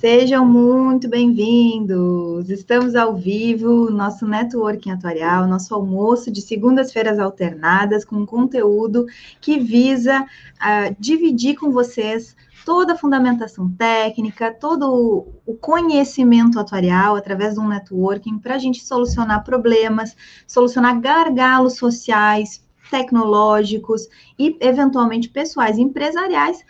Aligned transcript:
Sejam 0.00 0.46
muito 0.46 1.08
bem-vindos. 1.08 2.48
Estamos 2.48 2.94
ao 2.94 3.16
vivo, 3.16 3.90
nosso 3.90 4.28
networking 4.28 4.92
atuarial, 4.92 5.44
nosso 5.48 5.74
almoço 5.74 6.30
de 6.30 6.40
segundas-feiras 6.40 7.18
alternadas 7.18 8.04
com 8.04 8.24
conteúdo 8.24 9.06
que 9.40 9.58
visa 9.58 10.22
uh, 10.22 10.96
dividir 11.00 11.56
com 11.56 11.72
vocês 11.72 12.36
toda 12.64 12.92
a 12.92 12.96
fundamentação 12.96 13.68
técnica, 13.72 14.54
todo 14.54 15.26
o 15.44 15.54
conhecimento 15.54 16.60
atuarial 16.60 17.16
através 17.16 17.54
de 17.54 17.60
um 17.60 17.66
networking 17.66 18.38
para 18.38 18.54
a 18.54 18.58
gente 18.58 18.84
solucionar 18.84 19.42
problemas, 19.42 20.16
solucionar 20.46 21.00
gargalos 21.00 21.76
sociais, 21.76 22.64
tecnológicos 22.88 24.06
e 24.38 24.56
eventualmente 24.60 25.28
pessoais 25.28 25.76
e 25.76 25.82
empresariais 25.82 26.64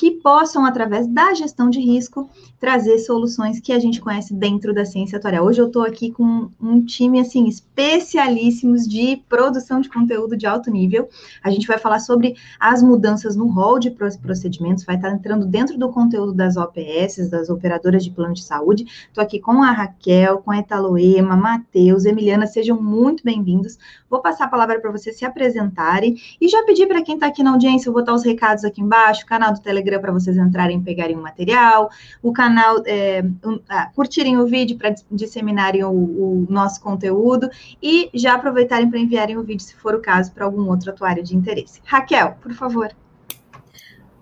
que 0.00 0.12
possam, 0.12 0.64
através 0.64 1.06
da 1.06 1.34
gestão 1.34 1.68
de 1.68 1.78
risco, 1.78 2.30
trazer 2.58 2.98
soluções 3.00 3.60
que 3.60 3.70
a 3.70 3.78
gente 3.78 4.00
conhece 4.00 4.32
dentro 4.32 4.72
da 4.72 4.82
ciência 4.82 5.18
atuarial. 5.18 5.44
Hoje 5.44 5.60
eu 5.60 5.66
estou 5.66 5.82
aqui 5.82 6.10
com 6.10 6.48
um 6.58 6.82
time, 6.82 7.20
assim, 7.20 7.46
especialíssimos 7.46 8.88
de 8.88 9.22
produção 9.28 9.78
de 9.78 9.90
conteúdo 9.90 10.38
de 10.38 10.46
alto 10.46 10.70
nível. 10.70 11.06
A 11.44 11.50
gente 11.50 11.66
vai 11.66 11.76
falar 11.76 11.98
sobre 11.98 12.34
as 12.58 12.82
mudanças 12.82 13.36
no 13.36 13.48
rol 13.48 13.78
de 13.78 13.90
procedimentos, 13.90 14.84
vai 14.84 14.96
estar 14.96 15.10
entrando 15.10 15.44
dentro 15.44 15.76
do 15.76 15.90
conteúdo 15.90 16.32
das 16.32 16.56
OPS, 16.56 17.28
das 17.28 17.50
operadoras 17.50 18.02
de 18.02 18.10
plano 18.10 18.32
de 18.32 18.42
saúde. 18.42 18.86
Estou 19.06 19.22
aqui 19.22 19.38
com 19.38 19.62
a 19.62 19.70
Raquel, 19.70 20.38
com 20.38 20.50
a 20.50 20.56
Etaloema, 20.56 21.36
Matheus, 21.36 22.06
Emiliana, 22.06 22.46
sejam 22.46 22.80
muito 22.80 23.22
bem-vindos. 23.22 23.76
Vou 24.08 24.22
passar 24.22 24.46
a 24.46 24.48
palavra 24.48 24.80
para 24.80 24.90
vocês 24.90 25.18
se 25.18 25.26
apresentarem 25.26 26.16
e 26.40 26.48
já 26.48 26.64
pedir 26.64 26.86
para 26.86 27.02
quem 27.02 27.16
está 27.16 27.26
aqui 27.26 27.42
na 27.42 27.50
audiência, 27.50 27.90
eu 27.90 27.92
vou 27.92 28.00
botar 28.00 28.14
os 28.14 28.24
recados 28.24 28.64
aqui 28.64 28.80
embaixo, 28.80 29.26
canal 29.26 29.52
do 29.52 29.60
Telegram 29.60 29.89
para 29.98 30.12
vocês 30.12 30.36
entrarem 30.36 30.78
e 30.78 30.82
pegarem 30.82 31.16
o 31.16 31.22
material, 31.22 31.90
o 32.22 32.32
canal, 32.32 32.82
é, 32.86 33.22
um, 33.44 33.60
ah, 33.68 33.90
curtirem 33.94 34.38
o 34.38 34.46
vídeo 34.46 34.76
para 34.76 34.94
disseminarem 35.10 35.82
o, 35.84 35.90
o, 35.90 36.46
nosso 36.48 36.80
conteúdo 36.80 37.48
e 37.82 38.10
já 38.14 38.34
aproveitarem 38.34 38.88
para 38.88 38.98
enviarem 38.98 39.36
o 39.36 39.42
vídeo, 39.42 39.64
se 39.64 39.74
for 39.74 39.94
o 39.94 40.00
caso, 40.00 40.32
para 40.32 40.44
algum 40.44 40.68
outro 40.68 40.90
atuário 40.90 41.22
de 41.22 41.36
interesse. 41.36 41.80
Raquel, 41.84 42.36
por 42.40 42.52
favor. 42.52 42.90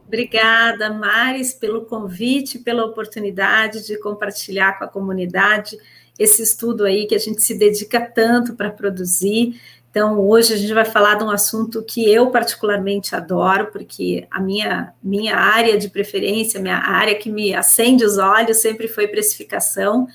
Obrigada, 0.07 0.91
Maris, 0.91 1.53
pelo 1.53 1.85
convite, 1.85 2.59
pela 2.59 2.87
oportunidade 2.87 3.87
de 3.87 3.99
compartilhar 3.99 4.79
com 4.79 4.85
a 4.85 4.89
comunidade 4.89 5.77
esse 6.19 6.43
estudo 6.43 6.85
aí 6.85 7.07
que 7.07 7.15
a 7.15 7.19
gente 7.19 7.43
se 7.43 7.57
dedica 7.57 8.01
tanto 8.01 8.57
para 8.57 8.71
produzir. 8.71 9.61
Então, 9.99 10.21
hoje 10.21 10.55
a 10.55 10.57
gente 10.57 10.73
vai 10.73 10.85
falar 10.85 11.17
de 11.17 11.25
um 11.25 11.31
assunto 11.31 11.83
que 11.83 12.09
eu 12.09 12.31
particularmente 12.31 13.17
adoro, 13.17 13.67
porque 13.73 14.29
a 14.31 14.39
minha, 14.39 14.95
minha 15.03 15.37
área 15.37 15.77
de 15.77 15.91
preferência, 15.91 16.61
minha 16.61 16.79
área 16.79 17.17
que 17.17 17.29
me 17.29 17.53
acende 17.53 18.05
os 18.05 18.17
olhos 18.17 18.59
sempre 18.59 18.87
foi 18.87 19.09
precificação. 19.09 20.07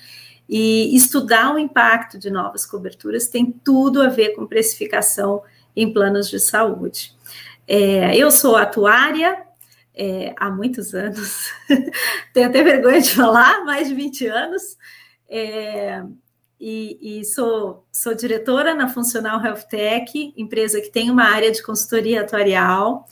E 0.48 0.96
estudar 0.96 1.54
o 1.54 1.60
impacto 1.60 2.18
de 2.18 2.32
novas 2.32 2.66
coberturas 2.66 3.28
tem 3.28 3.52
tudo 3.52 4.02
a 4.02 4.08
ver 4.08 4.30
com 4.30 4.48
precificação 4.48 5.42
em 5.76 5.92
planos 5.92 6.30
de 6.30 6.40
saúde. 6.40 7.14
É, 7.68 8.16
eu 8.16 8.32
sou 8.32 8.56
atuária 8.56 9.44
é, 9.94 10.34
há 10.38 10.50
muitos 10.50 10.96
anos, 10.96 11.52
tenho 12.34 12.48
até 12.48 12.64
vergonha 12.64 13.02
de 13.02 13.10
falar, 13.10 13.66
mais 13.66 13.90
de 13.90 13.96
20 13.96 14.28
anos. 14.28 14.78
É, 15.28 16.02
e, 16.66 17.20
e, 17.20 17.26
sou, 17.26 17.86
sou 17.92 18.16
diretora 18.16 18.74
na 18.74 18.88
Funcional 18.88 19.44
Health 19.44 19.64
Tech, 19.70 20.34
empresa 20.38 20.80
que 20.80 20.90
tem 20.90 21.12
uma 21.12 21.26
área 21.26 21.52
de 21.52 21.62
consultoria 21.62 22.22
atuarial. 22.22 23.06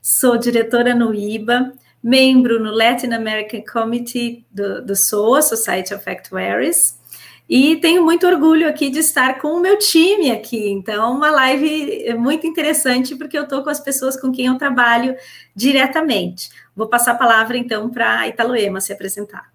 Sou 0.00 0.38
diretora 0.38 0.94
no 0.94 1.14
IBA, 1.14 1.74
membro 2.02 2.58
no 2.58 2.70
Latin 2.70 3.12
American 3.12 3.62
Committee 3.70 4.46
do, 4.50 4.82
do 4.82 4.96
SOA, 4.96 5.42
Society 5.42 5.92
of 5.92 6.08
Actuaries, 6.08 6.98
e 7.46 7.76
tenho 7.76 8.02
muito 8.02 8.26
orgulho 8.26 8.66
aqui 8.66 8.88
de 8.88 9.00
estar 9.00 9.38
com 9.38 9.48
o 9.48 9.60
meu 9.60 9.78
time 9.78 10.30
aqui. 10.30 10.70
Então, 10.70 11.14
uma 11.14 11.30
live 11.30 12.14
muito 12.14 12.46
interessante, 12.46 13.14
porque 13.14 13.36
eu 13.36 13.42
estou 13.42 13.62
com 13.62 13.68
as 13.68 13.80
pessoas 13.80 14.18
com 14.18 14.32
quem 14.32 14.46
eu 14.46 14.56
trabalho 14.56 15.14
diretamente. 15.54 16.48
Vou 16.74 16.88
passar 16.88 17.12
a 17.12 17.16
palavra, 17.18 17.58
então, 17.58 17.90
para 17.90 18.20
a 18.20 18.28
Italoema 18.28 18.80
se 18.80 18.94
apresentar. 18.94 19.53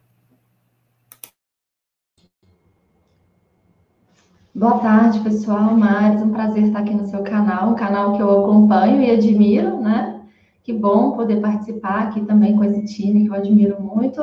Boa 4.59 4.78
tarde, 4.80 5.22
pessoal. 5.22 5.74
Maris, 5.74 6.22
um 6.22 6.31
prazer 6.31 6.66
estar 6.66 6.80
aqui 6.80 6.94
no 6.94 7.08
seu 7.08 7.24
canal, 7.24 7.70
um 7.70 7.75
canal 7.75 8.18
que 8.18 8.22
eu 8.22 8.42
acompanho 8.42 9.02
e 9.02 9.09
admiro, 9.09 9.80
né? 9.80 10.22
Que 10.64 10.74
bom 10.74 11.14
poder 11.14 11.40
participar 11.40 12.03
aqui 12.03 12.20
também 12.25 12.58
com 12.58 12.66
esse 12.66 12.84
time 12.84 13.24
que 13.24 13.30
eu 13.30 13.36
admiro 13.36 13.81
muito. 13.81 14.22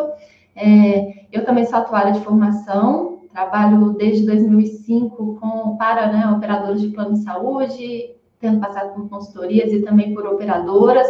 É, 0.54 1.25
eu 1.32 1.42
também 1.46 1.64
sou 1.64 1.78
atuária 1.78 2.12
de 2.12 2.20
formação, 2.20 3.20
trabalho 3.32 3.94
desde 3.94 4.26
2005 4.26 5.38
com, 5.41 5.78
para 5.78 6.12
né, 6.12 6.30
operadores 6.30 6.82
de 6.82 6.88
plano 6.88 7.14
de 7.14 7.22
saúde, 7.22 8.14
tendo 8.38 8.60
passado 8.60 8.92
por 8.92 9.08
consultorias 9.08 9.72
e 9.72 9.80
também 9.80 10.12
por 10.12 10.26
operadoras. 10.26 11.08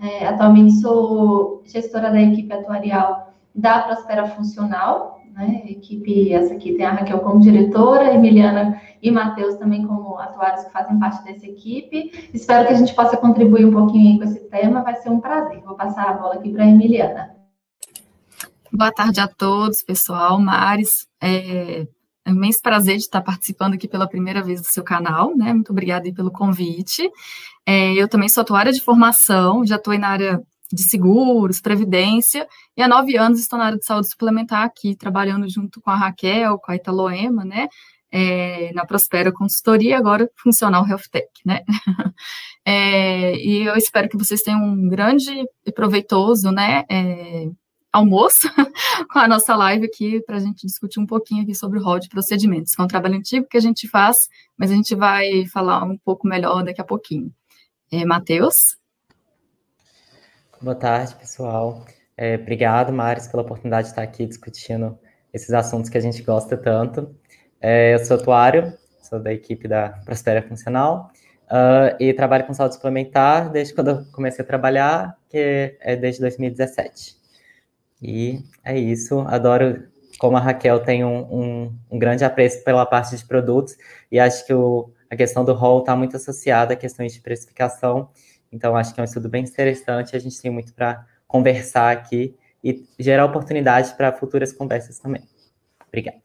É, 0.00 0.26
atualmente 0.26 0.80
sou 0.80 1.60
gestora 1.66 2.10
da 2.10 2.22
equipe 2.22 2.50
atuarial 2.50 3.34
da 3.54 3.80
Prospera 3.80 4.28
Funcional, 4.28 5.11
né? 5.32 5.62
Equipe, 5.66 6.32
essa 6.32 6.54
aqui 6.54 6.74
tem 6.74 6.84
a 6.84 6.92
Raquel 6.92 7.20
como 7.20 7.40
diretora, 7.40 8.14
Emiliana 8.14 8.80
e 9.02 9.10
Matheus 9.10 9.56
também 9.56 9.86
como 9.86 10.18
atuários 10.18 10.64
que 10.64 10.72
fazem 10.72 10.98
parte 10.98 11.24
dessa 11.24 11.46
equipe. 11.46 12.30
Espero 12.32 12.66
que 12.66 12.74
a 12.74 12.76
gente 12.76 12.94
possa 12.94 13.16
contribuir 13.16 13.64
um 13.64 13.72
pouquinho 13.72 14.18
com 14.18 14.24
esse 14.24 14.40
tema, 14.48 14.82
vai 14.82 14.96
ser 14.96 15.10
um 15.10 15.20
prazer. 15.20 15.60
Vou 15.62 15.74
passar 15.74 16.08
a 16.08 16.12
bola 16.14 16.34
aqui 16.34 16.50
para 16.50 16.64
a 16.64 16.68
Emiliana. 16.68 17.34
Boa 18.72 18.92
tarde 18.92 19.20
a 19.20 19.28
todos, 19.28 19.82
pessoal. 19.82 20.38
Maris, 20.38 21.06
é, 21.20 21.86
é 22.24 22.30
um 22.30 22.34
imenso 22.34 22.60
prazer 22.62 22.96
de 22.96 23.02
estar 23.02 23.20
participando 23.20 23.74
aqui 23.74 23.88
pela 23.88 24.08
primeira 24.08 24.42
vez 24.42 24.60
do 24.60 24.66
seu 24.66 24.82
canal, 24.82 25.36
né? 25.36 25.52
Muito 25.52 25.72
obrigada 25.72 26.10
pelo 26.12 26.30
convite. 26.30 27.10
É, 27.66 27.92
eu 27.94 28.08
também 28.08 28.28
sou 28.28 28.42
atuária 28.42 28.72
de 28.72 28.80
formação, 28.80 29.66
já 29.66 29.76
estou 29.76 29.96
na 29.98 30.08
área 30.08 30.42
de 30.74 30.82
seguros, 30.82 31.60
previdência, 31.60 32.46
e 32.76 32.82
há 32.82 32.88
nove 32.88 33.16
anos 33.16 33.40
estou 33.40 33.58
na 33.58 33.66
área 33.66 33.78
de 33.78 33.84
saúde 33.84 34.08
suplementar 34.08 34.64
aqui, 34.64 34.96
trabalhando 34.96 35.48
junto 35.48 35.80
com 35.80 35.90
a 35.90 35.96
Raquel, 35.96 36.58
com 36.58 36.72
a 36.72 36.76
Italoema, 36.76 37.44
né, 37.44 37.68
é, 38.10 38.72
na 38.74 38.84
Prospera 38.84 39.32
Consultoria, 39.32 39.98
agora 39.98 40.30
Funcional 40.36 40.86
Health 40.86 41.08
Tech, 41.10 41.28
né, 41.44 41.60
é, 42.64 43.34
e 43.44 43.64
eu 43.64 43.76
espero 43.76 44.08
que 44.08 44.16
vocês 44.16 44.42
tenham 44.42 44.62
um 44.62 44.88
grande 44.88 45.30
e 45.66 45.72
proveitoso, 45.72 46.50
né, 46.50 46.84
é, 46.90 47.48
almoço 47.92 48.48
com 49.12 49.18
a 49.18 49.28
nossa 49.28 49.54
live 49.54 49.84
aqui 49.84 50.22
para 50.22 50.36
a 50.36 50.40
gente 50.40 50.66
discutir 50.66 50.98
um 50.98 51.06
pouquinho 51.06 51.42
aqui 51.42 51.54
sobre 51.54 51.78
o 51.78 51.82
rol 51.82 51.98
de 51.98 52.08
procedimentos, 52.08 52.74
que 52.74 52.80
é 52.80 52.84
um 52.84 52.88
trabalho 52.88 53.16
antigo 53.16 53.46
que 53.48 53.58
a 53.58 53.60
gente 53.60 53.86
faz, 53.86 54.16
mas 54.56 54.70
a 54.70 54.74
gente 54.74 54.94
vai 54.94 55.44
falar 55.46 55.84
um 55.84 55.98
pouco 55.98 56.26
melhor 56.26 56.64
daqui 56.64 56.80
a 56.80 56.84
pouquinho. 56.84 57.30
É, 57.90 58.06
Matheus? 58.06 58.81
Boa 60.62 60.76
tarde, 60.76 61.16
pessoal. 61.16 61.84
É, 62.16 62.36
obrigado, 62.36 62.92
Maris, 62.92 63.26
pela 63.26 63.42
oportunidade 63.42 63.88
de 63.88 63.90
estar 63.90 64.02
aqui 64.02 64.24
discutindo 64.24 64.96
esses 65.34 65.50
assuntos 65.50 65.90
que 65.90 65.98
a 65.98 66.00
gente 66.00 66.22
gosta 66.22 66.56
tanto. 66.56 67.12
É, 67.60 67.94
eu 67.94 67.98
sou 68.04 68.16
atuário, 68.16 68.72
sou 69.02 69.18
da 69.18 69.32
equipe 69.32 69.66
da 69.66 69.88
Prospera 70.04 70.40
Funcional 70.40 71.10
uh, 71.48 71.96
e 71.98 72.14
trabalho 72.14 72.46
com 72.46 72.54
saúde 72.54 72.76
suplementar 72.76 73.50
desde 73.50 73.74
quando 73.74 73.88
eu 73.90 74.04
comecei 74.12 74.44
a 74.44 74.46
trabalhar, 74.46 75.18
que 75.28 75.76
é 75.80 75.96
desde 75.96 76.20
2017. 76.20 77.16
E 78.00 78.44
é 78.64 78.78
isso, 78.78 79.18
adoro 79.22 79.82
como 80.16 80.36
a 80.36 80.40
Raquel 80.40 80.78
tem 80.78 81.04
um, 81.04 81.22
um, 81.22 81.78
um 81.90 81.98
grande 81.98 82.24
apreço 82.24 82.62
pela 82.62 82.86
parte 82.86 83.16
de 83.16 83.24
produtos 83.24 83.76
e 84.12 84.20
acho 84.20 84.46
que 84.46 84.54
o, 84.54 84.92
a 85.10 85.16
questão 85.16 85.44
do 85.44 85.54
rol 85.54 85.80
está 85.80 85.96
muito 85.96 86.16
associada 86.16 86.74
a 86.74 86.76
questões 86.76 87.12
de 87.12 87.20
precificação 87.20 88.10
então, 88.52 88.76
acho 88.76 88.94
que 88.94 89.00
é 89.00 89.02
um 89.02 89.04
estudo 89.04 89.28
bem 89.28 89.44
interessante. 89.44 90.14
A 90.14 90.18
gente 90.18 90.40
tem 90.40 90.50
muito 90.50 90.74
para 90.74 91.06
conversar 91.26 91.90
aqui 91.90 92.36
e 92.62 92.86
gerar 92.98 93.24
oportunidades 93.24 93.92
para 93.92 94.12
futuras 94.12 94.52
conversas 94.52 94.98
também. 94.98 95.22
Obrigado. 95.88 96.20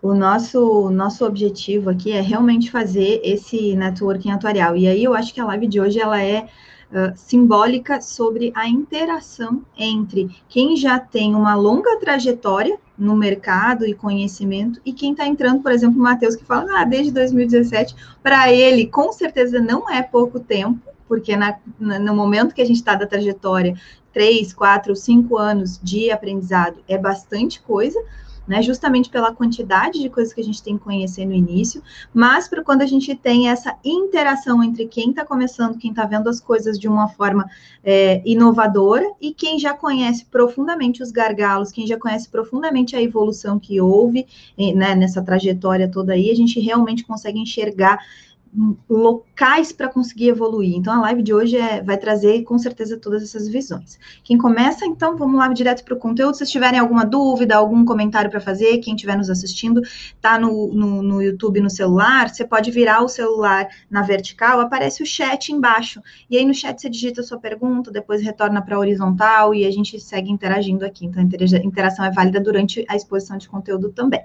O 0.00 0.14
nosso, 0.14 0.90
nosso 0.90 1.24
objetivo 1.24 1.90
aqui 1.90 2.10
é 2.10 2.20
realmente 2.20 2.70
fazer 2.70 3.20
esse 3.22 3.76
networking 3.76 4.32
atuarial. 4.32 4.76
E 4.76 4.88
aí 4.88 5.04
eu 5.04 5.14
acho 5.14 5.32
que 5.32 5.40
a 5.40 5.44
live 5.44 5.68
de 5.68 5.80
hoje 5.80 6.00
ela 6.00 6.20
é 6.20 6.48
uh, 6.92 7.12
simbólica 7.16 8.00
sobre 8.00 8.52
a 8.54 8.68
interação 8.68 9.62
entre 9.76 10.30
quem 10.48 10.76
já 10.76 11.00
tem 11.00 11.34
uma 11.34 11.54
longa 11.54 11.98
trajetória 11.98 12.78
no 12.96 13.16
mercado 13.16 13.84
e 13.84 13.94
conhecimento, 13.94 14.80
e 14.84 14.92
quem 14.92 15.12
está 15.12 15.26
entrando, 15.26 15.62
por 15.62 15.72
exemplo, 15.72 15.98
o 15.98 16.02
Matheus, 16.02 16.36
que 16.36 16.44
fala, 16.44 16.80
ah, 16.80 16.84
desde 16.84 17.10
2017, 17.10 17.96
para 18.22 18.52
ele, 18.52 18.86
com 18.86 19.10
certeza 19.12 19.58
não 19.58 19.90
é 19.90 20.02
pouco 20.02 20.38
tempo, 20.38 20.80
porque 21.08 21.36
na, 21.36 21.58
no 21.78 22.14
momento 22.14 22.54
que 22.54 22.62
a 22.62 22.64
gente 22.64 22.76
está 22.76 22.94
da 22.94 23.06
trajetória, 23.06 23.74
três, 24.12 24.52
quatro, 24.52 24.94
cinco 24.94 25.36
anos 25.36 25.80
de 25.82 26.10
aprendizado 26.10 26.76
é 26.86 26.96
bastante 26.96 27.60
coisa, 27.60 27.98
né? 28.46 28.62
Justamente 28.62 29.08
pela 29.08 29.34
quantidade 29.34 30.00
de 30.00 30.08
coisas 30.08 30.32
que 30.32 30.40
a 30.40 30.44
gente 30.44 30.62
tem 30.62 30.76
que 30.76 30.84
conhecer 30.84 31.24
no 31.24 31.32
início, 31.32 31.82
mas 32.12 32.48
para 32.48 32.62
quando 32.62 32.82
a 32.82 32.86
gente 32.86 33.14
tem 33.14 33.48
essa 33.48 33.76
interação 33.84 34.62
entre 34.62 34.86
quem 34.86 35.10
está 35.10 35.24
começando, 35.24 35.78
quem 35.78 35.90
está 35.90 36.04
vendo 36.04 36.28
as 36.28 36.40
coisas 36.40 36.78
de 36.78 36.88
uma 36.88 37.08
forma 37.08 37.48
é, 37.84 38.22
inovadora 38.24 39.08
e 39.20 39.32
quem 39.32 39.58
já 39.58 39.74
conhece 39.74 40.24
profundamente 40.26 41.02
os 41.02 41.10
gargalos, 41.10 41.72
quem 41.72 41.86
já 41.86 41.98
conhece 41.98 42.28
profundamente 42.28 42.96
a 42.96 43.02
evolução 43.02 43.58
que 43.58 43.80
houve 43.80 44.26
né, 44.74 44.94
nessa 44.94 45.22
trajetória 45.22 45.88
toda 45.88 46.12
aí, 46.12 46.30
a 46.30 46.34
gente 46.34 46.58
realmente 46.60 47.04
consegue 47.04 47.38
enxergar 47.38 48.00
locais 48.88 49.72
para 49.72 49.88
conseguir 49.88 50.28
evoluir. 50.28 50.76
Então, 50.76 50.92
a 50.92 51.00
live 51.00 51.22
de 51.22 51.32
hoje 51.32 51.56
é, 51.56 51.82
vai 51.82 51.96
trazer, 51.96 52.42
com 52.42 52.58
certeza, 52.58 52.98
todas 52.98 53.22
essas 53.22 53.48
visões. 53.48 53.98
Quem 54.22 54.36
começa, 54.36 54.84
então, 54.84 55.16
vamos 55.16 55.38
lá 55.38 55.48
direto 55.48 55.82
para 55.82 55.94
o 55.94 55.98
conteúdo. 55.98 56.36
Se 56.36 56.44
tiverem 56.44 56.78
alguma 56.78 57.04
dúvida, 57.04 57.56
algum 57.56 57.82
comentário 57.84 58.30
para 58.30 58.40
fazer, 58.40 58.78
quem 58.78 58.94
estiver 58.94 59.16
nos 59.16 59.30
assistindo, 59.30 59.80
tá 60.20 60.38
no, 60.38 60.72
no, 60.72 61.02
no, 61.02 61.22
YouTube, 61.22 61.60
no 61.60 61.70
celular, 61.70 62.28
você 62.28 62.44
pode 62.44 62.70
virar 62.70 63.02
o 63.02 63.08
celular 63.08 63.68
na 63.90 64.02
vertical, 64.02 64.60
aparece 64.60 65.02
o 65.02 65.06
chat 65.06 65.50
embaixo. 65.50 66.02
E 66.28 66.36
aí, 66.36 66.44
no 66.44 66.52
chat, 66.52 66.78
você 66.78 66.90
digita 66.90 67.22
a 67.22 67.24
sua 67.24 67.38
pergunta, 67.38 67.90
depois 67.90 68.20
retorna 68.20 68.60
para 68.60 68.76
a 68.76 68.78
horizontal 68.78 69.54
e 69.54 69.64
a 69.64 69.70
gente 69.70 69.98
segue 69.98 70.30
interagindo 70.30 70.84
aqui. 70.84 71.06
Então, 71.06 71.22
a 71.22 71.64
interação 71.64 72.04
é 72.04 72.10
válida 72.10 72.38
durante 72.38 72.84
a 72.86 72.96
exposição 72.96 73.38
de 73.38 73.48
conteúdo 73.48 73.90
também. 73.90 74.22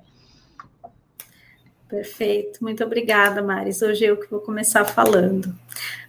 Perfeito, 1.89 2.62
muito 2.62 2.84
obrigada, 2.84 3.42
Maris. 3.42 3.81
Hoje 3.81 4.04
eu 4.04 4.18
que 4.18 4.30
vou 4.30 4.42
começar 4.42 4.84
falando. 4.84 5.56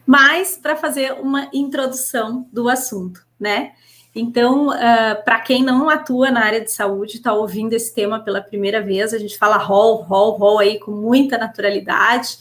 Mas 0.05 0.57
para 0.57 0.75
fazer 0.75 1.13
uma 1.13 1.49
introdução 1.53 2.49
do 2.53 2.69
assunto, 2.69 3.25
né? 3.39 3.73
Então, 4.15 4.71
uh, 4.71 5.23
para 5.25 5.39
quem 5.41 5.63
não 5.63 5.89
atua 5.89 6.31
na 6.31 6.45
área 6.45 6.61
de 6.61 6.73
saúde, 6.73 7.17
está 7.17 7.33
ouvindo 7.33 7.75
esse 7.75 7.95
tema 7.95 8.19
pela 8.19 8.41
primeira 8.41 8.83
vez, 8.83 9.15
a 9.15 9.19
gente 9.19 9.39
fala 9.39 9.57
rol, 9.57 10.03
rol, 10.03 10.37
rol 10.37 10.59
aí 10.59 10.81
com 10.81 10.91
muita 10.91 11.39
naturalidade. 11.39 12.39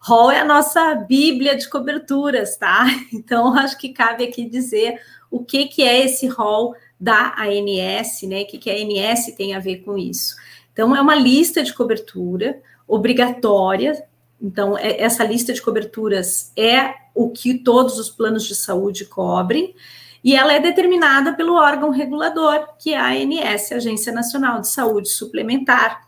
Rol 0.00 0.32
é 0.32 0.40
a 0.40 0.44
nossa 0.44 0.94
bíblia 0.96 1.56
de 1.56 1.68
coberturas, 1.68 2.56
tá? 2.56 2.86
Então, 3.12 3.54
acho 3.54 3.78
que 3.78 3.90
cabe 3.90 4.24
aqui 4.24 4.48
dizer 4.48 5.00
o 5.30 5.44
que, 5.44 5.66
que 5.66 5.82
é 5.82 6.04
esse 6.04 6.26
rol 6.26 6.74
da 6.98 7.36
ANS, 7.38 8.22
né? 8.22 8.42
O 8.42 8.46
que, 8.46 8.58
que 8.58 8.70
a 8.70 8.74
ANS 8.74 9.26
tem 9.36 9.54
a 9.54 9.60
ver 9.60 9.84
com 9.84 9.96
isso. 9.96 10.34
Então, 10.72 10.96
é 10.96 11.00
uma 11.00 11.14
lista 11.14 11.62
de 11.62 11.72
cobertura 11.72 12.60
obrigatória. 12.94 14.04
Então, 14.40 14.76
é, 14.76 15.00
essa 15.00 15.24
lista 15.24 15.52
de 15.52 15.62
coberturas 15.62 16.52
é 16.54 16.94
o 17.14 17.30
que 17.30 17.54
todos 17.54 17.98
os 17.98 18.10
planos 18.10 18.44
de 18.44 18.54
saúde 18.54 19.06
cobrem, 19.06 19.74
e 20.22 20.36
ela 20.36 20.52
é 20.52 20.60
determinada 20.60 21.32
pelo 21.32 21.54
órgão 21.54 21.90
regulador, 21.90 22.68
que 22.78 22.92
é 22.92 22.98
a 22.98 23.08
ANS, 23.08 23.72
Agência 23.72 24.12
Nacional 24.12 24.60
de 24.60 24.68
Saúde 24.68 25.08
Suplementar. 25.08 26.06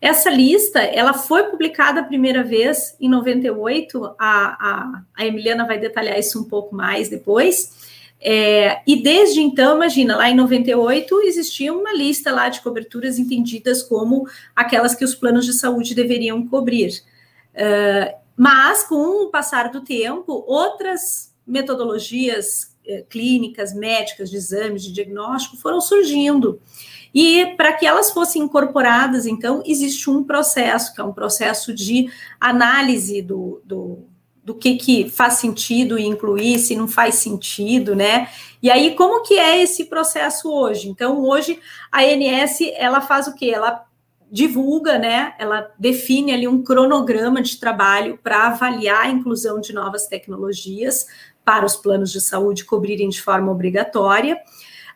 Essa 0.00 0.30
lista, 0.30 0.80
ela 0.80 1.12
foi 1.12 1.44
publicada 1.44 2.00
a 2.00 2.04
primeira 2.04 2.42
vez 2.42 2.96
em 2.98 3.08
98, 3.08 4.04
a, 4.04 4.16
a, 4.18 5.02
a 5.14 5.26
Emiliana 5.26 5.66
vai 5.66 5.78
detalhar 5.78 6.18
isso 6.18 6.40
um 6.40 6.44
pouco 6.44 6.74
mais 6.74 7.08
depois, 7.08 7.81
é, 8.24 8.80
e 8.86 9.02
desde 9.02 9.40
então, 9.40 9.74
imagina, 9.74 10.16
lá 10.16 10.30
em 10.30 10.36
98 10.36 11.22
existia 11.22 11.74
uma 11.74 11.92
lista 11.92 12.30
lá 12.30 12.48
de 12.48 12.60
coberturas 12.60 13.18
entendidas 13.18 13.82
como 13.82 14.28
aquelas 14.54 14.94
que 14.94 15.04
os 15.04 15.12
planos 15.12 15.44
de 15.44 15.52
saúde 15.52 15.92
deveriam 15.92 16.46
cobrir. 16.46 17.02
Uh, 17.52 18.16
mas, 18.36 18.84
com 18.84 19.24
o 19.24 19.28
passar 19.28 19.70
do 19.70 19.80
tempo, 19.80 20.44
outras 20.46 21.34
metodologias 21.44 22.76
uh, 22.86 23.04
clínicas, 23.10 23.74
médicas, 23.74 24.30
de 24.30 24.36
exames, 24.36 24.84
de 24.84 24.92
diagnóstico 24.92 25.56
foram 25.56 25.80
surgindo. 25.80 26.60
E 27.12 27.46
para 27.56 27.72
que 27.72 27.84
elas 27.84 28.12
fossem 28.12 28.42
incorporadas, 28.42 29.26
então, 29.26 29.64
existe 29.66 30.08
um 30.08 30.22
processo, 30.22 30.94
que 30.94 31.00
é 31.00 31.04
um 31.04 31.12
processo 31.12 31.74
de 31.74 32.08
análise 32.40 33.20
do, 33.20 33.60
do 33.64 34.11
do 34.44 34.54
que, 34.54 34.74
que 34.74 35.08
faz 35.08 35.34
sentido 35.34 35.98
incluir, 35.98 36.58
se 36.58 36.74
não 36.74 36.88
faz 36.88 37.16
sentido, 37.16 37.94
né? 37.94 38.28
E 38.60 38.70
aí, 38.70 38.94
como 38.94 39.22
que 39.22 39.38
é 39.38 39.62
esse 39.62 39.84
processo 39.84 40.50
hoje? 40.50 40.88
Então, 40.88 41.24
hoje, 41.24 41.60
a 41.90 42.02
ANS, 42.02 42.58
ela 42.74 43.00
faz 43.00 43.28
o 43.28 43.34
quê? 43.34 43.52
Ela 43.54 43.84
divulga, 44.30 44.98
né? 44.98 45.34
Ela 45.38 45.70
define 45.78 46.32
ali 46.32 46.48
um 46.48 46.62
cronograma 46.62 47.42
de 47.42 47.58
trabalho 47.58 48.18
para 48.22 48.46
avaliar 48.46 49.06
a 49.06 49.10
inclusão 49.10 49.60
de 49.60 49.72
novas 49.72 50.06
tecnologias 50.06 51.06
para 51.44 51.66
os 51.66 51.76
planos 51.76 52.10
de 52.10 52.20
saúde 52.20 52.64
cobrirem 52.64 53.08
de 53.08 53.20
forma 53.20 53.52
obrigatória. 53.52 54.38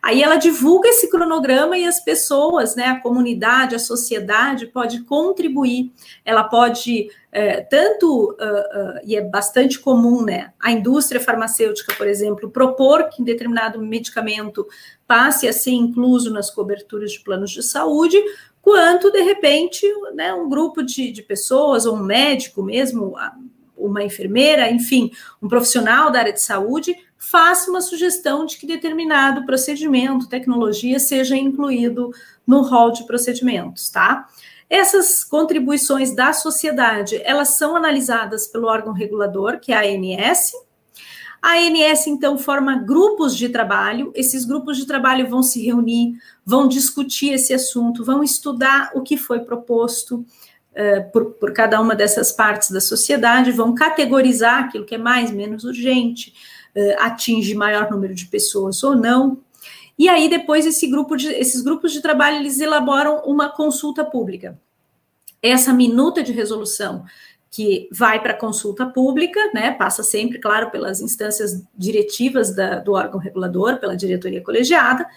Aí 0.01 0.21
ela 0.21 0.35
divulga 0.35 0.89
esse 0.89 1.09
cronograma 1.09 1.77
e 1.77 1.85
as 1.85 1.99
pessoas, 1.99 2.75
né, 2.75 2.85
a 2.85 2.99
comunidade, 2.99 3.75
a 3.75 3.79
sociedade 3.79 4.67
pode 4.67 5.03
contribuir. 5.03 5.91
Ela 6.23 6.43
pode 6.43 7.09
é, 7.31 7.61
tanto, 7.61 8.31
uh, 8.31 8.33
uh, 8.33 8.99
e 9.03 9.15
é 9.15 9.21
bastante 9.21 9.79
comum, 9.79 10.23
né, 10.23 10.53
a 10.59 10.71
indústria 10.71 11.21
farmacêutica, 11.21 11.93
por 11.93 12.07
exemplo, 12.07 12.49
propor 12.49 13.09
que 13.09 13.21
um 13.21 13.25
determinado 13.25 13.79
medicamento 13.79 14.67
passe 15.05 15.47
a 15.47 15.53
ser 15.53 15.71
incluso 15.71 16.33
nas 16.33 16.49
coberturas 16.49 17.11
de 17.11 17.19
planos 17.19 17.51
de 17.51 17.61
saúde, 17.61 18.17
quanto, 18.61 19.11
de 19.11 19.21
repente, 19.21 19.85
né, 20.13 20.33
um 20.33 20.49
grupo 20.49 20.81
de, 20.81 21.11
de 21.11 21.21
pessoas, 21.21 21.85
ou 21.85 21.95
um 21.95 22.03
médico 22.03 22.63
mesmo, 22.63 23.15
uma 23.77 24.03
enfermeira, 24.03 24.71
enfim, 24.71 25.11
um 25.41 25.47
profissional 25.47 26.11
da 26.11 26.19
área 26.19 26.33
de 26.33 26.41
saúde, 26.41 26.95
faça 27.29 27.69
uma 27.69 27.81
sugestão 27.81 28.45
de 28.45 28.57
que 28.57 28.65
determinado 28.65 29.45
procedimento, 29.45 30.29
tecnologia, 30.29 30.97
seja 30.97 31.35
incluído 31.35 32.11
no 32.45 32.61
rol 32.61 32.91
de 32.91 33.05
procedimentos, 33.05 33.89
tá? 33.89 34.27
Essas 34.69 35.25
contribuições 35.25 36.15
da 36.15 36.31
sociedade, 36.31 37.21
elas 37.23 37.57
são 37.57 37.75
analisadas 37.75 38.47
pelo 38.47 38.67
órgão 38.67 38.93
regulador, 38.93 39.59
que 39.59 39.73
é 39.73 39.75
a 39.75 39.81
ANS. 39.81 40.53
A 41.41 41.55
ANS, 41.57 42.07
então, 42.07 42.37
forma 42.37 42.77
grupos 42.77 43.35
de 43.35 43.49
trabalho. 43.49 44.11
Esses 44.15 44.45
grupos 44.45 44.77
de 44.77 44.85
trabalho 44.85 45.29
vão 45.29 45.43
se 45.43 45.63
reunir, 45.63 46.13
vão 46.45 46.67
discutir 46.67 47.33
esse 47.33 47.53
assunto, 47.53 48.05
vão 48.05 48.23
estudar 48.23 48.91
o 48.95 49.01
que 49.01 49.17
foi 49.17 49.41
proposto, 49.41 50.25
Uh, 50.77 51.11
por, 51.11 51.31
por, 51.31 51.53
cada 51.53 51.81
uma 51.81 51.95
dessas 51.95 52.31
partes 52.31 52.69
da 52.69 52.79
sociedade, 52.79 53.51
vão 53.51 53.73
categorizar 53.73 54.65
aquilo 54.65 54.85
que 54.85 54.93
é 54.93 54.97
mais, 54.99 55.31
menos 55.31 55.63
urgente, 55.63 56.35
atinge 56.99 57.55
maior 57.55 57.89
número 57.89 58.13
de 58.13 58.25
pessoas 58.25 58.83
ou 58.83 58.95
não. 58.95 59.39
E 59.97 60.07
aí, 60.07 60.29
depois, 60.29 60.65
esse 60.65 60.87
grupo 60.87 61.15
de, 61.15 61.27
esses 61.27 61.61
grupos 61.61 61.91
de 61.91 62.01
trabalho, 62.01 62.37
eles 62.37 62.59
elaboram 62.59 63.23
uma 63.25 63.49
consulta 63.49 64.05
pública. 64.05 64.59
Essa 65.41 65.73
minuta 65.73 66.21
de 66.21 66.31
resolução 66.31 67.05
que 67.49 67.89
vai 67.91 68.21
para 68.21 68.33
consulta 68.33 68.85
pública, 68.85 69.39
né, 69.53 69.71
passa 69.71 70.03
sempre, 70.03 70.37
claro, 70.37 70.69
pelas 70.69 71.01
instâncias 71.01 71.63
diretivas 71.75 72.53
da, 72.53 72.79
do 72.79 72.93
órgão 72.93 73.19
regulador, 73.19 73.79
pela 73.79 73.95
diretoria 73.95 74.43
colegiada, 74.43 75.07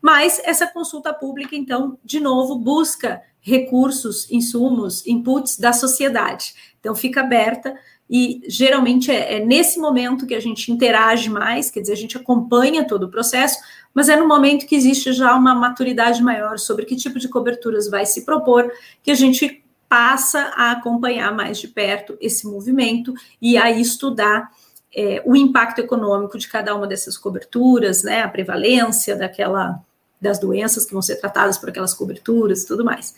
mas 0.00 0.40
essa 0.44 0.66
consulta 0.66 1.12
pública, 1.12 1.54
então, 1.54 1.98
de 2.02 2.20
novo, 2.20 2.56
busca 2.56 3.20
recursos, 3.40 4.30
insumos, 4.30 5.06
inputs 5.06 5.58
da 5.58 5.72
sociedade. 5.72 6.54
Então, 6.78 6.94
fica 6.94 7.20
aberta 7.20 7.74
e 8.10 8.42
geralmente 8.48 9.08
é, 9.08 9.36
é, 9.36 9.44
nesse 9.44 9.78
momento 9.78 10.26
que 10.26 10.34
a 10.34 10.40
gente 10.40 10.72
interage 10.72 11.30
mais, 11.30 11.70
quer 11.70 11.80
dizer, 11.80 11.92
a 11.92 11.96
gente 11.96 12.16
acompanha 12.16 12.84
todo 12.84 13.04
o 13.04 13.08
processo, 13.08 13.60
mas 13.94 14.08
é 14.08 14.16
no 14.16 14.26
momento 14.26 14.66
que 14.66 14.74
existe 14.74 15.12
já 15.12 15.32
uma 15.36 15.54
maturidade 15.54 16.20
maior 16.20 16.58
sobre 16.58 16.84
que 16.84 16.96
tipo 16.96 17.20
de 17.20 17.28
coberturas 17.28 17.88
vai 17.88 18.04
se 18.04 18.24
propor, 18.24 18.68
que 19.00 19.12
a 19.12 19.14
gente 19.14 19.64
passa 19.88 20.52
a 20.56 20.72
acompanhar 20.72 21.32
mais 21.32 21.58
de 21.58 21.68
perto 21.68 22.18
esse 22.20 22.48
movimento 22.48 23.14
e 23.40 23.56
a 23.56 23.70
estudar 23.70 24.50
é, 24.92 25.22
o 25.24 25.36
impacto 25.36 25.78
econômico 25.78 26.36
de 26.36 26.48
cada 26.48 26.74
uma 26.74 26.88
dessas 26.88 27.16
coberturas, 27.16 28.02
né, 28.02 28.22
a 28.22 28.28
prevalência 28.28 29.14
daquela 29.14 29.80
das 30.20 30.38
doenças 30.38 30.84
que 30.84 30.92
vão 30.92 31.00
ser 31.00 31.16
tratadas 31.16 31.56
por 31.56 31.70
aquelas 31.70 31.94
coberturas 31.94 32.62
e 32.62 32.66
tudo 32.66 32.84
mais. 32.84 33.14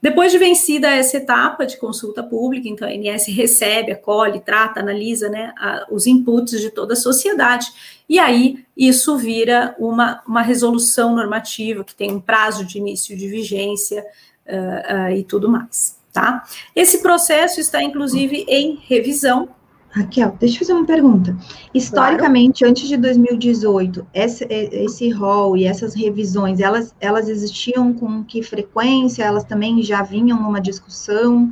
Depois 0.00 0.30
de 0.30 0.38
vencida 0.38 0.88
essa 0.88 1.16
etapa 1.16 1.66
de 1.66 1.78
consulta 1.78 2.22
pública, 2.22 2.68
então 2.68 2.86
a 2.86 2.90
ANS 2.90 3.26
recebe, 3.28 3.92
acolhe, 3.92 4.40
trata, 4.40 4.80
analisa 4.80 5.28
né, 5.28 5.52
a, 5.58 5.86
os 5.90 6.06
inputs 6.06 6.60
de 6.60 6.70
toda 6.70 6.92
a 6.92 6.96
sociedade, 6.96 7.66
e 8.08 8.18
aí 8.18 8.64
isso 8.76 9.16
vira 9.16 9.74
uma, 9.78 10.22
uma 10.26 10.42
resolução 10.42 11.14
normativa 11.14 11.82
que 11.82 11.94
tem 11.94 12.12
um 12.12 12.20
prazo 12.20 12.64
de 12.64 12.78
início 12.78 13.16
de 13.16 13.26
vigência 13.26 14.04
uh, 14.46 15.08
uh, 15.08 15.10
e 15.10 15.24
tudo 15.24 15.48
mais. 15.48 15.96
Tá? 16.12 16.44
Esse 16.74 17.02
processo 17.02 17.60
está, 17.60 17.82
inclusive, 17.82 18.46
em 18.48 18.78
revisão 18.86 19.48
Raquel, 19.90 20.36
deixa 20.38 20.56
eu 20.56 20.58
fazer 20.58 20.72
uma 20.74 20.84
pergunta. 20.84 21.36
Historicamente, 21.72 22.60
claro. 22.60 22.70
antes 22.70 22.86
de 22.86 22.96
2018, 22.96 24.06
esse, 24.12 24.44
esse 24.44 25.10
rol 25.10 25.56
e 25.56 25.64
essas 25.64 25.94
revisões, 25.94 26.60
elas, 26.60 26.94
elas 27.00 27.28
existiam 27.28 27.94
com 27.94 28.22
que 28.22 28.42
frequência? 28.42 29.24
Elas 29.24 29.44
também 29.44 29.82
já 29.82 30.02
vinham 30.02 30.42
numa 30.42 30.60
discussão? 30.60 31.50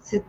Você 0.00 0.24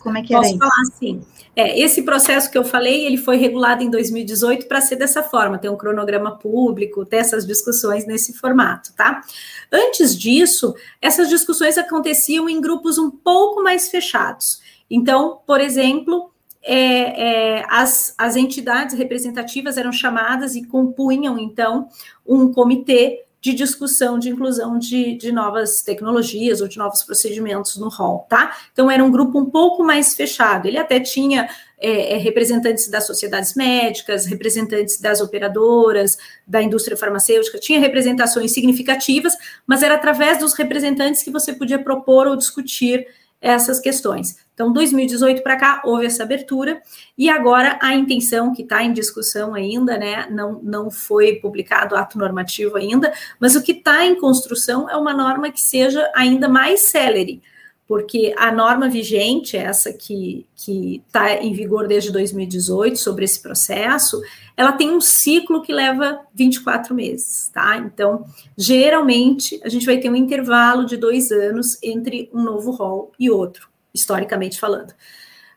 Como 0.00 0.18
é 0.18 0.22
que 0.22 0.34
era 0.34 0.42
Posso 0.42 0.54
isso? 0.54 0.58
falar 0.58 0.84
sim. 0.98 1.22
É, 1.56 1.80
esse 1.80 2.02
processo 2.02 2.50
que 2.50 2.56
eu 2.56 2.64
falei, 2.64 3.06
ele 3.06 3.16
foi 3.16 3.36
regulado 3.36 3.82
em 3.82 3.90
2018 3.90 4.66
para 4.66 4.80
ser 4.80 4.96
dessa 4.96 5.22
forma, 5.22 5.58
ter 5.58 5.68
um 5.68 5.76
cronograma 5.76 6.38
público, 6.38 7.04
ter 7.04 7.16
essas 7.16 7.46
discussões 7.46 8.06
nesse 8.06 8.34
formato, 8.34 8.92
tá? 8.94 9.20
Antes 9.70 10.16
disso, 10.16 10.74
essas 11.02 11.28
discussões 11.28 11.76
aconteciam 11.76 12.48
em 12.48 12.60
grupos 12.60 12.98
um 12.98 13.10
pouco 13.10 13.62
mais 13.62 13.88
fechados. 13.88 14.60
Então, 14.88 15.40
por 15.46 15.60
exemplo, 15.60 16.29
é, 16.62 17.58
é, 17.58 17.66
as, 17.68 18.14
as 18.18 18.36
entidades 18.36 18.96
representativas 18.96 19.76
eram 19.76 19.92
chamadas 19.92 20.54
e 20.54 20.64
compunham, 20.64 21.38
então, 21.38 21.88
um 22.26 22.52
comitê 22.52 23.24
de 23.40 23.54
discussão 23.54 24.18
de 24.18 24.28
inclusão 24.28 24.78
de, 24.78 25.16
de 25.16 25.32
novas 25.32 25.80
tecnologias 25.80 26.60
ou 26.60 26.68
de 26.68 26.76
novos 26.76 27.02
procedimentos 27.02 27.76
no 27.78 27.88
hall, 27.88 28.26
tá? 28.28 28.54
Então, 28.70 28.90
era 28.90 29.02
um 29.02 29.10
grupo 29.10 29.38
um 29.38 29.46
pouco 29.46 29.82
mais 29.82 30.14
fechado. 30.14 30.68
Ele 30.68 30.76
até 30.76 31.00
tinha 31.00 31.48
é, 31.78 32.14
é, 32.14 32.16
representantes 32.18 32.88
das 32.88 33.06
sociedades 33.06 33.54
médicas, 33.54 34.26
representantes 34.26 35.00
das 35.00 35.22
operadoras, 35.22 36.18
da 36.46 36.62
indústria 36.62 36.96
farmacêutica, 36.96 37.58
tinha 37.58 37.80
representações 37.80 38.52
significativas, 38.52 39.32
mas 39.66 39.82
era 39.82 39.94
através 39.94 40.38
dos 40.38 40.52
representantes 40.52 41.22
que 41.22 41.30
você 41.30 41.54
podia 41.54 41.82
propor 41.82 42.26
ou 42.26 42.36
discutir 42.36 43.06
essas 43.40 43.80
questões. 43.80 44.36
Então, 44.60 44.74
2018 44.74 45.42
para 45.42 45.56
cá 45.56 45.80
houve 45.86 46.04
essa 46.04 46.22
abertura 46.22 46.82
e 47.16 47.30
agora 47.30 47.78
a 47.80 47.94
intenção 47.94 48.52
que 48.52 48.60
está 48.60 48.82
em 48.82 48.92
discussão 48.92 49.54
ainda, 49.54 49.96
né, 49.96 50.28
não, 50.30 50.60
não 50.62 50.90
foi 50.90 51.36
publicado 51.36 51.96
ato 51.96 52.18
normativo 52.18 52.76
ainda, 52.76 53.10
mas 53.40 53.56
o 53.56 53.62
que 53.62 53.72
está 53.72 54.04
em 54.04 54.20
construção 54.20 54.86
é 54.90 54.94
uma 54.98 55.14
norma 55.14 55.50
que 55.50 55.62
seja 55.62 56.12
ainda 56.14 56.46
mais 56.46 56.80
célere, 56.80 57.40
porque 57.88 58.34
a 58.36 58.52
norma 58.52 58.86
vigente, 58.86 59.56
essa 59.56 59.94
que 59.94 60.46
está 60.54 61.36
em 61.36 61.54
vigor 61.54 61.88
desde 61.88 62.12
2018 62.12 62.98
sobre 62.98 63.24
esse 63.24 63.40
processo, 63.40 64.20
ela 64.54 64.72
tem 64.72 64.90
um 64.90 65.00
ciclo 65.00 65.62
que 65.62 65.72
leva 65.72 66.20
24 66.34 66.94
meses, 66.94 67.48
tá? 67.48 67.78
Então, 67.78 68.26
geralmente, 68.58 69.58
a 69.64 69.70
gente 69.70 69.86
vai 69.86 69.96
ter 69.96 70.10
um 70.10 70.16
intervalo 70.16 70.84
de 70.84 70.98
dois 70.98 71.32
anos 71.32 71.82
entre 71.82 72.28
um 72.30 72.42
novo 72.42 72.72
rol 72.72 73.10
e 73.18 73.30
outro, 73.30 73.69
historicamente 73.94 74.58
falando. 74.58 74.90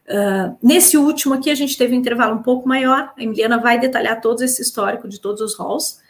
Uh, 0.05 0.57
nesse 0.61 0.97
último 0.97 1.33
aqui, 1.33 1.49
a 1.49 1.55
gente 1.55 1.77
teve 1.77 1.95
um 1.95 1.99
intervalo 1.99 2.35
um 2.35 2.43
pouco 2.43 2.67
maior, 2.67 3.13
a 3.17 3.23
Emiliana 3.23 3.57
vai 3.57 3.79
detalhar 3.79 4.19
todo 4.19 4.43
esse 4.43 4.61
histórico 4.61 5.07
de 5.07 5.19
todos 5.19 5.41
os 5.41 5.55
roles, 5.55 6.01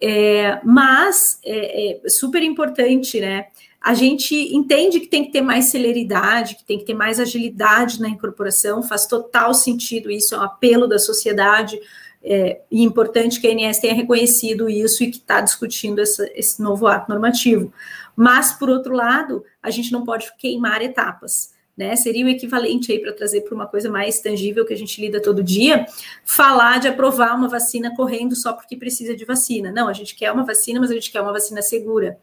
é, 0.00 0.60
mas 0.64 1.38
é, 1.44 2.02
é 2.04 2.08
super 2.08 2.42
importante, 2.42 3.20
né? 3.20 3.46
a 3.80 3.94
gente 3.94 4.34
entende 4.54 5.00
que 5.00 5.06
tem 5.06 5.24
que 5.24 5.32
ter 5.32 5.40
mais 5.40 5.66
celeridade, 5.66 6.56
que 6.56 6.64
tem 6.64 6.78
que 6.78 6.84
ter 6.84 6.92
mais 6.92 7.18
agilidade 7.18 8.00
na 8.00 8.10
incorporação, 8.10 8.82
faz 8.82 9.06
total 9.06 9.54
sentido 9.54 10.10
isso, 10.10 10.34
é 10.34 10.38
um 10.38 10.42
apelo 10.42 10.86
da 10.86 10.98
sociedade, 10.98 11.80
é, 12.22 12.60
e 12.70 12.82
importante 12.82 13.40
que 13.40 13.48
a 13.48 13.50
ANS 13.50 13.78
tenha 13.78 13.94
reconhecido 13.94 14.68
isso 14.68 15.02
e 15.02 15.10
que 15.10 15.16
está 15.16 15.40
discutindo 15.40 16.00
essa, 16.00 16.28
esse 16.34 16.62
novo 16.62 16.86
ato 16.86 17.08
normativo. 17.08 17.72
Mas, 18.14 18.52
por 18.52 18.68
outro 18.68 18.92
lado, 18.92 19.42
a 19.62 19.70
gente 19.70 19.90
não 19.90 20.04
pode 20.04 20.30
queimar 20.36 20.82
etapas 20.82 21.54
né? 21.80 21.96
Seria 21.96 22.26
o 22.26 22.28
equivalente 22.28 22.92
aí 22.92 22.98
para 22.98 23.10
trazer 23.10 23.40
para 23.40 23.54
uma 23.54 23.66
coisa 23.66 23.88
mais 23.90 24.20
tangível 24.20 24.66
que 24.66 24.74
a 24.74 24.76
gente 24.76 25.00
lida 25.00 25.18
todo 25.18 25.42
dia, 25.42 25.86
falar 26.22 26.78
de 26.78 26.86
aprovar 26.86 27.34
uma 27.34 27.48
vacina 27.48 27.96
correndo 27.96 28.36
só 28.36 28.52
porque 28.52 28.76
precisa 28.76 29.16
de 29.16 29.24
vacina. 29.24 29.72
Não, 29.72 29.88
a 29.88 29.94
gente 29.94 30.14
quer 30.14 30.30
uma 30.30 30.44
vacina, 30.44 30.78
mas 30.78 30.90
a 30.90 30.94
gente 30.94 31.10
quer 31.10 31.22
uma 31.22 31.32
vacina 31.32 31.62
segura. 31.62 32.18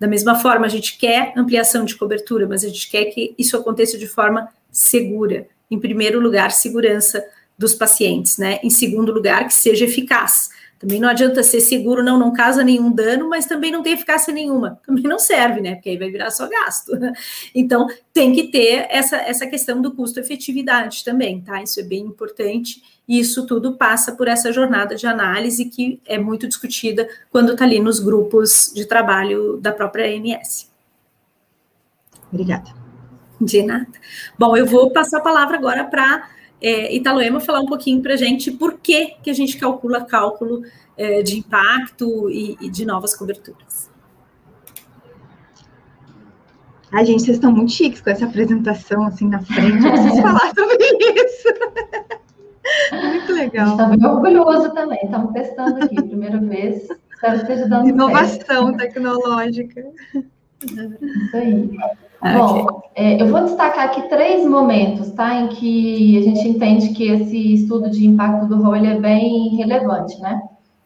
Da 0.00 0.08
mesma 0.08 0.36
forma, 0.36 0.64
a 0.64 0.68
gente 0.68 0.96
quer 0.96 1.34
ampliação 1.36 1.84
de 1.84 1.94
cobertura, 1.94 2.48
mas 2.48 2.64
a 2.64 2.68
gente 2.68 2.88
quer 2.90 3.04
que 3.04 3.34
isso 3.38 3.54
aconteça 3.54 3.98
de 3.98 4.06
forma 4.06 4.48
segura. 4.70 5.46
Em 5.70 5.78
primeiro 5.78 6.18
lugar, 6.18 6.50
segurança 6.50 7.22
dos 7.58 7.74
pacientes, 7.74 8.38
né? 8.38 8.60
Em 8.62 8.70
segundo 8.70 9.12
lugar, 9.12 9.46
que 9.46 9.52
seja 9.52 9.84
eficaz. 9.84 10.48
Também 10.82 10.98
não 10.98 11.08
adianta 11.08 11.44
ser 11.44 11.60
seguro, 11.60 12.02
não, 12.02 12.18
não 12.18 12.32
causa 12.32 12.64
nenhum 12.64 12.90
dano, 12.90 13.28
mas 13.28 13.46
também 13.46 13.70
não 13.70 13.84
tem 13.84 13.92
eficácia 13.92 14.34
nenhuma. 14.34 14.80
Também 14.84 15.04
não 15.04 15.16
serve, 15.16 15.60
né? 15.60 15.76
Porque 15.76 15.90
aí 15.90 15.96
vai 15.96 16.10
virar 16.10 16.30
só 16.30 16.48
gasto. 16.48 16.90
Então, 17.54 17.86
tem 18.12 18.32
que 18.32 18.48
ter 18.48 18.86
essa, 18.90 19.16
essa 19.16 19.46
questão 19.46 19.80
do 19.80 19.92
custo-efetividade 19.92 21.04
também, 21.04 21.40
tá? 21.40 21.62
Isso 21.62 21.78
é 21.78 21.82
bem 21.84 22.00
importante. 22.00 22.82
E 23.06 23.20
isso 23.20 23.46
tudo 23.46 23.76
passa 23.76 24.12
por 24.12 24.26
essa 24.26 24.52
jornada 24.52 24.96
de 24.96 25.06
análise 25.06 25.66
que 25.66 26.00
é 26.04 26.18
muito 26.18 26.48
discutida 26.48 27.08
quando 27.30 27.52
está 27.52 27.64
ali 27.64 27.78
nos 27.78 28.00
grupos 28.00 28.72
de 28.74 28.84
trabalho 28.84 29.58
da 29.58 29.70
própria 29.70 30.06
ANS. 30.06 30.68
Obrigada. 32.32 32.74
De 33.40 33.62
nada. 33.62 33.92
Bom, 34.36 34.56
eu 34.56 34.66
vou 34.66 34.90
passar 34.90 35.18
a 35.18 35.22
palavra 35.22 35.56
agora 35.56 35.84
para 35.84 36.28
é, 36.62 36.94
Italoema 36.94 37.40
falar 37.40 37.60
um 37.60 37.66
pouquinho 37.66 38.00
para 38.00 38.14
a 38.14 38.16
gente 38.16 38.52
por 38.52 38.78
que, 38.78 39.16
que 39.22 39.28
a 39.28 39.34
gente 39.34 39.56
calcula 39.58 40.04
cálculo 40.04 40.62
é, 40.96 41.22
de 41.22 41.38
impacto 41.38 42.30
e, 42.30 42.56
e, 42.60 42.70
de 42.70 42.84
novas 42.84 43.16
coberturas. 43.16 43.90
Ai, 46.92 47.04
gente, 47.06 47.22
vocês 47.22 47.38
estão 47.38 47.50
muito 47.50 47.72
chiques 47.72 48.00
com 48.00 48.10
essa 48.10 48.26
apresentação 48.26 49.04
assim 49.04 49.26
na 49.26 49.40
frente. 49.40 49.84
Eu 49.84 49.92
preciso 49.92 50.22
falar 50.22 50.52
sobre 50.54 50.86
isso. 51.24 51.48
muito 53.08 53.32
legal. 53.32 53.70
Está 53.72 53.86
bem 53.86 54.06
orgulhoso 54.06 54.74
também. 54.74 55.00
Estamos 55.02 55.32
testando 55.32 55.82
aqui, 55.82 55.96
primeira 55.96 56.38
vez. 56.38 56.86
Espero 57.14 57.36
que 57.36 57.42
esteja 57.42 57.68
dando 57.68 57.88
Inovação 57.88 58.66
certo. 58.66 58.76
tecnológica. 58.76 59.84
Isso 60.64 61.36
aí. 61.36 61.70
Bom, 62.22 62.82
é, 62.94 63.20
eu 63.20 63.26
vou 63.26 63.42
destacar 63.42 63.86
aqui 63.86 64.08
três 64.08 64.46
momentos, 64.46 65.10
tá, 65.10 65.34
em 65.40 65.48
que 65.48 66.18
a 66.18 66.22
gente 66.22 66.48
entende 66.48 66.90
que 66.90 67.10
esse 67.10 67.54
estudo 67.54 67.90
de 67.90 68.06
impacto 68.06 68.46
do 68.46 68.62
rol 68.62 68.76
é 68.76 68.98
bem 68.98 69.56
relevante, 69.56 70.20
né? 70.20 70.40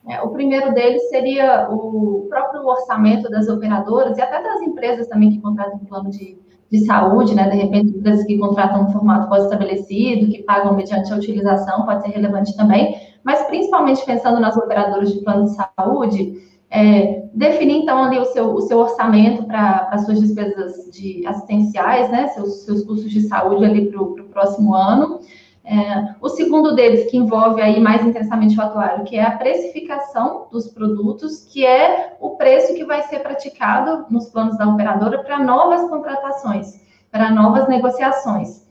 É, 0.08 0.22
o 0.22 0.30
primeiro 0.30 0.72
deles 0.72 1.08
seria 1.10 1.68
o 1.68 2.26
próprio 2.30 2.64
orçamento 2.64 3.28
das 3.28 3.48
operadoras 3.48 4.16
e 4.16 4.22
até 4.22 4.42
das 4.42 4.62
empresas 4.62 5.08
também 5.08 5.30
que 5.30 5.40
contratam 5.40 5.80
plano 5.80 6.10
de, 6.10 6.38
de 6.70 6.86
saúde, 6.86 7.34
né? 7.34 7.50
De 7.50 7.56
repente, 7.56 7.98
empresas 7.98 8.24
que 8.24 8.38
contratam 8.38 8.84
um 8.84 8.92
formato 8.92 9.28
pós-estabelecido, 9.28 10.30
que 10.30 10.42
pagam 10.44 10.74
mediante 10.74 11.12
a 11.12 11.16
utilização, 11.16 11.84
pode 11.84 12.02
ser 12.02 12.12
relevante 12.12 12.56
também, 12.56 12.96
mas 13.22 13.42
principalmente 13.42 14.06
pensando 14.06 14.40
nas 14.40 14.56
operadoras 14.56 15.12
de 15.12 15.20
plano 15.22 15.44
de 15.44 15.56
saúde, 15.56 16.34
é, 16.70 17.28
definir, 17.32 17.82
então, 17.82 18.02
ali 18.04 18.18
o 18.18 18.24
seu, 18.26 18.54
o 18.54 18.60
seu 18.62 18.78
orçamento 18.78 19.44
para 19.44 19.88
as 19.90 20.04
suas 20.04 20.20
despesas 20.20 20.90
de 20.90 21.26
assistenciais, 21.26 22.10
né, 22.10 22.28
seus, 22.28 22.64
seus 22.64 22.84
custos 22.84 23.10
de 23.10 23.22
saúde 23.22 23.64
ali 23.64 23.90
para 23.90 24.02
o 24.02 24.14
próximo 24.24 24.74
ano. 24.74 25.20
É, 25.68 26.14
o 26.20 26.28
segundo 26.28 26.76
deles, 26.76 27.10
que 27.10 27.16
envolve 27.16 27.60
aí 27.60 27.80
mais 27.80 28.04
intensamente 28.04 28.56
o 28.56 28.62
atuário, 28.62 29.04
que 29.04 29.16
é 29.16 29.22
a 29.22 29.32
precificação 29.32 30.46
dos 30.50 30.68
produtos, 30.68 31.44
que 31.44 31.66
é 31.66 32.16
o 32.20 32.30
preço 32.30 32.74
que 32.74 32.84
vai 32.84 33.02
ser 33.02 33.18
praticado 33.18 34.06
nos 34.08 34.28
planos 34.28 34.56
da 34.56 34.68
operadora 34.68 35.24
para 35.24 35.40
novas 35.40 35.88
contratações, 35.88 36.80
para 37.10 37.32
novas 37.32 37.68
negociações. 37.68 38.64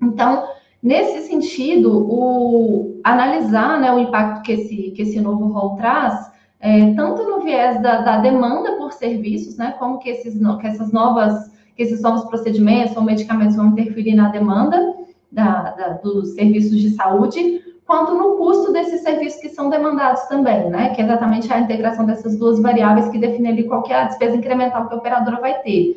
Então, 0.00 0.48
nesse 0.82 1.28
sentido, 1.28 2.06
o 2.10 3.00
analisar 3.04 3.80
né, 3.80 3.92
o 3.92 4.00
impacto 4.00 4.42
que 4.42 4.52
esse, 4.52 4.90
que 4.90 5.02
esse 5.02 5.20
novo 5.20 5.46
rol 5.46 5.76
traz 5.76 6.31
é, 6.62 6.94
tanto 6.94 7.24
no 7.24 7.40
viés 7.40 7.82
da, 7.82 8.02
da, 8.02 8.18
demanda 8.18 8.76
por 8.76 8.92
serviços, 8.92 9.56
né, 9.56 9.74
como 9.80 9.98
que, 9.98 10.08
esses, 10.08 10.38
que 10.60 10.66
essas 10.66 10.92
novas, 10.92 11.50
que 11.74 11.82
esses 11.82 12.00
novos 12.00 12.24
procedimentos 12.26 12.96
ou 12.96 13.02
medicamentos 13.02 13.56
vão 13.56 13.66
interferir 13.66 14.14
na 14.14 14.28
demanda 14.28 14.94
da, 15.30 15.70
da, 15.72 15.88
dos 15.94 16.36
serviços 16.36 16.80
de 16.80 16.90
saúde, 16.90 17.60
quanto 17.84 18.14
no 18.14 18.36
custo 18.36 18.72
desses 18.72 19.02
serviços 19.02 19.40
que 19.40 19.48
são 19.48 19.68
demandados 19.68 20.22
também, 20.28 20.70
né, 20.70 20.90
que 20.90 21.00
é 21.00 21.04
exatamente 21.04 21.52
a 21.52 21.58
integração 21.58 22.06
dessas 22.06 22.38
duas 22.38 22.60
variáveis 22.60 23.08
que 23.08 23.18
define 23.18 23.48
ali 23.48 23.64
qual 23.64 23.82
é 23.88 23.94
a 23.94 24.04
despesa 24.04 24.36
incremental 24.36 24.86
que 24.86 24.94
a 24.94 24.98
operadora 24.98 25.40
vai 25.40 25.58
ter. 25.62 25.96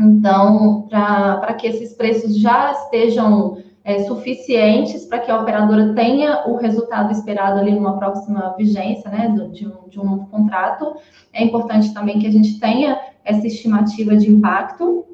Então, 0.00 0.86
para 0.88 1.52
que 1.54 1.66
esses 1.66 1.92
preços 1.92 2.38
já 2.38 2.72
estejam 2.72 3.58
é, 3.84 4.04
suficientes 4.04 5.04
para 5.04 5.18
que 5.18 5.30
a 5.30 5.38
operadora 5.38 5.92
tenha 5.94 6.48
o 6.48 6.56
resultado 6.56 7.12
esperado 7.12 7.60
ali 7.60 7.72
numa 7.72 7.98
próxima 7.98 8.54
vigência, 8.56 9.10
né, 9.10 9.28
de 9.52 9.68
um, 9.68 9.88
de 9.88 10.00
um 10.00 10.04
novo 10.04 10.26
contrato. 10.28 10.96
É 11.32 11.44
importante 11.44 11.92
também 11.92 12.18
que 12.18 12.26
a 12.26 12.32
gente 12.32 12.58
tenha 12.58 12.98
essa 13.22 13.46
estimativa 13.46 14.16
de 14.16 14.30
impacto. 14.30 15.04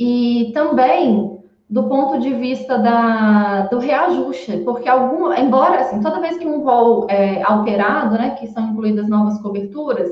E 0.00 0.50
também 0.54 1.38
do 1.68 1.84
ponto 1.84 2.18
de 2.18 2.32
vista 2.32 2.78
da, 2.78 3.66
do 3.66 3.78
reajuste, 3.78 4.58
porque 4.58 4.88
algum, 4.88 5.30
embora 5.34 5.80
assim, 5.80 6.00
toda 6.00 6.20
vez 6.20 6.38
que 6.38 6.46
um 6.46 6.62
rol 6.62 7.06
é 7.10 7.42
alterado, 7.42 8.14
né, 8.14 8.30
que 8.30 8.46
são 8.46 8.70
incluídas 8.70 9.06
novas 9.06 9.38
coberturas, 9.42 10.08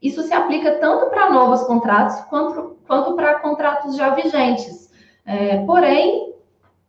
isso 0.00 0.22
se 0.22 0.32
aplica 0.32 0.78
tanto 0.78 1.10
para 1.10 1.30
novos 1.30 1.64
contratos 1.64 2.20
quanto, 2.26 2.76
quanto 2.86 3.14
para 3.14 3.40
contratos 3.40 3.96
já 3.96 4.10
vigentes. 4.10 4.88
É, 5.24 5.64
porém, 5.64 6.35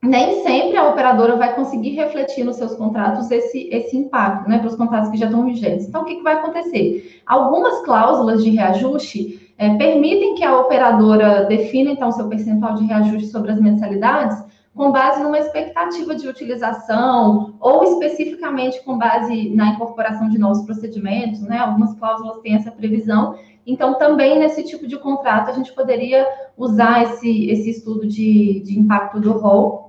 nem 0.02 0.44
sempre 0.44 0.78
a 0.78 0.90
operadora 0.90 1.36
vai 1.36 1.56
conseguir 1.56 1.96
refletir 1.96 2.44
nos 2.44 2.56
seus 2.56 2.76
contratos 2.76 3.30
esse, 3.32 3.68
esse 3.72 3.98
impacto, 3.98 4.48
né, 4.48 4.60
para 4.60 4.68
os 4.68 4.76
contratos 4.76 5.10
que 5.10 5.18
já 5.18 5.26
estão 5.26 5.46
vigentes. 5.46 5.88
Então, 5.88 6.04
o 6.04 6.06
que, 6.06 6.16
que 6.16 6.24
vai 6.24 6.36
acontecer? 6.36 7.22
Algumas 7.26 7.82
cláusulas 7.82 8.44
de 8.44 8.52
reajuste, 8.52 9.54
é, 9.58 9.76
permitem 9.76 10.36
que 10.36 10.44
a 10.44 10.60
operadora 10.60 11.46
defina, 11.46 11.92
então, 11.92 12.12
seu 12.12 12.30
percentual 12.30 12.76
de 12.76 12.86
reajuste 12.86 13.30
sobre 13.30 13.52
as 13.52 13.60
mensalidades 13.60 14.46
com 14.78 14.92
base 14.92 15.24
numa 15.24 15.40
expectativa 15.40 16.14
de 16.14 16.28
utilização 16.28 17.56
ou 17.60 17.84
especificamente 17.84 18.84
com 18.84 18.96
base 18.96 19.50
na 19.50 19.70
incorporação 19.70 20.30
de 20.30 20.38
novos 20.38 20.62
procedimentos, 20.62 21.42
né? 21.42 21.58
Algumas 21.58 21.96
cláusulas 21.96 22.40
têm 22.42 22.54
essa 22.54 22.70
previsão. 22.70 23.36
Então, 23.66 23.96
também 23.96 24.38
nesse 24.38 24.64
tipo 24.64 24.88
de 24.88 24.98
contrato, 25.00 25.50
a 25.50 25.54
gente 25.54 25.74
poderia 25.74 26.28
usar 26.56 27.04
esse, 27.04 27.50
esse 27.50 27.72
estudo 27.72 28.08
de, 28.08 28.62
de 28.62 28.80
impacto 28.80 29.20
do 29.20 29.32
rol 29.34 29.87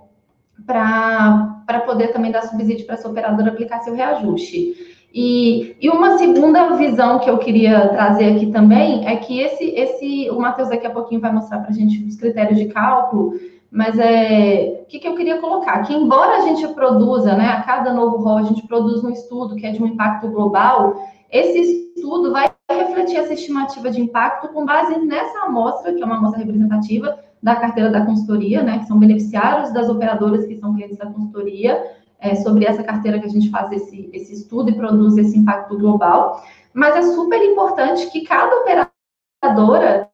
para 0.67 1.83
poder 1.87 2.09
também 2.09 2.31
dar 2.31 2.43
subsídio 2.43 2.87
para 2.87 2.95
essa 2.95 3.09
operadora 3.09 3.51
aplicar 3.51 3.81
seu 3.81 3.95
reajuste. 3.95 4.97
E, 5.13 5.77
e, 5.81 5.89
uma 5.89 6.19
segunda 6.19 6.77
visão 6.77 7.19
que 7.19 7.31
eu 7.31 7.39
queria 7.39 7.89
trazer 7.89 8.37
aqui 8.37 8.47
também 8.53 9.09
é 9.09 9.17
que 9.17 9.41
esse, 9.41 9.65
esse 9.71 10.29
o 10.31 10.39
Matheus 10.39 10.69
daqui 10.69 10.87
a 10.87 10.91
pouquinho 10.91 11.21
vai 11.21 11.33
mostrar 11.33 11.61
para 11.61 11.71
a 11.71 11.73
gente 11.73 12.05
os 12.05 12.17
critérios 12.17 12.59
de 12.59 12.67
cálculo, 12.67 13.33
mas 13.71 13.99
é 13.99 14.83
o 14.83 14.87
que, 14.87 14.99
que 14.99 15.09
eu 15.09 15.15
queria 15.15 15.39
colocar? 15.39 15.83
Que 15.83 15.95
embora 15.95 16.39
a 16.39 16.41
gente 16.43 16.67
produza, 16.75 17.35
né, 17.35 17.49
a 17.49 17.63
cada 17.63 17.93
novo 17.93 18.19
rol, 18.19 18.39
a 18.39 18.43
gente 18.43 18.67
produz 18.67 19.03
um 19.03 19.11
estudo 19.11 19.57
que 19.57 19.67
é 19.67 19.71
de 19.71 19.83
um 19.83 19.87
impacto 19.87 20.29
global, 20.29 21.03
esse 21.31 21.93
estudo 21.97 22.31
vai 22.31 22.51
refletir 22.71 23.17
essa 23.17 23.33
estimativa 23.33 23.91
de 23.91 24.01
impacto 24.01 24.49
com 24.49 24.65
base 24.65 24.99
nessa 24.99 25.41
amostra, 25.41 25.93
que 25.95 26.03
é 26.03 26.07
uma 26.07 26.17
amostra 26.17 26.41
representativa 26.41 27.19
da 27.43 27.57
carteira 27.57 27.91
da 27.91 28.05
consultoria, 28.05 28.63
né, 28.63 28.79
que 28.79 28.87
são 28.87 28.99
beneficiários 28.99 29.73
das 29.73 29.89
operadoras 29.89 30.45
que 30.47 30.57
são 30.57 30.75
clientes 30.75 30.99
da 30.99 31.07
consultoria, 31.07 31.83
é, 32.21 32.35
sobre 32.37 32.65
essa 32.65 32.83
carteira 32.83 33.19
que 33.19 33.27
a 33.27 33.31
gente 33.31 33.51
faz 33.51 33.71
esse, 33.71 34.11
esse 34.13 34.33
estudo 34.33 34.71
e 34.71 34.75
produz 34.75 35.17
esse 35.17 35.39
impacto 35.39 35.79
global. 35.79 36.43
Mas 36.75 36.97
é 36.97 37.03
super 37.15 37.41
importante 37.43 38.11
que 38.11 38.23
cada 38.23 38.57
operadora 38.57 40.09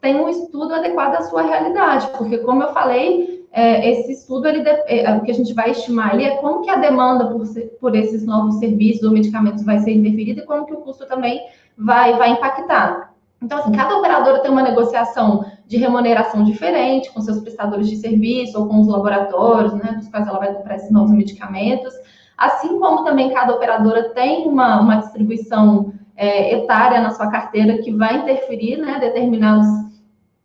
tem 0.00 0.16
um 0.16 0.28
estudo 0.28 0.74
adequado 0.74 1.16
à 1.16 1.22
sua 1.22 1.42
realidade, 1.42 2.08
porque 2.16 2.38
como 2.38 2.62
eu 2.62 2.72
falei, 2.72 3.46
é, 3.52 3.88
esse 3.90 4.12
estudo, 4.12 4.48
ele, 4.48 4.68
é, 4.68 5.16
o 5.16 5.22
que 5.22 5.30
a 5.30 5.34
gente 5.34 5.54
vai 5.54 5.70
estimar 5.70 6.12
ali 6.12 6.24
é 6.24 6.36
como 6.36 6.62
que 6.62 6.70
a 6.70 6.76
demanda 6.76 7.26
por, 7.26 7.44
por 7.80 7.94
esses 7.94 8.24
novos 8.24 8.56
serviços 8.56 9.04
ou 9.04 9.12
medicamentos 9.12 9.64
vai 9.64 9.78
ser 9.78 9.92
interferida 9.92 10.42
e 10.42 10.46
como 10.46 10.66
que 10.66 10.74
o 10.74 10.78
custo 10.78 11.06
também 11.06 11.40
vai, 11.76 12.16
vai 12.18 12.30
impactar. 12.30 13.14
Então, 13.40 13.58
assim, 13.58 13.72
cada 13.72 13.96
operadora 13.96 14.40
tem 14.40 14.50
uma 14.50 14.62
negociação 14.62 15.44
de 15.74 15.80
remuneração 15.80 16.44
diferente 16.44 17.12
com 17.12 17.20
seus 17.20 17.40
prestadores 17.40 17.88
de 17.90 17.96
serviço 17.96 18.58
ou 18.60 18.68
com 18.68 18.80
os 18.80 18.86
laboratórios, 18.86 19.74
né, 19.74 19.96
dos 19.98 20.08
quais 20.08 20.28
ela 20.28 20.38
vai 20.38 20.54
comprar 20.54 20.76
esses 20.76 20.90
novos 20.90 21.10
medicamentos. 21.10 21.92
Assim 22.38 22.78
como 22.78 23.02
também 23.02 23.32
cada 23.32 23.52
operadora 23.52 24.10
tem 24.10 24.46
uma, 24.46 24.80
uma 24.80 24.96
distribuição 24.96 25.92
é, 26.16 26.54
etária 26.54 27.00
na 27.00 27.10
sua 27.10 27.28
carteira 27.28 27.78
que 27.78 27.92
vai 27.92 28.18
interferir, 28.18 28.76
né, 28.76 28.98
determinados 29.00 29.66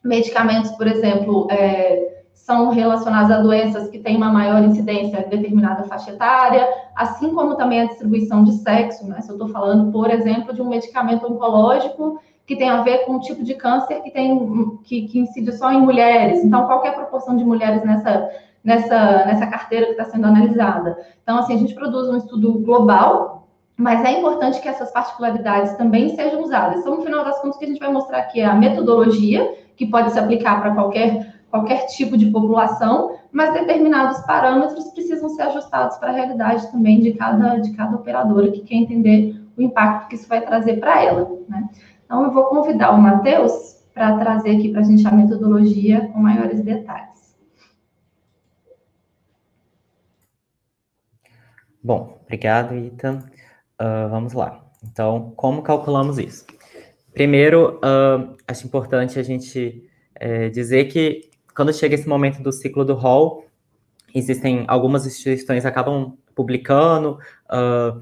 Medicamentos, 0.02 0.72
por 0.72 0.88
exemplo, 0.88 1.46
é, 1.52 2.24
são 2.34 2.70
relacionados 2.70 3.30
a 3.30 3.42
doenças 3.42 3.90
que 3.90 4.00
têm 4.00 4.16
uma 4.16 4.32
maior 4.32 4.64
incidência 4.64 5.18
em 5.18 5.30
determinada 5.30 5.84
faixa 5.84 6.12
etária, 6.12 6.66
assim 6.96 7.34
como 7.36 7.56
também 7.56 7.82
a 7.82 7.86
distribuição 7.86 8.46
de 8.46 8.54
sexo, 8.54 9.06
né? 9.06 9.20
Se 9.20 9.30
eu 9.30 9.36
estou 9.36 9.50
falando, 9.50 9.92
por 9.92 10.10
exemplo, 10.10 10.54
de 10.54 10.62
um 10.62 10.70
medicamento 10.70 11.28
oncológico 11.28 12.18
que 12.50 12.56
tem 12.56 12.68
a 12.68 12.82
ver 12.82 13.06
com 13.06 13.14
um 13.14 13.20
tipo 13.20 13.44
de 13.44 13.54
câncer 13.54 14.02
que 14.02 14.10
tem 14.10 14.80
que, 14.84 15.04
que 15.04 15.20
incide 15.20 15.52
só 15.52 15.72
em 15.72 15.80
mulheres. 15.80 16.44
Então, 16.44 16.66
qual 16.66 16.84
é 16.84 16.90
a 16.90 16.94
proporção 16.94 17.38
de 17.38 17.44
mulheres 17.44 17.84
nessa 17.84 18.28
nessa 18.64 19.26
nessa 19.28 19.46
carteira 19.46 19.86
que 19.86 19.92
está 19.92 20.06
sendo 20.06 20.26
analisada? 20.26 20.98
Então, 21.22 21.38
assim, 21.38 21.54
a 21.54 21.58
gente 21.58 21.76
produz 21.76 22.10
um 22.10 22.18
estudo 22.18 22.54
global 22.54 23.48
mas 23.78 24.04
é 24.04 24.20
importante 24.20 24.60
que 24.60 24.68
essas 24.68 24.92
particularidades 24.92 25.72
também 25.78 26.14
sejam 26.14 26.44
usadas. 26.44 26.82
Então, 26.82 26.98
no 26.98 27.02
final 27.02 27.24
das 27.24 27.40
contas, 27.40 27.56
o 27.56 27.60
que 27.60 27.66
a 27.66 27.68
gente 27.70 27.80
vai 27.80 27.90
mostrar 27.90 28.18
aqui 28.18 28.42
é 28.42 28.46
a 28.46 28.54
metodologia 28.54 29.56
que 29.78 29.86
pode 29.86 30.12
se 30.12 30.20
aplicar 30.20 30.60
para 30.60 30.74
qualquer, 30.74 31.36
qualquer 31.50 31.86
tipo 31.86 32.18
de 32.18 32.26
população, 32.26 33.16
mas 33.32 33.54
determinados 33.54 34.20
parâmetros 34.26 34.90
precisam 34.90 35.30
ser 35.30 35.44
ajustados 35.44 35.96
para 35.96 36.10
a 36.10 36.14
realidade 36.14 36.70
também 36.74 37.00
de 37.00 37.14
cada, 37.14 37.58
de 37.58 37.72
cada 37.72 37.96
operadora 37.96 38.52
que 38.52 38.60
quer 38.60 38.76
entender 38.76 39.42
o 39.56 39.62
impacto 39.62 40.10
que 40.10 40.16
isso 40.16 40.28
vai 40.28 40.42
trazer 40.42 40.78
para 40.82 41.02
ela. 41.02 41.32
Né? 41.48 41.70
Então, 42.10 42.24
eu 42.24 42.32
vou 42.32 42.46
convidar 42.46 42.90
o 42.90 42.98
Matheus 43.00 43.86
para 43.94 44.18
trazer 44.18 44.58
aqui 44.58 44.72
para 44.72 44.82
a 44.82 44.84
gente 44.84 45.08
a 45.08 45.12
metodologia 45.12 46.08
com 46.08 46.18
maiores 46.18 46.60
detalhes. 46.60 47.38
Bom, 51.84 52.20
obrigado, 52.24 52.76
Ita. 52.76 53.24
Uh, 53.80 54.10
vamos 54.10 54.34
lá. 54.34 54.60
Então, 54.84 55.34
como 55.36 55.62
calculamos 55.62 56.18
isso? 56.18 56.48
Primeiro, 57.14 57.76
uh, 57.78 58.36
acho 58.48 58.66
importante 58.66 59.20
a 59.20 59.24
gente 59.24 59.88
é, 60.16 60.50
dizer 60.50 60.86
que 60.86 61.30
quando 61.56 61.72
chega 61.72 61.94
esse 61.94 62.10
momento 62.10 62.42
do 62.42 62.52
ciclo 62.52 62.84
do 62.84 62.96
hall, 62.96 63.46
existem 64.16 64.66
algumas 64.68 65.06
instituições 65.06 65.64
acabam 65.64 66.18
publicando 66.34 67.20
uh, 67.52 68.02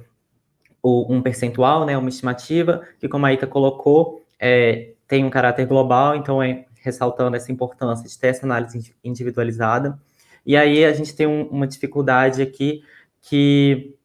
um 1.09 1.21
percentual, 1.21 1.85
né, 1.85 1.97
uma 1.97 2.09
estimativa, 2.09 2.81
que 2.99 3.07
como 3.07 3.25
a 3.25 3.33
Ita 3.33 3.47
colocou, 3.47 4.21
é, 4.39 4.93
tem 5.07 5.23
um 5.23 5.29
caráter 5.29 5.65
global, 5.65 6.15
então 6.15 6.41
é 6.41 6.65
ressaltando 6.81 7.35
essa 7.35 7.51
importância 7.51 8.07
de 8.07 8.17
ter 8.17 8.27
essa 8.27 8.45
análise 8.45 8.93
individualizada. 9.03 9.99
E 10.45 10.55
aí 10.55 10.85
a 10.85 10.93
gente 10.93 11.15
tem 11.15 11.27
um, 11.27 11.47
uma 11.47 11.67
dificuldade 11.67 12.41
aqui 12.41 12.81
que 13.21 13.95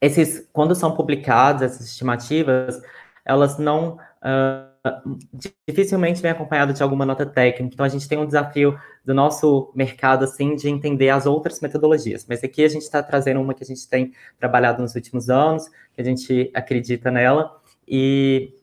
esses, 0.00 0.48
quando 0.52 0.74
são 0.74 0.94
publicadas 0.94 1.74
essas 1.74 1.86
estimativas, 1.86 2.80
elas 3.24 3.58
não 3.58 3.98
uh, 4.22 4.69
dificilmente 5.68 6.22
vem 6.22 6.30
acompanhado 6.30 6.72
de 6.72 6.82
alguma 6.82 7.04
nota 7.04 7.26
técnica. 7.26 7.74
Então 7.74 7.84
a 7.84 7.88
gente 7.88 8.08
tem 8.08 8.18
um 8.18 8.26
desafio 8.26 8.78
do 9.04 9.12
nosso 9.14 9.70
mercado 9.74 10.24
assim 10.24 10.56
de 10.56 10.68
entender 10.68 11.10
as 11.10 11.26
outras 11.26 11.60
metodologias. 11.60 12.26
Mas 12.28 12.42
aqui 12.42 12.64
a 12.64 12.68
gente 12.68 12.82
está 12.82 13.02
trazendo 13.02 13.40
uma 13.40 13.54
que 13.54 13.62
a 13.62 13.66
gente 13.66 13.86
tem 13.88 14.12
trabalhado 14.38 14.80
nos 14.80 14.94
últimos 14.94 15.28
anos, 15.28 15.68
que 15.92 16.00
a 16.00 16.04
gente 16.04 16.50
acredita 16.54 17.10
nela 17.10 17.60
e, 17.86 18.54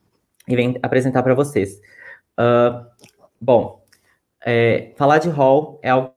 e 0.47 0.55
vem 0.55 0.77
apresentar 0.81 1.21
para 1.21 1.35
vocês. 1.35 1.79
Uh, 2.39 2.85
bom, 3.39 3.83
é, 4.43 4.93
falar 4.95 5.19
de 5.19 5.29
rol 5.29 5.79
é 5.83 5.89
algo 5.89 6.13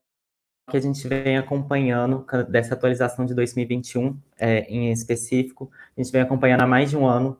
que 0.71 0.77
a 0.77 0.81
gente 0.81 1.07
vem 1.09 1.37
acompanhando 1.37 2.25
dessa 2.49 2.75
atualização 2.75 3.27
de 3.27 3.35
2021 3.35 4.17
é, 4.39 4.61
em 4.61 4.93
específico. 4.93 5.71
A 5.97 6.01
gente 6.01 6.13
vem 6.13 6.23
acompanhando 6.23 6.63
há 6.63 6.67
mais 6.67 6.89
de 6.89 6.97
um 6.97 7.07
ano 7.07 7.39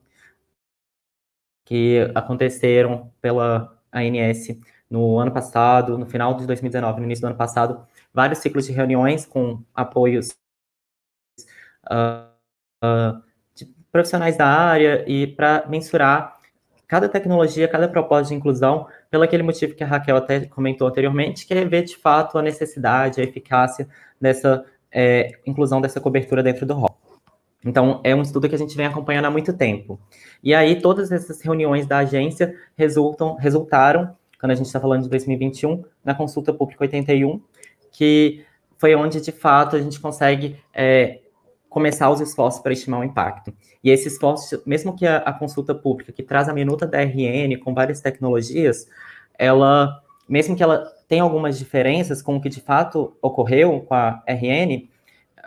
que 1.71 2.11
aconteceram 2.17 3.13
pela 3.23 3.79
ANS 3.93 4.59
no 4.91 5.21
ano 5.21 5.31
passado, 5.31 5.97
no 5.97 6.05
final 6.05 6.35
de 6.35 6.45
2019, 6.45 6.99
no 6.99 7.07
início 7.07 7.23
do 7.23 7.29
ano 7.29 7.37
passado, 7.37 7.87
vários 8.13 8.41
ciclos 8.41 8.67
de 8.67 8.73
reuniões 8.73 9.25
com 9.25 9.63
apoios 9.73 10.37
uh, 11.89 12.27
uh, 12.85 13.23
de 13.55 13.67
profissionais 13.93 14.37
da 14.37 14.49
área 14.49 15.05
e 15.09 15.29
para 15.29 15.65
mensurar 15.69 16.41
cada 16.89 17.09
tecnologia, 17.09 17.69
cada 17.69 17.87
propósito 17.87 18.31
de 18.31 18.35
inclusão, 18.35 18.89
pelo 19.09 19.23
aquele 19.23 19.45
motivo 19.45 19.77
que 19.77 19.85
a 19.85 19.87
Raquel 19.87 20.17
até 20.17 20.47
comentou 20.47 20.89
anteriormente, 20.89 21.47
que 21.47 21.55
é 21.55 21.65
ver 21.65 21.85
de 21.85 21.97
fato 21.97 22.37
a 22.37 22.43
necessidade, 22.43 23.21
a 23.21 23.25
eficácia 23.25 23.89
dessa 24.21 24.67
é, 24.91 25.39
inclusão 25.47 25.81
dessa 25.81 26.01
cobertura 26.01 26.43
dentro 26.43 26.67
do 26.67 26.75
rol. 26.75 27.10
Então, 27.65 28.01
é 28.03 28.15
um 28.15 28.23
estudo 28.23 28.49
que 28.49 28.55
a 28.55 28.59
gente 28.59 28.77
vem 28.77 28.87
acompanhando 28.87 29.27
há 29.27 29.31
muito 29.31 29.53
tempo. 29.53 30.01
E 30.43 30.55
aí, 30.55 30.81
todas 30.81 31.13
essas 31.13 31.41
reuniões 31.43 31.87
da 31.87 31.99
agência 31.99 32.55
resultam, 32.77 33.37
resultaram, 33.37 34.17
quando 34.41 34.53
a 34.53 34.55
gente 34.55 34.67
está 34.67 34.81
falando 34.81 35.03
de 35.03 35.11
2021, 35.11 35.85
na 36.03 36.15
consulta 36.15 36.53
pública 36.53 36.85
81, 36.85 37.41
que 37.93 38.45
foi 38.79 38.95
onde, 38.95 39.21
de 39.21 39.33
fato, 39.33 39.77
a 39.77 39.81
gente 39.81 40.01
consegue 40.01 40.57
é, 40.73 41.21
começar 41.69 42.11
os 42.11 42.21
esforços 42.21 42.63
para 42.63 42.73
estimar 42.73 43.01
o 43.01 43.05
impacto. 43.05 43.53
E 43.85 43.91
esse 43.91 44.09
esforço, 44.09 44.63
mesmo 44.67 44.97
que 44.97 45.07
a, 45.07 45.19
a, 45.19 45.33
consulta 45.33 45.75
pública, 45.75 46.13
que 46.13 46.23
traz 46.23 46.49
a 46.49 46.55
minuta 46.55 46.87
da 46.87 46.99
RN 47.01 47.57
com 47.63 47.75
várias 47.75 48.01
tecnologias, 48.01 48.89
ela, 49.39 50.03
mesmo 50.29 50.57
que 50.57 50.63
ela 50.63 50.85
tenha 51.09 51.23
algumas 51.23 51.59
diferenças 51.59 52.23
com 52.23 52.37
o 52.37 52.41
que 52.41 52.49
de 52.49 52.61
fato 52.61 53.17
ocorreu 53.23 53.81
com 53.81 53.95
a 53.95 54.23
RN, 54.27 54.89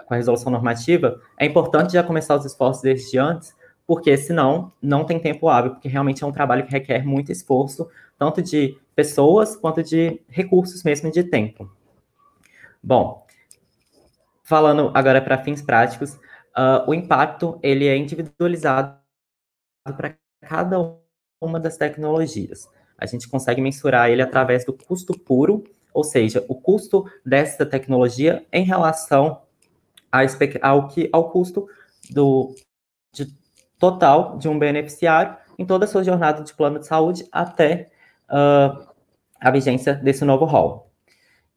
com 0.06 0.14
a 0.14 0.18
resolução 0.18 0.52
normativa, 0.52 1.20
é 1.38 1.46
importante 1.46 1.94
já 1.94 2.04
começar 2.04 2.36
os 2.36 2.46
esforços 2.46 2.82
desde 2.82 3.18
antes, 3.18 3.56
porque 3.86 4.16
senão 4.18 4.72
não 4.82 5.04
tem 5.04 5.20
tempo 5.20 5.50
hábil, 5.50 5.72
porque 5.72 5.88
realmente 5.88 6.24
é 6.24 6.28
um 6.28 6.32
trabalho 6.32 6.66
que 6.66 6.72
requer 6.72 7.06
muito 7.06 7.32
esforço, 7.32 7.90
tanto 8.18 8.42
de 8.42 8.78
pessoas 8.96 9.56
quanto 9.56 9.84
de 9.84 10.22
recursos 10.30 10.84
mesmo 10.84 11.12
de 11.12 11.24
tempo. 11.24 11.70
Bom, 12.82 13.26
falando 14.44 14.92
agora 14.94 15.22
para 15.22 15.38
fins 15.44 15.62
práticos, 15.62 16.14
uh, 16.58 16.88
o 16.88 16.94
impacto 16.94 17.60
ele 17.62 17.88
é 17.88 17.98
individualizado 17.98 18.98
para 19.84 20.16
cada 20.42 20.78
uma 21.42 21.60
das 21.60 21.78
tecnologias. 21.78 22.70
A 22.98 23.06
gente 23.06 23.28
consegue 23.28 23.62
mensurar 23.62 24.10
ele 24.10 24.22
através 24.22 24.66
do 24.66 24.74
custo 24.74 25.18
puro, 25.18 25.64
ou 25.94 26.04
seja, 26.04 26.44
o 26.48 26.56
custo 26.56 27.06
dessa 27.26 27.66
tecnologia 27.66 28.46
em 28.52 28.64
relação 28.64 29.42
ao, 30.62 30.88
que, 30.88 31.10
ao 31.12 31.30
custo 31.32 31.68
do, 32.12 32.56
de, 33.12 33.28
total 33.80 34.38
de 34.38 34.48
um 34.48 34.60
beneficiário 34.60 35.36
em 35.58 35.66
toda 35.66 35.86
a 35.86 35.88
sua 35.88 36.04
jornada 36.04 36.44
de 36.44 36.54
plano 36.54 36.80
de 36.80 36.88
saúde 36.88 37.28
até 37.32 37.90
uh, 38.30 38.88
a 39.40 39.52
vigência 39.52 39.94
desse 39.96 40.24
novo 40.24 40.46
rol. 40.46 40.92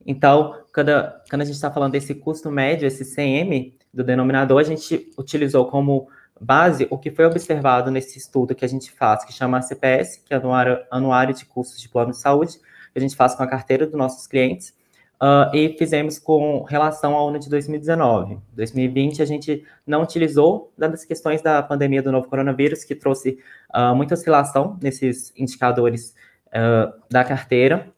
Então, 0.05 0.63
quando, 0.73 0.91
quando 1.29 1.43
a 1.43 1.45
gente 1.45 1.55
está 1.55 1.71
falando 1.71 1.93
desse 1.93 2.15
custo 2.15 2.51
médio, 2.51 2.87
esse 2.87 3.05
CM 3.05 3.77
do 3.93 4.05
denominador, 4.05 4.61
a 4.61 4.65
gente 4.65 5.11
utilizou 5.19 5.67
como 5.67 6.09
base 6.41 6.87
o 6.91 6.99
que 6.99 7.11
foi 7.11 7.25
observado 7.25 7.91
nesse 7.91 8.19
estudo 8.19 8.55
que 8.55 8.65
a 8.65 8.69
gente 8.69 8.93
faz, 8.93 9.25
que 9.25 9.33
chama 9.33 9.63
CPS, 9.63 10.23
que 10.25 10.35
é 10.35 10.37
Anuário, 10.37 10.85
Anuário 10.91 11.35
de 11.35 11.45
Custos 11.47 11.81
de 11.81 11.89
Plano 11.89 12.11
de 12.11 12.19
Saúde, 12.19 12.59
que 12.93 12.99
a 12.99 13.01
gente 13.01 13.17
faz 13.17 13.35
com 13.35 13.43
a 13.43 13.47
carteira 13.47 13.87
dos 13.87 13.97
nossos 13.97 14.27
clientes, 14.27 14.75
uh, 15.23 15.55
e 15.55 15.77
fizemos 15.79 16.19
com 16.19 16.63
relação 16.63 17.15
ao 17.15 17.29
ano 17.29 17.39
de 17.39 17.49
2019. 17.49 18.39
2020 18.55 19.23
a 19.23 19.25
gente 19.25 19.65
não 19.87 20.03
utilizou, 20.03 20.73
dadas 20.77 21.01
as 21.01 21.07
questões 21.07 21.43
da 21.43 21.63
pandemia 21.63 22.03
do 22.03 22.13
novo 22.13 22.29
coronavírus, 22.29 22.85
que 22.85 22.95
trouxe 22.95 23.39
uh, 23.75 23.95
muita 23.95 24.15
oscilação 24.15 24.79
nesses 24.83 25.33
indicadores 25.37 26.15
uh, 26.49 26.93
da 27.11 27.25
carteira, 27.25 27.93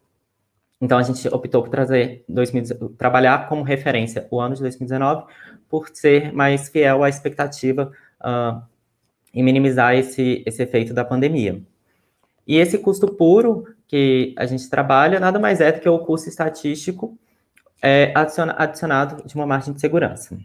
então, 0.80 0.96
a 0.96 1.02
gente 1.02 1.26
optou 1.28 1.62
por 1.62 1.70
trazer 1.70 2.24
2000, 2.28 2.90
trabalhar 2.96 3.48
como 3.48 3.62
referência 3.62 4.28
o 4.30 4.40
ano 4.40 4.54
de 4.54 4.60
2019, 4.60 5.24
por 5.68 5.88
ser 5.92 6.32
mais 6.32 6.68
fiel 6.68 7.02
à 7.02 7.08
expectativa 7.08 7.90
e 9.34 9.42
minimizar 9.42 9.94
esse, 9.94 10.42
esse 10.46 10.62
efeito 10.62 10.94
da 10.94 11.04
pandemia. 11.04 11.60
E 12.46 12.56
esse 12.56 12.78
custo 12.78 13.08
puro 13.08 13.66
que 13.88 14.34
a 14.36 14.44
gente 14.44 14.68
trabalha 14.68 15.18
nada 15.18 15.38
mais 15.38 15.60
é 15.60 15.72
do 15.72 15.80
que 15.80 15.88
o 15.88 15.98
custo 15.98 16.28
estatístico 16.28 17.18
é, 17.82 18.12
adicionado 18.14 19.26
de 19.26 19.34
uma 19.34 19.46
margem 19.46 19.72
de 19.72 19.80
segurança. 19.80 20.38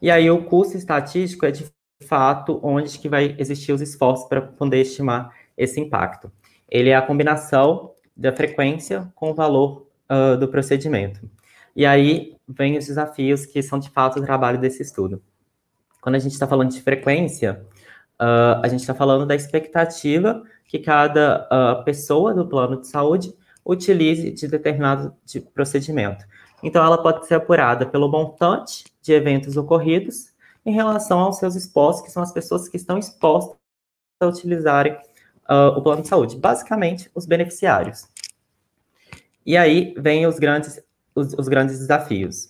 E 0.00 0.10
aí 0.10 0.30
o 0.30 0.44
custo 0.44 0.76
estatístico 0.76 1.46
é 1.46 1.50
de 1.50 1.66
fato 2.06 2.60
onde 2.62 2.98
que 2.98 3.08
vai 3.08 3.34
existir 3.38 3.72
os 3.72 3.80
esforços 3.80 4.28
para 4.28 4.42
poder 4.42 4.82
estimar 4.82 5.32
esse 5.56 5.80
impacto. 5.80 6.30
Ele 6.68 6.90
é 6.90 6.96
a 6.96 7.02
combinação 7.02 7.92
da 8.16 8.32
frequência 8.32 9.10
com 9.14 9.30
o 9.30 9.34
valor 9.34 9.86
uh, 10.10 10.36
do 10.36 10.48
procedimento. 10.48 11.28
E 11.74 11.86
aí 11.86 12.36
vem 12.46 12.76
os 12.76 12.86
desafios 12.86 13.46
que 13.46 13.62
são 13.62 13.78
de 13.78 13.88
fato 13.88 14.18
o 14.18 14.22
trabalho 14.22 14.58
desse 14.58 14.82
estudo. 14.82 15.22
Quando 16.00 16.16
a 16.16 16.18
gente 16.18 16.32
está 16.32 16.46
falando 16.46 16.70
de 16.70 16.82
frequência, 16.82 17.64
uh, 18.20 18.60
a 18.62 18.68
gente 18.68 18.80
está 18.80 18.94
falando 18.94 19.24
da 19.24 19.34
expectativa 19.34 20.42
que 20.72 20.78
cada 20.78 21.46
uh, 21.52 21.84
pessoa 21.84 22.32
do 22.32 22.48
plano 22.48 22.80
de 22.80 22.86
saúde 22.86 23.34
utilize 23.62 24.30
de 24.30 24.48
determinado 24.48 25.14
de 25.22 25.38
procedimento. 25.38 26.24
Então, 26.62 26.82
ela 26.82 26.96
pode 26.96 27.26
ser 27.26 27.34
apurada 27.34 27.84
pelo 27.84 28.08
montante 28.08 28.86
de 29.02 29.12
eventos 29.12 29.58
ocorridos 29.58 30.32
em 30.64 30.72
relação 30.72 31.18
aos 31.18 31.36
seus 31.36 31.56
expostos, 31.56 32.06
que 32.06 32.10
são 32.10 32.22
as 32.22 32.32
pessoas 32.32 32.68
que 32.68 32.78
estão 32.78 32.96
expostas 32.96 33.54
a 34.18 34.26
utilizarem 34.26 34.94
uh, 34.94 35.76
o 35.76 35.82
plano 35.82 36.00
de 36.00 36.08
saúde, 36.08 36.36
basicamente 36.36 37.10
os 37.14 37.26
beneficiários. 37.26 38.08
E 39.44 39.58
aí 39.58 39.92
vem 39.98 40.26
os 40.26 40.38
grandes, 40.38 40.82
os, 41.14 41.34
os 41.34 41.48
grandes 41.48 41.80
desafios. 41.80 42.48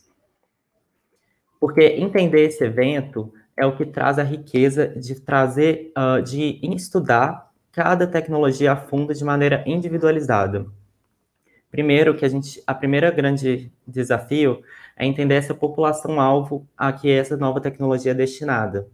Porque 1.59 1.83
entender 1.83 2.47
esse 2.47 2.63
evento 2.63 3.35
é 3.57 3.67
o 3.67 3.77
que 3.77 3.85
traz 3.85 4.17
a 4.17 4.23
riqueza 4.23 4.87
de 4.87 5.19
trazer, 5.19 5.93
uh, 5.99 6.23
de 6.23 6.61
estudar 6.63 7.52
cada 7.73 8.07
tecnologia 8.07 8.73
a 8.73 8.77
fundo 8.77 9.15
de 9.15 9.25
maneira 9.25 9.65
individualizada. 9.67 10.67
Primeiro, 11.71 12.15
que 12.15 12.25
a 12.25 12.29
gente, 12.29 12.63
a 12.67 12.75
primeira 12.75 13.11
grande 13.11 13.73
desafio 13.87 14.63
é 14.97 15.07
entender 15.07 15.37
essa 15.37 15.55
população 15.55 16.21
alvo 16.21 16.69
a 16.77 16.93
que 16.93 17.11
essa 17.11 17.37
nova 17.37 17.61
tecnologia 17.61 18.13
é 18.13 18.15
destinada. 18.15 18.87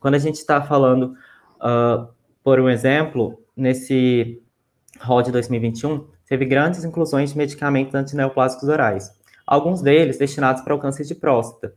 Quando 0.00 0.14
a 0.14 0.18
gente 0.18 0.36
está 0.36 0.62
falando 0.62 1.14
uh, 1.56 2.08
por 2.46 2.60
um 2.60 2.70
exemplo, 2.70 3.42
nesse 3.56 4.40
rol 5.00 5.20
de 5.20 5.32
2021, 5.32 6.06
teve 6.28 6.44
grandes 6.44 6.84
inclusões 6.84 7.32
de 7.32 7.36
medicamentos 7.36 7.92
antineoplásicos 7.92 8.68
orais, 8.68 9.10
alguns 9.44 9.82
deles 9.82 10.16
destinados 10.16 10.62
para 10.62 10.72
o 10.72 10.78
câncer 10.78 11.04
de 11.04 11.16
próstata. 11.16 11.74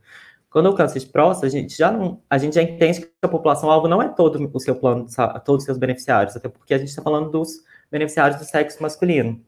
Quando 0.50 0.70
o 0.70 0.76
câncer 0.76 1.00
de 1.00 1.06
próstata, 1.06 1.48
a 1.48 1.50
gente 1.50 1.78
já 1.78 1.92
não, 1.92 2.22
a 2.30 2.38
gente 2.38 2.56
já 2.56 2.64
entende 2.64 3.02
que 3.02 3.12
a 3.22 3.28
população 3.28 3.70
alvo 3.70 3.88
não 3.88 4.02
é 4.02 4.10
todo 4.10 4.50
o 4.52 4.60
seu 4.60 4.76
plano, 4.76 5.06
todos 5.46 5.62
os 5.62 5.66
seus 5.66 5.78
beneficiários, 5.78 6.36
até 6.36 6.50
porque 6.50 6.74
a 6.74 6.78
gente 6.78 6.90
está 6.90 7.02
falando 7.02 7.30
dos 7.30 7.64
beneficiários 7.92 8.40
do 8.40 8.46
sexo 8.46 8.82
masculino. 8.82 9.40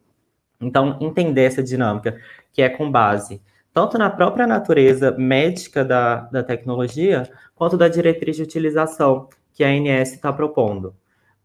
Então, 0.59 0.97
entender 1.01 1.43
essa 1.43 1.63
dinâmica, 1.63 2.19
que 2.53 2.61
é 2.61 2.69
com 2.69 2.91
base 2.91 3.41
tanto 3.73 3.97
na 3.97 4.09
própria 4.09 4.45
natureza 4.45 5.11
médica 5.17 5.83
da, 5.83 6.21
da 6.21 6.43
tecnologia, 6.43 7.29
quanto 7.55 7.77
da 7.77 7.87
diretriz 7.87 8.35
de 8.35 8.43
utilização 8.43 9.29
que 9.53 9.63
a 9.63 9.67
ANS 9.67 10.13
está 10.13 10.31
propondo. 10.31 10.95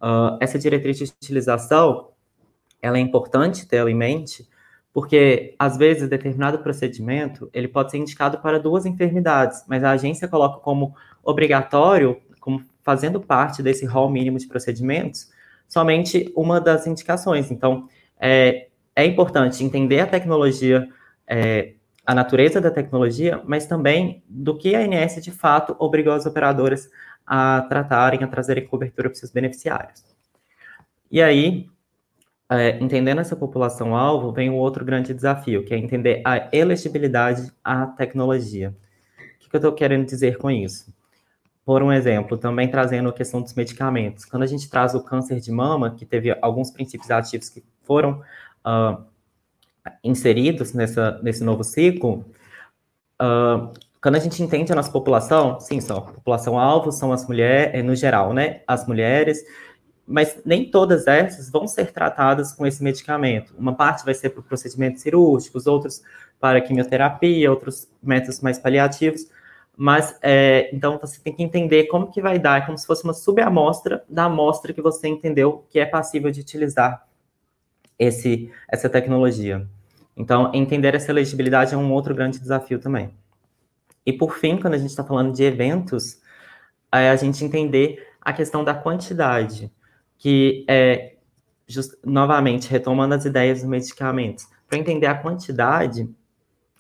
Uh, 0.01 0.37
essa 0.41 0.59
diretriz 0.59 0.99
de 0.99 1.05
utilização, 1.05 2.11
ela 2.83 2.99
é 2.99 3.01
importante 3.01 3.67
ter 3.67 3.77
ela 3.77 3.91
em 3.91 3.95
mente, 3.95 4.47
porque 4.97 5.55
às 5.59 5.77
vezes 5.77 6.09
determinado 6.09 6.61
procedimento 6.61 7.51
ele 7.53 7.69
pode 7.69 7.91
ser 7.91 7.99
indicado 7.99 8.39
para 8.39 8.59
duas 8.59 8.87
enfermidades, 8.87 9.63
mas 9.69 9.85
a 9.85 9.91
agência 9.91 10.27
coloca 10.27 10.59
como 10.61 10.97
obrigatório, 11.23 12.19
como 12.41 12.65
fazendo 12.83 13.21
parte 13.21 13.63
desse 13.63 13.85
rol 13.85 14.09
mínimo 14.09 14.39
de 14.39 14.49
procedimentos, 14.49 15.31
somente 15.69 16.33
uma 16.35 16.59
das 16.63 16.87
indicações. 16.87 17.51
Então, 17.51 17.87
é, 18.19 18.69
é 18.97 19.05
importante 19.05 19.63
entender 19.63 20.01
a 20.01 20.07
tecnologia, 20.07 20.89
é, 21.27 21.75
a 22.07 22.15
natureza 22.15 22.59
da 22.59 22.71
tecnologia, 22.71 23.43
mas 23.45 23.67
também 23.67 24.25
do 24.27 24.57
que 24.57 24.75
a 24.75 24.81
ANS 24.81 25.23
de 25.23 25.31
fato 25.31 25.77
obrigou 25.79 26.15
as 26.15 26.25
operadoras 26.25 26.89
a 27.27 27.67
tratarem, 27.69 28.25
a 28.25 28.27
trazerem 28.27 28.67
cobertura 28.67 29.11
para 29.11 29.19
seus 29.19 29.31
beneficiários. 29.31 30.03
E 31.11 31.21
aí, 31.21 31.69
é, 32.51 32.79
entendendo 32.79 33.21
essa 33.21 33.35
população-alvo, 33.35 34.33
vem 34.33 34.51
o 34.51 34.55
outro 34.55 34.85
grande 34.85 35.13
desafio, 35.13 35.65
que 35.65 35.75
é 35.75 35.79
entender 35.79 36.23
a 36.25 36.49
elegibilidade 36.53 37.53
à 37.65 37.87
tecnologia. 37.87 38.75
O 39.19 39.39
que, 39.41 39.51
que 39.51 39.57
eu 39.57 39.59
estou 39.59 39.73
querendo 39.73 40.07
dizer 40.07 40.39
com 40.39 40.51
isso? 40.51 40.95
Por 41.65 41.83
um 41.83 41.93
exemplo, 41.93 42.39
também 42.39 42.71
trazendo 42.71 43.09
a 43.09 43.13
questão 43.13 43.43
dos 43.43 43.55
medicamentos. 43.55 44.25
Quando 44.25 44.45
a 44.45 44.47
gente 44.47 44.71
traz 44.71 44.95
o 44.95 45.03
câncer 45.03 45.41
de 45.41 45.51
mama, 45.51 45.91
que 45.91 46.07
teve 46.07 46.37
alguns 46.41 46.71
princípios 46.71 47.11
ativos 47.11 47.49
que 47.49 47.65
foram 47.83 48.23
uh, 48.65 49.05
inseridos 50.05 50.73
nessa, 50.73 51.21
nesse 51.23 51.43
novo 51.43 51.65
ciclo, 51.65 52.25
uh, 53.21 53.73
quando 54.01 54.15
a 54.15 54.21
gente 54.21 54.41
entende 54.41 54.71
a 54.71 54.77
nossa 54.77 54.93
população, 54.93 55.59
sim, 55.59 55.81
são 55.81 55.99
a 55.99 56.03
população-alvo, 56.03 56.93
são 56.93 57.13
as 57.13 57.27
mulheres, 57.27 57.75
eh, 57.75 57.83
no 57.83 57.97
geral, 57.97 58.33
né? 58.33 58.61
As 58.65 58.87
mulheres, 58.87 59.43
mas 60.07 60.41
nem 60.45 60.71
todas 60.71 61.07
essas 61.07 61.51
vão 61.51 61.67
ser 61.67 61.93
tratadas 61.93 62.53
com 62.53 62.67
esse 62.67 62.83
medicamento. 62.83 63.55
Uma 63.59 63.75
parte 63.75 64.05
vai 64.05 64.15
ser 64.15 64.31
para 64.31 64.43
procedimentos 64.43 65.03
cirúrgicos, 65.03 65.67
outros 65.67 66.03
para 66.39 66.61
quimioterapia, 66.61 67.51
outros 67.51 67.89
métodos 68.03 68.41
mais 68.41 68.59
paliativos. 68.59 69.29
Mas, 69.77 70.17
é, 70.23 70.71
então, 70.73 70.99
você 70.99 71.21
tem 71.21 71.35
que 71.35 71.43
entender 71.43 71.85
como 71.85 72.11
que 72.11 72.23
vai 72.23 72.39
dar, 72.39 72.63
é 72.63 72.65
como 72.65 72.79
se 72.79 72.87
fosse 72.87 73.05
uma 73.05 73.13
subamostra 73.13 74.03
da 74.09 74.25
amostra 74.25 74.73
que 74.73 74.81
você 74.81 75.09
entendeu 75.09 75.67
que 75.69 75.79
é 75.79 75.85
passível 75.85 76.31
de 76.31 76.41
utilizar 76.41 77.07
esse, 77.99 78.51
essa 78.69 78.89
tecnologia. 78.89 79.67
Então, 80.17 80.51
entender 80.55 80.95
essa 80.95 81.11
elegibilidade 81.11 81.75
é 81.75 81.77
um 81.77 81.93
outro 81.93 82.15
grande 82.15 82.39
desafio 82.39 82.79
também. 82.79 83.11
E 84.05 84.13
por 84.13 84.39
fim, 84.39 84.57
quando 84.57 84.75
a 84.75 84.79
gente 84.79 84.91
está 84.91 85.05
falando 85.05 85.35
de 85.35 85.43
eventos, 85.43 86.21
é 86.91 87.11
a 87.11 87.17
gente 87.17 87.45
entender 87.45 88.07
a 88.21 88.33
questão 88.33 88.65
da 88.65 88.73
quantidade, 88.73 89.71
que 90.19 90.65
é, 90.69 91.15
just, 91.67 91.93
novamente, 92.05 92.69
retomando 92.69 93.15
as 93.15 93.25
ideias 93.25 93.61
dos 93.61 93.69
medicamentos, 93.69 94.47
para 94.69 94.79
entender 94.79 95.07
a 95.07 95.15
quantidade, 95.15 96.09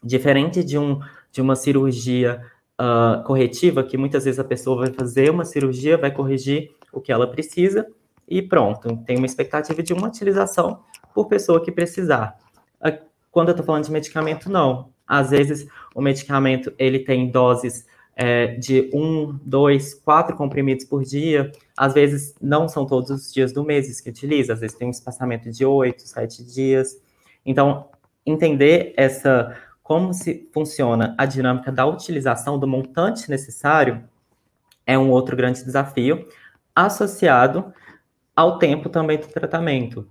diferente 0.03 0.63
de, 0.65 0.79
um, 0.79 1.01
de 1.31 1.41
uma 1.41 1.57
cirurgia 1.57 2.43
uh, 2.81 3.23
corretiva, 3.25 3.83
que 3.83 3.97
muitas 3.97 4.25
vezes 4.25 4.39
a 4.39 4.45
pessoa 4.45 4.87
vai 4.87 4.93
fazer 4.93 5.31
uma 5.31 5.45
cirurgia, 5.45 5.97
vai 5.97 6.11
corrigir 6.11 6.71
o 6.93 7.01
que 7.01 7.13
ela 7.13 7.27
precisa, 7.27 7.87
e 8.29 8.43
pronto, 8.43 8.97
tem 9.07 9.17
uma 9.17 9.27
expectativa 9.27 9.83
de 9.83 9.93
uma 9.93 10.09
utilização 10.09 10.81
por 11.15 11.29
pessoa 11.29 11.63
que 11.63 11.71
precisar. 11.71 12.37
Quando 13.37 13.49
eu 13.49 13.53
estou 13.53 13.67
falando 13.67 13.85
de 13.85 13.93
medicamento, 13.93 14.51
não. 14.51 14.89
Às 15.07 15.29
vezes, 15.29 15.69
o 15.95 16.01
medicamento 16.01 16.73
ele 16.79 17.01
tem 17.01 17.31
doses 17.31 17.87
é, 18.17 18.47
de 18.57 18.91
um, 18.95 19.39
dois, 19.45 19.93
quatro 19.93 20.35
comprimidos 20.35 20.87
por 20.87 21.05
dia. 21.05 21.53
Às 21.77 21.93
vezes, 21.93 22.35
não 22.41 22.67
são 22.67 22.87
todos 22.87 23.11
os 23.11 23.33
dias 23.33 23.53
do 23.53 23.63
mês 23.63 24.01
que 24.01 24.09
utiliza. 24.09 24.55
Às 24.55 24.61
vezes, 24.61 24.77
tem 24.77 24.89
um 24.89 24.91
espaçamento 24.91 25.51
de 25.51 25.67
oito, 25.67 26.09
sete 26.09 26.43
dias. 26.43 26.97
Então, 27.45 27.91
entender 28.25 28.95
essa 28.97 29.55
como 29.83 30.13
se 30.13 30.51
funciona 30.53 31.15
a 31.17 31.27
dinâmica 31.27 31.71
da 31.71 31.87
utilização 31.87 32.59
do 32.59 32.67
montante 32.67 33.31
necessário 33.31 34.03
é 34.85 34.99
um 34.99 35.11
outro 35.11 35.37
grande 35.37 35.63
desafio, 35.63 36.27
associado 36.75 37.73
ao 38.35 38.59
tempo 38.59 38.89
também 38.89 39.19
do 39.19 39.29
tratamento. 39.29 40.09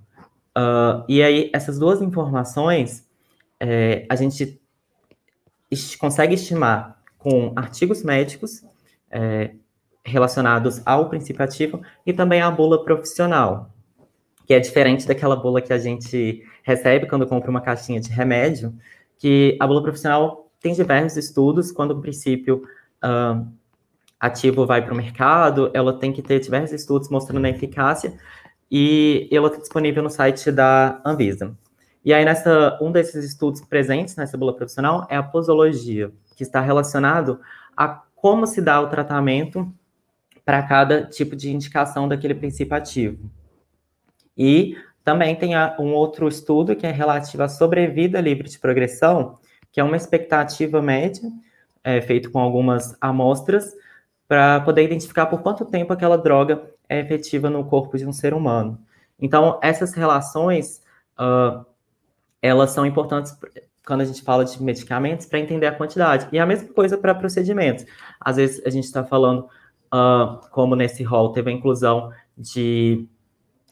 Uh, 0.58 1.04
e 1.10 1.22
aí, 1.22 1.50
essas 1.54 1.78
duas 1.78 2.02
informações, 2.02 3.06
é, 3.60 4.06
a 4.10 4.16
gente 4.16 4.62
consegue 6.00 6.36
estimar 6.36 6.95
com 7.26 7.52
artigos 7.56 8.04
médicos 8.04 8.64
é, 9.10 9.56
relacionados 10.04 10.80
ao 10.86 11.10
princípio 11.10 11.44
ativo 11.44 11.82
e 12.06 12.14
também 12.14 12.40
à 12.40 12.52
bula 12.52 12.86
profissional. 12.86 13.72
que 14.46 14.54
é 14.54 14.60
diferente 14.60 15.08
daquela 15.08 15.36
bula 15.36 15.60
que 15.60 15.74
a 15.74 15.80
gente 15.80 16.44
recebe 16.62 17.08
quando 17.08 17.26
compra 17.26 17.50
uma 17.50 17.62
caixinha 17.62 18.00
de 18.00 18.12
remédio, 18.12 18.76
que 19.18 19.58
a 19.60 19.66
bula 19.66 19.82
profissional 19.82 20.52
tem 20.62 20.72
diversos 20.72 21.18
estudos, 21.18 21.72
quando 21.72 21.92
o 21.98 22.00
princípio 22.00 22.62
uh, 23.04 23.44
ativo 24.20 24.68
vai 24.68 24.84
para 24.84 24.94
o 24.94 24.96
mercado, 24.96 25.72
ela 25.74 25.98
tem 25.98 26.14
que 26.14 26.22
ter 26.22 26.40
diversos 26.40 26.80
estudos 26.80 27.10
mostrando 27.10 27.44
a 27.44 27.50
eficácia, 27.50 28.14
e 28.70 29.28
ela 29.32 29.48
está 29.48 29.60
disponível 29.60 30.04
no 30.04 30.12
site 30.12 30.52
da 30.52 31.02
Anvisa. 31.04 31.58
E 32.04 32.14
aí, 32.14 32.24
nessa, 32.24 32.78
um 32.80 32.92
desses 32.92 33.26
estudos 33.26 33.62
presentes 33.62 34.16
nessa 34.16 34.38
bula 34.38 34.56
profissional 34.56 35.08
é 35.10 35.16
a 35.18 35.24
posologia, 35.24 36.12
que 36.36 36.44
está 36.44 36.62
relacionado 36.62 37.40
a 37.76 37.88
como 38.16 38.46
se 38.48 38.62
dá 38.62 38.80
o 38.82 38.90
tratamento 38.90 39.72
para 40.44 40.62
cada 40.64 41.06
tipo 41.06 41.36
de 41.36 41.52
indicação 41.52 42.08
daquele 42.08 42.36
princípio 42.36 42.76
ativo. 42.76 43.32
E 44.38 44.78
também 45.04 45.36
tem 45.36 45.56
um 45.80 45.94
outro 45.94 46.28
estudo 46.28 46.76
que 46.76 46.86
é 46.86 46.92
relativo 46.92 47.44
à 47.44 47.48
sobrevida 47.48 48.20
livre 48.20 48.50
de 48.50 48.60
progressão, 48.60 49.38
que 49.72 49.80
é 49.80 49.84
uma 49.84 49.98
expectativa 49.98 50.82
média, 50.82 51.32
é, 51.84 52.02
feito 52.02 52.32
com 52.32 52.40
algumas 52.40 52.98
amostras, 53.00 53.74
para 54.28 54.60
poder 54.62 54.84
identificar 54.84 55.28
por 55.28 55.42
quanto 55.42 55.66
tempo 55.66 55.94
aquela 55.94 56.18
droga 56.18 56.72
é 56.90 57.00
efetiva 57.00 57.50
no 57.50 57.64
corpo 57.66 57.98
de 57.98 58.06
um 58.06 58.12
ser 58.12 58.34
humano. 58.34 58.80
Então, 59.20 59.60
essas 59.62 59.94
relações, 59.94 60.82
uh, 61.20 61.66
elas 62.42 62.72
são 62.72 62.86
importantes 62.86 63.38
quando 63.86 64.02
a 64.02 64.06
gente 64.06 64.22
fala 64.22 64.44
de 64.44 64.62
medicamentos 64.62 65.26
para 65.26 65.40
entender 65.40 65.68
a 65.68 65.72
quantidade. 65.72 66.28
E 66.32 66.40
a 66.40 66.46
mesma 66.46 66.74
coisa 66.74 66.98
para 66.98 67.14
procedimentos. 67.14 67.86
Às 68.20 68.38
vezes 68.38 68.62
a 68.66 68.70
gente 68.70 68.86
está 68.86 69.04
falando, 69.04 69.48
uh, 69.94 70.40
como 70.52 70.76
nesse 70.76 71.04
rol 71.04 71.32
teve 71.32 71.50
a 71.50 71.54
inclusão 71.54 72.12
de 72.38 73.08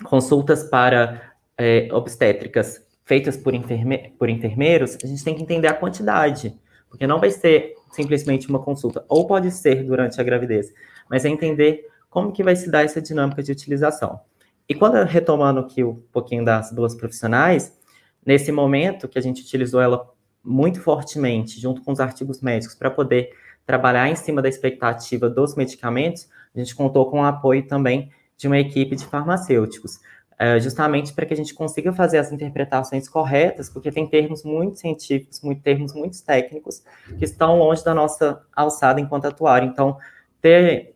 consultas 0.04 0.64
para 0.64 1.34
é, 1.58 1.88
obstétricas 1.92 2.82
feitas 3.06 3.38
por, 3.38 3.54
enferme 3.54 4.14
por 4.18 4.30
enfermeiros, 4.30 4.98
a 5.04 5.08
gente 5.08 5.24
tem 5.24 5.36
que 5.36 5.44
entender 5.44 5.68
a 5.68 5.74
quantidade, 5.74 6.58
porque 6.90 7.06
não 7.06 7.20
vai 7.20 7.32
ser 7.32 7.74
simplesmente 7.92 8.50
uma 8.50 8.60
consulta, 8.60 9.04
ou 9.08 9.28
pode 9.28 9.52
ser 9.52 9.84
durante 9.84 10.20
a 10.20 10.24
gravidez, 10.24 10.74
mas 11.10 11.26
é 11.26 11.30
entender 11.30 11.86
como 12.10 12.32
que 12.32 12.44
vai 12.44 12.56
se 12.56 12.70
dar 12.70 12.84
essa 12.84 13.02
dinâmica 13.02 13.44
de 13.44 13.52
utilização. 13.52 14.22
E 14.68 14.74
quando 14.74 14.96
retomando 15.04 15.60
aqui 15.60 15.84
um 15.84 15.96
pouquinho 16.12 16.46
das 16.46 16.72
duas 16.72 16.96
profissionais, 16.96 17.78
nesse 18.26 18.52
momento 18.52 19.08
que 19.08 19.18
a 19.18 19.22
gente 19.22 19.42
utilizou 19.42 19.82
ela 19.82 20.10
muito 20.44 20.82
fortemente, 20.82 21.60
junto 21.60 21.82
com 21.82 21.92
os 21.92 22.00
artigos 22.00 22.42
médicos, 22.42 22.76
para 22.76 22.92
poder 22.92 23.32
trabalhar 23.66 24.10
em 24.10 24.16
cima 24.16 24.42
da 24.42 24.50
expectativa 24.50 25.30
dos 25.30 25.56
medicamentos, 25.56 26.28
a 26.54 26.60
gente 26.60 26.76
contou 26.76 27.10
com 27.10 27.22
o 27.22 27.24
apoio 27.24 27.66
também 27.66 28.12
de 28.38 28.48
uma 28.48 28.60
equipe 28.60 28.96
de 28.96 29.06
farmacêuticos, 29.06 30.00
é, 30.38 30.60
justamente 30.60 31.14
para 31.14 31.26
que 31.26 31.34
a 31.34 31.38
gente 31.38 31.54
consiga 31.54 31.94
fazer 31.94 32.18
as 32.18 32.32
interpretações 32.32 33.08
corretas, 33.08 33.70
porque 33.70 33.92
tem 33.92 34.06
termos 34.06 34.44
muito 34.44 34.80
científicos, 34.80 35.42
muito 35.42 35.62
termos 35.62 35.94
muito 35.94 36.22
técnicos, 36.24 36.84
que 37.18 37.24
estão 37.24 37.58
longe 37.58 37.84
da 37.84 37.94
nossa 37.94 38.42
alçada 38.54 39.00
enquanto 39.00 39.26
atuário. 39.26 39.70
Então, 39.70 39.98
ter, 40.42 40.96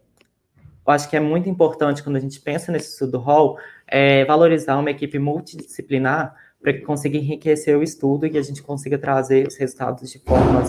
eu 0.86 0.92
acho 0.92 1.10
que 1.10 1.16
é 1.16 1.20
muito 1.20 1.48
importante 1.48 2.04
quando 2.04 2.18
a 2.18 2.20
gente 2.20 2.42
pensa 2.42 2.72
nesse 2.72 2.92
estudo 2.92 3.18
hall, 3.20 3.58
é 3.88 4.26
valorizar 4.26 4.78
uma 4.78 4.92
equipe 4.92 5.18
multidisciplinar 5.18 6.36
para 6.68 6.74
que 6.74 6.82
consiga 6.82 7.18
enriquecer 7.18 7.78
o 7.78 7.82
estudo 7.82 8.26
e 8.26 8.30
que 8.30 8.38
a 8.38 8.42
gente 8.42 8.62
consiga 8.62 8.98
trazer 8.98 9.48
os 9.48 9.56
resultados 9.56 10.12
de 10.12 10.20
forma 10.20 10.62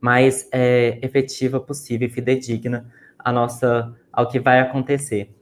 mais 0.00 0.48
é, 0.50 0.98
efetiva 1.00 1.60
possível 1.60 2.08
e 2.08 2.10
fidedigna 2.10 2.92
a 3.16 3.30
nossa, 3.30 3.94
ao 4.12 4.26
que 4.26 4.40
vai 4.40 4.58
acontecer. 4.58 5.32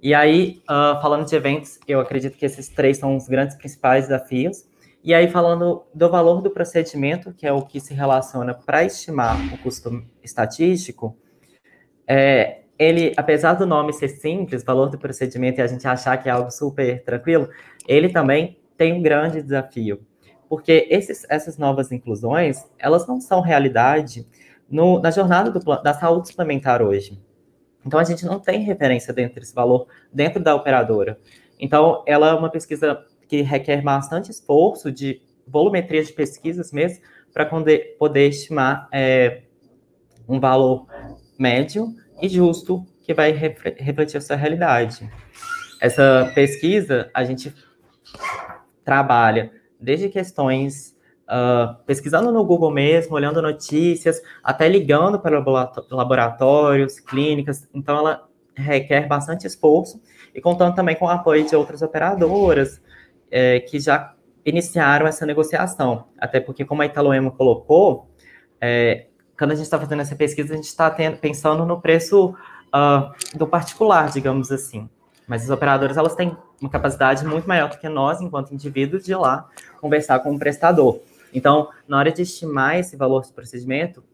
E 0.00 0.14
aí, 0.14 0.62
uh, 0.70 1.02
falando 1.02 1.26
de 1.26 1.34
eventos, 1.34 1.80
eu 1.88 1.98
acredito 1.98 2.38
que 2.38 2.46
esses 2.46 2.68
três 2.68 2.98
são 2.98 3.16
os 3.16 3.26
grandes 3.26 3.56
principais 3.56 4.06
desafios. 4.06 4.68
E 5.02 5.12
aí, 5.12 5.28
falando 5.28 5.82
do 5.92 6.08
valor 6.08 6.40
do 6.40 6.50
procedimento, 6.50 7.32
que 7.32 7.44
é 7.44 7.52
o 7.52 7.62
que 7.62 7.80
se 7.80 7.92
relaciona 7.92 8.54
para 8.54 8.84
estimar 8.84 9.36
o 9.52 9.58
custo 9.58 10.00
estatístico, 10.22 11.16
é, 12.06 12.60
ele, 12.78 13.12
apesar 13.16 13.54
do 13.54 13.66
nome 13.66 13.92
ser 13.92 14.10
simples, 14.10 14.62
valor 14.62 14.90
do 14.90 14.98
procedimento, 14.98 15.58
e 15.58 15.62
a 15.62 15.66
gente 15.66 15.88
achar 15.88 16.16
que 16.18 16.28
é 16.28 16.32
algo 16.32 16.52
super 16.52 17.02
tranquilo, 17.02 17.48
ele 17.88 18.08
também 18.08 18.61
tem 18.82 18.92
um 18.92 19.00
grande 19.00 19.40
desafio. 19.40 20.04
Porque 20.48 20.88
esses, 20.90 21.24
essas 21.30 21.56
novas 21.56 21.92
inclusões, 21.92 22.64
elas 22.76 23.06
não 23.06 23.20
são 23.20 23.40
realidade 23.40 24.26
no, 24.68 24.98
na 24.98 25.12
jornada 25.12 25.52
do, 25.52 25.60
da 25.60 25.94
saúde 25.94 26.28
suplementar 26.28 26.82
hoje. 26.82 27.22
Então, 27.86 28.00
a 28.00 28.04
gente 28.04 28.26
não 28.26 28.40
tem 28.40 28.60
referência 28.60 29.14
dentro 29.14 29.40
desse 29.40 29.54
valor 29.54 29.86
dentro 30.12 30.42
da 30.42 30.52
operadora. 30.52 31.16
Então, 31.60 32.02
ela 32.08 32.30
é 32.30 32.34
uma 32.34 32.50
pesquisa 32.50 33.04
que 33.28 33.40
requer 33.42 33.82
bastante 33.82 34.32
esforço 34.32 34.90
de 34.90 35.22
volumetria 35.46 36.02
de 36.02 36.12
pesquisas 36.12 36.72
mesmo, 36.72 37.04
para 37.32 37.46
poder, 37.46 38.28
estimar 38.28 38.88
é, 38.92 39.42
um 40.28 40.40
valor 40.40 40.86
médio 41.38 41.94
e 42.20 42.28
justo 42.28 42.84
que 43.04 43.14
vai 43.14 43.30
refletir 43.30 44.18
a 44.18 44.20
sua 44.20 44.36
realidade. 44.36 45.08
Essa 45.80 46.30
pesquisa, 46.34 47.10
a 47.14 47.24
gente 47.24 47.54
trabalha 48.84 49.52
desde 49.80 50.08
questões 50.08 50.96
uh, 51.24 51.74
pesquisando 51.84 52.30
no 52.30 52.44
Google 52.44 52.70
mesmo, 52.70 53.14
olhando 53.14 53.42
notícias, 53.42 54.22
até 54.42 54.68
ligando 54.68 55.18
para 55.18 55.42
laboratórios, 55.90 57.00
clínicas. 57.00 57.68
Então, 57.74 57.98
ela 57.98 58.28
requer 58.54 59.06
bastante 59.08 59.46
esforço 59.46 60.00
e 60.34 60.40
contando 60.40 60.74
também 60.74 60.96
com 60.96 61.06
o 61.06 61.08
apoio 61.08 61.44
de 61.44 61.56
outras 61.56 61.82
operadoras 61.82 62.80
é, 63.30 63.60
que 63.60 63.80
já 63.80 64.14
iniciaram 64.44 65.06
essa 65.06 65.24
negociação. 65.24 66.06
Até 66.18 66.40
porque, 66.40 66.64
como 66.64 66.82
a 66.82 66.86
Italoemo 66.86 67.32
colocou, 67.32 68.08
é, 68.60 69.06
quando 69.38 69.52
a 69.52 69.54
gente 69.54 69.64
está 69.64 69.78
fazendo 69.78 70.02
essa 70.02 70.14
pesquisa, 70.14 70.52
a 70.52 70.56
gente 70.56 70.66
está 70.66 70.90
pensando 70.90 71.64
no 71.64 71.80
preço 71.80 72.34
uh, 72.72 73.36
do 73.36 73.46
particular, 73.46 74.10
digamos 74.10 74.52
assim. 74.52 74.88
Mas 75.26 75.44
as 75.44 75.50
operadoras 75.50 75.96
elas 75.96 76.14
têm 76.14 76.36
uma 76.60 76.70
capacidade 76.70 77.24
muito 77.24 77.48
maior 77.48 77.68
do 77.68 77.78
que 77.78 77.88
nós, 77.88 78.20
enquanto 78.20 78.52
indivíduos, 78.52 79.04
de 79.04 79.12
ir 79.12 79.16
lá 79.16 79.48
conversar 79.80 80.18
com 80.20 80.34
o 80.34 80.38
prestador. 80.38 81.00
Então, 81.32 81.68
na 81.88 81.98
hora 81.98 82.12
de 82.12 82.22
estimar 82.22 82.78
esse 82.78 82.96
valor 82.96 83.22
de 83.22 83.32
procedimento, 83.32 84.04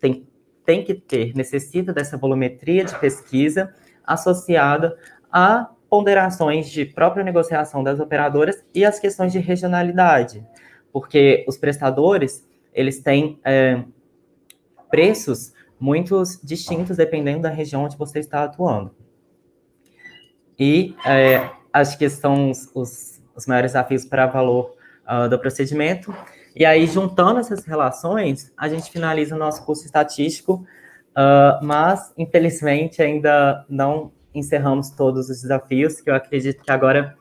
tem, 0.00 0.26
tem 0.64 0.84
que 0.84 0.94
ter, 0.94 1.34
necessita 1.34 1.92
dessa 1.92 2.16
volumetria 2.16 2.84
de 2.84 2.96
pesquisa 2.98 3.74
associada 4.06 4.96
a 5.30 5.68
ponderações 5.90 6.68
de 6.70 6.84
própria 6.84 7.24
negociação 7.24 7.82
das 7.82 7.98
operadoras 7.98 8.64
e 8.74 8.84
as 8.84 8.98
questões 8.98 9.32
de 9.32 9.38
regionalidade, 9.38 10.46
porque 10.92 11.44
os 11.48 11.56
prestadores, 11.56 12.46
eles 12.72 13.00
têm 13.00 13.40
é, 13.44 13.82
preços 14.90 15.52
muito 15.80 16.22
distintos 16.42 16.96
dependendo 16.96 17.42
da 17.42 17.48
região 17.48 17.84
onde 17.84 17.96
você 17.96 18.18
está 18.18 18.44
atuando. 18.44 18.94
E 20.58 20.96
é, 21.04 21.48
acho 21.72 21.96
que 21.96 22.08
são 22.10 22.50
os, 22.50 22.68
os, 22.74 23.22
os 23.34 23.46
maiores 23.46 23.72
desafios 23.72 24.04
para 24.04 24.26
valor 24.26 24.74
uh, 25.06 25.28
do 25.28 25.38
procedimento. 25.38 26.14
E 26.54 26.64
aí, 26.64 26.86
juntando 26.86 27.38
essas 27.38 27.64
relações, 27.64 28.52
a 28.56 28.68
gente 28.68 28.90
finaliza 28.90 29.36
o 29.36 29.38
nosso 29.38 29.64
curso 29.64 29.84
estatístico, 29.84 30.66
uh, 31.10 31.64
mas, 31.64 32.12
infelizmente, 32.18 33.00
ainda 33.00 33.64
não 33.68 34.10
encerramos 34.34 34.90
todos 34.90 35.30
os 35.30 35.42
desafios, 35.42 36.00
que 36.00 36.10
eu 36.10 36.14
acredito 36.14 36.62
que 36.62 36.70
agora, 36.70 37.16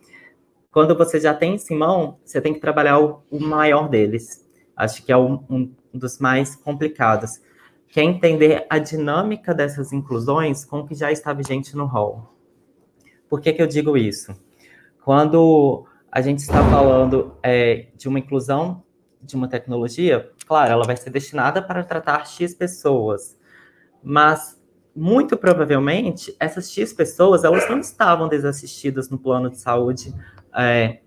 quando 0.72 0.98
você 0.98 1.20
já 1.20 1.34
tem 1.34 1.56
em 1.56 1.76
mão, 1.76 2.18
você 2.26 2.42
tem 2.42 2.54
que 2.54 2.60
trabalhar 2.60 3.00
o, 3.00 3.24
o 3.30 3.40
maior 3.40 3.88
deles. 3.88 4.46
Acho 4.76 5.04
que 5.04 5.12
é 5.12 5.18
um, 5.18 5.44
um 5.50 5.72
dos 5.94 6.20
mais 6.20 6.56
complicados, 6.56 7.42
que 7.88 8.00
é 8.00 8.04
entender 8.04 8.66
a 8.70 8.78
dinâmica 8.78 9.54
dessas 9.54 9.94
inclusões 9.94 10.66
com 10.66 10.80
o 10.80 10.88
que 10.88 10.96
já 10.96 11.12
está 11.12 11.32
vigente 11.34 11.76
no 11.76 11.86
rol. 11.86 12.37
Por 13.30 13.42
que, 13.42 13.54
que 13.54 13.62
eu 13.62 13.68
digo 13.68 13.98
isso? 13.98 14.34
Quando 15.04 15.86
a 16.12 16.22
gente 16.22 16.40
está 16.40 16.64
falando 16.70 17.36
é, 17.44 17.88
de 17.96 18.08
uma 18.08 18.20
inclusão 18.20 18.84
de 19.22 19.36
uma 19.36 19.48
tecnologia, 19.48 20.32
claro, 20.48 20.72
ela 20.72 20.86
vai 20.86 20.96
ser 20.96 21.10
destinada 21.10 21.62
para 21.62 21.84
tratar 21.84 22.26
X 22.26 22.54
pessoas, 22.54 23.38
mas 24.02 24.62
muito 24.96 25.38
provavelmente 25.38 26.36
essas 26.40 26.72
X 26.72 26.94
pessoas 26.94 27.44
elas 27.44 27.70
não 27.70 27.80
estavam 27.80 28.28
desassistidas 28.28 29.10
no 29.10 29.18
plano 29.18 29.50
de 29.50 29.58
saúde 29.60 30.14
é, 30.58 31.00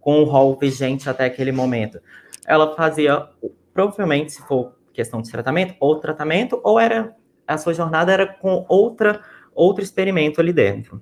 com 0.00 0.20
o 0.20 0.24
rol 0.24 0.56
vigente 0.58 1.08
até 1.08 1.24
aquele 1.24 1.52
momento. 1.52 2.00
Ela 2.46 2.74
fazia, 2.76 3.28
provavelmente, 3.72 4.32
se 4.32 4.42
for 4.42 4.76
questão 4.92 5.20
de 5.20 5.30
tratamento, 5.30 5.74
ou 5.80 5.98
tratamento, 5.98 6.60
ou 6.62 6.78
era 6.78 7.14
a 7.46 7.58
sua 7.58 7.74
jornada 7.74 8.12
era 8.12 8.26
com 8.26 8.64
outra 8.68 9.22
outro 9.54 9.82
experimento 9.82 10.40
ali 10.40 10.52
dentro. 10.52 11.00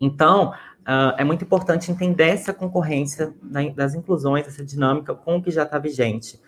Então, 0.00 0.50
uh, 0.50 1.14
é 1.16 1.24
muito 1.24 1.44
importante 1.44 1.90
entender 1.90 2.28
essa 2.28 2.52
concorrência 2.52 3.34
das 3.74 3.94
inclusões, 3.94 4.46
essa 4.46 4.64
dinâmica 4.64 5.14
com 5.14 5.36
o 5.36 5.42
que 5.42 5.50
já 5.50 5.62
está 5.62 5.78
vigente. 5.78 6.40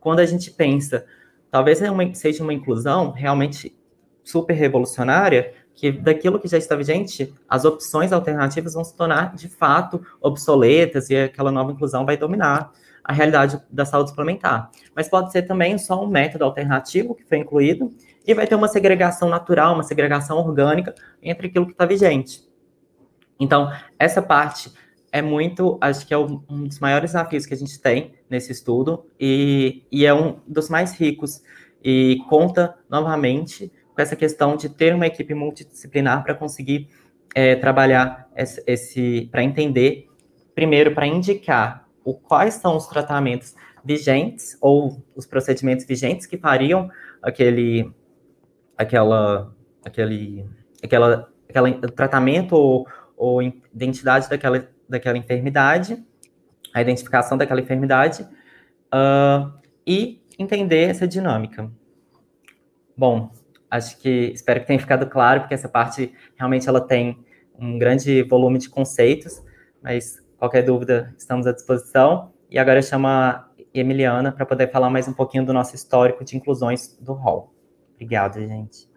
Quando 0.00 0.20
a 0.20 0.26
gente 0.26 0.50
pensa, 0.50 1.04
talvez 1.50 1.82
é 1.82 1.88
seja 2.14 2.42
uma 2.42 2.54
inclusão 2.54 3.10
realmente 3.10 3.76
super 4.22 4.54
revolucionária, 4.54 5.54
que 5.74 5.92
daquilo 5.92 6.40
que 6.40 6.48
já 6.48 6.58
está 6.58 6.74
vigente, 6.74 7.32
as 7.48 7.64
opções 7.64 8.12
alternativas 8.12 8.74
vão 8.74 8.84
se 8.84 8.96
tornar, 8.96 9.34
de 9.34 9.48
fato, 9.48 10.04
obsoletas 10.20 11.08
e 11.08 11.16
aquela 11.16 11.52
nova 11.52 11.70
inclusão 11.70 12.04
vai 12.04 12.16
dominar 12.16 12.72
a 13.04 13.12
realidade 13.12 13.60
da 13.70 13.84
saúde 13.84 14.10
suplementar. 14.10 14.70
Mas 14.94 15.08
pode 15.08 15.30
ser 15.30 15.42
também 15.42 15.78
só 15.78 16.04
um 16.04 16.08
método 16.08 16.44
alternativo 16.44 17.14
que 17.14 17.24
foi 17.24 17.38
incluído 17.38 17.90
e 18.26 18.34
vai 18.34 18.46
ter 18.46 18.54
uma 18.54 18.68
segregação 18.68 19.28
natural, 19.28 19.74
uma 19.74 19.84
segregação 19.84 20.36
orgânica 20.36 20.94
entre 21.22 21.46
aquilo 21.46 21.64
que 21.64 21.72
está 21.72 21.86
vigente. 21.86 22.47
Então, 23.38 23.70
essa 23.98 24.20
parte 24.20 24.72
é 25.10 25.22
muito, 25.22 25.78
acho 25.80 26.06
que 26.06 26.12
é 26.12 26.18
um 26.18 26.66
dos 26.66 26.78
maiores 26.80 27.12
desafios 27.12 27.46
que 27.46 27.54
a 27.54 27.56
gente 27.56 27.80
tem 27.80 28.14
nesse 28.28 28.52
estudo 28.52 29.06
e, 29.18 29.84
e 29.90 30.04
é 30.04 30.12
um 30.12 30.40
dos 30.46 30.68
mais 30.68 30.92
ricos. 30.92 31.42
E 31.82 32.18
conta 32.28 32.74
novamente 32.90 33.72
com 33.94 34.02
essa 34.02 34.16
questão 34.16 34.56
de 34.56 34.68
ter 34.68 34.94
uma 34.94 35.06
equipe 35.06 35.32
multidisciplinar 35.34 36.22
para 36.24 36.34
conseguir 36.34 36.88
é, 37.34 37.54
trabalhar 37.56 38.28
esse, 38.36 38.62
esse 38.66 39.28
para 39.30 39.42
entender, 39.42 40.08
primeiro, 40.54 40.94
para 40.94 41.06
indicar 41.06 41.88
o, 42.04 42.14
quais 42.14 42.54
são 42.54 42.76
os 42.76 42.86
tratamentos 42.86 43.54
vigentes 43.84 44.58
ou 44.60 45.02
os 45.14 45.26
procedimentos 45.26 45.86
vigentes 45.86 46.26
que 46.26 46.36
fariam 46.36 46.90
aquele, 47.22 47.90
aquela, 48.76 49.54
aquele, 49.84 50.44
aquela, 50.82 51.28
aquela 51.48 51.72
tratamento 51.92 52.54
ou, 52.54 52.86
ou 53.18 53.42
identidade 53.42 54.30
daquela, 54.30 54.66
daquela 54.88 55.18
enfermidade, 55.18 56.02
a 56.72 56.80
identificação 56.80 57.36
daquela 57.36 57.60
enfermidade 57.60 58.22
uh, 58.94 59.52
e 59.86 60.22
entender 60.38 60.88
essa 60.88 61.06
dinâmica. 61.06 61.70
Bom, 62.96 63.30
acho 63.70 63.98
que 63.98 64.32
espero 64.32 64.60
que 64.60 64.66
tenha 64.66 64.78
ficado 64.78 65.06
claro, 65.06 65.40
porque 65.40 65.54
essa 65.54 65.68
parte 65.68 66.12
realmente 66.36 66.68
ela 66.68 66.80
tem 66.80 67.18
um 67.58 67.78
grande 67.78 68.22
volume 68.22 68.58
de 68.58 68.68
conceitos, 68.68 69.42
mas 69.82 70.24
qualquer 70.36 70.62
dúvida 70.62 71.14
estamos 71.18 71.46
à 71.46 71.52
disposição. 71.52 72.32
E 72.50 72.58
agora 72.58 72.78
eu 72.78 72.82
chamo 72.82 73.08
a 73.08 73.48
Emiliana 73.74 74.32
para 74.32 74.46
poder 74.46 74.70
falar 74.70 74.88
mais 74.88 75.08
um 75.08 75.12
pouquinho 75.12 75.44
do 75.44 75.52
nosso 75.52 75.74
histórico 75.74 76.24
de 76.24 76.36
inclusões 76.36 76.96
do 77.00 77.12
hall. 77.12 77.52
Obrigado, 77.94 78.40
gente. 78.40 78.87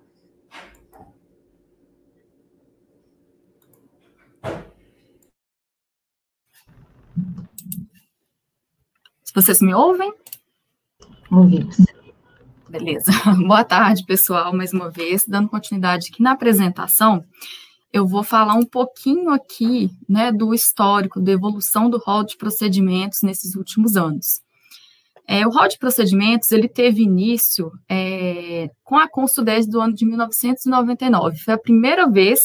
Vocês 9.34 9.62
me 9.62 9.74
ouvem? 9.74 10.14
Ouvimos. 11.32 11.78
Beleza. 12.70 13.12
Boa 13.48 13.64
tarde, 13.64 14.06
pessoal, 14.06 14.54
mais 14.54 14.74
uma 14.74 14.90
vez, 14.90 15.24
dando 15.26 15.48
continuidade 15.48 16.10
aqui 16.12 16.22
na 16.22 16.32
apresentação, 16.32 17.24
eu 17.94 18.06
vou 18.06 18.24
falar 18.24 18.56
um 18.56 18.66
pouquinho 18.66 19.30
aqui, 19.30 19.90
né, 20.08 20.34
do 20.34 20.54
histórico, 20.54 21.22
da 21.22 21.32
evolução 21.32 21.90
do 21.90 21.98
rol 21.98 22.26
de 22.26 22.36
procedimentos 22.36 23.20
nesses 23.24 23.56
últimos 23.56 23.96
anos. 23.96 24.42
É, 25.26 25.48
o 25.48 25.50
rol 25.50 25.70
de 25.70 25.78
procedimentos, 25.78 26.52
ele 26.52 26.68
teve 26.68 27.04
início 27.04 27.72
é, 27.90 28.70
com 28.84 28.98
a 28.98 29.08
10 29.44 29.68
do 29.68 29.80
ano 29.80 29.94
de 29.94 30.06
1999. 30.06 31.38
Foi 31.38 31.54
a 31.54 31.58
primeira 31.58 32.10
vez 32.10 32.40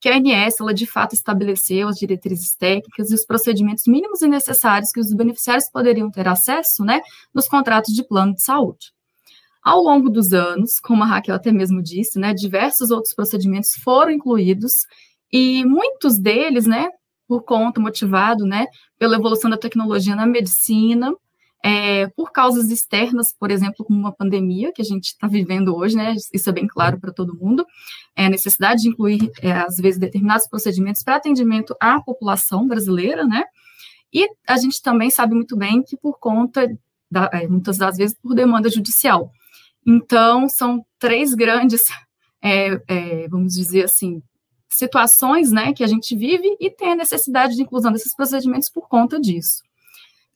que 0.00 0.08
a 0.08 0.16
ANS, 0.16 0.60
ela 0.60 0.74
de 0.74 0.86
fato 0.86 1.14
estabeleceu 1.14 1.88
as 1.88 1.96
diretrizes 1.96 2.54
técnicas 2.54 3.10
e 3.10 3.14
os 3.14 3.24
procedimentos 3.24 3.84
mínimos 3.86 4.22
e 4.22 4.28
necessários 4.28 4.90
que 4.90 5.00
os 5.00 5.12
beneficiários 5.12 5.70
poderiam 5.70 6.10
ter 6.10 6.28
acesso, 6.28 6.84
né, 6.84 7.00
nos 7.34 7.48
contratos 7.48 7.94
de 7.94 8.06
plano 8.06 8.34
de 8.34 8.42
saúde. 8.42 8.92
Ao 9.62 9.80
longo 9.80 10.08
dos 10.08 10.32
anos, 10.32 10.78
como 10.78 11.02
a 11.02 11.06
Raquel 11.06 11.34
até 11.34 11.50
mesmo 11.50 11.82
disse, 11.82 12.18
né, 12.18 12.32
diversos 12.32 12.90
outros 12.90 13.14
procedimentos 13.14 13.70
foram 13.82 14.12
incluídos 14.12 14.72
e 15.32 15.64
muitos 15.64 16.18
deles, 16.18 16.66
né, 16.66 16.88
por 17.26 17.42
conta, 17.42 17.80
motivado, 17.80 18.44
né, 18.44 18.66
pela 18.98 19.16
evolução 19.16 19.50
da 19.50 19.56
tecnologia 19.56 20.14
na 20.14 20.26
medicina, 20.26 21.12
é, 21.66 22.06
por 22.10 22.30
causas 22.30 22.70
externas, 22.70 23.34
por 23.36 23.50
exemplo, 23.50 23.84
como 23.84 23.98
uma 23.98 24.12
pandemia 24.12 24.72
que 24.72 24.80
a 24.80 24.84
gente 24.84 25.06
está 25.06 25.26
vivendo 25.26 25.74
hoje, 25.74 25.96
né, 25.96 26.14
isso 26.32 26.48
é 26.48 26.52
bem 26.52 26.68
claro 26.68 27.00
para 27.00 27.12
todo 27.12 27.34
mundo, 27.34 27.66
é 28.14 28.26
a 28.26 28.30
necessidade 28.30 28.82
de 28.82 28.88
incluir, 28.88 29.32
é, 29.42 29.50
às 29.50 29.76
vezes, 29.76 29.98
determinados 29.98 30.46
procedimentos 30.46 31.02
para 31.02 31.16
atendimento 31.16 31.74
à 31.80 32.00
população 32.00 32.68
brasileira, 32.68 33.26
né, 33.26 33.42
e 34.14 34.28
a 34.46 34.56
gente 34.58 34.80
também 34.80 35.10
sabe 35.10 35.34
muito 35.34 35.56
bem 35.56 35.82
que 35.82 35.96
por 35.96 36.20
conta, 36.20 36.68
da, 37.10 37.28
é, 37.32 37.48
muitas 37.48 37.76
das 37.78 37.96
vezes, 37.96 38.16
por 38.16 38.32
demanda 38.32 38.70
judicial. 38.70 39.32
Então, 39.84 40.48
são 40.48 40.86
três 41.00 41.34
grandes, 41.34 41.82
é, 42.40 42.80
é, 42.86 43.28
vamos 43.28 43.54
dizer 43.54 43.86
assim, 43.86 44.22
situações 44.68 45.50
né, 45.50 45.72
que 45.72 45.82
a 45.82 45.88
gente 45.88 46.14
vive 46.14 46.56
e 46.60 46.70
tem 46.70 46.92
a 46.92 46.96
necessidade 46.96 47.56
de 47.56 47.62
inclusão 47.62 47.90
desses 47.90 48.14
procedimentos 48.14 48.70
por 48.70 48.88
conta 48.88 49.18
disso. 49.18 49.66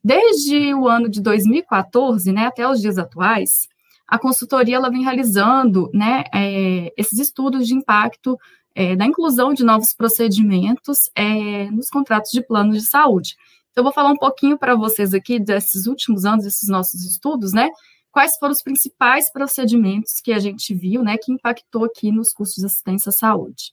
Desde 0.03 0.75
o 0.75 0.89
ano 0.89 1.09
de 1.09 1.21
2014 1.21 2.33
né, 2.33 2.47
até 2.47 2.67
os 2.69 2.81
dias 2.81 2.97
atuais, 2.97 3.69
a 4.09 4.19
consultoria 4.19 4.77
ela 4.77 4.91
vem 4.91 5.05
realizando 5.05 5.91
né, 5.93 6.25
é, 6.35 6.93
esses 6.97 7.19
estudos 7.19 7.67
de 7.67 7.75
impacto 7.75 8.39
é, 8.75 8.97
da 8.97 9.05
inclusão 9.05 9.53
de 9.53 9.63
novos 9.63 9.95
procedimentos 9.95 11.11
é, 11.15 11.71
nos 11.71 11.89
contratos 11.89 12.31
de 12.31 12.43
planos 12.43 12.83
de 12.83 12.89
saúde. 12.89 13.37
Então, 13.71 13.83
eu 13.83 13.85
vou 13.85 13.93
falar 13.93 14.11
um 14.11 14.17
pouquinho 14.17 14.59
para 14.59 14.75
vocês 14.75 15.15
aqui 15.15 15.39
desses 15.39 15.87
últimos 15.87 16.25
anos, 16.25 16.45
desses 16.45 16.69
nossos 16.69 17.05
estudos, 17.05 17.53
né, 17.53 17.69
quais 18.11 18.37
foram 18.39 18.53
os 18.53 18.63
principais 18.63 19.31
procedimentos 19.31 20.21
que 20.23 20.33
a 20.33 20.39
gente 20.39 20.75
viu, 20.75 21.03
né, 21.03 21.17
que 21.17 21.33
impactou 21.33 21.85
aqui 21.85 22.11
nos 22.11 22.33
custos 22.33 22.61
de 22.61 22.67
assistência 22.67 23.11
à 23.11 23.13
saúde. 23.13 23.73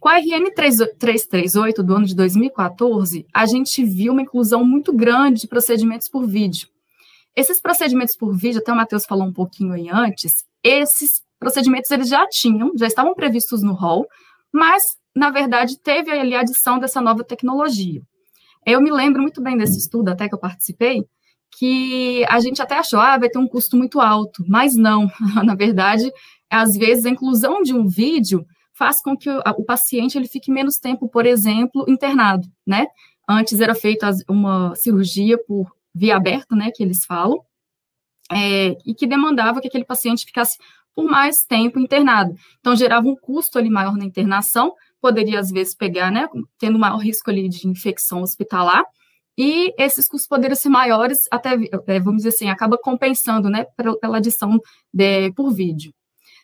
Com 0.00 0.08
a 0.08 0.16
RN 0.16 0.50
338 0.54 1.82
do 1.82 1.94
ano 1.94 2.06
de 2.06 2.16
2014, 2.16 3.26
a 3.34 3.44
gente 3.44 3.84
viu 3.84 4.14
uma 4.14 4.22
inclusão 4.22 4.64
muito 4.64 4.94
grande 4.94 5.42
de 5.42 5.46
procedimentos 5.46 6.08
por 6.08 6.26
vídeo. 6.26 6.68
Esses 7.36 7.60
procedimentos 7.60 8.16
por 8.16 8.34
vídeo, 8.34 8.60
até 8.62 8.72
o 8.72 8.76
Matheus 8.76 9.04
falou 9.04 9.26
um 9.26 9.32
pouquinho 9.32 9.74
aí 9.74 9.90
antes, 9.90 10.46
esses 10.64 11.22
procedimentos 11.38 11.90
eles 11.90 12.08
já 12.08 12.26
tinham, 12.26 12.72
já 12.78 12.86
estavam 12.86 13.14
previstos 13.14 13.62
no 13.62 13.74
rol, 13.74 14.06
mas, 14.50 14.82
na 15.14 15.30
verdade, 15.30 15.78
teve 15.78 16.10
ali 16.10 16.34
a 16.34 16.40
adição 16.40 16.78
dessa 16.78 17.02
nova 17.02 17.22
tecnologia. 17.22 18.00
Eu 18.64 18.80
me 18.80 18.90
lembro 18.90 19.20
muito 19.20 19.42
bem 19.42 19.56
desse 19.58 19.76
estudo, 19.76 20.08
até 20.08 20.30
que 20.30 20.34
eu 20.34 20.38
participei, 20.38 21.04
que 21.58 22.24
a 22.26 22.40
gente 22.40 22.62
até 22.62 22.78
achou, 22.78 23.00
ah, 23.00 23.18
vai 23.18 23.28
ter 23.28 23.38
um 23.38 23.46
custo 23.46 23.76
muito 23.76 24.00
alto, 24.00 24.42
mas 24.48 24.74
não, 24.74 25.10
na 25.44 25.54
verdade, 25.54 26.10
às 26.48 26.74
vezes 26.74 27.04
a 27.04 27.10
inclusão 27.10 27.62
de 27.62 27.74
um 27.74 27.86
vídeo 27.86 28.46
faz 28.80 29.02
com 29.02 29.14
que 29.14 29.28
o, 29.28 29.42
o 29.58 29.62
paciente 29.62 30.16
ele 30.16 30.26
fique 30.26 30.50
menos 30.50 30.78
tempo, 30.78 31.06
por 31.06 31.26
exemplo, 31.26 31.84
internado, 31.86 32.48
né? 32.66 32.86
Antes 33.28 33.60
era 33.60 33.74
feita 33.74 34.10
uma 34.26 34.74
cirurgia 34.74 35.36
por 35.46 35.70
via 35.94 36.16
aberta, 36.16 36.56
né, 36.56 36.70
que 36.74 36.82
eles 36.82 37.04
falam, 37.04 37.44
é, 38.32 38.76
e 38.86 38.94
que 38.94 39.06
demandava 39.06 39.60
que 39.60 39.68
aquele 39.68 39.84
paciente 39.84 40.24
ficasse 40.24 40.56
por 40.94 41.04
mais 41.04 41.44
tempo 41.44 41.78
internado. 41.78 42.34
Então, 42.58 42.74
gerava 42.74 43.06
um 43.06 43.16
custo 43.16 43.58
ali 43.58 43.68
maior 43.68 43.96
na 43.96 44.04
internação, 44.04 44.72
poderia, 45.00 45.38
às 45.38 45.50
vezes, 45.50 45.74
pegar, 45.74 46.10
né, 46.10 46.26
tendo 46.58 46.78
maior 46.78 46.98
risco 46.98 47.28
ali 47.28 47.48
de 47.48 47.68
infecção 47.68 48.22
hospitalar, 48.22 48.84
e 49.36 49.74
esses 49.76 50.08
custos 50.08 50.28
poderiam 50.28 50.56
ser 50.56 50.68
maiores, 50.70 51.28
até, 51.30 51.50
é, 51.86 52.00
vamos 52.00 52.18
dizer 52.18 52.30
assim, 52.30 52.48
acaba 52.48 52.78
compensando, 52.78 53.50
né, 53.50 53.66
pela 54.00 54.16
adição 54.16 54.58
de, 54.92 55.32
por 55.32 55.52
vídeo. 55.52 55.92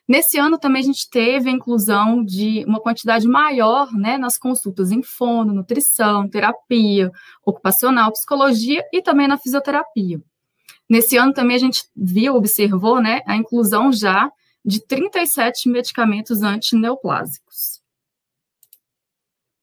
Nesse 0.08 0.38
ano 0.38 0.56
também 0.56 0.80
a 0.80 0.84
gente 0.84 1.10
teve 1.10 1.48
a 1.48 1.52
inclusão 1.52 2.24
de 2.24 2.64
uma 2.64 2.80
quantidade 2.80 3.26
maior, 3.26 3.92
né, 3.92 4.16
nas 4.16 4.38
consultas 4.38 4.92
em 4.92 5.02
fono, 5.02 5.52
nutrição, 5.52 6.28
terapia 6.28 7.10
ocupacional, 7.44 8.12
psicologia 8.12 8.84
e 8.92 9.02
também 9.02 9.26
na 9.26 9.36
fisioterapia. 9.36 10.22
Nesse 10.88 11.16
ano 11.16 11.32
também 11.32 11.56
a 11.56 11.60
gente 11.60 11.84
viu, 11.96 12.36
observou, 12.36 13.00
né, 13.00 13.20
a 13.26 13.36
inclusão 13.36 13.92
já 13.92 14.30
de 14.64 14.80
37 14.80 15.68
medicamentos 15.68 16.42
antineoplásicos. 16.42 17.80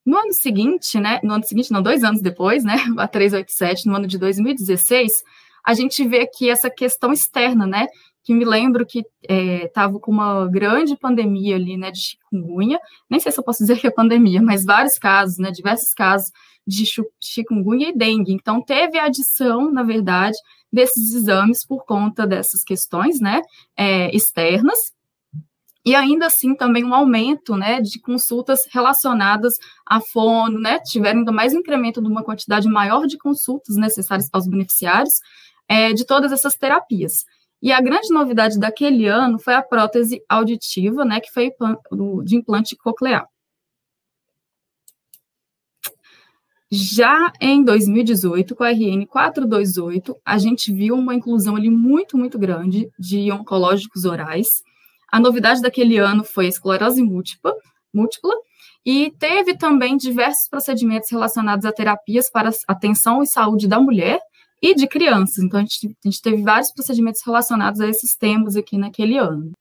No 0.06 0.17
ano 0.17 0.34
seguinte, 0.34 0.99
né, 0.99 1.21
no 1.23 1.34
ano 1.34 1.45
seguinte, 1.45 1.71
não, 1.71 1.82
dois 1.82 2.03
anos 2.03 2.21
depois, 2.21 2.65
né, 2.65 2.75
a 2.99 3.08
387, 3.08 3.88
no 3.88 3.95
ano 3.95 4.08
de 4.08 4.17
2016, 4.17 5.23
a 5.65 5.73
gente 5.73 6.06
vê 6.06 6.21
aqui 6.21 6.49
essa 6.49 6.69
questão 6.69 7.13
externa, 7.13 7.65
né, 7.65 7.88
que 8.23 8.33
me 8.33 8.45
lembro 8.45 8.86
que 8.86 9.03
estava 9.62 9.97
é, 9.97 9.99
com 9.99 10.12
uma 10.12 10.47
grande 10.47 10.95
pandemia 10.95 11.55
ali, 11.55 11.77
né, 11.77 11.91
de 11.91 11.99
chikungunya, 11.99 12.80
nem 13.09 13.19
sei 13.19 13.32
se 13.32 13.39
eu 13.39 13.43
posso 13.43 13.59
dizer 13.59 13.80
que 13.80 13.88
é 13.88 13.91
pandemia, 13.91 14.41
mas 14.41 14.63
vários 14.63 14.97
casos, 14.97 15.38
né, 15.38 15.51
diversos 15.51 15.93
casos 15.93 16.32
de 16.65 16.86
chikungunya 17.21 17.89
e 17.89 17.97
dengue. 17.97 18.32
Então, 18.32 18.61
teve 18.61 18.97
a 18.97 19.05
adição, 19.05 19.69
na 19.71 19.84
verdade, 19.84 20.38
desses 20.71 21.13
exames 21.13 21.65
por 21.65 21.86
conta 21.86 22.26
dessas 22.26 22.63
questões, 22.63 23.19
né, 23.19 23.41
é, 23.76 24.15
externas, 24.15 24.80
e 25.86 25.93
ainda 25.95 26.28
assim 26.28 26.55
também 26.55 26.86
um 26.86 26.93
aumento 26.93 27.57
né, 27.57 27.82
de 27.82 27.99
consultas 27.99 28.59
relacionadas 28.71 29.55
à 29.86 29.99
fono, 29.99 30.57
né, 30.57 30.80
tiveram 30.80 31.19
ainda 31.19 31.32
mais 31.32 31.53
um 31.53 31.59
incremento 31.59 32.01
de 32.01 32.07
uma 32.07 32.24
quantidade 32.24 32.69
maior 32.69 33.05
de 33.05 33.17
consultas 33.17 33.76
necessárias 33.76 34.30
aos 34.32 34.47
beneficiários 34.47 35.13
é, 35.67 35.91
de 35.91 36.05
todas 36.05 36.32
essas 36.32 36.55
terapias. 36.55 37.26
E 37.64 37.72
a 37.72 37.80
grande 37.80 38.09
novidade 38.09 38.59
daquele 38.59 39.07
ano 39.07 39.39
foi 39.39 39.53
a 39.53 39.61
prótese 39.64 40.22
auditiva, 40.28 41.05
né, 41.05 41.22
que 41.22 41.32
foi 41.32 41.49
de 42.26 42.36
implante 42.36 42.76
coclear. 42.76 43.26
Já 46.70 47.32
em 47.39 47.64
2018, 47.64 48.53
com 48.53 48.66
a 48.66 48.72
RN 48.72 49.05
428, 49.05 50.14
a 50.26 50.38
gente 50.38 50.74
viu 50.74 50.95
uma 50.95 51.16
inclusão 51.16 51.55
ali 51.55 51.70
muito, 51.70 52.18
muito 52.18 52.38
grande 52.38 52.89
de 52.99 53.32
oncológicos 53.32 54.03
orais. 54.03 54.61
A 55.09 55.18
novidade 55.18 55.61
daquele 55.61 55.97
ano 55.97 56.26
foi 56.26 56.47
a 56.47 56.49
esclerose 56.49 57.01
múltipla, 57.01 57.55
múltipla 57.93 58.34
e 58.86 59.09
teve 59.18 59.55
também 59.55 59.95
diversos 59.95 60.49
procedimentos 60.49 61.09
relacionados 61.09 61.64
a 61.64 61.72
terapias 61.72 62.30
para 62.30 62.49
atenção 62.68 63.24
e 63.24 63.28
saúde 63.28 63.70
da 63.70 63.80
mulher 63.80 64.20
e 64.64 64.74
de 64.74 64.88
crianças. 64.88 65.43
Então, 65.43 65.59
a 65.59 65.64
gente, 65.64 65.88
a 65.88 66.07
gente 66.07 66.22
teve 66.22 66.41
vários 66.41 66.72
procedimentos 66.72 67.22
relacionados 67.26 67.82
a 67.82 67.89
esses 67.89 68.16
temas 68.16 68.55
aqui 68.55 68.78
naquele 68.78 69.18
ano. 69.18 69.51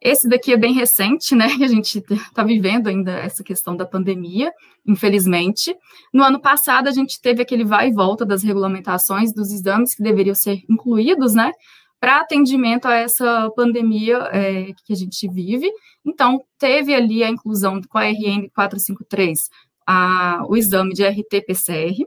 Esse 0.00 0.28
daqui 0.28 0.52
é 0.52 0.56
bem 0.56 0.72
recente, 0.72 1.34
né? 1.34 1.46
A 1.62 1.66
gente 1.66 1.98
está 1.98 2.42
vivendo 2.42 2.86
ainda 2.86 3.10
essa 3.10 3.44
questão 3.44 3.76
da 3.76 3.84
pandemia, 3.84 4.50
infelizmente. 4.86 5.76
No 6.10 6.22
ano 6.22 6.40
passado, 6.40 6.88
a 6.88 6.90
gente 6.90 7.20
teve 7.20 7.42
aquele 7.42 7.64
vai 7.64 7.88
e 7.88 7.92
volta 7.92 8.24
das 8.24 8.42
regulamentações 8.42 9.34
dos 9.34 9.52
exames 9.52 9.94
que 9.94 10.02
deveriam 10.02 10.34
ser 10.34 10.62
incluídos, 10.70 11.34
né? 11.34 11.52
Para 12.00 12.20
atendimento 12.20 12.86
a 12.86 12.94
essa 12.94 13.50
pandemia 13.54 14.16
é, 14.32 14.72
que 14.86 14.92
a 14.94 14.96
gente 14.96 15.28
vive. 15.28 15.70
Então, 16.02 16.42
teve 16.58 16.94
ali 16.94 17.22
a 17.22 17.28
inclusão 17.28 17.78
com 17.86 17.98
a 17.98 18.04
RN 18.04 18.48
453, 18.54 19.38
a, 19.86 20.42
o 20.48 20.56
exame 20.56 20.94
de 20.94 21.04
RT-PCR, 21.04 22.06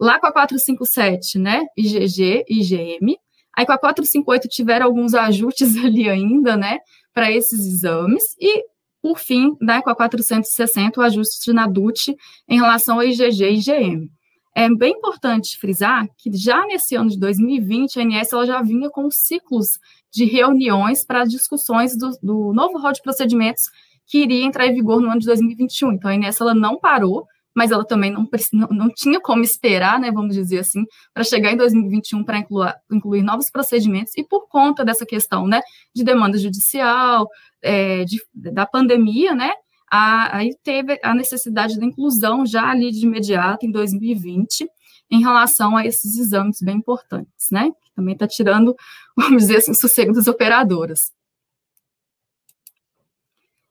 Lá 0.00 0.20
com 0.20 0.26
a 0.26 0.32
457, 0.32 1.38
né, 1.38 1.64
IgG, 1.76 2.44
IgM. 2.48 3.16
Aí 3.56 3.66
com 3.66 3.72
a 3.72 3.78
458 3.78 4.48
tiveram 4.48 4.86
alguns 4.86 5.14
ajustes 5.14 5.76
ali 5.84 6.08
ainda, 6.08 6.56
né, 6.56 6.78
para 7.12 7.30
esses 7.32 7.66
exames. 7.66 8.22
E, 8.40 8.64
por 9.02 9.18
fim, 9.18 9.56
né, 9.60 9.82
com 9.82 9.90
a 9.90 9.94
460, 9.94 11.00
o 11.00 11.02
ajuste 11.02 11.52
na 11.52 11.66
DUT 11.66 12.16
em 12.48 12.58
relação 12.58 12.96
ao 12.96 13.04
IgG 13.04 13.44
e 13.44 13.58
IgM. 13.58 14.10
É 14.54 14.68
bem 14.74 14.94
importante 14.94 15.56
frisar 15.56 16.08
que 16.16 16.36
já 16.36 16.66
nesse 16.66 16.96
ano 16.96 17.10
de 17.10 17.18
2020, 17.18 18.00
a 18.00 18.02
ANS 18.02 18.32
ela 18.32 18.44
já 18.44 18.60
vinha 18.60 18.90
com 18.90 19.08
ciclos 19.08 19.78
de 20.10 20.24
reuniões 20.24 21.04
para 21.04 21.24
discussões 21.24 21.96
do, 21.96 22.10
do 22.20 22.52
novo 22.52 22.76
rol 22.78 22.92
de 22.92 23.00
procedimentos 23.00 23.70
que 24.04 24.18
iria 24.18 24.44
entrar 24.44 24.66
em 24.66 24.74
vigor 24.74 25.00
no 25.00 25.10
ano 25.10 25.20
de 25.20 25.26
2021. 25.26 25.92
Então, 25.92 26.10
a 26.10 26.14
ANS 26.14 26.40
ela 26.40 26.54
não 26.54 26.76
parou, 26.76 27.26
mas 27.58 27.72
ela 27.72 27.84
também 27.84 28.08
não, 28.08 28.24
não, 28.70 28.88
tinha 28.88 29.20
como 29.20 29.42
esperar, 29.42 29.98
né, 29.98 30.12
vamos 30.12 30.36
dizer 30.36 30.60
assim, 30.60 30.84
para 31.12 31.24
chegar 31.24 31.50
em 31.50 31.56
2021 31.56 32.22
para 32.22 32.38
incluir, 32.38 32.72
incluir 32.88 33.22
novos 33.22 33.50
procedimentos, 33.50 34.12
e 34.16 34.22
por 34.22 34.46
conta 34.46 34.84
dessa 34.84 35.04
questão, 35.04 35.44
né, 35.44 35.60
de 35.92 36.04
demanda 36.04 36.38
judicial, 36.38 37.28
é, 37.60 38.04
de, 38.04 38.22
da 38.32 38.64
pandemia, 38.64 39.34
né, 39.34 39.50
a, 39.90 40.36
aí 40.36 40.56
teve 40.62 41.00
a 41.02 41.12
necessidade 41.12 41.76
da 41.80 41.84
inclusão 41.84 42.46
já 42.46 42.70
ali 42.70 42.92
de 42.92 43.04
imediato, 43.04 43.66
em 43.66 43.72
2020, 43.72 44.64
em 45.10 45.20
relação 45.20 45.76
a 45.76 45.84
esses 45.84 46.16
exames 46.16 46.60
bem 46.62 46.76
importantes, 46.76 47.48
né, 47.50 47.72
também 47.96 48.14
está 48.14 48.28
tirando, 48.28 48.72
vamos 49.18 49.42
dizer 49.42 49.56
assim, 49.56 49.72
o 49.72 49.74
sossego 49.74 50.12
das 50.12 50.28
operadoras. 50.28 51.10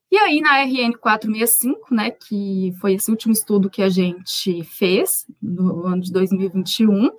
E 0.10 0.18
aí, 0.18 0.40
na 0.40 0.62
RN 0.64 0.94
465, 0.94 1.94
né, 1.94 2.12
que 2.12 2.74
foi 2.80 2.94
esse 2.94 3.12
último 3.12 3.34
estudo 3.34 3.70
que 3.70 3.82
a 3.82 3.90
gente 3.90 4.64
fez, 4.64 5.26
no 5.42 5.86
ano 5.86 6.02
de 6.02 6.12
2021, 6.14 7.10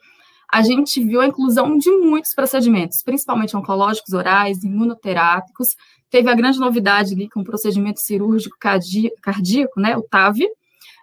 a 0.50 0.62
gente 0.62 1.04
viu 1.04 1.20
a 1.20 1.26
inclusão 1.26 1.76
de 1.76 1.90
muitos 1.90 2.34
procedimentos, 2.34 3.02
principalmente 3.02 3.54
oncológicos 3.54 4.14
orais, 4.14 4.64
imunoterápicos. 4.64 5.68
Teve 6.08 6.30
a 6.30 6.34
grande 6.34 6.58
novidade 6.58 7.12
ali 7.12 7.28
com 7.28 7.40
o 7.40 7.44
procedimento 7.44 8.00
cirúrgico 8.00 8.56
cardíaco, 8.58 9.78
né, 9.78 9.94
o 9.94 10.02
TAV, 10.02 10.48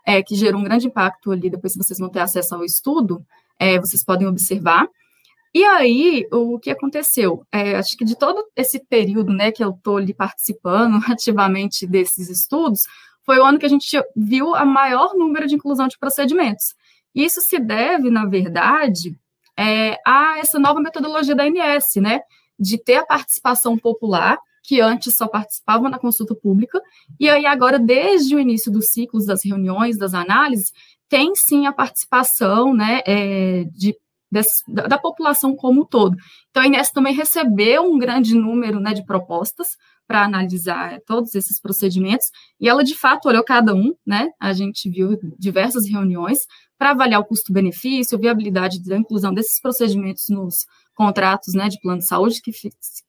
é, 0.03 0.23
que 0.23 0.35
gerou 0.35 0.59
um 0.59 0.63
grande 0.63 0.87
impacto 0.87 1.31
ali, 1.31 1.51
depois 1.51 1.73
se 1.73 1.77
vocês 1.77 1.99
vão 1.99 2.09
ter 2.09 2.19
acesso 2.19 2.55
ao 2.55 2.63
estudo, 2.63 3.23
é, 3.59 3.79
vocês 3.79 4.03
podem 4.03 4.27
observar. 4.27 4.87
E 5.55 5.63
aí, 5.63 6.27
o 6.33 6.59
que 6.59 6.69
aconteceu? 6.69 7.47
É, 7.49 7.77
acho 7.77 7.95
que 7.95 8.03
de 8.03 8.17
todo 8.17 8.45
esse 8.57 8.77
período 8.77 9.31
né, 9.31 9.53
que 9.53 9.63
eu 9.63 9.69
estou 9.69 9.95
ali 9.95 10.13
participando 10.13 10.99
ativamente 11.09 11.87
desses 11.87 12.29
estudos, 12.29 12.81
foi 13.25 13.39
o 13.39 13.45
ano 13.45 13.57
que 13.57 13.65
a 13.65 13.69
gente 13.69 13.97
viu 14.13 14.53
a 14.53 14.65
maior 14.65 15.13
número 15.15 15.47
de 15.47 15.55
inclusão 15.55 15.87
de 15.87 15.97
procedimentos. 15.97 16.75
Isso 17.15 17.39
se 17.39 17.57
deve, 17.57 18.09
na 18.09 18.25
verdade, 18.25 19.17
é, 19.57 19.97
a 20.05 20.39
essa 20.39 20.59
nova 20.59 20.81
metodologia 20.81 21.33
da 21.33 21.45
ANS, 21.45 21.95
né, 22.01 22.19
de 22.59 22.77
ter 22.77 22.97
a 22.97 23.05
participação 23.05 23.77
popular, 23.77 24.37
que 24.61 24.81
antes 24.81 25.15
só 25.15 25.25
participavam 25.25 25.89
na 25.89 25.97
consulta 25.97 26.35
pública, 26.35 26.81
e 27.17 27.29
aí 27.29 27.45
agora, 27.45 27.79
desde 27.79 28.35
o 28.35 28.39
início 28.41 28.69
dos 28.69 28.87
ciclos, 28.87 29.25
das 29.25 29.45
reuniões, 29.45 29.97
das 29.97 30.13
análises, 30.13 30.73
tem 31.07 31.33
sim 31.33 31.65
a 31.65 31.71
participação 31.71 32.73
né, 32.73 33.01
é, 33.05 33.63
de 33.71 33.95
desse, 34.31 34.63
da, 34.67 34.87
da, 34.87 34.97
população 34.97 35.55
como 35.55 35.81
um 35.81 35.85
todo. 35.85 36.15
Então, 36.49 36.63
a 36.63 36.67
Inés 36.67 36.91
também 36.91 37.13
recebeu 37.13 37.83
um 37.83 37.97
grande 37.97 38.35
número 38.35 38.79
né, 38.79 38.93
de 38.93 39.05
propostas 39.05 39.69
para 40.07 40.23
analisar 40.23 40.99
todos 41.07 41.33
esses 41.33 41.59
procedimentos, 41.59 42.27
e 42.59 42.69
ela, 42.69 42.83
de 42.83 42.95
fato, 42.95 43.27
olhou 43.27 43.43
cada 43.43 43.73
um, 43.73 43.91
né? 44.05 44.29
A 44.39 44.53
gente 44.53 44.87
viu 44.87 45.17
diversas 45.37 45.89
reuniões 45.89 46.39
para 46.77 46.91
avaliar 46.91 47.21
o 47.21 47.25
custo-benefício, 47.25 48.19
viabilidade 48.19 48.83
da 48.83 48.97
inclusão 48.97 49.33
desses 49.33 49.59
procedimentos 49.59 50.25
nos 50.29 50.65
contratos 50.93 51.53
né, 51.55 51.69
de 51.69 51.79
plano 51.81 51.99
de 51.99 52.07
saúde 52.07 52.39
que, 52.41 52.51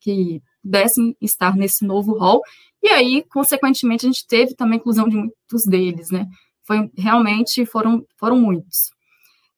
que 0.01 0.43
pudessem 0.63 1.15
estar 1.21 1.55
nesse 1.55 1.85
novo 1.85 2.19
rol, 2.19 2.41
e 2.83 2.89
aí, 2.89 3.25
consequentemente, 3.31 4.07
a 4.07 4.09
gente 4.09 4.27
teve 4.27 4.55
também 4.55 4.79
a 4.79 4.81
inclusão 4.81 5.09
de 5.09 5.17
muitos 5.17 5.65
deles, 5.67 6.11
né? 6.11 6.27
Foi, 6.65 6.89
realmente 6.97 7.67
foram, 7.67 8.05
foram 8.19 8.39
muitos. 8.39 8.91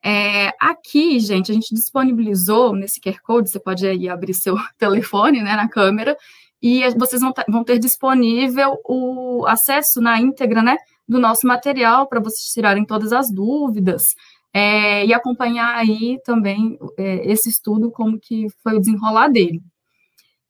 É, 0.05 0.53
aqui, 0.61 1.19
gente, 1.19 1.51
a 1.51 1.55
gente 1.55 1.75
disponibilizou 1.75 2.75
nesse 2.75 3.01
QR 3.01 3.21
Code, 3.23 3.51
você 3.51 3.59
pode 3.59 3.87
aí 3.87 4.09
abrir 4.09 4.35
seu 4.35 4.55
telefone 4.79 5.43
né, 5.43 5.57
na 5.57 5.69
câmera, 5.69 6.17
e 6.61 6.89
vocês 6.95 7.21
vão, 7.21 7.33
vão 7.49 7.65
ter 7.65 7.79
disponível 7.79 8.79
o 8.85 9.45
acesso 9.47 10.01
na 10.01 10.21
íntegra 10.21 10.63
né, 10.63 10.77
do 11.09 11.19
nosso 11.19 11.47
material 11.47 12.09
para 12.09 12.21
vocês 12.21 12.53
tirarem 12.53 12.85
todas 12.85 13.13
as 13.13 13.31
dúvidas 13.31 14.15
é, 14.53 15.07
e 15.07 15.13
acompanhar 15.13 15.77
aí 15.77 16.19
também 16.25 16.79
é, 16.97 17.31
esse 17.31 17.49
estudo, 17.49 17.91
como 17.91 18.19
que 18.19 18.47
foi 18.63 18.77
o 18.77 18.81
desenrolar 18.81 19.29
dele. 19.29 19.63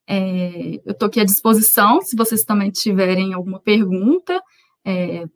É, 0.06 0.80
eu 0.86 0.92
estou 0.92 1.06
aqui 1.06 1.20
à 1.20 1.24
disposição, 1.24 2.00
se 2.00 2.16
vocês 2.16 2.42
também 2.42 2.70
tiverem 2.70 3.34
alguma 3.34 3.60
pergunta, 3.60 4.42
é, 4.84 5.26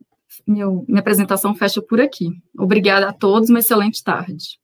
meu, 0.47 0.85
minha 0.87 0.99
apresentação 0.99 1.53
fecha 1.55 1.81
por 1.81 1.99
aqui. 1.99 2.27
Obrigada 2.57 3.09
a 3.09 3.13
todos, 3.13 3.49
uma 3.49 3.59
excelente 3.59 4.03
tarde. 4.03 4.59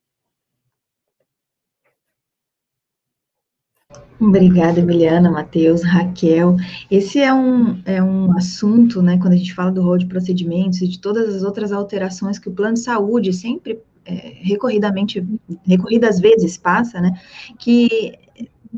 Obrigada, 4.19 4.81
Emiliana, 4.81 5.31
Matheus, 5.31 5.81
Raquel. 5.81 6.57
Esse 6.91 7.19
é 7.19 7.33
um, 7.33 7.81
é 7.85 8.03
um 8.03 8.37
assunto, 8.37 9.01
né, 9.01 9.17
quando 9.17 9.33
a 9.33 9.37
gente 9.37 9.53
fala 9.53 9.71
do 9.71 9.81
rol 9.81 9.97
de 9.97 10.07
procedimentos 10.07 10.81
e 10.81 10.87
de 10.87 10.99
todas 10.99 11.33
as 11.33 11.43
outras 11.43 11.71
alterações 11.71 12.37
que 12.37 12.49
o 12.49 12.51
plano 12.51 12.73
de 12.73 12.81
saúde 12.81 13.31
sempre 13.31 13.79
é, 14.03 14.33
recorridamente, 14.41 15.25
recorridas 15.65 16.19
vezes 16.19 16.57
passa, 16.57 16.99
né, 16.99 17.17
que 17.57 18.13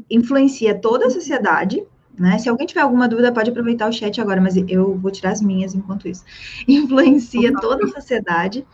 influencia 0.10 0.76
toda 0.76 1.08
a 1.08 1.10
sociedade, 1.10 1.84
né? 2.22 2.38
Se 2.38 2.48
alguém 2.48 2.68
tiver 2.68 2.82
alguma 2.82 3.08
dúvida, 3.08 3.32
pode 3.32 3.50
aproveitar 3.50 3.90
o 3.90 3.92
chat 3.92 4.22
agora, 4.22 4.40
mas 4.40 4.56
eu 4.56 4.96
vou 4.96 5.10
tirar 5.10 5.32
as 5.32 5.42
minhas 5.42 5.74
enquanto 5.74 6.08
isso. 6.08 6.24
Influencia 6.68 7.52
toda 7.60 7.86
a 7.86 7.90
sociedade 7.90 8.66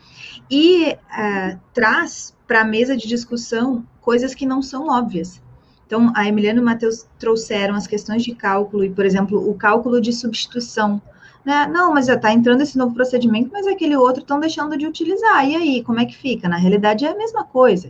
e 0.51 0.91
uh, 0.91 1.57
traz 1.73 2.35
para 2.45 2.61
a 2.61 2.65
mesa 2.65 2.97
de 2.97 3.07
discussão 3.07 3.85
coisas 4.01 4.35
que 4.35 4.45
não 4.45 4.61
são 4.61 4.89
óbvias. 4.89 5.41
Então, 5.85 6.11
a 6.13 6.27
Emiliano 6.27 6.59
e 6.59 6.61
o 6.61 6.65
Matheus 6.65 7.07
trouxeram 7.17 7.73
as 7.73 7.87
questões 7.87 8.21
de 8.21 8.35
cálculo 8.35 8.83
e, 8.83 8.89
por 8.89 9.05
exemplo, 9.05 9.49
o 9.49 9.53
cálculo 9.53 10.01
de 10.01 10.11
substituição. 10.11 11.01
Né? 11.45 11.65
Não, 11.67 11.93
mas 11.93 12.07
já 12.07 12.15
está 12.15 12.33
entrando 12.33 12.61
esse 12.61 12.77
novo 12.77 12.93
procedimento, 12.93 13.49
mas 13.53 13.65
aquele 13.65 13.95
outro 13.95 14.21
estão 14.21 14.41
deixando 14.41 14.77
de 14.77 14.85
utilizar. 14.85 15.47
E 15.47 15.55
aí, 15.55 15.83
como 15.83 16.01
é 16.01 16.05
que 16.05 16.17
fica? 16.17 16.49
Na 16.49 16.57
realidade, 16.57 17.05
é 17.05 17.11
a 17.11 17.15
mesma 17.15 17.45
coisa. 17.45 17.89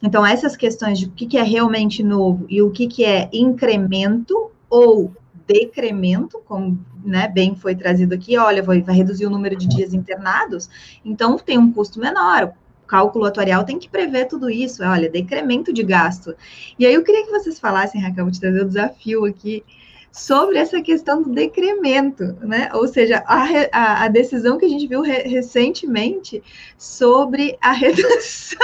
Então, 0.00 0.24
essas 0.24 0.56
questões 0.56 1.00
de 1.00 1.06
o 1.06 1.10
que, 1.10 1.26
que 1.26 1.36
é 1.36 1.42
realmente 1.42 2.04
novo 2.04 2.46
e 2.48 2.62
o 2.62 2.70
que, 2.70 2.86
que 2.86 3.04
é 3.04 3.28
incremento 3.32 4.52
ou 4.68 5.12
decremento, 5.46 6.40
como 6.44 6.78
né, 7.04 7.26
bem 7.26 7.56
foi 7.56 7.74
trazido 7.74 8.14
aqui, 8.14 8.36
olha, 8.36 8.62
vai, 8.62 8.82
vai 8.82 8.94
reduzir 8.94 9.26
o 9.26 9.30
número 9.30 9.56
de 9.56 9.66
dias 9.66 9.94
internados, 9.94 10.68
então 11.04 11.38
tem 11.38 11.58
um 11.58 11.72
custo 11.72 11.98
menor. 11.98 12.52
O 12.84 12.86
cálculo 12.86 13.24
atuarial 13.24 13.64
tem 13.64 13.78
que 13.78 13.88
prever 13.88 14.26
tudo 14.26 14.50
isso, 14.50 14.82
olha, 14.82 15.10
decremento 15.10 15.72
de 15.72 15.82
gasto. 15.82 16.34
E 16.78 16.86
aí 16.86 16.94
eu 16.94 17.02
queria 17.02 17.24
que 17.24 17.30
vocês 17.30 17.58
falassem, 17.58 18.00
Raquel, 18.00 18.24
vou 18.24 18.32
te 18.32 18.40
trazer 18.40 18.62
o 18.62 18.68
desafio 18.68 19.24
aqui, 19.24 19.64
sobre 20.12 20.58
essa 20.58 20.80
questão 20.80 21.22
do 21.22 21.30
decremento, 21.30 22.24
né? 22.40 22.68
Ou 22.72 22.88
seja, 22.88 23.22
a, 23.26 23.44
a, 23.72 24.04
a 24.04 24.08
decisão 24.08 24.58
que 24.58 24.64
a 24.64 24.68
gente 24.68 24.86
viu 24.86 25.00
re, 25.00 25.22
recentemente 25.22 26.42
sobre 26.76 27.56
a 27.60 27.70
redução 27.72 28.58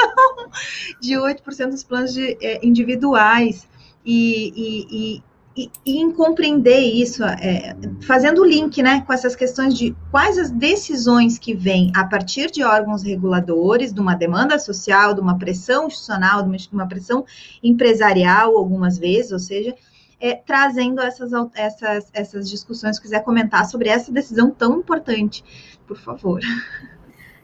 de 1.00 1.14
8% 1.14 1.68
dos 1.68 1.84
planos 1.84 2.12
de, 2.12 2.36
é, 2.40 2.64
individuais 2.66 3.68
e, 4.04 4.52
e, 4.56 5.14
e 5.16 5.22
e, 5.56 5.70
em 5.86 6.10
compreender 6.10 6.80
isso, 6.80 7.22
é, 7.22 7.76
fazendo 8.02 8.42
o 8.42 8.44
link 8.44 8.82
né, 8.82 9.02
com 9.06 9.12
essas 9.12 9.36
questões 9.36 9.76
de 9.76 9.94
quais 10.10 10.36
as 10.36 10.50
decisões 10.50 11.38
que 11.38 11.54
vêm 11.54 11.92
a 11.94 12.04
partir 12.04 12.50
de 12.50 12.64
órgãos 12.64 13.02
reguladores, 13.02 13.92
de 13.92 14.00
uma 14.00 14.14
demanda 14.14 14.58
social, 14.58 15.14
de 15.14 15.20
uma 15.20 15.38
pressão 15.38 15.86
institucional, 15.86 16.42
de 16.42 16.48
uma, 16.48 16.56
de 16.56 16.68
uma 16.72 16.88
pressão 16.88 17.24
empresarial, 17.62 18.56
algumas 18.56 18.98
vezes, 18.98 19.30
ou 19.30 19.38
seja, 19.38 19.74
é, 20.20 20.34
trazendo 20.34 21.00
essas, 21.00 21.30
essas, 21.54 22.10
essas 22.12 22.50
discussões, 22.50 22.96
se 22.96 23.02
quiser 23.02 23.22
comentar 23.22 23.66
sobre 23.66 23.88
essa 23.88 24.10
decisão 24.10 24.50
tão 24.50 24.78
importante, 24.78 25.44
por 25.86 25.96
favor. 25.96 26.40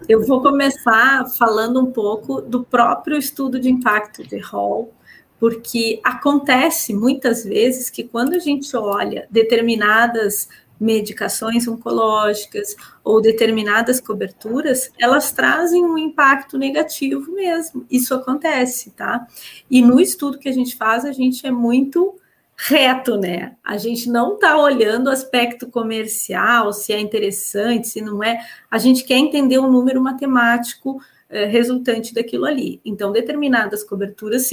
Eu 0.09 0.27
vou 0.27 0.41
começar 0.41 1.27
falando 1.27 1.81
um 1.81 1.93
pouco 1.93 2.41
do 2.41 2.65
próprio 2.65 3.19
estudo 3.19 3.61
de 3.61 3.71
impacto 3.71 4.27
de 4.27 4.39
Hall, 4.39 4.93
porque 5.41 5.99
acontece 6.05 6.95
muitas 6.95 7.43
vezes 7.43 7.88
que 7.88 8.05
quando 8.05 8.34
a 8.34 8.38
gente 8.38 8.76
olha 8.76 9.26
determinadas 9.30 10.49
medicações 10.78 11.66
oncológicas 11.66 12.74
ou 13.03 13.20
determinadas 13.20 14.01
coberturas, 14.01 14.91
elas 14.99 15.32
trazem 15.32 15.84
um 15.84 15.99
impacto 15.99 16.57
negativo 16.57 17.32
mesmo. 17.32 17.86
Isso 17.91 18.14
acontece, 18.14 18.91
tá? 18.91 19.26
E 19.70 19.82
no 19.82 20.01
estudo 20.01 20.38
que 20.38 20.49
a 20.49 20.53
gente 20.53 20.76
faz, 20.76 21.05
a 21.05 21.12
gente 21.12 21.47
é 21.47 21.51
muito 21.51 22.14
reto, 22.57 23.16
né? 23.16 23.57
A 23.64 23.78
gente 23.78 24.09
não 24.11 24.34
está 24.34 24.59
olhando 24.59 25.09
o 25.09 25.11
aspecto 25.11 25.66
comercial, 25.70 26.72
se 26.72 26.93
é 26.93 27.01
interessante, 27.01 27.88
se 27.88 28.03
não 28.03 28.22
é. 28.22 28.38
A 28.70 28.78
gente 28.78 29.05
quer 29.05 29.16
entender 29.16 29.59
o 29.59 29.70
número 29.70 30.01
matemático 30.03 31.01
eh, 31.30 31.47
resultante 31.47 32.12
daquilo 32.12 32.45
ali. 32.45 32.80
Então, 32.84 33.12
determinadas 33.12 33.84
coberturas 33.84 34.47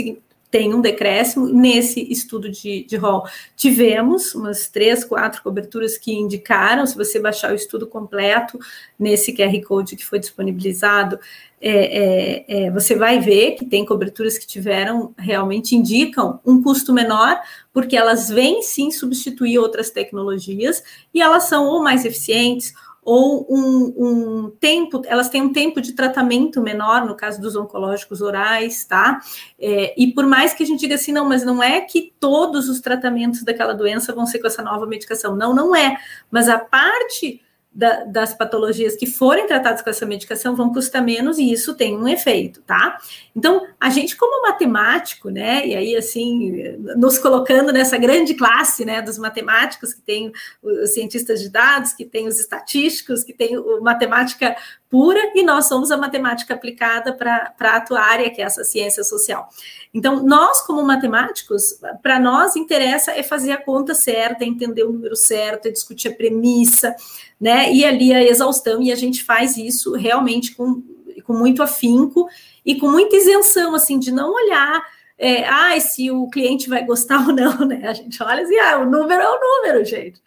tem 0.50 0.74
um 0.74 0.82
decréscimo. 0.82 1.48
Nesse 1.48 2.02
estudo 2.12 2.50
de, 2.50 2.84
de 2.86 2.96
rol, 2.96 3.24
tivemos 3.56 4.34
umas 4.34 4.68
três, 4.68 5.04
quatro 5.04 5.42
coberturas 5.42 5.98
que 5.98 6.14
indicaram. 6.14 6.86
Se 6.86 6.96
você 6.96 7.20
baixar 7.20 7.52
o 7.52 7.56
estudo 7.56 7.88
completo 7.88 8.60
nesse 8.98 9.34
QR 9.34 9.62
Code 9.66 9.96
que 9.96 10.06
foi 10.06 10.20
disponibilizado, 10.20 11.20
é, 11.60 11.72
é, 11.72 12.66
é, 12.66 12.72
você 12.72 12.96
vai 12.96 13.20
ver 13.20 13.56
que 13.56 13.66
tem 13.66 13.84
coberturas 13.84 14.38
que 14.38 14.46
tiveram, 14.46 15.14
realmente 15.18 15.76
indicam 15.76 16.40
um 16.46 16.62
custo 16.62 16.94
menor, 16.94 17.40
porque 17.74 17.98
elas 17.98 18.30
vêm 18.30 18.62
sim 18.62 18.92
substituir 18.92 19.58
outras 19.58 19.90
tecnologias 19.90 20.84
e 21.14 21.22
elas 21.22 21.44
são 21.44 21.66
ou 21.66 21.82
mais 21.82 22.06
eficientes 22.06 22.74
ou 23.10 23.48
um, 23.50 23.94
um, 23.98 24.50
tempo, 24.60 25.02
elas 25.06 25.30
têm 25.30 25.42
um 25.42 25.54
tempo 25.54 25.80
de 25.80 25.94
tratamento 25.94 26.62
menor, 26.62 27.06
no 27.06 27.16
caso 27.16 27.40
dos 27.40 27.56
oncológicos 27.56 28.20
orais, 28.20 28.84
tá? 28.84 29.22
É, 29.58 29.94
e 29.98 30.12
por 30.12 30.26
mais 30.26 30.54
que 30.54 30.62
a 30.62 30.66
gente 30.66 30.82
diga 30.82 30.96
assim, 30.96 31.14
não, 31.14 31.24
mas 31.24 31.42
não 31.42 31.64
é 31.64 31.80
que 31.80 32.14
todos 32.20 32.68
os 32.68 32.82
tratamentos 32.82 33.44
daquela 33.44 33.74
doença 33.74 34.14
vão 34.14 34.26
ser 34.26 34.40
com 34.40 34.48
essa 34.48 34.62
nova 34.62 34.86
medicação. 34.86 35.38
Não, 35.38 35.56
não 35.56 35.74
é. 35.74 35.96
Mas 36.30 36.50
a 36.50 36.60
parte 36.60 37.42
da, 37.78 38.06
das 38.06 38.34
patologias 38.34 38.96
que 38.96 39.06
forem 39.06 39.46
tratadas 39.46 39.84
com 39.84 39.90
essa 39.92 40.04
medicação 40.04 40.56
vão 40.56 40.74
custar 40.74 41.04
menos 41.04 41.38
e 41.38 41.52
isso 41.52 41.76
tem 41.76 41.96
um 41.96 42.08
efeito, 42.08 42.60
tá? 42.64 42.98
Então, 43.36 43.68
a 43.80 43.92
gente, 43.92 44.16
como 44.16 44.42
matemático, 44.42 45.30
né, 45.30 45.64
e 45.68 45.76
aí, 45.76 45.96
assim, 45.96 46.76
nos 46.98 47.20
colocando 47.20 47.72
nessa 47.72 47.96
grande 47.96 48.34
classe, 48.34 48.84
né, 48.84 49.00
dos 49.00 49.20
matemáticos, 49.20 49.94
que 49.94 50.02
tem 50.02 50.32
os 50.64 50.90
cientistas 50.90 51.40
de 51.40 51.50
dados, 51.50 51.94
que 51.94 52.04
tem 52.04 52.28
os 52.28 52.40
estatísticos, 52.40 53.24
que 53.24 53.32
tem 53.32 53.56
o 53.56 53.80
matemática 53.80 54.58
pura, 54.90 55.20
e 55.36 55.44
nós 55.44 55.68
somos 55.68 55.92
a 55.92 55.98
matemática 55.98 56.54
aplicada 56.54 57.14
para 57.14 57.54
a 57.60 57.76
atuária, 57.76 58.30
que 58.30 58.42
é 58.42 58.46
essa 58.46 58.64
ciência 58.64 59.04
social. 59.04 59.50
Então, 59.94 60.24
nós, 60.24 60.62
como 60.62 60.84
matemáticos, 60.84 61.80
para 62.02 62.20
nós 62.20 62.56
interessa 62.56 63.12
é 63.12 63.24
fazer 63.24 63.52
a 63.52 63.62
conta 63.62 63.94
certa, 63.94 64.46
entender 64.46 64.84
o 64.84 64.94
número 64.94 65.16
certo, 65.16 65.68
é 65.68 65.72
discutir 65.72 66.10
a 66.10 66.14
premissa, 66.14 66.96
né? 67.40 67.72
E 67.74 67.84
ali 67.84 68.14
a 68.14 68.24
exaustão, 68.24 68.82
e 68.82 68.92
a 68.92 68.96
gente 68.96 69.24
faz 69.24 69.58
isso 69.58 69.94
realmente 69.94 70.56
com, 70.56 70.84
com 71.24 71.34
muito 71.34 71.62
afinco 71.64 72.28
e 72.66 72.76
com 72.76 72.90
muita 72.90 73.16
isenção, 73.16 73.76
assim, 73.76 74.00
de 74.00 74.12
não 74.12 74.34
olhar. 74.34 74.82
É, 75.18 75.48
ah, 75.48 75.80
se 75.80 76.12
o 76.12 76.30
cliente 76.30 76.70
vai 76.70 76.86
gostar 76.86 77.26
ou 77.28 77.34
não, 77.34 77.66
né? 77.66 77.88
A 77.88 77.94
gente 77.94 78.22
olha 78.22 78.44
assim, 78.44 78.58
ah, 78.60 78.80
o 78.80 78.86
número 78.86 79.22
é 79.22 79.30
o 79.30 79.40
número, 79.40 79.86
gente. 79.86 80.22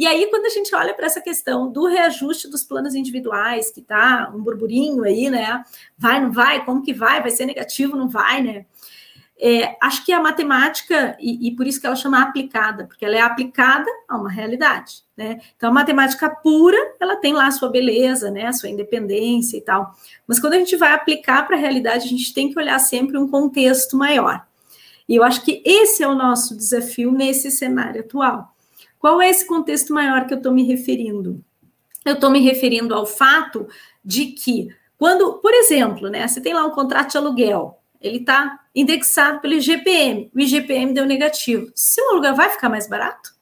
E 0.00 0.06
aí, 0.06 0.28
quando 0.30 0.46
a 0.46 0.48
gente 0.48 0.74
olha 0.74 0.94
para 0.94 1.04
essa 1.04 1.20
questão 1.20 1.70
do 1.70 1.86
reajuste 1.86 2.48
dos 2.48 2.64
planos 2.64 2.94
individuais, 2.94 3.70
que 3.70 3.82
tá 3.82 4.32
um 4.34 4.42
burburinho 4.42 5.04
aí, 5.04 5.28
né? 5.28 5.62
Vai, 5.98 6.18
não 6.22 6.32
vai? 6.32 6.64
Como 6.64 6.82
que 6.82 6.94
vai? 6.94 7.20
Vai 7.20 7.30
ser 7.30 7.44
negativo, 7.44 7.98
não 7.98 8.08
vai, 8.08 8.42
né? 8.42 8.64
É, 9.38 9.76
acho 9.78 10.02
que 10.02 10.10
a 10.10 10.18
matemática, 10.18 11.18
e, 11.20 11.48
e, 11.48 11.54
por 11.54 11.66
isso 11.66 11.78
que 11.78 11.86
ela 11.86 11.94
chama 11.94 12.22
aplicada, 12.22 12.86
porque 12.86 13.04
ela 13.04 13.14
é 13.14 13.20
aplicada 13.20 13.90
a 14.08 14.16
uma 14.16 14.30
realidade, 14.30 15.02
né? 15.14 15.38
Então, 15.54 15.68
a 15.68 15.72
matemática 15.74 16.30
pura, 16.30 16.78
ela 16.98 17.16
tem 17.16 17.34
lá 17.34 17.48
a 17.48 17.52
sua 17.52 17.68
beleza, 17.68 18.30
né? 18.30 18.46
A 18.46 18.54
sua 18.54 18.70
independência 18.70 19.58
e 19.58 19.60
tal. 19.60 19.94
Mas 20.26 20.40
quando 20.40 20.54
a 20.54 20.58
gente 20.58 20.76
vai 20.76 20.94
aplicar 20.94 21.46
para 21.46 21.56
a 21.56 21.60
realidade, 21.60 22.06
a 22.06 22.08
gente 22.08 22.32
tem 22.32 22.50
que 22.50 22.58
olhar 22.58 22.78
sempre 22.78 23.18
um 23.18 23.28
contexto 23.28 23.98
maior. 23.98 24.46
E 25.06 25.16
eu 25.16 25.22
acho 25.22 25.44
que 25.44 25.62
esse 25.62 26.02
é 26.02 26.08
o 26.08 26.14
nosso 26.14 26.56
desafio 26.56 27.12
nesse 27.12 27.50
cenário 27.50 28.00
atual. 28.00 28.56
Qual 29.00 29.20
é 29.20 29.30
esse 29.30 29.46
contexto 29.46 29.94
maior 29.94 30.26
que 30.26 30.34
eu 30.34 30.36
estou 30.36 30.52
me 30.52 30.62
referindo? 30.62 31.42
Eu 32.04 32.12
estou 32.14 32.30
me 32.30 32.38
referindo 32.38 32.94
ao 32.94 33.06
fato 33.06 33.66
de 34.04 34.26
que, 34.26 34.68
quando, 34.98 35.38
por 35.38 35.54
exemplo, 35.54 36.10
né, 36.10 36.28
você 36.28 36.38
tem 36.38 36.52
lá 36.52 36.66
um 36.66 36.70
contrato 36.70 37.12
de 37.12 37.16
aluguel, 37.16 37.80
ele 37.98 38.18
está 38.18 38.60
indexado 38.74 39.40
pelo 39.40 39.54
IGPM. 39.54 40.30
O 40.34 40.40
IGPM 40.40 40.92
deu 40.92 41.06
negativo. 41.06 41.72
Seu 41.74 42.10
aluguel 42.10 42.34
vai 42.34 42.50
ficar 42.50 42.68
mais 42.68 42.86
barato? 42.86 43.34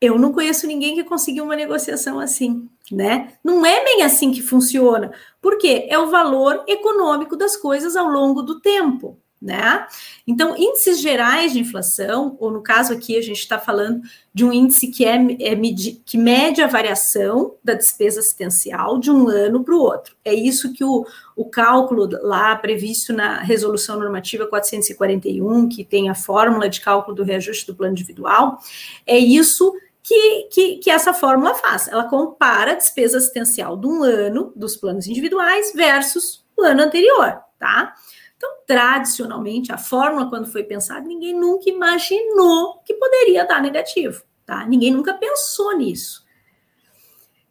Eu 0.00 0.16
não 0.16 0.32
conheço 0.32 0.68
ninguém 0.68 0.94
que 0.94 1.02
conseguiu 1.02 1.42
uma 1.42 1.56
negociação 1.56 2.20
assim, 2.20 2.68
né? 2.92 3.34
Não 3.42 3.66
é 3.66 3.84
bem 3.84 4.02
assim 4.02 4.30
que 4.30 4.40
funciona. 4.40 5.12
Por 5.42 5.58
quê? 5.58 5.86
É 5.90 5.98
o 5.98 6.10
valor 6.10 6.62
econômico 6.68 7.36
das 7.36 7.56
coisas 7.56 7.96
ao 7.96 8.06
longo 8.06 8.40
do 8.40 8.60
tempo 8.60 9.18
né? 9.40 9.86
Então, 10.26 10.54
índices 10.56 11.00
gerais 11.00 11.52
de 11.52 11.60
inflação, 11.60 12.36
ou 12.38 12.50
no 12.50 12.62
caso 12.62 12.92
aqui 12.92 13.16
a 13.16 13.22
gente 13.22 13.38
está 13.38 13.58
falando 13.58 14.02
de 14.34 14.44
um 14.44 14.52
índice 14.52 14.88
que, 14.88 15.04
é, 15.04 15.16
é 15.40 15.56
que 16.04 16.18
mede 16.18 16.60
a 16.60 16.66
variação 16.66 17.54
da 17.64 17.72
despesa 17.72 18.20
assistencial 18.20 18.98
de 18.98 19.10
um 19.10 19.28
ano 19.28 19.64
para 19.64 19.74
o 19.74 19.80
outro. 19.80 20.14
É 20.22 20.34
isso 20.34 20.74
que 20.74 20.84
o, 20.84 21.06
o 21.34 21.46
cálculo 21.46 22.06
lá 22.22 22.54
previsto 22.54 23.14
na 23.14 23.40
Resolução 23.40 23.98
Normativa 23.98 24.46
441, 24.46 25.68
que 25.68 25.84
tem 25.84 26.10
a 26.10 26.14
fórmula 26.14 26.68
de 26.68 26.80
cálculo 26.82 27.16
do 27.16 27.24
reajuste 27.24 27.66
do 27.66 27.74
plano 27.74 27.92
individual, 27.92 28.58
é 29.06 29.18
isso 29.18 29.72
que, 30.02 30.48
que, 30.50 30.76
que, 30.76 30.90
essa 30.90 31.14
fórmula 31.14 31.54
faz. 31.54 31.88
Ela 31.88 32.04
compara 32.04 32.72
a 32.72 32.76
despesa 32.76 33.18
assistencial 33.18 33.76
de 33.76 33.86
um 33.86 34.02
ano 34.02 34.52
dos 34.54 34.76
planos 34.76 35.06
individuais 35.06 35.72
versus 35.74 36.44
o 36.56 36.62
ano 36.62 36.82
anterior, 36.82 37.38
tá? 37.58 37.94
Então, 38.40 38.56
tradicionalmente, 38.66 39.70
a 39.70 39.76
fórmula, 39.76 40.30
quando 40.30 40.50
foi 40.50 40.64
pensada, 40.64 41.06
ninguém 41.06 41.38
nunca 41.38 41.68
imaginou 41.68 42.78
que 42.86 42.94
poderia 42.94 43.44
dar 43.44 43.60
negativo, 43.60 44.22
tá? 44.46 44.66
Ninguém 44.66 44.90
nunca 44.90 45.12
pensou 45.12 45.76
nisso. 45.76 46.24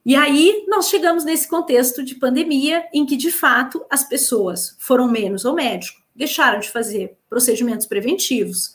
E 0.03 0.15
aí, 0.15 0.65
nós 0.67 0.89
chegamos 0.89 1.23
nesse 1.23 1.47
contexto 1.47 2.03
de 2.03 2.15
pandemia, 2.15 2.87
em 2.91 3.05
que, 3.05 3.15
de 3.15 3.31
fato, 3.31 3.85
as 3.87 4.03
pessoas 4.03 4.75
foram 4.79 5.07
menos 5.07 5.45
ao 5.45 5.53
médico, 5.53 6.01
deixaram 6.15 6.59
de 6.59 6.71
fazer 6.71 7.15
procedimentos 7.29 7.85
preventivos, 7.85 8.73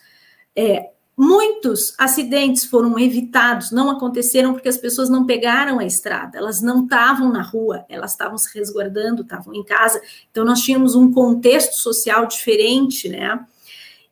é, 0.55 0.91
Muitos 1.17 1.95
acidentes 1.97 2.65
foram 2.65 2.99
evitados, 2.99 3.71
não 3.71 3.89
aconteceram 3.89 4.53
porque 4.53 4.69
as 4.69 4.77
pessoas 4.77 5.09
não 5.09 5.25
pegaram 5.25 5.79
a 5.79 5.85
estrada, 5.85 6.39
elas 6.39 6.61
não 6.61 6.83
estavam 6.83 7.31
na 7.31 7.41
rua, 7.41 7.85
elas 7.89 8.11
estavam 8.11 8.37
se 8.37 8.53
resguardando, 8.59 9.23
estavam 9.23 9.55
em 9.55 9.63
casa. 9.63 10.03
Então, 10.31 10.45
nós 10.45 10.61
tínhamos 10.61 10.97
um 10.97 11.13
contexto 11.13 11.77
social 11.77 12.27
diferente, 12.27 13.09
né? 13.09 13.39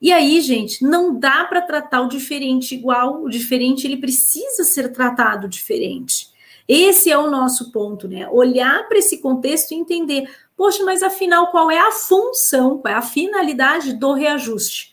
E 0.01 0.13
aí, 0.13 0.41
gente, 0.41 0.85
não 0.85 1.19
dá 1.19 1.45
para 1.45 1.61
tratar 1.61 2.03
o 2.03 2.09
diferente 2.09 2.75
igual, 2.75 3.23
o 3.23 3.29
diferente 3.29 3.85
ele 3.85 3.97
precisa 3.97 4.63
ser 4.63 4.93
tratado 4.93 5.49
diferente. 5.49 6.29
Esse 6.69 7.11
é 7.11 7.19
o 7.19 7.31
nosso 7.31 7.73
ponto, 7.73 8.07
né? 8.07 8.29
Olhar 8.29 8.89
para 8.89 8.99
esse 8.99 9.19
contexto 9.19 9.73
e 9.73 9.77
entender, 9.77 10.29
poxa, 10.57 10.85
mas 10.85 11.03
afinal, 11.03 11.51
qual 11.51 11.69
é 11.69 11.79
a 11.79 11.91
função, 11.91 12.79
qual 12.79 12.95
é 12.95 12.97
a 12.97 13.03
finalidade 13.03 13.93
do 13.93 14.13
reajuste? 14.13 14.92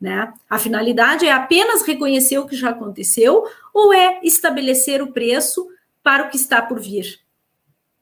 Né? 0.00 0.32
A 0.48 0.58
finalidade 0.58 1.26
é 1.26 1.32
apenas 1.32 1.82
reconhecer 1.82 2.38
o 2.38 2.46
que 2.46 2.56
já 2.56 2.70
aconteceu 2.70 3.44
ou 3.74 3.92
é 3.92 4.18
estabelecer 4.22 5.02
o 5.02 5.12
preço 5.12 5.68
para 6.02 6.24
o 6.24 6.30
que 6.30 6.36
está 6.36 6.62
por 6.62 6.80
vir? 6.80 7.20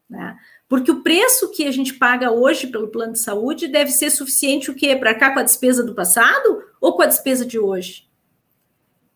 Né? 0.08 0.36
Porque 0.68 0.90
o 0.90 1.02
preço 1.02 1.50
que 1.50 1.66
a 1.66 1.72
gente 1.72 1.94
paga 1.94 2.30
hoje 2.30 2.66
pelo 2.66 2.88
plano 2.88 3.14
de 3.14 3.18
saúde 3.20 3.66
deve 3.66 3.90
ser 3.90 4.10
suficiente 4.10 4.70
o 4.70 4.74
quê? 4.74 4.94
Para 4.94 5.14
cá 5.14 5.32
com 5.32 5.40
a 5.40 5.42
despesa 5.42 5.82
do 5.82 5.94
passado 5.94 6.62
ou 6.80 6.94
com 6.94 7.02
a 7.02 7.06
despesa 7.06 7.44
de 7.44 7.58
hoje? 7.58 8.06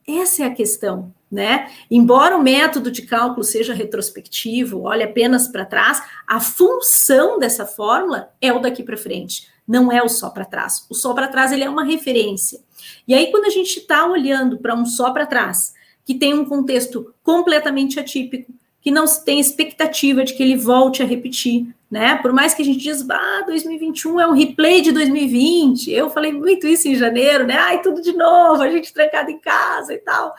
Essa 0.09 0.43
é 0.43 0.47
a 0.47 0.55
questão, 0.55 1.15
né? 1.31 1.71
Embora 1.89 2.37
o 2.37 2.43
método 2.43 2.91
de 2.91 3.03
cálculo 3.03 3.45
seja 3.45 3.73
retrospectivo, 3.73 4.83
olhe 4.83 5.05
apenas 5.05 5.47
para 5.47 5.65
trás, 5.65 6.03
a 6.27 6.41
função 6.41 7.39
dessa 7.39 7.65
fórmula 7.65 8.33
é 8.41 8.53
o 8.53 8.59
daqui 8.59 8.83
para 8.83 8.97
frente, 8.97 9.49
não 9.67 9.91
é 9.91 10.03
o 10.03 10.09
só 10.09 10.31
para 10.31 10.45
trás. 10.45 10.87
O 10.91 10.95
só 10.95 11.15
para 11.15 11.29
trás 11.29 11.53
ele 11.53 11.65
é 11.65 11.71
uma 11.71 11.85
referência. 11.85 12.61
E 13.07 13.15
aí 13.15 13.31
quando 13.31 13.47
a 13.47 13.51
gente 13.51 13.79
está 13.79 14.07
olhando 14.07 14.59
para 14.59 14.75
um 14.75 14.85
só 14.85 15.11
para 15.11 15.27
trás, 15.27 15.75
que 16.05 16.15
tem 16.15 16.35
um 16.35 16.45
contexto 16.45 17.15
completamente 17.23 17.99
atípico, 17.99 18.53
que 18.81 18.91
não 18.91 19.07
se 19.07 19.25
tem 19.25 19.39
expectativa 19.39 20.25
de 20.25 20.35
que 20.35 20.43
ele 20.43 20.57
volte 20.57 21.03
a 21.03 21.07
repetir, 21.07 21.69
né? 21.89 22.17
Por 22.17 22.33
mais 22.33 22.53
que 22.53 22.63
a 22.63 22.65
gente 22.65 22.81
diz, 22.81 23.09
ah, 23.09 23.45
2021 23.47 24.21
é 24.21 24.27
um 24.27 24.33
replay 24.33 24.81
de 24.81 24.91
2020. 24.91 25.91
Eu 25.93 26.11
falei 26.11 26.33
muito 26.33 26.67
isso 26.67 26.89
em 26.89 26.97
janeiro, 26.97 27.47
né? 27.47 27.57
Ai, 27.57 27.81
tudo 27.81 28.03
de 28.03 28.13
novo, 28.13 28.61
a 28.61 28.71
gente 28.71 28.93
trancado 28.93 29.31
em 29.31 29.39
casa 29.39 29.95
e 29.95 29.99
tal. 29.99 30.35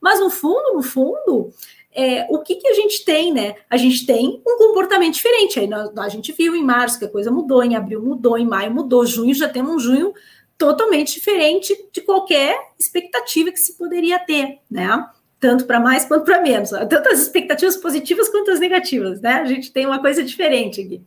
Mas 0.00 0.18
no 0.18 0.28
fundo, 0.28 0.74
no 0.74 0.82
fundo, 0.82 1.52
é, 1.94 2.26
o 2.28 2.40
que, 2.40 2.56
que 2.56 2.66
a 2.66 2.74
gente 2.74 3.04
tem, 3.04 3.32
né? 3.32 3.54
A 3.70 3.76
gente 3.76 4.04
tem 4.04 4.42
um 4.46 4.58
comportamento 4.58 5.14
diferente. 5.14 5.60
Aí 5.60 5.66
nós, 5.66 5.96
a 5.96 6.08
gente 6.08 6.32
viu 6.32 6.56
em 6.56 6.62
março 6.62 6.98
que 6.98 7.04
a 7.04 7.10
coisa 7.10 7.30
mudou, 7.30 7.62
em 7.62 7.76
abril 7.76 8.02
mudou, 8.02 8.36
em 8.36 8.46
maio 8.46 8.72
mudou, 8.72 9.06
junho 9.06 9.34
já 9.34 9.48
temos 9.48 9.74
um 9.74 9.78
junho 9.78 10.14
totalmente 10.58 11.14
diferente 11.14 11.76
de 11.92 12.00
qualquer 12.00 12.56
expectativa 12.78 13.50
que 13.50 13.58
se 13.58 13.74
poderia 13.74 14.18
ter, 14.18 14.58
né? 14.70 15.04
tanto 15.44 15.66
para 15.66 15.78
mais 15.78 16.06
quanto 16.06 16.24
para 16.24 16.40
menos, 16.40 16.70
tanto 16.88 17.08
as 17.10 17.20
expectativas 17.20 17.76
positivas 17.76 18.30
quanto 18.30 18.50
as 18.50 18.60
negativas, 18.60 19.20
né? 19.20 19.34
A 19.34 19.44
gente 19.44 19.70
tem 19.70 19.84
uma 19.84 20.00
coisa 20.00 20.24
diferente 20.24 20.80
aqui. 20.80 21.02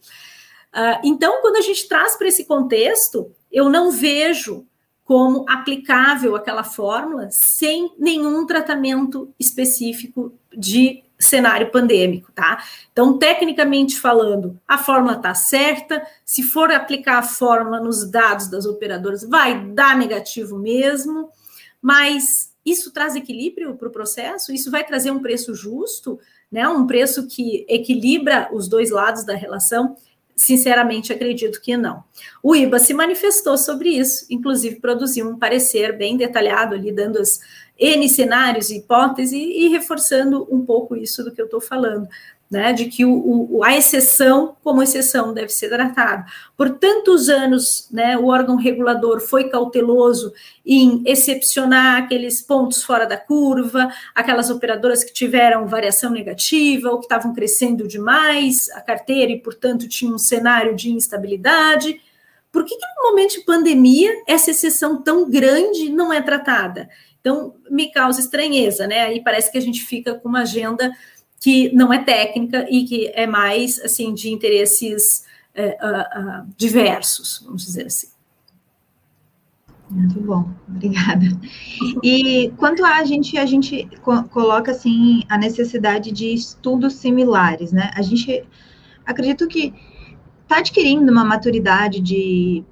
Uh, 0.73 0.99
então, 1.03 1.41
quando 1.41 1.55
a 1.55 1.61
gente 1.61 1.87
traz 1.87 2.15
para 2.15 2.27
esse 2.27 2.45
contexto, 2.45 3.31
eu 3.51 3.67
não 3.67 3.89
vejo 3.89 4.63
como 5.07 5.45
aplicável 5.47 6.35
aquela 6.35 6.65
fórmula 6.65 7.29
sem 7.31 7.93
nenhum 7.97 8.45
tratamento 8.45 9.33
específico 9.39 10.33
de 10.53 11.01
cenário 11.17 11.71
pandêmico, 11.71 12.29
tá? 12.33 12.61
Então, 12.91 13.17
tecnicamente 13.17 13.97
falando, 13.97 14.59
a 14.67 14.77
fórmula 14.77 15.15
está 15.15 15.33
certa. 15.33 16.05
Se 16.25 16.43
for 16.43 16.69
aplicar 16.73 17.19
a 17.19 17.23
fórmula 17.23 17.79
nos 17.79 18.11
dados 18.11 18.49
das 18.49 18.65
operadoras, 18.65 19.23
vai 19.23 19.65
dar 19.67 19.95
negativo 19.97 20.59
mesmo, 20.59 21.29
mas 21.81 22.53
isso 22.65 22.91
traz 22.91 23.15
equilíbrio 23.15 23.75
para 23.75 23.87
o 23.87 23.91
processo? 23.91 24.51
Isso 24.51 24.69
vai 24.69 24.83
trazer 24.83 25.09
um 25.09 25.21
preço 25.21 25.55
justo, 25.55 26.19
né? 26.51 26.67
Um 26.67 26.85
preço 26.85 27.27
que 27.27 27.65
equilibra 27.69 28.49
os 28.51 28.67
dois 28.67 28.91
lados 28.91 29.25
da 29.25 29.35
relação? 29.35 29.95
Sinceramente, 30.37 31.11
acredito 31.11 31.59
que 31.59 31.75
não. 31.75 32.03
O 32.43 32.55
IBA 32.55 32.77
se 32.77 32.93
manifestou 32.93 33.57
sobre 33.57 33.89
isso, 33.89 34.23
inclusive 34.29 34.79
produziu 34.79 35.27
um 35.27 35.35
parecer 35.35 35.97
bem 35.97 36.15
detalhado 36.15 36.75
ali, 36.75 36.91
dando 36.91 37.17
as 37.17 37.39
N 37.77 38.07
cenários 38.07 38.69
e 38.69 38.77
hipóteses 38.77 39.33
e, 39.33 39.67
reforçando 39.69 40.47
um 40.51 40.63
pouco 40.63 40.95
isso 40.95 41.23
do 41.23 41.31
que 41.31 41.41
eu 41.41 41.45
estou 41.45 41.59
falando 41.59 42.07
né, 42.49 42.71
de 42.71 42.85
que 42.85 43.03
o, 43.03 43.57
o, 43.57 43.63
a 43.63 43.75
exceção, 43.75 44.55
como 44.63 44.81
exceção, 44.81 45.33
deve 45.33 45.49
ser 45.49 45.69
tratada. 45.69 46.25
Por 46.55 46.69
tantos 46.77 47.27
anos, 47.27 47.89
né, 47.91 48.17
o 48.17 48.27
órgão 48.27 48.55
regulador 48.55 49.19
foi 49.19 49.49
cauteloso 49.49 50.33
em 50.65 51.03
excepcionar 51.05 52.03
aqueles 52.03 52.41
pontos 52.41 52.83
fora 52.83 53.05
da 53.05 53.17
curva, 53.17 53.89
aquelas 54.15 54.49
operadoras 54.49 55.03
que 55.03 55.13
tiveram 55.13 55.67
variação 55.67 56.09
negativa 56.09 56.89
ou 56.89 56.99
que 56.99 57.05
estavam 57.05 57.33
crescendo 57.33 57.87
demais 57.87 58.69
a 58.71 58.81
carteira 58.81 59.31
e, 59.31 59.39
portanto, 59.39 59.87
tinham 59.87 60.15
um 60.15 60.19
cenário 60.19 60.73
de 60.73 60.89
instabilidade. 60.89 61.99
Por 62.49 62.63
que, 62.63 62.75
que 62.75 62.85
no 62.95 63.09
momento 63.09 63.33
de 63.33 63.45
pandemia 63.45 64.23
essa 64.25 64.51
exceção 64.51 65.01
tão 65.03 65.29
grande 65.29 65.89
não 65.89 66.13
é 66.13 66.21
tratada? 66.21 66.89
Então, 67.19 67.55
me 67.69 67.91
causa 67.91 68.21
estranheza, 68.21 68.87
né? 68.87 69.01
Aí 69.01 69.21
parece 69.21 69.51
que 69.51 69.57
a 69.57 69.61
gente 69.61 69.83
fica 69.83 70.15
com 70.15 70.29
uma 70.29 70.43
agenda 70.43 70.89
que 71.39 71.73
não 71.73 71.93
é 71.93 72.03
técnica 72.03 72.65
e 72.69 72.83
que 72.85 73.07
é 73.13 73.27
mais 73.27 73.79
assim 73.79 74.13
de 74.13 74.29
interesses 74.31 75.25
é, 75.53 75.77
uh, 75.81 76.41
uh, 76.41 76.47
diversos, 76.57 77.41
vamos 77.45 77.65
dizer 77.65 77.87
assim. 77.87 78.07
Muito 79.89 80.19
bom, 80.19 80.49
obrigada. 80.67 81.25
E 82.03 82.51
quanto 82.57 82.83
a 82.85 83.03
gente, 83.05 83.37
a 83.37 83.45
gente 83.45 83.87
coloca 84.31 84.71
assim 84.71 85.21
a 85.29 85.37
necessidade 85.37 86.11
de 86.11 86.33
estudos 86.33 86.95
similares, 86.95 87.71
né? 87.71 87.89
A 87.95 88.01
gente 88.01 88.43
acredito 89.05 89.47
que 89.47 89.73
está 90.43 90.57
adquirindo 90.57 91.09
uma 91.09 91.23
maturidade 91.23 92.01
de 92.01 92.65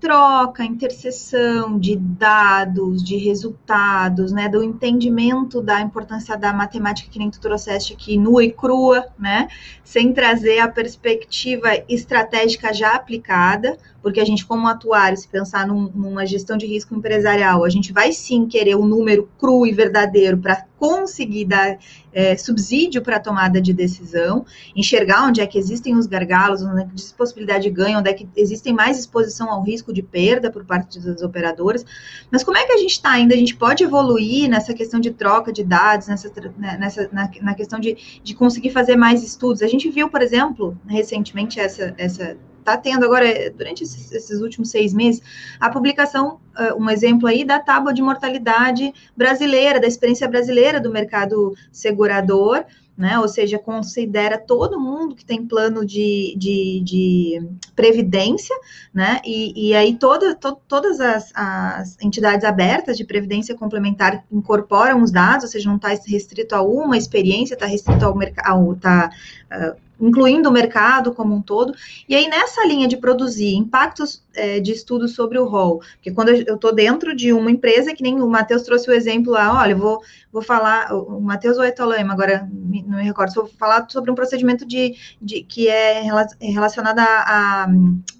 troca, 0.00 0.64
interseção 0.64 1.78
de 1.78 1.96
dados, 1.96 3.02
de 3.02 3.16
resultados, 3.16 4.32
né, 4.32 4.48
do 4.48 4.62
entendimento 4.62 5.62
da 5.62 5.80
importância 5.80 6.36
da 6.36 6.52
matemática 6.52 7.10
que 7.10 7.18
nem 7.18 7.30
tu 7.30 7.40
trouxeste 7.40 7.94
aqui, 7.94 8.18
nua 8.18 8.44
e 8.44 8.52
crua, 8.52 9.06
né, 9.18 9.48
sem 9.82 10.12
trazer 10.12 10.58
a 10.58 10.68
perspectiva 10.68 11.68
estratégica 11.88 12.72
já 12.72 12.94
aplicada, 12.94 13.78
porque 14.04 14.20
a 14.20 14.24
gente, 14.24 14.44
como 14.44 14.68
atuário, 14.68 15.16
se 15.16 15.26
pensar 15.26 15.66
num, 15.66 15.90
numa 15.94 16.26
gestão 16.26 16.58
de 16.58 16.66
risco 16.66 16.94
empresarial, 16.94 17.64
a 17.64 17.70
gente 17.70 17.90
vai 17.90 18.12
sim 18.12 18.46
querer 18.46 18.76
um 18.76 18.84
número 18.84 19.30
cru 19.38 19.66
e 19.66 19.72
verdadeiro 19.72 20.36
para 20.36 20.66
conseguir 20.78 21.46
dar 21.46 21.78
é, 22.12 22.36
subsídio 22.36 23.00
para 23.00 23.16
a 23.16 23.20
tomada 23.20 23.62
de 23.62 23.72
decisão, 23.72 24.44
enxergar 24.76 25.26
onde 25.26 25.40
é 25.40 25.46
que 25.46 25.56
existem 25.56 25.96
os 25.96 26.06
gargalos, 26.06 26.60
onde 26.60 26.82
é 26.82 26.84
que 26.84 26.90
existe 26.94 27.14
possibilidade 27.14 27.62
de 27.62 27.70
ganho, 27.70 27.98
onde 27.98 28.10
é 28.10 28.12
que 28.12 28.28
existem 28.36 28.74
mais 28.74 28.98
exposição 28.98 29.50
ao 29.50 29.62
risco 29.62 29.90
de 29.90 30.02
perda 30.02 30.50
por 30.50 30.66
parte 30.66 31.00
das 31.00 31.22
operadoras. 31.22 31.82
Mas 32.30 32.44
como 32.44 32.58
é 32.58 32.66
que 32.66 32.72
a 32.72 32.76
gente 32.76 32.92
está 32.92 33.10
ainda? 33.10 33.34
A 33.34 33.38
gente 33.38 33.56
pode 33.56 33.82
evoluir 33.82 34.50
nessa 34.50 34.74
questão 34.74 35.00
de 35.00 35.12
troca 35.12 35.50
de 35.50 35.64
dados, 35.64 36.08
nessa, 36.08 36.30
né, 36.58 36.76
nessa 36.78 37.08
na, 37.10 37.30
na 37.40 37.54
questão 37.54 37.80
de, 37.80 38.20
de 38.22 38.34
conseguir 38.34 38.68
fazer 38.68 38.96
mais 38.96 39.22
estudos. 39.22 39.62
A 39.62 39.66
gente 39.66 39.88
viu, 39.88 40.10
por 40.10 40.20
exemplo, 40.20 40.76
recentemente 40.86 41.58
essa, 41.58 41.94
essa 41.96 42.36
está 42.64 42.76
tendo 42.76 43.04
agora, 43.04 43.50
durante 43.50 43.84
esses, 43.84 44.10
esses, 44.10 44.40
últimos 44.40 44.70
seis 44.70 44.94
meses, 44.94 45.22
a 45.60 45.68
publicação, 45.68 46.40
uh, 46.58 46.82
um 46.82 46.88
exemplo 46.88 47.28
aí, 47.28 47.44
da 47.44 47.60
tábua 47.60 47.92
de 47.92 48.02
mortalidade 48.02 48.92
brasileira, 49.16 49.78
da 49.78 49.86
experiência 49.86 50.26
brasileira 50.26 50.80
do 50.80 50.90
mercado 50.90 51.54
segurador, 51.70 52.64
né? 52.96 53.18
Ou 53.18 53.28
seja, 53.28 53.58
considera 53.58 54.38
todo 54.38 54.80
mundo 54.80 55.16
que 55.16 55.24
tem 55.24 55.44
plano 55.44 55.84
de, 55.84 56.34
de, 56.38 56.80
de 56.84 57.48
previdência, 57.74 58.54
né? 58.92 59.20
E, 59.24 59.70
e 59.70 59.74
aí 59.74 59.96
toda, 59.96 60.34
to, 60.34 60.56
todas 60.68 61.00
as, 61.00 61.32
as, 61.34 61.96
entidades 62.00 62.44
abertas 62.44 62.96
de 62.96 63.04
previdência 63.04 63.54
complementar 63.56 64.24
incorporam 64.30 65.02
os 65.02 65.10
dados, 65.10 65.44
ou 65.44 65.50
seja, 65.50 65.68
não 65.68 65.76
está 65.76 65.88
restrito 65.88 66.54
a 66.54 66.62
uma 66.62 66.96
experiência, 66.96 67.54
está 67.54 67.66
restrito 67.66 68.04
ao 68.04 68.16
mercado, 68.16 68.72
está 68.72 69.10
uh, 69.52 69.83
incluindo 70.00 70.48
o 70.48 70.52
mercado 70.52 71.12
como 71.14 71.34
um 71.34 71.42
todo. 71.42 71.74
E 72.08 72.14
aí, 72.14 72.28
nessa 72.28 72.66
linha 72.66 72.88
de 72.88 72.96
produzir 72.96 73.54
impactos 73.54 74.22
é, 74.34 74.60
de 74.60 74.72
estudos 74.72 75.14
sobre 75.14 75.38
o 75.38 75.44
rol, 75.44 75.80
porque 75.94 76.10
quando 76.10 76.30
eu 76.30 76.54
estou 76.54 76.74
dentro 76.74 77.14
de 77.14 77.32
uma 77.32 77.50
empresa, 77.50 77.94
que 77.94 78.02
nem 78.02 78.20
o 78.20 78.28
Matheus 78.28 78.62
trouxe 78.62 78.88
o 78.90 78.92
exemplo 78.92 79.32
lá, 79.32 79.60
olha, 79.60 79.76
vou, 79.76 80.02
vou 80.32 80.42
falar, 80.42 80.92
o 80.92 81.20
Matheus 81.20 81.56
ou 81.56 81.64
Etolema, 81.64 82.12
agora 82.12 82.48
não 82.50 82.98
me 82.98 83.04
recordo, 83.04 83.34
vou 83.34 83.46
falar 83.46 83.86
sobre 83.88 84.10
um 84.10 84.14
procedimento 84.14 84.66
de, 84.66 84.94
de 85.20 85.42
que 85.42 85.68
é 85.68 86.02
relacionado 86.40 86.98
a, 86.98 87.04
a, 87.04 87.66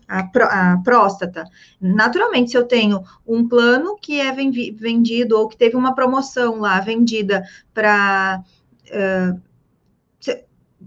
a, 0.09 0.73
a, 0.73 0.79
próstata. 0.79 1.45
Naturalmente, 1.81 2.53
se 2.53 2.57
eu 2.57 2.65
tenho 2.65 3.03
um 3.27 3.47
plano 3.49 3.97
que 4.01 4.21
é 4.21 4.33
vendido 4.33 5.39
ou 5.39 5.49
que 5.49 5.57
teve 5.57 5.77
uma 5.77 5.95
promoção 5.95 6.61
lá 6.61 6.81
vendida 6.81 7.43
para. 7.73 8.43
Uh, 8.87 9.54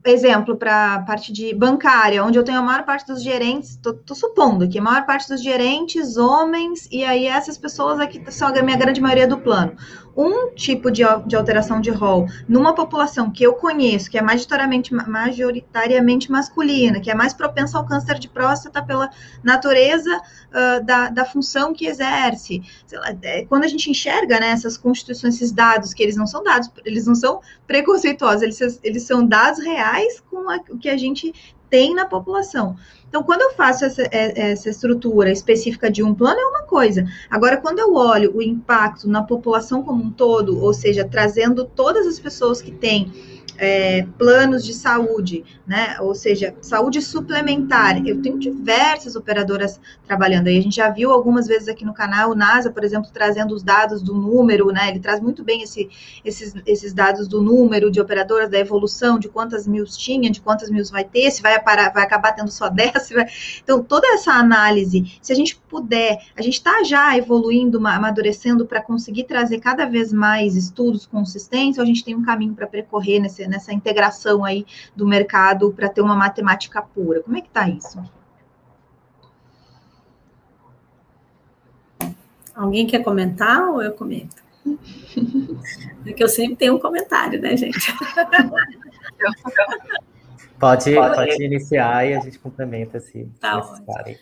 exemplo, 0.07 0.55
para 0.55 0.95
a 0.95 0.99
parte 1.01 1.31
de 1.31 1.53
bancária, 1.53 2.23
onde 2.23 2.37
eu 2.37 2.43
tenho 2.43 2.59
a 2.59 2.61
maior 2.61 2.83
parte 2.83 3.07
dos 3.07 3.21
gerentes, 3.21 3.71
estou 3.71 4.15
supondo 4.15 4.67
que 4.67 4.79
a 4.79 4.81
maior 4.81 5.05
parte 5.05 5.27
dos 5.27 5.41
gerentes, 5.41 6.17
homens, 6.17 6.87
e 6.91 7.03
aí 7.03 7.25
essas 7.27 7.57
pessoas 7.57 7.99
aqui 7.99 8.21
são 8.31 8.47
a 8.47 8.63
minha 8.63 8.77
grande 8.77 9.01
maioria 9.01 9.27
do 9.27 9.37
plano 9.37 9.75
um 10.17 10.49
tipo 10.55 10.89
de, 10.89 11.03
de 11.27 11.35
alteração 11.35 11.79
de 11.79 11.91
rol 11.91 12.27
numa 12.49 12.73
população 12.73 13.29
que 13.29 13.43
eu 13.43 13.53
conheço, 13.53 14.09
que 14.09 14.17
é 14.17 14.21
majoritariamente, 14.21 14.91
majoritariamente 14.93 16.31
masculina, 16.31 16.99
que 16.99 17.11
é 17.11 17.13
mais 17.13 17.33
propensa 17.33 17.77
ao 17.77 17.85
câncer 17.85 18.17
de 18.17 18.27
próstata 18.27 18.83
pela 18.83 19.11
natureza 19.43 20.09
uh, 20.17 20.83
da, 20.83 21.09
da 21.09 21.23
função 21.23 21.71
que 21.71 21.85
exerce. 21.85 22.63
Lá, 22.91 23.15
é, 23.21 23.45
quando 23.45 23.65
a 23.65 23.67
gente 23.67 23.91
enxerga 23.91 24.39
né, 24.39 24.49
essas 24.49 24.75
constituições, 24.75 25.35
esses 25.35 25.51
dados, 25.51 25.93
que 25.93 26.01
eles 26.01 26.15
não 26.15 26.25
são 26.25 26.43
dados, 26.43 26.71
eles 26.83 27.05
não 27.05 27.15
são 27.15 27.39
preconceituosos, 27.67 28.41
eles, 28.41 28.79
eles 28.83 29.03
são 29.03 29.25
dados 29.25 29.63
reais 29.63 30.19
com 30.31 30.49
a, 30.49 30.59
o 30.71 30.79
que 30.79 30.89
a 30.89 30.97
gente 30.97 31.31
tem 31.69 31.93
na 31.93 32.05
população. 32.05 32.75
Então, 33.09 33.23
quando 33.23 33.41
eu 33.41 33.53
faço 33.53 33.85
essa, 33.85 34.01
é, 34.11 34.51
essa, 34.51 34.69
estrutura 34.69 35.31
específica 35.31 35.89
de 35.89 36.03
um 36.03 36.13
plano, 36.13 36.39
é 36.39 36.45
uma 36.45 36.63
coisa. 36.63 37.05
Agora, 37.29 37.57
quando 37.57 37.79
eu 37.79 37.93
olho 37.93 38.35
o 38.35 38.41
impacto 38.41 39.09
na 39.09 39.23
população 39.23 39.81
como 39.81 40.03
um 40.03 40.11
todo, 40.11 40.61
ou 40.61 40.73
seja, 40.73 41.05
trazendo 41.05 41.65
todas 41.65 42.05
as 42.05 42.19
pessoas 42.19 42.61
que 42.61 42.71
têm 42.71 43.11
é, 43.57 44.05
planos 44.17 44.63
de 44.63 44.73
saúde, 44.73 45.43
né? 45.65 45.97
Ou 45.99 46.13
seja, 46.13 46.55
saúde 46.61 47.01
suplementar. 47.01 48.05
Eu 48.05 48.21
tenho 48.21 48.37
diversas 48.37 49.15
operadoras 49.15 49.79
trabalhando 50.05 50.47
aí. 50.47 50.57
A 50.57 50.61
gente 50.61 50.75
já 50.75 50.89
viu 50.89 51.11
algumas 51.11 51.47
vezes 51.47 51.67
aqui 51.67 51.83
no 51.83 51.93
canal 51.93 52.31
o 52.31 52.35
NASA, 52.35 52.71
por 52.71 52.83
exemplo, 52.83 53.09
trazendo 53.11 53.53
os 53.53 53.63
dados 53.63 54.01
do 54.01 54.13
número, 54.13 54.67
né? 54.67 54.89
Ele 54.89 54.99
traz 54.99 55.19
muito 55.19 55.43
bem 55.43 55.63
esse, 55.63 55.89
esses, 56.23 56.53
esses 56.65 56.93
dados 56.93 57.27
do 57.27 57.41
número 57.41 57.91
de 57.91 57.99
operadoras, 57.99 58.49
da 58.49 58.59
evolução, 58.59 59.17
de 59.19 59.27
quantas 59.27 59.67
mil 59.67 59.85
tinha, 59.85 60.29
de 60.29 60.41
quantas 60.41 60.69
mil 60.69 60.83
vai 60.91 61.03
ter, 61.03 61.31
se 61.31 61.41
vai, 61.41 61.59
parar, 61.59 61.91
vai 61.91 62.03
acabar 62.03 62.33
tendo 62.33 62.51
só 62.51 62.69
10. 62.69 63.09
Vai... 63.09 63.25
Então, 63.63 63.83
toda 63.83 64.07
essa 64.13 64.31
análise, 64.31 65.17
se 65.21 65.33
a 65.33 65.35
gente 65.35 65.55
puder, 65.55 66.19
a 66.35 66.41
gente 66.41 66.55
está 66.55 66.83
já 66.83 67.17
evoluindo, 67.17 67.85
amadurecendo 67.87 68.65
para 68.65 68.81
conseguir 68.81 69.23
trazer 69.23 69.59
cada 69.59 69.85
vez 69.85 70.13
mais 70.13 70.55
estudos 70.55 71.05
consistentes, 71.05 71.77
ou 71.77 71.83
a 71.83 71.87
gente 71.87 72.03
tem 72.03 72.15
um 72.15 72.23
caminho 72.23 72.53
para 72.53 72.67
percorrer 72.67 73.19
nesse, 73.19 73.46
nessa 73.47 73.73
integração 73.73 74.43
aí 74.43 74.65
do 74.95 75.07
mercado 75.07 75.71
para 75.73 75.89
ter 75.89 76.01
uma 76.01 76.15
matemática 76.15 76.81
pura. 76.81 77.21
Como 77.21 77.37
é 77.37 77.41
que 77.41 77.47
está 77.47 77.67
isso? 77.67 78.03
Alguém 82.55 82.87
quer 82.87 83.03
comentar 83.03 83.69
ou 83.69 83.81
eu 83.81 83.93
comento? 83.93 84.35
Porque 86.03 86.23
eu 86.23 86.29
sempre 86.29 86.55
tenho 86.55 86.75
um 86.75 86.79
comentário, 86.79 87.39
né, 87.39 87.55
gente? 87.55 87.93
Pode, 90.59 90.95
pode 90.95 91.43
iniciar 91.43 92.07
e 92.07 92.15
a 92.15 92.19
gente 92.19 92.39
complementa 92.39 92.99
se 92.99 93.29
tá 93.39 93.57
necessário. 93.57 94.17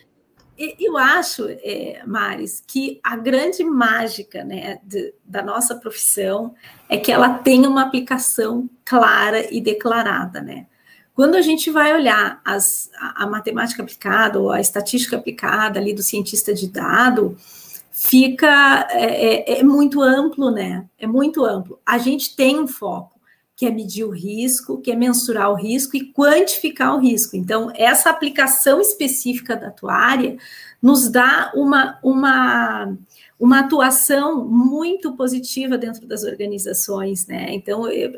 Eu 0.58 0.96
acho, 0.96 1.46
é, 1.48 2.02
Maris, 2.06 2.62
que 2.66 2.98
a 3.02 3.14
grande 3.14 3.62
mágica 3.62 4.42
né, 4.42 4.78
de, 4.82 5.12
da 5.24 5.42
nossa 5.42 5.74
profissão 5.74 6.54
é 6.88 6.96
que 6.96 7.12
ela 7.12 7.38
tem 7.38 7.66
uma 7.66 7.82
aplicação 7.82 8.68
clara 8.84 9.52
e 9.54 9.60
declarada, 9.60 10.40
né? 10.40 10.66
Quando 11.14 11.34
a 11.34 11.40
gente 11.40 11.70
vai 11.70 11.94
olhar 11.94 12.40
as, 12.44 12.90
a, 12.98 13.24
a 13.24 13.26
matemática 13.26 13.82
aplicada 13.82 14.38
ou 14.38 14.50
a 14.50 14.60
estatística 14.60 15.16
aplicada 15.16 15.78
ali 15.78 15.94
do 15.94 16.02
cientista 16.02 16.52
de 16.52 16.68
dado, 16.68 17.36
fica 17.90 18.86
é, 18.90 19.54
é, 19.54 19.60
é 19.60 19.62
muito 19.62 20.02
amplo, 20.02 20.50
né? 20.50 20.86
É 20.98 21.06
muito 21.06 21.44
amplo. 21.44 21.80
A 21.84 21.96
gente 21.98 22.36
tem 22.36 22.60
um 22.60 22.68
foco 22.68 23.15
que 23.56 23.64
é 23.64 23.70
medir 23.70 24.04
o 24.04 24.10
risco, 24.10 24.78
que 24.82 24.92
é 24.92 24.94
mensurar 24.94 25.50
o 25.50 25.54
risco 25.54 25.96
e 25.96 26.12
quantificar 26.12 26.94
o 26.94 27.00
risco. 27.00 27.36
Então, 27.36 27.72
essa 27.74 28.10
aplicação 28.10 28.82
específica 28.82 29.56
da 29.56 29.70
tua 29.70 29.94
área 29.94 30.36
nos 30.82 31.08
dá 31.08 31.50
uma, 31.54 31.98
uma, 32.02 32.94
uma 33.38 33.60
atuação 33.60 34.44
muito 34.44 35.12
positiva 35.12 35.76
dentro 35.76 36.06
das 36.06 36.24
organizações, 36.24 37.26
né? 37.26 37.48
Então, 37.50 37.86
eu, 37.88 38.12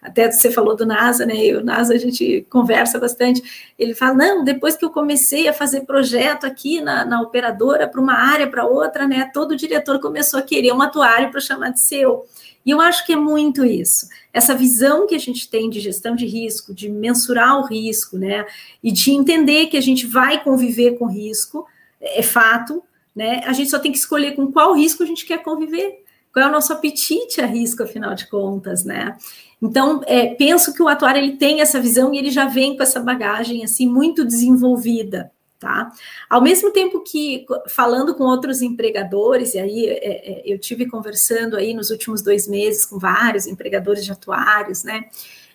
até 0.00 0.30
você 0.30 0.50
falou 0.50 0.76
do 0.76 0.86
NASA, 0.86 1.26
né? 1.26 1.44
Eu, 1.44 1.64
NASA, 1.64 1.92
a 1.92 1.98
gente 1.98 2.46
conversa 2.48 2.98
bastante. 2.98 3.42
Ele 3.76 3.94
fala: 3.94 4.14
não, 4.14 4.44
depois 4.44 4.76
que 4.76 4.84
eu 4.84 4.90
comecei 4.90 5.48
a 5.48 5.52
fazer 5.52 5.80
projeto 5.80 6.44
aqui 6.44 6.80
na, 6.80 7.04
na 7.04 7.20
operadora, 7.20 7.88
para 7.88 8.00
uma 8.00 8.14
área, 8.14 8.46
para 8.46 8.64
outra, 8.64 9.08
né? 9.08 9.28
Todo 9.34 9.56
diretor 9.56 9.98
começou 9.98 10.38
a 10.38 10.42
querer 10.42 10.72
um 10.72 10.82
atuário 10.82 11.30
para 11.30 11.40
chamar 11.40 11.70
de 11.70 11.80
seu. 11.80 12.24
E 12.64 12.70
eu 12.70 12.80
acho 12.80 13.04
que 13.04 13.12
é 13.12 13.16
muito 13.16 13.64
isso. 13.64 14.08
Essa 14.32 14.54
visão 14.54 15.06
que 15.06 15.14
a 15.14 15.18
gente 15.18 15.50
tem 15.50 15.68
de 15.68 15.80
gestão 15.80 16.14
de 16.14 16.26
risco, 16.26 16.72
de 16.72 16.88
mensurar 16.88 17.58
o 17.58 17.66
risco, 17.66 18.16
né? 18.16 18.46
E 18.82 18.92
de 18.92 19.10
entender 19.10 19.66
que 19.66 19.76
a 19.76 19.82
gente 19.82 20.06
vai 20.06 20.42
conviver 20.42 20.96
com 20.96 21.06
risco, 21.06 21.66
é 22.00 22.22
fato, 22.22 22.82
né? 23.14 23.40
A 23.44 23.52
gente 23.52 23.70
só 23.70 23.78
tem 23.78 23.92
que 23.92 23.98
escolher 23.98 24.32
com 24.34 24.50
qual 24.50 24.74
risco 24.74 25.02
a 25.02 25.06
gente 25.06 25.24
quer 25.26 25.42
conviver. 25.42 26.02
Qual 26.32 26.44
é 26.44 26.48
o 26.48 26.52
nosso 26.52 26.72
apetite 26.72 27.40
a 27.40 27.46
risco, 27.46 27.84
afinal 27.84 28.14
de 28.14 28.28
contas, 28.28 28.84
né? 28.84 29.16
Então, 29.62 30.02
é, 30.04 30.34
penso 30.34 30.74
que 30.74 30.82
o 30.82 30.88
atuário 30.88 31.22
ele 31.22 31.36
tem 31.36 31.60
essa 31.60 31.80
visão 31.80 32.12
e 32.12 32.18
ele 32.18 32.30
já 32.30 32.46
vem 32.46 32.76
com 32.76 32.82
essa 32.82 32.98
bagagem 32.98 33.62
assim 33.64 33.88
muito 33.88 34.24
desenvolvida 34.24 35.30
tá? 35.64 35.90
Ao 36.28 36.42
mesmo 36.42 36.70
tempo 36.70 37.00
que 37.00 37.46
falando 37.68 38.14
com 38.14 38.24
outros 38.24 38.60
empregadores, 38.60 39.54
e 39.54 39.58
aí 39.58 39.86
é, 39.86 40.42
é, 40.42 40.42
eu 40.44 40.58
tive 40.58 40.86
conversando 40.86 41.56
aí 41.56 41.72
nos 41.72 41.88
últimos 41.88 42.20
dois 42.20 42.46
meses 42.46 42.84
com 42.84 42.98
vários 42.98 43.46
empregadores 43.46 44.04
de 44.04 44.12
atuários, 44.12 44.84
né? 44.84 45.06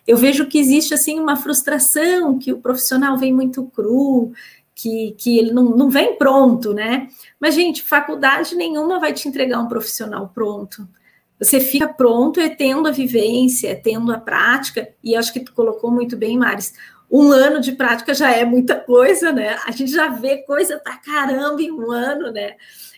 Eu 0.04 0.16
vejo 0.16 0.46
que 0.46 0.58
existe 0.58 0.92
assim 0.92 1.20
uma 1.20 1.36
frustração 1.36 2.36
que 2.38 2.52
o 2.52 2.58
profissional 2.58 3.16
vem 3.16 3.32
muito 3.32 3.64
cru, 3.66 4.32
que, 4.80 5.14
que 5.18 5.38
ele 5.38 5.52
não, 5.52 5.64
não 5.64 5.90
vem 5.90 6.16
pronto, 6.16 6.72
né? 6.72 7.08
Mas, 7.38 7.54
gente, 7.54 7.82
faculdade 7.82 8.54
nenhuma 8.54 8.98
vai 8.98 9.12
te 9.12 9.28
entregar 9.28 9.60
um 9.60 9.68
profissional 9.68 10.30
pronto. 10.34 10.88
Você 11.38 11.60
fica 11.60 11.88
pronto 11.88 12.40
é 12.40 12.48
tendo 12.48 12.88
a 12.88 12.92
vivência, 12.92 13.68
é 13.68 13.74
tendo 13.74 14.12
a 14.12 14.18
prática, 14.18 14.88
e 15.02 15.14
acho 15.14 15.32
que 15.32 15.40
tu 15.40 15.52
colocou 15.52 15.90
muito 15.90 16.16
bem, 16.16 16.38
Maris, 16.38 16.74
um 17.10 17.30
ano 17.32 17.60
de 17.60 17.72
prática 17.72 18.14
já 18.14 18.30
é 18.30 18.44
muita 18.44 18.76
coisa, 18.76 19.32
né? 19.32 19.58
A 19.66 19.70
gente 19.70 19.90
já 19.90 20.08
vê 20.08 20.38
coisa 20.38 20.78
pra 20.78 20.96
caramba 20.96 21.60
em 21.60 21.72
um 21.72 21.90
ano, 21.90 22.30
né? 22.30 22.54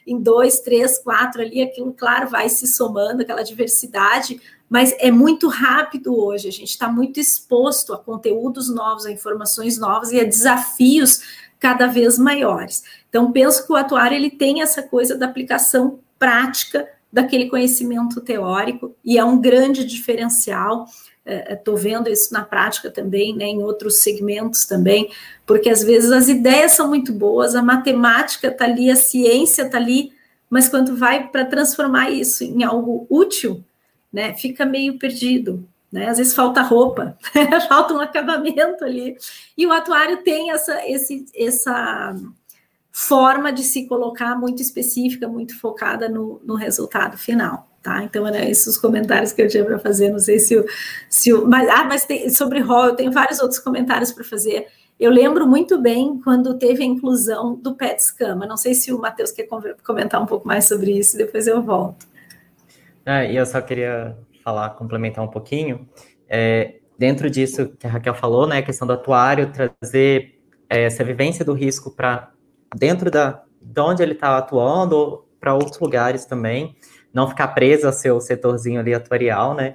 Em 0.07 0.21
dois, 0.21 0.61
três, 0.61 0.99
quatro 0.99 1.41
ali, 1.41 1.63
aquilo, 1.63 1.93
claro, 1.93 2.29
vai 2.29 2.49
se 2.49 2.67
somando, 2.67 3.23
aquela 3.23 3.43
diversidade, 3.43 4.41
mas 4.69 4.95
é 4.99 5.11
muito 5.11 5.49
rápido 5.49 6.19
hoje. 6.19 6.49
A 6.49 6.53
gente 6.53 6.71
está 6.71 6.89
muito 6.89 7.21
exposto 7.21 7.95
a 7.95 7.99
conteúdos 7.99 8.69
novos, 8.69 9.07
a 9.07 9.13
informações 9.13 9.79
novas 9.79 10.13
e 10.13 10.21
a 10.21 10.25
desafios 10.25 11.42
cada 11.63 11.87
vez 11.87 12.19
maiores. 12.19 12.83
Então, 13.09 13.31
penso 13.31 13.65
que 13.65 13.73
o 13.73 13.77
atuário 13.77 14.17
ele 14.17 14.31
tem 14.31 14.63
essa 14.63 14.83
coisa 14.83 15.17
da 15.17 15.27
aplicação 15.27 16.01
prática 16.19 16.89
daquele 17.13 17.49
conhecimento 17.49 18.21
teórico 18.21 18.97
e 19.05 19.17
é 19.17 19.25
um 19.25 19.41
grande 19.41 19.85
diferencial 19.85 20.87
estou 21.25 21.77
é, 21.77 21.79
é 21.79 21.81
vendo 21.81 22.11
isso 22.11 22.33
na 22.33 22.43
prática 22.43 22.91
também, 22.91 23.37
né, 23.37 23.45
em 23.45 23.63
outros 23.63 23.99
segmentos 23.99 24.67
também, 24.67 25.09
porque 25.47 25.71
às 25.71 25.85
vezes 25.85 26.11
as 26.11 26.29
ideias 26.29 26.73
são 26.73 26.89
muito 26.89 27.13
boas, 27.13 27.55
a 27.55 27.63
matemática 27.63 28.49
está 28.49 28.65
ali, 28.65 28.91
a 28.91 28.97
ciência 28.97 29.63
está 29.63 29.79
ali, 29.79 30.13
mas 30.51 30.69
quando 30.69 30.97
vai 30.97 31.29
para 31.29 31.45
transformar 31.45 32.11
isso 32.11 32.43
em 32.43 32.65
algo 32.65 33.07
útil, 33.09 33.63
né, 34.13 34.35
fica 34.35 34.67
meio 34.67 34.99
perdido. 34.99 35.65
Né? 35.93 36.09
Às 36.09 36.17
vezes 36.17 36.35
falta 36.35 36.63
roupa, 36.63 37.19
falta 37.69 37.93
um 37.93 38.01
acabamento 38.01 38.83
ali. 38.83 39.15
E 39.57 39.67
o 39.67 39.73
atuário 39.73 40.23
tem 40.23 40.51
essa, 40.51 40.81
esse, 40.89 41.27
essa 41.35 42.17
forma 42.91 43.53
de 43.53 43.63
se 43.63 43.87
colocar 43.87 44.35
muito 44.35 44.63
específica, 44.63 45.29
muito 45.29 45.59
focada 45.61 46.09
no, 46.09 46.41
no 46.45 46.55
resultado 46.55 47.19
final. 47.19 47.69
Tá? 47.83 48.03
Então, 48.05 48.27
eram 48.27 48.39
esses 48.49 48.67
os 48.69 48.79
comentários 48.79 49.33
que 49.33 49.43
eu 49.43 49.49
tinha 49.49 49.65
para 49.65 49.79
fazer. 49.79 50.09
Não 50.09 50.19
sei 50.21 50.39
se 50.39 50.57
o. 50.57 50.65
Se 51.11 51.33
o 51.33 51.47
mas, 51.49 51.69
ah, 51.69 51.85
mas 51.85 52.05
tem, 52.05 52.31
sobre 52.31 52.61
rol, 52.61 52.87
eu 52.87 52.97
tenho 52.97 53.11
vários 53.11 53.41
outros 53.41 53.59
comentários 53.59 54.13
para 54.13 54.23
fazer. 54.23 54.69
Eu 55.01 55.11
lembro 55.11 55.49
muito 55.49 55.81
bem 55.81 56.21
quando 56.23 56.57
teve 56.57 56.85
a 56.85 56.87
inclusão 56.87 57.57
do 57.57 57.75
PET 57.75 58.01
Scama. 58.05 58.47
Não 58.47 58.57
sei 58.57 58.73
se 58.73 58.93
o 58.93 59.01
Matheus 59.01 59.33
quer 59.33 59.49
comentar 59.83 60.23
um 60.23 60.27
pouco 60.27 60.47
mais 60.47 60.69
sobre 60.69 60.97
isso, 60.97 61.17
depois 61.17 61.49
eu 61.49 61.61
volto. 61.61 62.07
É, 63.05 63.33
e 63.33 63.37
eu 63.37 63.45
só 63.45 63.61
queria 63.61 64.17
falar, 64.43 64.71
complementar 64.71 65.25
um 65.25 65.29
pouquinho. 65.29 65.89
É, 66.29 66.77
dentro 66.99 67.31
disso 67.31 67.69
que 67.79 67.87
a 67.87 67.91
Raquel 67.91 68.15
falou, 68.15 68.47
né, 68.47 68.59
a 68.59 68.63
questão 68.63 68.87
do 68.87 68.93
atuário, 68.93 69.53
trazer 69.53 70.39
é, 70.69 70.85
essa 70.85 71.05
vivência 71.05 71.45
do 71.45 71.53
risco 71.53 71.91
para 71.91 72.31
dentro 72.77 73.11
da, 73.11 73.43
de 73.61 73.81
onde 73.81 74.03
ele 74.03 74.13
está 74.13 74.37
atuando, 74.37 75.25
para 75.41 75.55
outros 75.55 75.79
lugares 75.81 76.25
também 76.25 76.77
não 77.13 77.29
ficar 77.29 77.49
preso 77.49 77.87
ao 77.87 77.93
seu 77.93 78.21
setorzinho 78.21 78.81
ali 78.81 78.95
atuarial, 78.95 79.55
né? 79.55 79.75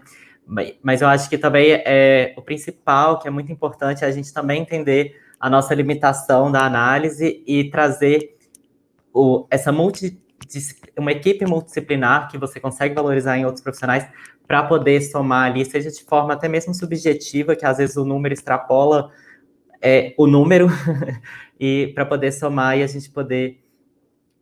Mas 0.82 1.01
eu 1.01 1.09
acho 1.09 1.30
que 1.30 1.38
também 1.38 1.74
é 1.86 2.34
o 2.38 2.41
principal, 2.41 3.20
que 3.20 3.28
é 3.28 3.32
muito 3.32 3.51
importante, 3.51 4.05
é 4.05 4.07
a 4.07 4.11
gente 4.11 4.34
também 4.34 4.61
entender 4.61 5.20
a 5.38 5.49
nossa 5.49 5.76
limitação 5.76 6.49
da 6.49 6.65
análise 6.65 7.43
e 7.45 7.70
trazer 7.70 8.38
o, 9.13 9.45
essa 9.51 9.74
multi, 9.74 10.18
uma 10.97 11.11
equipe 11.11 11.45
multidisciplinar 11.45 12.30
que 12.30 12.38
você 12.38 12.61
consegue 12.61 12.95
valorizar 12.95 13.38
em 13.38 13.45
outros 13.45 13.61
profissionais 13.61 14.07
para 14.47 14.63
poder 14.63 15.01
somar 15.01 15.51
ali, 15.51 15.65
seja 15.65 15.91
de 15.91 16.03
forma 16.03 16.33
até 16.33 16.47
mesmo 16.47 16.73
subjetiva, 16.73 17.55
que 17.55 17.65
às 17.65 17.77
vezes 17.77 17.97
o 17.97 18.05
número 18.05 18.33
extrapola 18.33 19.11
é, 19.81 20.13
o 20.17 20.25
número, 20.25 20.67
e 21.59 21.91
para 21.93 22.05
poder 22.05 22.31
somar 22.31 22.77
e 22.77 22.83
a 22.83 22.87
gente 22.87 23.09
poder 23.09 23.61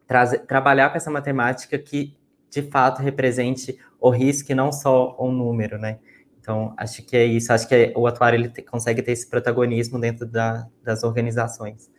trazer, 0.05 0.39
trabalhar 0.39 0.91
com 0.91 0.97
essa 0.97 1.09
matemática 1.09 1.77
que 1.77 2.15
de 2.51 2.61
fato 2.61 3.01
represente 3.01 3.77
o 3.99 4.09
risco 4.09 4.51
e 4.51 4.55
não 4.55 4.71
só 4.71 5.17
um 5.19 5.31
número, 5.31 5.77
né? 5.77 5.99
Então, 6.39 6.75
acho 6.77 7.01
que 7.03 7.17
é 7.17 7.25
isso. 7.25 7.51
Acho 7.51 7.67
que 7.67 7.91
o 7.95 8.05
atuário 8.05 8.37
ele 8.37 8.49
consegue 8.61 9.01
ter 9.01 9.13
esse 9.13 9.27
protagonismo 9.27 9.99
dentro 9.99 10.27
da, 10.27 10.67
das 10.83 11.03
organizações. 11.03 11.89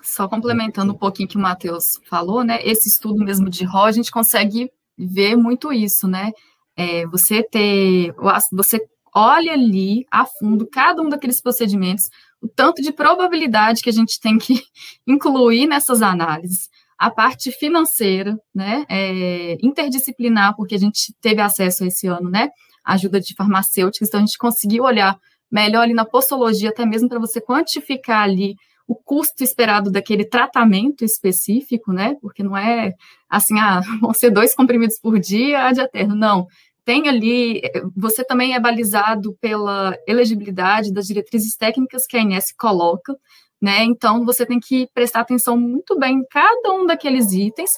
Só 0.00 0.26
complementando 0.26 0.94
um 0.94 0.96
pouquinho 0.96 1.28
que 1.28 1.36
o 1.36 1.40
Matheus 1.40 2.00
falou, 2.08 2.42
né? 2.42 2.58
Esse 2.62 2.88
estudo 2.88 3.22
mesmo 3.22 3.50
de 3.50 3.64
RO, 3.64 3.84
a 3.84 3.92
gente 3.92 4.10
consegue 4.10 4.72
ver 4.98 5.36
muito 5.36 5.72
isso, 5.72 6.08
né? 6.08 6.32
É, 6.76 7.06
você 7.06 7.42
ter, 7.42 8.14
você 8.52 8.80
olha 9.14 9.52
ali 9.52 10.04
a 10.10 10.24
fundo 10.24 10.66
cada 10.66 11.02
um 11.02 11.08
daqueles 11.08 11.40
procedimentos, 11.40 12.08
o 12.40 12.48
tanto 12.48 12.82
de 12.82 12.92
probabilidade 12.92 13.82
que 13.82 13.90
a 13.90 13.92
gente 13.92 14.20
tem 14.20 14.38
que 14.38 14.62
incluir 15.06 15.66
nessas 15.66 16.02
análises. 16.02 16.68
A 16.98 17.10
parte 17.10 17.52
financeira, 17.52 18.36
né, 18.52 18.84
é, 18.88 19.56
interdisciplinar, 19.62 20.56
porque 20.56 20.74
a 20.74 20.78
gente 20.78 21.14
teve 21.20 21.40
acesso 21.40 21.84
esse 21.84 22.08
ano, 22.08 22.28
né, 22.28 22.48
ajuda 22.84 23.20
de 23.20 23.34
farmacêuticos, 23.34 24.08
então 24.08 24.18
a 24.20 24.24
gente 24.24 24.38
conseguiu 24.38 24.84
olhar 24.84 25.16
melhor 25.50 25.82
ali 25.82 25.94
na 25.94 26.04
postologia, 26.04 26.70
até 26.70 26.84
mesmo 26.84 27.08
para 27.08 27.20
você 27.20 27.40
quantificar 27.40 28.22
ali 28.22 28.56
o 28.88 28.96
custo 28.96 29.44
esperado 29.44 29.90
daquele 29.92 30.24
tratamento 30.24 31.04
específico, 31.04 31.92
né? 31.92 32.16
Porque 32.22 32.42
não 32.42 32.56
é 32.56 32.94
assim, 33.28 33.60
ah, 33.60 33.80
vão 34.00 34.14
ser 34.14 34.30
dois 34.30 34.54
comprimidos 34.54 34.98
por 34.98 35.20
dia 35.20 35.70
de 35.72 35.82
eterno, 35.82 36.14
não. 36.14 36.46
Tem 36.86 37.06
ali, 37.06 37.60
você 37.94 38.24
também 38.24 38.54
é 38.54 38.60
balizado 38.60 39.36
pela 39.42 39.94
elegibilidade 40.06 40.90
das 40.90 41.06
diretrizes 41.06 41.54
técnicas 41.54 42.06
que 42.06 42.16
a 42.16 42.20
INS 42.20 42.54
coloca, 42.58 43.14
né? 43.60 43.84
Então, 43.84 44.24
você 44.24 44.46
tem 44.46 44.58
que 44.58 44.88
prestar 44.94 45.20
atenção 45.20 45.58
muito 45.58 45.98
bem 45.98 46.20
em 46.20 46.24
cada 46.24 46.72
um 46.72 46.86
daqueles 46.86 47.30
itens 47.32 47.72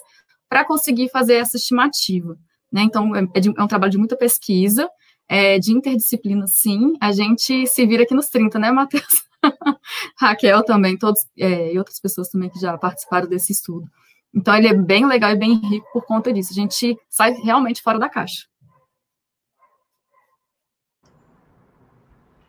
para 0.49 0.65
conseguir 0.65 1.09
fazer 1.11 1.35
essa 1.35 1.57
estimativa, 1.57 2.37
né? 2.71 2.83
Então, 2.83 3.17
é, 3.17 3.27
é, 3.35 3.41
de, 3.41 3.49
é 3.49 3.63
um 3.63 3.67
trabalho 3.67 3.91
de 3.91 3.99
muita 3.99 4.17
pesquisa, 4.17 4.89
é, 5.29 5.59
de 5.59 5.73
interdisciplina, 5.73 6.47
sim. 6.47 6.93
A 7.01 7.11
gente 7.11 7.67
se 7.67 7.85
vira 7.85 8.05
aqui 8.05 8.15
nos 8.15 8.29
30, 8.29 8.61
né, 8.61 8.71
Matheus? 8.71 9.30
Raquel 10.19 10.65
também, 10.65 10.97
todos, 10.99 11.21
é, 11.39 11.73
e 11.73 11.79
outras 11.79 12.01
pessoas 12.01 12.29
também 12.29 12.51
que 12.51 12.59
já 12.59 12.77
participaram 12.77 13.29
desse 13.29 13.53
estudo. 13.53 13.87
Então, 14.35 14.55
ele 14.55 14.69
é 14.69 14.75
bem 14.75 15.07
legal 15.07 15.31
e 15.33 15.37
bem 15.37 15.55
rico 15.55 15.87
por 15.93 16.05
conta 16.05 16.33
disso. 16.33 16.53
A 16.53 16.55
gente 16.55 16.97
sai 17.09 17.33
realmente 17.33 17.83
fora 17.83 17.99
da 17.99 18.09
caixa. 18.09 18.47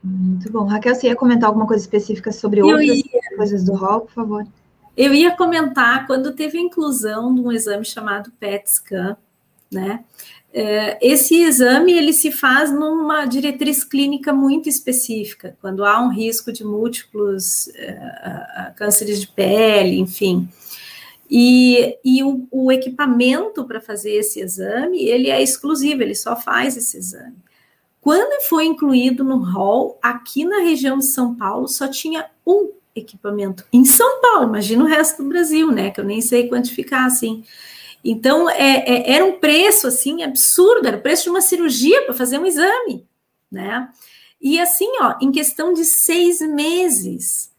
Muito 0.04 0.52
bom. 0.52 0.66
Raquel, 0.66 0.96
você 0.96 1.08
ia 1.08 1.16
comentar 1.16 1.48
alguma 1.48 1.68
coisa 1.68 1.84
específica 1.84 2.32
sobre 2.32 2.62
outras 2.62 2.88
ia. 2.88 3.38
coisas 3.38 3.64
do 3.64 3.76
rol, 3.76 4.02
por 4.02 4.12
favor? 4.12 4.48
Eu 4.98 5.14
ia 5.14 5.36
comentar 5.36 6.06
quando 6.08 6.34
teve 6.34 6.58
a 6.58 6.62
inclusão 6.62 7.34
de 7.34 7.42
um 7.42 7.52
exame 7.52 7.86
chamado 7.86 8.32
PET 8.39 8.70
scan, 8.70 9.16
né? 9.72 10.03
É, 10.53 10.97
esse 11.01 11.41
exame 11.41 11.93
ele 11.93 12.11
se 12.11 12.30
faz 12.30 12.72
numa 12.72 13.26
diretriz 13.26 13.86
clínica 13.86 14.34
muito 14.34 14.67
específica, 14.67 15.57
quando 15.61 15.86
há 15.86 16.01
um 16.01 16.09
risco 16.09 16.51
de 16.51 16.65
múltiplos 16.65 17.67
uh, 17.67 18.76
cânceres 18.76 19.22
de 19.22 19.28
pele, 19.28 19.97
enfim. 19.97 20.49
E, 21.30 21.97
e 22.03 22.22
o, 22.22 22.45
o 22.51 22.69
equipamento 22.69 23.63
para 23.63 23.80
fazer 23.80 24.11
esse 24.11 24.41
exame, 24.41 25.05
ele 25.05 25.30
é 25.30 25.41
exclusivo, 25.41 26.03
ele 26.03 26.15
só 26.15 26.36
faz 26.36 26.76
esse 26.76 26.97
exame. 26.97 27.38
Quando 28.01 28.43
foi 28.43 28.65
incluído 28.65 29.24
no 29.24 29.38
hall, 29.38 29.97
aqui 30.01 30.43
na 30.43 30.59
região 30.59 30.97
de 30.97 31.05
São 31.05 31.34
Paulo, 31.34 31.69
só 31.69 31.88
tinha 31.88 32.26
um 32.45 32.72
equipamento. 32.93 33.63
Em 33.72 33.86
São 33.86 34.19
Paulo, 34.19 34.49
imagina 34.49 34.84
o 34.84 34.88
resto 34.88 35.24
do 35.24 35.30
Brasil, 35.30 35.72
né? 35.72 35.91
Que 35.91 36.01
eu 36.01 36.03
nem 36.03 36.19
sei 36.19 36.49
quantificar 36.49 37.05
assim. 37.05 37.43
Então, 38.04 38.49
é, 38.49 38.84
é, 38.86 39.14
era 39.14 39.26
um 39.26 39.39
preço, 39.39 39.88
assim, 39.88 40.24
absurdo, 40.24 40.88
era 40.88 40.97
o 40.97 41.02
preço 41.02 41.24
de 41.24 41.30
uma 41.30 41.41
cirurgia 41.41 42.02
para 42.04 42.14
fazer 42.14 42.39
um 42.39 42.45
exame, 42.45 43.08
né? 43.52 43.89
E 44.41 44.60
assim, 44.60 44.89
ó, 45.02 45.16
em 45.22 45.32
questão 45.32 45.72
de 45.72 45.86
seis 45.86 46.41
meses, 46.41 47.52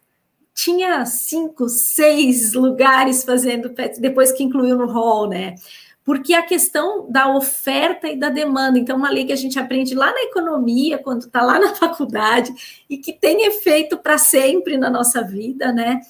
tinha 0.53 1.07
cinco, 1.07 1.69
seis 1.69 2.55
lugares 2.55 3.23
fazendo 3.23 3.71
PET, 3.71 4.01
depois 4.01 4.33
que 4.33 4.43
incluiu 4.43 4.77
no 4.77 4.87
hall, 4.87 5.29
né? 5.29 5.55
porque 6.05 6.35
a 6.35 6.43
questão 6.43 7.07
da 7.11 7.35
oferta 7.35 8.09
e 8.09 8.17
da 8.17 8.29
demanda, 8.29 8.79
então, 8.79 8.97
uma 8.97 9.11
lei 9.11 9.25
que 9.25 9.33
a 9.33 9.37
gente 9.37 9.59
aprende 9.59 9.95
lá 9.95 10.13
na 10.13 10.23
economia, 10.23 10.99
quando 10.99 11.23
está 11.23 11.43
lá 11.43 11.59
na 11.59 11.75
faculdade, 11.77 12.53
e 12.91 12.99
que 12.99 13.13
tem 13.13 13.47
efeito 13.47 13.97
para 13.97 14.19
sempre 14.19 14.77
na 14.77 14.91
nossa 14.91 15.23
vida, 15.23 15.73
né? 15.73 16.01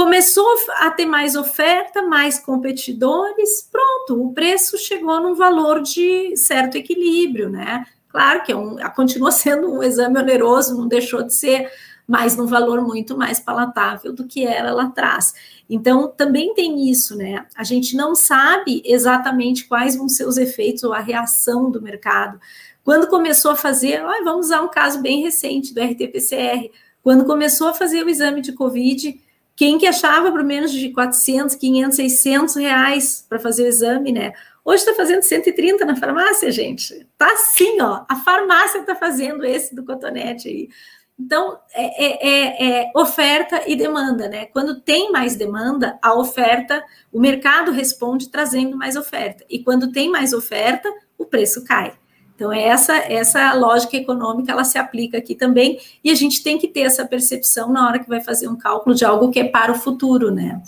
Começou 0.00 0.48
a 0.78 0.90
ter 0.90 1.04
mais 1.04 1.36
oferta, 1.36 2.00
mais 2.00 2.38
competidores, 2.38 3.68
pronto, 3.70 4.24
o 4.24 4.32
preço 4.32 4.78
chegou 4.78 5.20
num 5.20 5.34
valor 5.34 5.82
de 5.82 6.34
certo 6.38 6.76
equilíbrio, 6.78 7.50
né? 7.50 7.84
Claro 8.08 8.42
que 8.42 8.50
é 8.50 8.56
um, 8.56 8.76
continua 8.96 9.30
sendo 9.30 9.70
um 9.70 9.82
exame 9.82 10.18
oneroso, 10.18 10.74
não 10.74 10.88
deixou 10.88 11.22
de 11.22 11.34
ser, 11.34 11.70
mas 12.08 12.34
num 12.34 12.46
valor 12.46 12.80
muito 12.80 13.14
mais 13.14 13.38
palatável 13.38 14.10
do 14.10 14.26
que 14.26 14.46
era 14.46 14.72
lá 14.72 14.84
atrás. 14.84 15.34
Então, 15.68 16.08
também 16.08 16.54
tem 16.54 16.88
isso, 16.88 17.14
né? 17.14 17.44
A 17.54 17.62
gente 17.62 17.94
não 17.94 18.14
sabe 18.14 18.80
exatamente 18.86 19.66
quais 19.66 19.96
vão 19.96 20.08
ser 20.08 20.24
os 20.24 20.38
efeitos 20.38 20.82
ou 20.82 20.94
a 20.94 21.00
reação 21.00 21.70
do 21.70 21.82
mercado. 21.82 22.40
Quando 22.82 23.06
começou 23.06 23.50
a 23.50 23.56
fazer, 23.56 24.00
ah, 24.00 24.22
vamos 24.24 24.46
usar 24.46 24.62
um 24.62 24.70
caso 24.70 25.02
bem 25.02 25.20
recente 25.20 25.74
do 25.74 25.80
RT-PCR, 25.82 26.70
quando 27.02 27.26
começou 27.26 27.68
a 27.68 27.74
fazer 27.74 28.02
o 28.02 28.08
exame 28.08 28.40
de 28.40 28.54
Covid, 28.54 29.20
quem 29.60 29.76
que 29.76 29.86
achava 29.86 30.32
por 30.32 30.42
menos 30.42 30.72
de 30.72 30.88
400, 30.88 31.54
500, 31.54 31.96
600 31.96 32.54
reais 32.56 33.26
para 33.28 33.38
fazer 33.38 33.64
o 33.64 33.66
exame, 33.66 34.10
né? 34.10 34.32
Hoje 34.64 34.84
está 34.84 34.94
fazendo 34.94 35.20
130 35.20 35.84
na 35.84 35.94
farmácia, 35.96 36.50
gente. 36.50 37.06
Tá 37.18 37.30
assim, 37.30 37.78
ó. 37.78 38.06
A 38.08 38.16
farmácia 38.16 38.78
está 38.78 38.94
fazendo 38.94 39.44
esse 39.44 39.74
do 39.74 39.84
cotonete 39.84 40.48
aí. 40.48 40.70
Então, 41.18 41.58
é, 41.74 42.06
é, 42.06 42.26
é, 42.26 42.84
é, 42.84 42.92
oferta 42.96 43.62
e 43.66 43.76
demanda, 43.76 44.30
né? 44.30 44.46
Quando 44.46 44.80
tem 44.80 45.12
mais 45.12 45.36
demanda, 45.36 45.98
a 46.00 46.14
oferta, 46.14 46.82
o 47.12 47.20
mercado 47.20 47.70
responde 47.70 48.30
trazendo 48.30 48.78
mais 48.78 48.96
oferta. 48.96 49.44
E 49.46 49.62
quando 49.62 49.92
tem 49.92 50.08
mais 50.08 50.32
oferta, 50.32 50.90
o 51.18 51.26
preço 51.26 51.66
cai. 51.66 51.92
Então, 52.40 52.50
essa, 52.50 52.96
essa 52.96 53.52
lógica 53.52 53.98
econômica, 53.98 54.50
ela 54.50 54.64
se 54.64 54.78
aplica 54.78 55.18
aqui 55.18 55.34
também, 55.34 55.78
e 56.02 56.10
a 56.10 56.14
gente 56.14 56.42
tem 56.42 56.56
que 56.56 56.66
ter 56.66 56.80
essa 56.80 57.04
percepção 57.04 57.70
na 57.70 57.86
hora 57.86 57.98
que 57.98 58.08
vai 58.08 58.22
fazer 58.22 58.48
um 58.48 58.56
cálculo 58.56 58.96
de 58.96 59.04
algo 59.04 59.30
que 59.30 59.40
é 59.40 59.44
para 59.44 59.70
o 59.70 59.74
futuro, 59.74 60.30
né? 60.30 60.62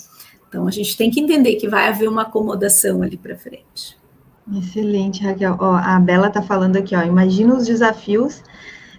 Então, 0.47 0.67
a 0.67 0.71
gente 0.71 0.95
tem 0.95 1.09
que 1.09 1.19
entender 1.19 1.55
que 1.55 1.67
vai 1.67 1.87
haver 1.87 2.07
uma 2.07 2.21
acomodação 2.21 3.01
ali 3.01 3.17
para 3.17 3.35
frente. 3.35 3.97
Excelente, 4.55 5.23
Raquel. 5.23 5.57
Ó, 5.59 5.73
a 5.73 5.99
Bela 5.99 6.27
está 6.27 6.43
falando 6.43 6.75
aqui, 6.75 6.95
ó, 6.95 7.01
imagina 7.01 7.55
os 7.55 7.65
desafios 7.65 8.43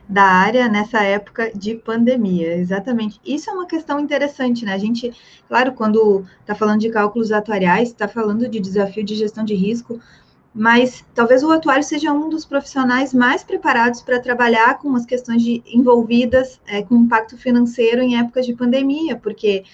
da 0.08 0.24
área 0.24 0.68
nessa 0.68 1.00
época 1.00 1.52
de 1.54 1.76
pandemia. 1.76 2.56
Exatamente. 2.56 3.20
Isso 3.24 3.48
é 3.48 3.52
uma 3.52 3.68
questão 3.68 4.00
interessante, 4.00 4.64
né? 4.64 4.74
A 4.74 4.78
gente, 4.78 5.12
claro, 5.46 5.74
quando 5.74 6.26
está 6.40 6.56
falando 6.56 6.80
de 6.80 6.90
cálculos 6.90 7.30
atuariais, 7.30 7.90
está 7.90 8.08
falando 8.08 8.48
de 8.48 8.58
desafio 8.58 9.04
de 9.04 9.14
gestão 9.14 9.44
de 9.44 9.54
risco, 9.54 10.00
mas 10.54 11.04
talvez 11.12 11.42
o 11.42 11.50
atuário 11.50 11.82
seja 11.82 12.12
um 12.12 12.28
dos 12.28 12.44
profissionais 12.44 13.12
mais 13.12 13.42
preparados 13.42 14.00
para 14.00 14.20
trabalhar 14.20 14.78
com 14.78 14.94
as 14.94 15.04
questões 15.04 15.42
de, 15.42 15.62
envolvidas 15.66 16.60
é, 16.66 16.80
com 16.82 16.94
impacto 16.94 17.36
financeiro 17.36 18.00
em 18.00 18.16
épocas 18.16 18.46
de 18.46 18.54
pandemia, 18.54 19.16
porque 19.16 19.64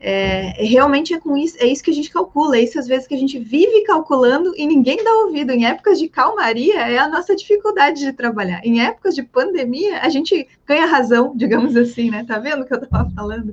é, 0.00 0.54
realmente 0.64 1.12
é 1.12 1.18
com 1.18 1.36
isso, 1.36 1.56
é 1.58 1.66
isso 1.66 1.82
que 1.82 1.90
a 1.90 1.94
gente 1.94 2.10
calcula, 2.10 2.56
é 2.56 2.62
isso 2.62 2.78
às 2.78 2.86
vezes 2.86 3.06
que 3.06 3.14
a 3.14 3.18
gente 3.18 3.38
vive 3.38 3.82
calculando 3.82 4.54
e 4.56 4.66
ninguém 4.66 5.02
dá 5.02 5.12
ouvido. 5.24 5.50
Em 5.50 5.66
épocas 5.66 5.98
de 5.98 6.08
calmaria 6.08 6.80
é 6.80 6.98
a 6.98 7.08
nossa 7.08 7.34
dificuldade 7.34 8.00
de 8.00 8.12
trabalhar. 8.12 8.60
Em 8.64 8.80
épocas 8.80 9.14
de 9.14 9.22
pandemia, 9.22 10.00
a 10.00 10.08
gente 10.08 10.46
ganha 10.66 10.86
razão, 10.86 11.32
digamos 11.36 11.76
assim, 11.76 12.10
né? 12.10 12.24
Tá 12.24 12.38
vendo 12.38 12.62
o 12.62 12.64
que 12.64 12.74
eu 12.74 12.82
estava 12.82 13.10
falando? 13.10 13.52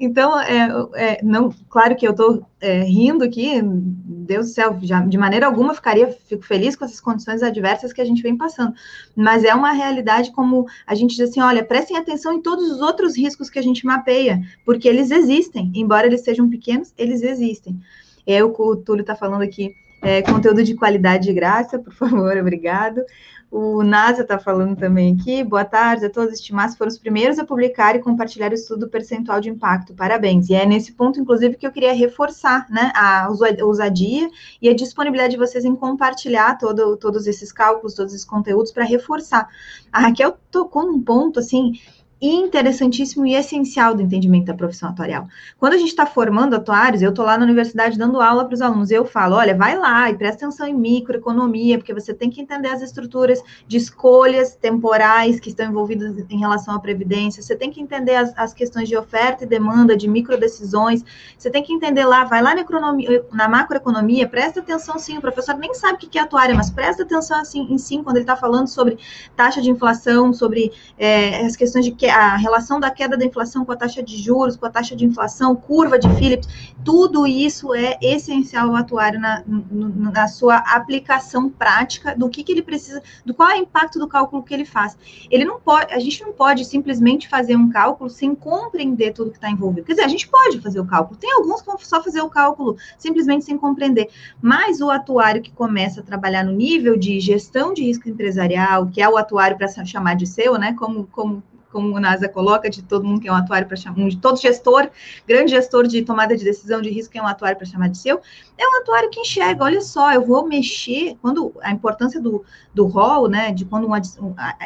Então, 0.00 0.38
é, 0.40 0.68
é, 0.94 1.20
não, 1.22 1.54
claro 1.68 1.94
que 1.94 2.06
eu 2.06 2.10
estou 2.10 2.44
é, 2.60 2.82
rindo 2.82 3.24
aqui, 3.24 3.60
Deus 3.62 4.48
do 4.48 4.52
céu, 4.52 4.78
já, 4.82 5.00
de 5.00 5.16
maneira 5.16 5.46
alguma 5.46 5.74
ficaria, 5.74 6.10
fico 6.26 6.44
feliz 6.44 6.74
com 6.74 6.84
essas 6.84 7.00
condições 7.00 7.42
adversas 7.42 7.92
que 7.92 8.00
a 8.00 8.04
gente 8.04 8.22
vem 8.22 8.36
passando, 8.36 8.74
mas 9.14 9.44
é 9.44 9.54
uma 9.54 9.72
realidade 9.72 10.32
como 10.32 10.66
a 10.86 10.94
gente 10.94 11.16
diz 11.16 11.30
assim, 11.30 11.40
olha, 11.40 11.64
prestem 11.64 11.96
atenção 11.96 12.32
em 12.32 12.42
todos 12.42 12.70
os 12.70 12.80
outros 12.80 13.16
riscos 13.16 13.48
que 13.48 13.58
a 13.58 13.62
gente 13.62 13.86
mapeia, 13.86 14.42
porque 14.64 14.88
eles 14.88 15.10
existem, 15.10 15.67
embora 15.74 16.06
eles 16.06 16.22
sejam 16.22 16.48
pequenos, 16.48 16.92
eles 16.96 17.22
existem. 17.22 17.80
É 18.26 18.42
o 18.44 18.52
que 18.52 18.60
o 18.62 18.76
Túlio 18.76 19.02
está 19.02 19.14
falando 19.14 19.42
aqui, 19.42 19.74
é, 20.02 20.22
conteúdo 20.22 20.62
de 20.62 20.74
qualidade 20.74 21.26
de 21.26 21.32
graça, 21.32 21.78
por 21.78 21.92
favor, 21.94 22.36
obrigado. 22.36 23.02
O 23.50 23.82
NASA 23.82 24.22
está 24.22 24.38
falando 24.38 24.76
também 24.76 25.16
aqui. 25.18 25.42
Boa 25.42 25.64
tarde 25.64 26.04
a 26.04 26.10
todos. 26.10 26.34
Estimados 26.34 26.76
foram 26.76 26.90
os 26.90 26.98
primeiros 26.98 27.38
a 27.38 27.46
publicar 27.46 27.96
e 27.96 27.98
compartilhar 27.98 28.50
o 28.50 28.54
estudo 28.54 28.88
percentual 28.88 29.40
de 29.40 29.48
impacto. 29.48 29.94
Parabéns. 29.94 30.50
E 30.50 30.54
é 30.54 30.66
nesse 30.66 30.92
ponto, 30.92 31.18
inclusive, 31.18 31.56
que 31.56 31.66
eu 31.66 31.72
queria 31.72 31.94
reforçar 31.94 32.66
né, 32.68 32.92
a 32.94 33.28
ousadia 33.62 34.28
e 34.60 34.68
a 34.68 34.74
disponibilidade 34.74 35.32
de 35.32 35.38
vocês 35.38 35.64
em 35.64 35.74
compartilhar 35.74 36.58
todo, 36.58 36.94
todos 36.98 37.26
esses 37.26 37.50
cálculos, 37.50 37.94
todos 37.94 38.12
esses 38.12 38.26
conteúdos 38.26 38.70
para 38.70 38.84
reforçar. 38.84 39.48
A 39.90 40.00
Raquel 40.00 40.36
tocou 40.50 40.84
num 40.84 41.00
ponto 41.00 41.40
assim 41.40 41.72
interessantíssimo 42.20 43.26
e 43.26 43.34
essencial 43.34 43.94
do 43.94 44.02
entendimento 44.02 44.46
da 44.46 44.54
profissão 44.54 44.88
atuarial. 44.88 45.26
Quando 45.58 45.74
a 45.74 45.78
gente 45.78 45.88
está 45.88 46.04
formando 46.04 46.54
atuários, 46.54 47.00
eu 47.00 47.10
estou 47.10 47.24
lá 47.24 47.38
na 47.38 47.44
universidade 47.44 47.96
dando 47.96 48.20
aula 48.20 48.44
para 48.44 48.54
os 48.54 48.60
alunos, 48.60 48.90
eu 48.90 49.04
falo, 49.04 49.36
olha, 49.36 49.54
vai 49.54 49.76
lá 49.78 50.10
e 50.10 50.16
presta 50.16 50.46
atenção 50.46 50.66
em 50.66 50.74
microeconomia, 50.74 51.78
porque 51.78 51.94
você 51.94 52.12
tem 52.12 52.28
que 52.28 52.40
entender 52.40 52.68
as 52.68 52.82
estruturas 52.82 53.42
de 53.66 53.76
escolhas 53.76 54.54
temporais 54.54 55.38
que 55.38 55.48
estão 55.48 55.66
envolvidas 55.66 56.16
em 56.28 56.38
relação 56.38 56.74
à 56.74 56.80
previdência, 56.80 57.42
você 57.42 57.54
tem 57.54 57.70
que 57.70 57.80
entender 57.80 58.16
as, 58.16 58.32
as 58.36 58.52
questões 58.52 58.88
de 58.88 58.96
oferta 58.96 59.44
e 59.44 59.46
demanda, 59.46 59.96
de 59.96 60.08
microdecisões, 60.08 61.04
você 61.36 61.50
tem 61.50 61.62
que 61.62 61.72
entender 61.72 62.04
lá, 62.04 62.24
vai 62.24 62.42
lá 62.42 62.54
na, 62.54 62.62
economia, 62.62 63.24
na 63.32 63.48
macroeconomia, 63.48 64.28
presta 64.28 64.60
atenção 64.60 64.98
sim, 64.98 65.18
o 65.18 65.20
professor 65.20 65.56
nem 65.56 65.72
sabe 65.74 65.94
o 65.94 65.98
que 65.98 66.18
é 66.18 66.22
atuária, 66.22 66.54
mas 66.54 66.70
presta 66.70 67.02
atenção 67.04 67.40
assim, 67.40 67.66
em 67.70 67.78
sim, 67.78 68.02
quando 68.02 68.16
ele 68.16 68.24
está 68.24 68.36
falando 68.36 68.66
sobre 68.66 68.98
taxa 69.36 69.62
de 69.62 69.70
inflação, 69.70 70.32
sobre 70.32 70.72
é, 70.98 71.44
as 71.46 71.54
questões 71.54 71.84
de 71.84 71.92
a 72.08 72.36
relação 72.36 72.80
da 72.80 72.90
queda 72.90 73.16
da 73.16 73.24
inflação 73.24 73.64
com 73.64 73.72
a 73.72 73.76
taxa 73.76 74.02
de 74.02 74.16
juros, 74.16 74.56
com 74.56 74.66
a 74.66 74.70
taxa 74.70 74.94
de 74.94 75.04
inflação, 75.04 75.54
curva 75.54 75.98
de 75.98 76.08
Phillips, 76.16 76.48
tudo 76.84 77.26
isso 77.26 77.74
é 77.74 77.98
essencial 78.00 78.70
o 78.70 78.76
atuário 78.76 79.20
na, 79.20 79.42
na 79.46 80.28
sua 80.28 80.56
aplicação 80.56 81.48
prática 81.48 82.14
do 82.16 82.28
que, 82.28 82.42
que 82.42 82.52
ele 82.52 82.62
precisa, 82.62 83.02
do 83.24 83.34
qual 83.34 83.50
é 83.50 83.54
o 83.54 83.62
impacto 83.62 83.98
do 83.98 84.08
cálculo 84.08 84.42
que 84.42 84.54
ele 84.54 84.64
faz. 84.64 84.96
Ele 85.30 85.44
não 85.44 85.60
pode, 85.60 85.92
a 85.92 85.98
gente 85.98 86.22
não 86.22 86.32
pode 86.32 86.64
simplesmente 86.64 87.28
fazer 87.28 87.56
um 87.56 87.68
cálculo 87.68 88.08
sem 88.08 88.34
compreender 88.34 89.12
tudo 89.12 89.30
que 89.30 89.36
está 89.36 89.50
envolvido. 89.50 89.86
Quer 89.86 89.92
dizer, 89.92 90.04
a 90.04 90.08
gente 90.08 90.28
pode 90.28 90.60
fazer 90.60 90.80
o 90.80 90.86
cálculo. 90.86 91.18
Tem 91.18 91.32
alguns 91.32 91.60
que 91.60 91.66
vão 91.66 91.78
só 91.78 92.02
fazer 92.02 92.20
o 92.20 92.30
cálculo 92.30 92.76
simplesmente 92.96 93.44
sem 93.44 93.56
compreender. 93.56 94.08
Mas 94.40 94.80
o 94.80 94.90
atuário 94.90 95.42
que 95.42 95.50
começa 95.50 96.00
a 96.00 96.04
trabalhar 96.04 96.44
no 96.44 96.52
nível 96.52 96.96
de 96.96 97.20
gestão 97.20 97.72
de 97.72 97.82
risco 97.82 98.08
empresarial, 98.08 98.86
que 98.86 99.02
é 99.02 99.08
o 99.08 99.16
atuário 99.16 99.56
para 99.56 99.68
chamar 99.84 100.14
de 100.14 100.26
seu, 100.26 100.58
né? 100.58 100.74
Como, 100.74 101.06
como 101.08 101.42
como 101.70 101.94
o 101.94 102.00
NASA 102.00 102.28
coloca, 102.28 102.68
de 102.68 102.82
todo 102.82 103.04
mundo 103.04 103.20
que 103.20 103.28
é 103.28 103.32
um 103.32 103.36
atuário 103.36 103.66
para 103.66 103.76
chamar, 103.76 104.08
de 104.08 104.16
todo 104.16 104.38
gestor, 104.38 104.88
grande 105.26 105.50
gestor 105.50 105.86
de 105.86 106.02
tomada 106.02 106.36
de 106.36 106.44
decisão 106.44 106.80
de 106.80 106.90
risco 106.90 107.12
que 107.12 107.18
é 107.18 107.22
um 107.22 107.26
atuário 107.26 107.56
para 107.56 107.66
chamar 107.66 107.88
de 107.88 107.98
seu, 107.98 108.20
é 108.56 108.66
um 108.66 108.80
atuário 108.80 109.10
que 109.10 109.20
enxerga, 109.20 109.64
olha 109.64 109.80
só, 109.80 110.12
eu 110.12 110.24
vou 110.24 110.46
mexer, 110.46 111.16
quando 111.20 111.52
a 111.62 111.70
importância 111.70 112.20
do, 112.20 112.44
do 112.74 112.86
rol, 112.86 113.28
né, 113.28 113.52
de 113.52 113.64
quando 113.64 113.86
uma, 113.86 114.00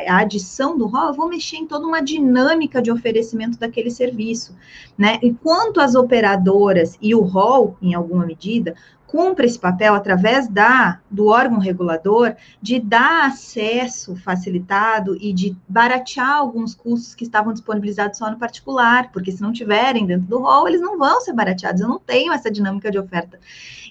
a 0.08 0.16
adição 0.18 0.76
do 0.76 0.86
rol, 0.86 1.08
eu 1.08 1.14
vou 1.14 1.28
mexer 1.28 1.56
em 1.56 1.66
toda 1.66 1.86
uma 1.86 2.00
dinâmica 2.00 2.80
de 2.80 2.90
oferecimento 2.90 3.58
daquele 3.58 3.90
serviço, 3.90 4.56
né, 4.96 5.18
enquanto 5.22 5.80
as 5.80 5.94
operadoras 5.94 6.96
e 7.00 7.14
o 7.14 7.20
rol, 7.20 7.76
em 7.82 7.94
alguma 7.94 8.24
medida, 8.24 8.74
cumpre 9.12 9.44
esse 9.44 9.58
papel 9.58 9.94
através 9.94 10.48
da 10.48 10.98
do 11.10 11.26
órgão 11.26 11.58
regulador 11.58 12.34
de 12.62 12.80
dar 12.80 13.26
acesso 13.26 14.16
facilitado 14.16 15.14
e 15.20 15.34
de 15.34 15.54
baratear 15.68 16.38
alguns 16.38 16.74
custos 16.74 17.14
que 17.14 17.22
estavam 17.22 17.52
disponibilizados 17.52 18.16
só 18.16 18.30
no 18.30 18.38
particular, 18.38 19.12
porque 19.12 19.30
se 19.30 19.42
não 19.42 19.52
tiverem 19.52 20.06
dentro 20.06 20.26
do 20.26 20.38
rol, 20.38 20.66
eles 20.66 20.80
não 20.80 20.96
vão 20.96 21.20
ser 21.20 21.34
barateados. 21.34 21.82
Eu 21.82 21.88
não 21.88 21.98
tenho 21.98 22.32
essa 22.32 22.50
dinâmica 22.50 22.90
de 22.90 22.98
oferta 22.98 23.38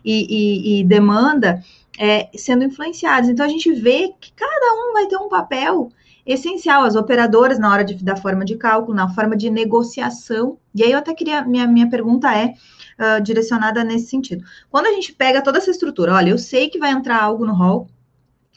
e, 0.04 0.26
e, 0.28 0.80
e 0.80 0.84
demanda 0.84 1.64
é, 2.00 2.28
sendo 2.36 2.64
influenciados. 2.64 3.30
Então 3.30 3.46
a 3.46 3.50
gente 3.50 3.72
vê 3.72 4.12
que 4.20 4.34
cada 4.34 4.74
um 4.74 4.94
vai 4.94 5.06
ter 5.06 5.18
um 5.18 5.30
papel 5.30 5.92
essencial, 6.26 6.82
as 6.82 6.96
operadoras 6.96 7.60
na 7.60 7.72
hora 7.72 7.84
de, 7.84 8.04
da 8.04 8.16
forma 8.16 8.44
de 8.44 8.56
cálculo, 8.56 8.96
na 8.96 9.08
forma 9.14 9.38
de 9.38 9.52
negociação. 9.52 10.58
E 10.74 10.84
aí 10.84 10.92
eu 10.92 10.98
até 10.98 11.14
queria, 11.14 11.44
minha, 11.44 11.68
minha 11.68 11.90
pergunta 11.90 12.36
é, 12.36 12.56
uh, 13.02 13.22
direcionada 13.22 13.84
nesse 13.84 14.08
sentido. 14.08 14.44
Quando 14.70 14.86
a 14.86 14.92
gente 14.92 15.14
pega 15.14 15.42
toda 15.42 15.58
essa 15.58 15.72
estrutura, 15.72 16.14
olha, 16.14 16.30
eu 16.30 16.38
sei 16.38 16.70
que 16.70 16.80
vai 16.80 16.92
entrar 16.92 17.22
algo 17.22 17.46
no 17.46 17.54
hall 17.54 17.90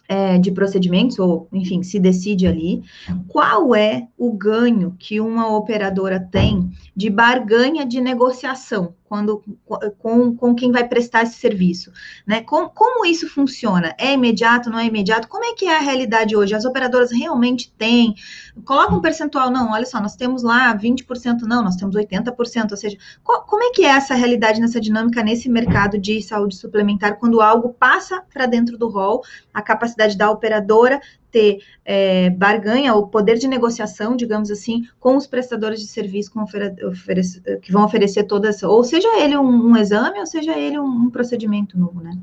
é, 0.06 0.38
de 0.38 0.50
procedimentos, 0.50 1.18
ou 1.18 1.48
enfim, 1.52 1.82
se 1.82 1.98
decide 1.98 2.46
ali, 2.46 2.82
qual 3.28 3.74
é 3.74 4.06
o 4.18 4.32
ganho 4.32 4.94
que 4.98 5.20
uma 5.20 5.56
operadora 5.56 6.20
tem 6.20 6.70
de 6.94 7.08
barganha 7.08 7.86
de 7.86 8.00
negociação 8.00 8.94
quando 9.04 9.42
com, 9.98 10.34
com 10.34 10.54
quem 10.54 10.72
vai 10.72 10.86
prestar 10.86 11.22
esse 11.22 11.36
serviço, 11.36 11.92
né? 12.26 12.42
Com, 12.42 12.68
como 12.68 13.06
isso 13.06 13.28
funciona? 13.28 13.94
É 13.96 14.12
imediato, 14.12 14.68
não 14.68 14.78
é 14.78 14.86
imediato? 14.86 15.28
Como 15.28 15.44
é 15.44 15.54
que 15.54 15.66
é 15.66 15.76
a 15.76 15.80
realidade 15.80 16.36
hoje? 16.36 16.54
As 16.54 16.64
operadoras 16.64 17.12
realmente 17.12 17.72
têm? 17.78 18.14
Coloca 18.64 18.94
um 18.94 19.00
percentual, 19.00 19.50
não, 19.50 19.72
olha 19.72 19.84
só, 19.84 20.00
nós 20.00 20.14
temos 20.14 20.42
lá 20.42 20.76
20%, 20.76 21.42
não, 21.42 21.62
nós 21.62 21.74
temos 21.74 21.96
80%, 21.96 22.70
ou 22.70 22.76
seja, 22.76 22.96
como 23.22 23.62
é 23.64 23.70
que 23.70 23.84
é 23.84 23.88
essa 23.88 24.14
realidade 24.14 24.60
nessa 24.60 24.80
dinâmica 24.80 25.24
nesse 25.24 25.48
mercado 25.48 25.98
de 25.98 26.22
saúde 26.22 26.56
suplementar 26.56 27.18
quando 27.18 27.40
algo 27.40 27.74
passa 27.74 28.22
para 28.32 28.46
dentro 28.46 28.78
do 28.78 28.88
rol, 28.88 29.22
a 29.52 29.60
capacidade 29.60 30.16
da 30.16 30.30
operadora 30.30 31.00
ter 31.32 31.58
é, 31.84 32.30
barganha, 32.30 32.94
o 32.94 33.08
poder 33.08 33.38
de 33.38 33.48
negociação, 33.48 34.14
digamos 34.14 34.52
assim, 34.52 34.86
com 35.00 35.16
os 35.16 35.26
prestadores 35.26 35.80
de 35.80 35.88
serviço 35.88 36.30
que 37.60 37.72
vão 37.72 37.84
oferecer 37.84 38.22
todas, 38.22 38.62
ou 38.62 38.84
seja 38.84 39.08
ele 39.20 39.36
um, 39.36 39.70
um 39.70 39.76
exame, 39.76 40.20
ou 40.20 40.26
seja 40.26 40.56
ele 40.56 40.78
um, 40.78 40.86
um 40.86 41.10
procedimento 41.10 41.76
novo, 41.76 42.00
né? 42.00 42.16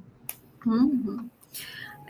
Uhum. 0.66 1.30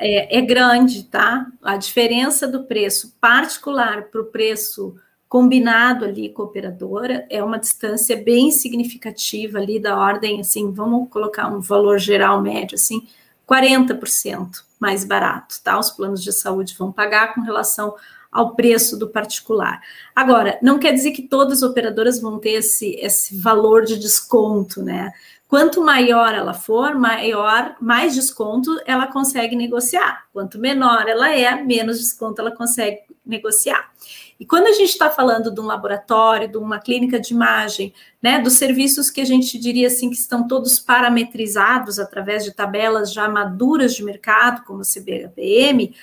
É, 0.04 0.40
é, 0.40 0.42
grande, 0.42 1.04
tá? 1.04 1.46
A 1.62 1.78
diferença 1.78 2.48
do 2.48 2.64
preço 2.64 3.16
particular 3.22 4.06
para 4.06 4.22
o 4.22 4.26
preço 4.26 4.96
combinado 5.30 6.06
ali 6.06 6.30
com 6.30 6.42
a 6.42 6.46
operadora 6.46 7.24
é 7.30 7.44
uma 7.44 7.60
distância 7.60 8.18
bem 8.18 8.50
significativa 8.50 9.60
ali 9.60 9.80
da 9.80 9.96
ordem, 9.96 10.42
assim, 10.42 10.72
vamos 10.72 11.08
colocar 11.08 11.48
um 11.50 11.62
valor 11.62 12.00
geral 12.00 12.42
médio, 12.42 12.76
assim, 12.76 13.08
40% 13.48 14.64
mais 14.80 15.04
barato, 15.04 15.62
tá? 15.64 15.78
Os 15.78 15.92
planos 15.92 16.24
de 16.24 16.34
saúde 16.34 16.76
vão 16.76 16.92
pagar 16.92 17.36
com 17.36 17.42
relação 17.42 17.94
ao 18.32 18.56
preço 18.56 18.98
do 18.98 19.08
particular. 19.08 19.82
Agora, 20.16 20.58
não 20.64 20.80
quer 20.80 20.94
dizer 20.94 21.12
que 21.12 21.28
todas 21.28 21.62
as 21.62 21.70
operadoras 21.70 22.20
vão 22.20 22.40
ter 22.40 22.54
esse, 22.54 22.96
esse 22.96 23.38
valor 23.38 23.86
de 23.86 24.00
desconto, 24.00 24.82
né? 24.82 25.14
Quanto 25.52 25.84
maior 25.84 26.34
ela 26.34 26.54
for, 26.54 26.96
maior, 26.96 27.76
mais 27.82 28.16
desconto 28.16 28.80
ela 28.86 29.06
consegue 29.06 29.54
negociar. 29.54 30.24
Quanto 30.32 30.58
menor 30.58 31.10
ela 31.10 31.30
é, 31.30 31.62
menos 31.62 32.00
desconto 32.00 32.40
ela 32.40 32.56
consegue 32.56 33.00
negociar. 33.26 33.92
E 34.40 34.46
quando 34.46 34.68
a 34.68 34.72
gente 34.72 34.92
está 34.92 35.10
falando 35.10 35.54
de 35.54 35.60
um 35.60 35.66
laboratório, 35.66 36.48
de 36.48 36.58
uma 36.58 36.80
clínica 36.80 37.20
de 37.20 37.34
imagem, 37.34 37.94
né, 38.24 38.40
dos 38.40 38.54
serviços 38.54 39.10
que 39.10 39.20
a 39.20 39.26
gente 39.26 39.60
diria 39.60 39.88
assim 39.88 40.10
que 40.10 40.16
estão 40.16 40.48
todos 40.48 40.80
parametrizados 40.80 42.00
através 42.00 42.46
de 42.46 42.54
tabelas 42.54 43.12
já 43.12 43.28
maduras 43.28 43.94
de 43.94 44.06
mercado, 44.06 44.64
como 44.64 44.80
o 44.80 44.86
CBHPM, 44.86 45.94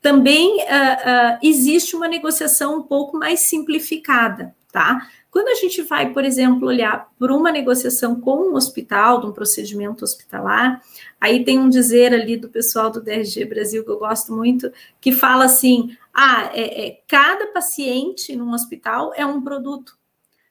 também 0.00 0.62
uh, 0.62 0.62
uh, 0.62 1.38
existe 1.42 1.94
uma 1.94 2.08
negociação 2.08 2.78
um 2.78 2.82
pouco 2.82 3.18
mais 3.18 3.50
simplificada, 3.50 4.54
tá? 4.72 5.06
Quando 5.34 5.48
a 5.48 5.54
gente 5.54 5.82
vai, 5.82 6.12
por 6.12 6.24
exemplo, 6.24 6.68
olhar 6.68 7.10
por 7.18 7.32
uma 7.32 7.50
negociação 7.50 8.20
com 8.20 8.50
um 8.50 8.54
hospital, 8.54 9.20
de 9.20 9.26
um 9.26 9.32
procedimento 9.32 10.04
hospitalar, 10.04 10.80
aí 11.20 11.44
tem 11.44 11.58
um 11.58 11.68
dizer 11.68 12.14
ali 12.14 12.36
do 12.36 12.48
pessoal 12.48 12.88
do 12.88 13.02
DRG 13.02 13.44
Brasil 13.44 13.84
que 13.84 13.90
eu 13.90 13.98
gosto 13.98 14.32
muito, 14.32 14.72
que 15.00 15.10
fala 15.10 15.46
assim: 15.46 15.96
ah, 16.14 16.52
é, 16.54 16.86
é, 16.86 17.00
cada 17.08 17.48
paciente 17.48 18.36
num 18.36 18.52
hospital 18.52 19.12
é 19.16 19.26
um 19.26 19.42
produto. 19.42 19.98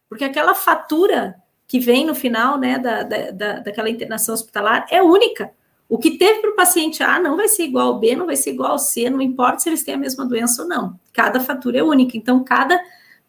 Porque 0.10 0.26
aquela 0.26 0.54
fatura 0.54 1.36
que 1.66 1.80
vem 1.80 2.06
no 2.06 2.14
final 2.14 2.58
né, 2.58 2.78
da, 2.78 3.04
da, 3.04 3.60
daquela 3.60 3.90
internação 3.90 4.36
hospitalar 4.36 4.86
é 4.92 5.02
única. 5.02 5.52
O 5.88 5.98
que 5.98 6.18
teve 6.18 6.42
para 6.42 6.52
o 6.52 6.56
paciente 6.58 7.02
A 7.02 7.18
não 7.22 7.38
vai 7.38 7.48
ser 7.48 7.64
igual 7.64 7.88
ao 7.94 8.00
B, 8.00 8.18
não 8.18 8.26
vai 8.26 8.36
ser 8.36 8.50
igual 8.50 8.74
ao 8.74 8.80
C, 8.80 9.10
não 9.10 9.22
importa 9.22 9.60
se 9.60 9.70
eles 9.70 9.82
têm 9.82 9.94
a 9.94 9.98
mesma 9.98 10.26
doença 10.26 10.64
ou 10.64 10.68
não. 10.68 11.00
Cada 11.14 11.40
fatura 11.40 11.78
é 11.78 11.84
única. 11.84 12.18
Então, 12.18 12.44
cada 12.44 12.78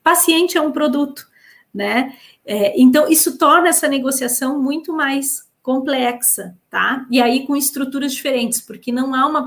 paciente 0.03 0.59
é 0.59 0.61
um 0.61 0.73
produto, 0.73 1.33
né? 1.75 2.15
É, 2.47 2.81
então, 2.81 3.09
isso 3.09 3.37
torna 3.37 3.69
essa 3.69 3.89
negociação 3.89 4.63
muito 4.63 4.93
mais 4.93 5.49
complexa, 5.65 6.55
tá? 6.69 7.07
E 7.11 7.23
aí 7.23 7.47
com 7.47 7.57
estruturas 7.57 8.13
diferentes, 8.13 8.61
porque 8.61 8.93
não 8.93 9.15
há 9.15 9.27
uma 9.27 9.47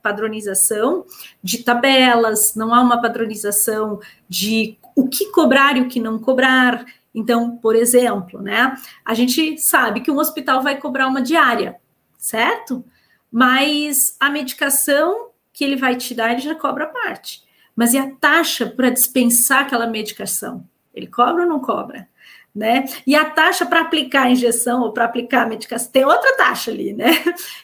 padronização 0.00 1.04
de 1.42 1.64
tabelas, 1.64 2.54
não 2.54 2.72
há 2.72 2.80
uma 2.80 3.02
padronização 3.02 3.98
de 4.28 4.78
o 4.94 5.08
que 5.08 5.26
cobrar 5.32 5.76
e 5.76 5.80
o 5.80 5.88
que 5.88 5.98
não 5.98 6.20
cobrar. 6.20 6.84
Então, 7.12 7.56
por 7.56 7.74
exemplo, 7.74 8.40
né? 8.40 8.76
A 9.04 9.12
gente 9.12 9.58
sabe 9.58 10.00
que 10.00 10.10
um 10.10 10.18
hospital 10.18 10.62
vai 10.62 10.78
cobrar 10.78 11.08
uma 11.08 11.20
diária, 11.20 11.80
certo? 12.16 12.84
Mas 13.28 14.16
a 14.20 14.30
medicação 14.30 15.30
que 15.52 15.64
ele 15.64 15.74
vai 15.74 15.96
te 15.96 16.14
dar, 16.14 16.30
ele 16.30 16.40
já 16.40 16.54
cobra 16.54 16.84
a 16.84 16.88
parte. 16.88 17.42
Mas 17.74 17.92
e 17.92 17.98
a 17.98 18.08
taxa 18.08 18.66
para 18.66 18.90
dispensar 18.90 19.62
aquela 19.62 19.88
medicação? 19.88 20.64
Ele 20.94 21.06
cobra 21.06 21.42
ou 21.42 21.48
não 21.48 21.60
cobra? 21.60 22.08
né? 22.54 22.84
E 23.06 23.14
a 23.14 23.24
taxa 23.24 23.64
para 23.64 23.80
aplicar 23.80 24.24
a 24.24 24.30
injeção 24.30 24.82
ou 24.82 24.92
para 24.92 25.04
aplicar 25.04 25.42
a 25.42 25.48
medicação 25.48 25.90
tem 25.92 26.04
outra 26.04 26.36
taxa 26.36 26.70
ali, 26.70 26.92
né? 26.92 27.10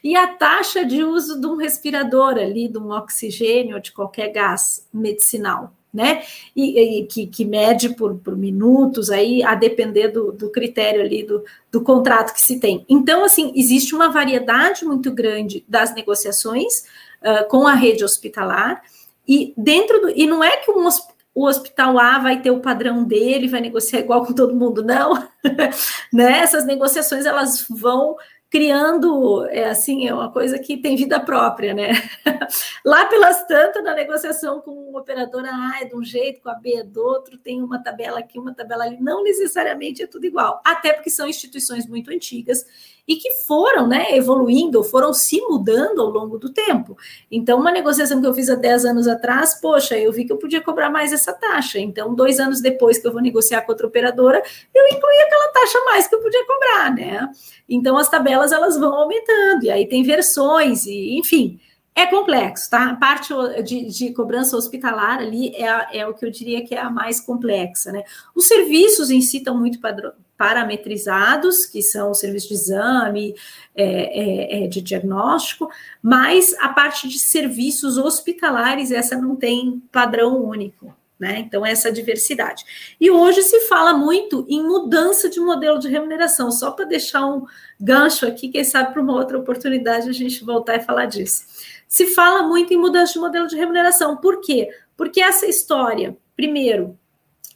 E 0.02 0.16
a 0.16 0.28
taxa 0.28 0.84
de 0.84 1.02
uso 1.02 1.40
de 1.40 1.46
um 1.46 1.56
respirador 1.56 2.34
ali, 2.34 2.68
de 2.68 2.78
um 2.78 2.90
oxigênio 2.90 3.74
ou 3.74 3.82
de 3.82 3.92
qualquer 3.92 4.28
gás 4.28 4.86
medicinal, 4.94 5.72
né? 5.92 6.22
E, 6.54 7.00
e 7.00 7.06
que, 7.06 7.26
que, 7.26 7.44
mede 7.44 7.90
por, 7.90 8.14
por, 8.16 8.36
minutos 8.36 9.10
aí, 9.10 9.42
a 9.42 9.54
depender 9.54 10.08
do, 10.08 10.30
do 10.30 10.50
critério 10.50 11.00
ali 11.00 11.24
do, 11.24 11.44
do 11.72 11.80
contrato 11.80 12.32
que 12.32 12.40
se 12.40 12.60
tem. 12.60 12.84
Então, 12.88 13.24
assim, 13.24 13.52
existe 13.56 13.94
uma 13.94 14.10
variedade 14.10 14.84
muito 14.84 15.10
grande 15.10 15.64
das 15.68 15.92
negociações 15.94 16.84
uh, 17.22 17.48
com 17.48 17.66
a 17.66 17.74
rede 17.74 18.04
hospitalar. 18.04 18.82
E 19.26 19.52
dentro 19.56 20.00
do. 20.00 20.10
E 20.10 20.24
não 20.26 20.44
é 20.44 20.58
que 20.58 20.70
um, 20.70 20.88
o 21.36 21.44
hospital 21.44 21.98
A 21.98 22.18
vai 22.18 22.40
ter 22.40 22.50
o 22.50 22.60
padrão 22.60 23.04
dele, 23.04 23.46
vai 23.46 23.60
negociar 23.60 24.00
igual 24.00 24.24
com 24.24 24.32
todo 24.32 24.56
mundo, 24.56 24.82
não. 24.82 25.12
né? 26.10 26.38
Essas 26.38 26.64
negociações 26.64 27.26
elas 27.26 27.66
vão 27.68 28.16
criando, 28.48 29.44
é 29.50 29.64
assim, 29.64 30.08
é 30.08 30.14
uma 30.14 30.32
coisa 30.32 30.58
que 30.58 30.78
tem 30.78 30.96
vida 30.96 31.20
própria, 31.20 31.74
né? 31.74 31.90
Lá 32.82 33.04
pelas 33.04 33.46
tantas, 33.46 33.84
na 33.84 33.92
negociação 33.92 34.62
com 34.62 34.70
o 34.70 34.98
operador 34.98 35.44
A 35.44 35.82
é 35.82 35.84
de 35.84 35.94
um 35.94 36.02
jeito, 36.02 36.40
com 36.40 36.48
a 36.48 36.54
B 36.54 36.76
é 36.76 36.82
do 36.82 37.02
outro, 37.02 37.36
tem 37.36 37.62
uma 37.62 37.82
tabela 37.82 38.20
aqui, 38.20 38.38
uma 38.38 38.54
tabela 38.54 38.84
ali, 38.84 38.98
não 38.98 39.22
necessariamente 39.22 40.02
é 40.02 40.06
tudo 40.06 40.24
igual, 40.24 40.62
até 40.64 40.94
porque 40.94 41.10
são 41.10 41.28
instituições 41.28 41.86
muito 41.86 42.10
antigas 42.10 42.64
e 43.06 43.16
que 43.16 43.30
foram 43.46 43.86
né, 43.86 44.16
evoluindo, 44.16 44.82
foram 44.82 45.12
se 45.12 45.40
mudando 45.42 46.00
ao 46.00 46.08
longo 46.08 46.38
do 46.38 46.52
tempo. 46.52 46.96
Então, 47.30 47.58
uma 47.58 47.70
negociação 47.70 48.20
que 48.20 48.26
eu 48.26 48.34
fiz 48.34 48.50
há 48.50 48.54
10 48.54 48.84
anos 48.84 49.06
atrás, 49.06 49.54
poxa, 49.60 49.96
eu 49.96 50.12
vi 50.12 50.24
que 50.24 50.32
eu 50.32 50.38
podia 50.38 50.60
cobrar 50.60 50.90
mais 50.90 51.12
essa 51.12 51.32
taxa. 51.32 51.78
Então, 51.78 52.14
dois 52.14 52.40
anos 52.40 52.60
depois 52.60 52.98
que 52.98 53.06
eu 53.06 53.12
vou 53.12 53.22
negociar 53.22 53.62
com 53.62 53.72
outra 53.72 53.86
operadora, 53.86 54.42
eu 54.74 54.86
incluí 54.88 55.18
aquela 55.20 55.48
taxa 55.52 55.78
mais 55.84 56.08
que 56.08 56.14
eu 56.14 56.20
podia 56.20 56.44
cobrar, 56.46 56.94
né? 56.94 57.30
Então, 57.68 57.96
as 57.96 58.08
tabelas 58.08 58.52
elas 58.52 58.76
vão 58.78 58.94
aumentando, 58.94 59.64
e 59.64 59.70
aí 59.70 59.86
tem 59.86 60.02
versões, 60.02 60.86
e 60.86 61.18
enfim 61.18 61.60
é 61.96 62.06
complexo, 62.06 62.68
tá? 62.68 62.90
A 62.90 62.96
parte 62.96 63.32
de, 63.64 63.86
de 63.86 64.12
cobrança 64.12 64.54
hospitalar 64.54 65.18
ali 65.18 65.48
é, 65.56 66.00
é, 66.00 66.06
o 66.06 66.12
que 66.12 66.26
eu 66.26 66.30
diria 66.30 66.62
que 66.62 66.74
é 66.74 66.78
a 66.78 66.90
mais 66.90 67.18
complexa, 67.22 67.90
né? 67.90 68.04
Os 68.34 68.46
serviços 68.46 69.10
em 69.10 69.22
si 69.22 69.38
estão 69.38 69.58
muito 69.58 69.80
padrão, 69.80 70.12
parametrizados, 70.36 71.64
que 71.64 71.82
são 71.82 72.10
o 72.10 72.14
serviço 72.14 72.48
de 72.48 72.54
exame, 72.54 73.34
é, 73.74 73.84
é, 73.84 74.64
é, 74.64 74.66
de 74.68 74.80
diagnóstico, 74.80 75.68
mas 76.02 76.54
a 76.60 76.68
parte 76.68 77.08
de 77.08 77.18
serviços 77.18 77.96
hospitalares, 77.96 78.90
essa 78.90 79.16
não 79.16 79.36
tem 79.36 79.82
padrão 79.90 80.42
único, 80.42 80.94
né? 81.18 81.38
Então, 81.38 81.64
essa 81.64 81.90
diversidade. 81.90 82.64
E 83.00 83.10
hoje 83.10 83.42
se 83.42 83.60
fala 83.60 83.94
muito 83.94 84.44
em 84.48 84.62
mudança 84.62 85.30
de 85.30 85.40
modelo 85.40 85.78
de 85.78 85.88
remuneração, 85.88 86.50
só 86.50 86.70
para 86.70 86.84
deixar 86.84 87.26
um 87.26 87.46
gancho 87.80 88.26
aqui, 88.26 88.48
quem 88.48 88.64
sabe 88.64 88.92
para 88.92 89.02
uma 89.02 89.14
outra 89.14 89.38
oportunidade 89.38 90.08
a 90.08 90.12
gente 90.12 90.44
voltar 90.44 90.76
e 90.76 90.84
falar 90.84 91.06
disso. 91.06 91.44
Se 91.88 92.08
fala 92.08 92.42
muito 92.42 92.74
em 92.74 92.76
mudança 92.76 93.14
de 93.14 93.18
modelo 93.18 93.46
de 93.46 93.56
remuneração. 93.56 94.16
Por 94.16 94.40
quê? 94.40 94.68
Porque 94.96 95.20
essa 95.20 95.46
história, 95.46 96.16
primeiro, 96.34 96.98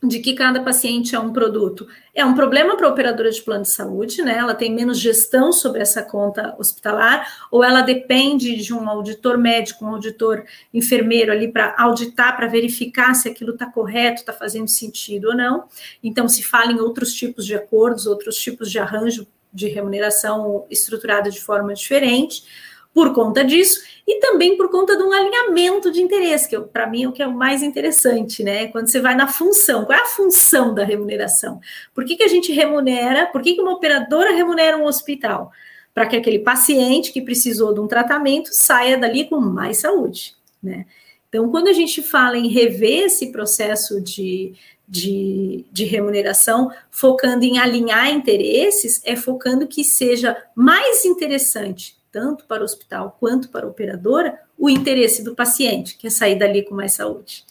de 0.03 0.18
que 0.20 0.34
cada 0.34 0.62
paciente 0.62 1.14
é 1.14 1.18
um 1.18 1.32
produto. 1.32 1.86
É 2.14 2.24
um 2.24 2.34
problema 2.34 2.76
para 2.76 2.86
a 2.86 2.90
operadora 2.90 3.30
de 3.30 3.42
plano 3.42 3.62
de 3.62 3.70
saúde, 3.70 4.22
né? 4.22 4.36
Ela 4.38 4.55
tem 4.55 4.74
menos 4.74 4.98
gestão 4.98 5.53
sobre 5.53 5.82
essa 5.82 6.03
conta 6.03 6.55
hospitalar, 6.59 7.26
ou 7.51 7.62
ela 7.62 7.82
depende 7.82 8.57
de 8.57 8.72
um 8.72 8.88
auditor 8.88 9.36
médico, 9.36 9.84
um 9.84 9.88
auditor 9.88 10.44
enfermeiro 10.72 11.30
ali 11.30 11.53
para 11.53 11.74
auditar, 11.78 12.36
para 12.36 12.46
verificar 12.46 13.14
se 13.14 13.28
aquilo 13.28 13.53
está 13.53 13.66
correto, 13.66 14.20
está 14.20 14.32
fazendo 14.32 14.68
sentido 14.68 15.28
ou 15.28 15.36
não. 15.36 15.64
Então, 16.03 16.28
se 16.28 16.42
fala 16.42 16.72
em 16.72 16.80
outros 16.80 17.12
tipos 17.12 17.44
de 17.44 17.55
acordos, 17.55 18.07
outros 18.07 18.36
tipos 18.36 18.70
de 18.70 18.78
arranjo 18.78 19.26
de 19.53 19.68
remuneração 19.68 20.64
estruturada 20.70 21.30
de 21.30 21.40
forma 21.40 21.74
diferente 21.74 22.44
por 22.93 23.12
conta 23.12 23.45
disso 23.45 23.80
e 24.07 24.18
também 24.18 24.57
por 24.57 24.68
conta 24.70 24.97
de 24.97 25.03
um 25.03 25.12
alinhamento 25.12 25.91
de 25.91 26.03
interesse, 26.03 26.49
que 26.49 26.59
para 26.59 26.86
mim 26.86 27.05
é 27.05 27.09
o 27.09 27.12
que 27.12 27.22
é 27.22 27.26
o 27.26 27.34
mais 27.34 27.62
interessante, 27.62 28.43
né? 28.43 28.66
Quando 28.68 28.88
você 28.88 29.01
vai 29.01 29.14
na 29.14 29.28
função, 29.28 29.84
qual 29.84 29.99
é 29.99 30.03
a 30.03 30.07
função 30.07 30.74
da 30.74 30.84
remuneração? 30.84 31.61
Por 31.95 32.05
que, 32.05 32.16
que 32.16 32.22
a 32.24 32.28
gente 32.28 32.53
remunera, 32.53 33.26
por 33.26 33.41
que, 33.41 33.55
que 33.55 33.61
uma 33.61 33.72
operadora 33.72 34.32
remunera 34.32 34.76
um 34.76 34.84
hospital? 34.84 35.53
Para 35.95 36.07
que 36.07 36.16
aquele 36.16 36.41
paciente 36.41 37.12
que 37.12 37.22
precisou 37.22 37.72
de 37.72 37.80
um 37.80 37.86
tratamento 37.86 38.51
saia 38.53 38.99
dali 38.99 39.28
com 39.28 39.41
mais 39.41 39.78
saúde, 39.78 40.34
né? 40.62 40.86
Então, 41.28 41.49
quando 41.49 41.68
a 41.68 41.72
gente 41.72 42.03
fala 42.03 42.36
em 42.36 42.49
rever 42.49 43.05
esse 43.05 43.30
processo 43.30 44.01
de, 44.01 44.53
de, 44.88 45.64
de, 45.70 45.84
remuneração, 45.84 46.72
focando 46.91 47.45
em 47.45 47.57
alinhar 47.57 48.11
interesses, 48.11 49.01
é 49.05 49.14
focando 49.14 49.68
que 49.68 49.84
seja 49.84 50.36
mais 50.57 51.05
interessante 51.05 51.99
tanto 52.13 52.45
para 52.47 52.63
o 52.63 52.65
hospital 52.65 53.17
quanto 53.19 53.49
para 53.49 53.67
a 53.67 53.69
operadora, 53.69 54.41
o 54.59 54.69
interesse 54.69 55.23
do 55.23 55.35
paciente, 55.35 55.97
que 55.97 56.07
é 56.07 56.11
sair 56.11 56.39
dali 56.39 56.65
com 56.65 56.75
mais 56.75 56.93
saúde. 56.93 57.45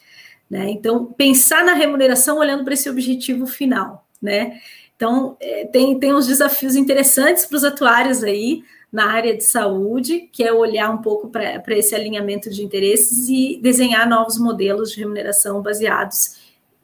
Né? 0.49 0.70
Então, 0.72 1.05
pensar 1.05 1.64
na 1.64 1.74
remuneração 1.74 2.38
olhando 2.38 2.64
para 2.64 2.74
esse 2.74 2.89
objetivo 2.89 3.45
final. 3.45 4.07
Né? 4.22 4.60
Então, 4.95 5.38
é, 5.39 5.66
tem, 5.66 5.97
tem 5.99 6.14
uns 6.14 6.28
desafios 6.28 6.76
interessantes 6.76 7.45
para 7.45 7.57
os 7.57 7.64
atuários 7.64 8.24
aí 8.24 8.64
na 8.91 9.12
área 9.12 9.38
de 9.38 9.43
saúde, 9.43 10.30
que 10.32 10.43
é 10.43 10.51
olhar 10.51 10.89
um 10.89 10.97
pouco 10.97 11.30
para 11.30 11.78
esse 11.78 11.93
alinhamento 11.93 12.49
de 12.49 12.64
interesses 12.64 13.30
e 13.30 13.60
desenhar 13.62 14.10
novos 14.10 14.39
modelos 14.39 14.91
de 14.91 14.99
remuneração 14.99 15.62
baseados, 15.62 16.39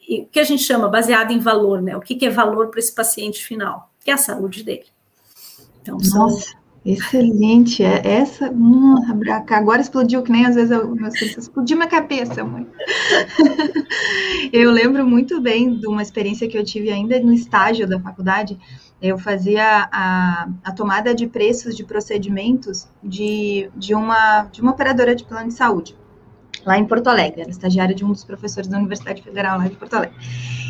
o 0.07 0.25
que 0.27 0.39
a 0.39 0.43
gente 0.43 0.61
chama 0.61 0.87
baseado 0.87 1.31
em 1.31 1.39
valor, 1.39 1.81
né? 1.81 1.97
O 1.97 1.99
que, 1.99 2.13
que 2.13 2.27
é 2.27 2.29
valor 2.29 2.69
para 2.69 2.79
esse 2.79 2.93
paciente 2.93 3.43
final, 3.43 3.91
que 4.03 4.11
é 4.11 4.13
a 4.13 4.17
saúde 4.17 4.63
dele. 4.63 4.85
Então, 5.81 5.99
são... 5.99 6.39
Excelente, 6.85 7.83
é 7.83 7.99
essa, 8.05 8.51
hum, 8.51 8.93
agora 9.49 9.81
explodiu, 9.81 10.21
que 10.21 10.31
nem 10.31 10.45
às 10.45 10.53
vezes 10.53 10.69
eu, 10.69 10.93
meus 10.93 11.17
filhos, 11.17 11.35
explodiu 11.35 11.77
minha 11.77 11.89
cabeça, 11.89 12.43
mãe. 12.43 12.67
eu 14.53 14.69
lembro 14.69 15.03
muito 15.03 15.41
bem 15.41 15.73
de 15.79 15.87
uma 15.87 16.03
experiência 16.03 16.47
que 16.47 16.55
eu 16.55 16.63
tive 16.63 16.91
ainda 16.91 17.19
no 17.19 17.33
estágio 17.33 17.87
da 17.87 17.99
faculdade, 17.99 18.59
eu 19.01 19.17
fazia 19.17 19.89
a, 19.91 20.47
a 20.63 20.71
tomada 20.73 21.15
de 21.15 21.25
preços 21.25 21.75
de 21.75 21.83
procedimentos 21.83 22.87
de, 23.03 23.67
de, 23.75 23.95
uma, 23.95 24.43
de 24.43 24.61
uma 24.61 24.71
operadora 24.71 25.15
de 25.15 25.23
plano 25.23 25.47
de 25.47 25.55
saúde, 25.55 25.97
lá 26.65 26.77
em 26.77 26.85
Porto 26.85 27.07
Alegre, 27.07 27.41
era 27.41 27.49
estagiária 27.49 27.93
de 27.93 28.03
um 28.03 28.11
dos 28.11 28.23
professores 28.23 28.67
da 28.67 28.77
Universidade 28.77 29.21
Federal 29.21 29.57
lá 29.57 29.67
de 29.67 29.75
Porto 29.75 29.93
Alegre. 29.93 30.15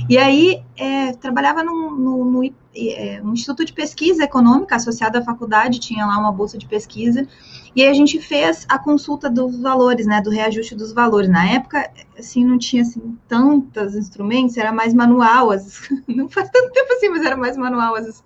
E 0.09 0.17
aí, 0.17 0.61
é, 0.77 1.13
trabalhava 1.13 1.63
no, 1.63 1.91
no, 1.91 2.25
no 2.25 2.43
é, 2.75 3.21
um 3.23 3.33
instituto 3.33 3.65
de 3.65 3.73
pesquisa 3.73 4.23
econômica 4.23 4.75
associado 4.75 5.17
à 5.17 5.23
faculdade, 5.23 5.79
tinha 5.79 6.05
lá 6.05 6.17
uma 6.19 6.31
bolsa 6.31 6.57
de 6.57 6.67
pesquisa, 6.67 7.27
e 7.75 7.81
aí 7.81 7.89
a 7.89 7.93
gente 7.93 8.19
fez 8.19 8.65
a 8.69 8.77
consulta 8.77 9.29
dos 9.29 9.59
valores, 9.59 10.05
né, 10.05 10.21
do 10.21 10.29
reajuste 10.29 10.75
dos 10.75 10.93
valores. 10.93 11.29
Na 11.29 11.49
época, 11.49 11.89
assim, 12.17 12.45
não 12.45 12.57
tinha, 12.57 12.83
assim, 12.83 13.17
tantos 13.27 13.95
instrumentos, 13.95 14.57
era 14.57 14.71
mais 14.71 14.93
manual, 14.93 15.51
as, 15.51 15.81
não 16.07 16.29
faz 16.29 16.49
tanto 16.49 16.71
tempo 16.71 16.93
assim, 16.93 17.09
mas 17.09 17.25
era 17.25 17.35
mais 17.35 17.57
manual 17.57 17.95
as, 17.95 18.23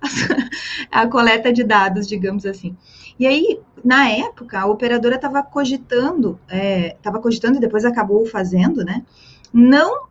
as, 0.00 0.28
a 0.90 1.06
coleta 1.06 1.52
de 1.52 1.64
dados, 1.64 2.06
digamos 2.06 2.44
assim. 2.44 2.76
E 3.22 3.26
aí, 3.28 3.60
na 3.84 4.08
época, 4.08 4.58
a 4.58 4.66
operadora 4.66 5.14
estava 5.14 5.44
cogitando, 5.44 6.40
estava 6.48 7.18
é, 7.18 7.20
cogitando 7.20 7.56
e 7.56 7.60
depois 7.60 7.84
acabou 7.84 8.26
fazendo, 8.26 8.84
né, 8.84 9.04
não 9.52 10.08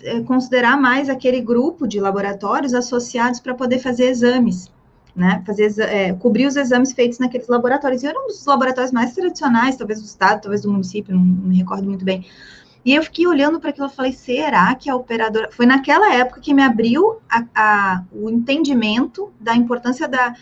é, 0.00 0.20
considerar 0.20 0.80
mais 0.80 1.08
aquele 1.08 1.40
grupo 1.40 1.84
de 1.84 1.98
laboratórios 1.98 2.72
associados 2.72 3.40
para 3.40 3.54
poder 3.56 3.80
fazer 3.80 4.04
exames, 4.04 4.70
né? 5.16 5.42
Fazer, 5.44 5.80
é, 5.80 6.12
cobrir 6.12 6.46
os 6.46 6.54
exames 6.54 6.92
feitos 6.92 7.18
naqueles 7.18 7.48
laboratórios. 7.48 8.04
E 8.04 8.06
eram 8.06 8.22
um 8.22 8.26
dos 8.28 8.46
laboratórios 8.46 8.92
mais 8.92 9.12
tradicionais, 9.12 9.76
talvez 9.76 10.00
do 10.00 10.06
estado, 10.06 10.42
talvez 10.42 10.62
do 10.62 10.70
município, 10.70 11.12
não, 11.12 11.24
não 11.24 11.48
me 11.48 11.56
recordo 11.56 11.88
muito 11.88 12.04
bem. 12.04 12.24
E 12.84 12.94
eu 12.94 13.02
fiquei 13.02 13.26
olhando 13.26 13.58
para 13.58 13.70
aquilo 13.70 13.88
e 13.88 13.90
falei, 13.90 14.12
será 14.12 14.72
que 14.76 14.88
a 14.88 14.94
operadora. 14.94 15.50
Foi 15.50 15.66
naquela 15.66 16.14
época 16.14 16.40
que 16.40 16.54
me 16.54 16.62
abriu 16.62 17.16
a, 17.28 17.44
a, 17.54 18.04
o 18.12 18.30
entendimento 18.30 19.32
da 19.40 19.56
importância 19.56 20.06
da, 20.06 20.34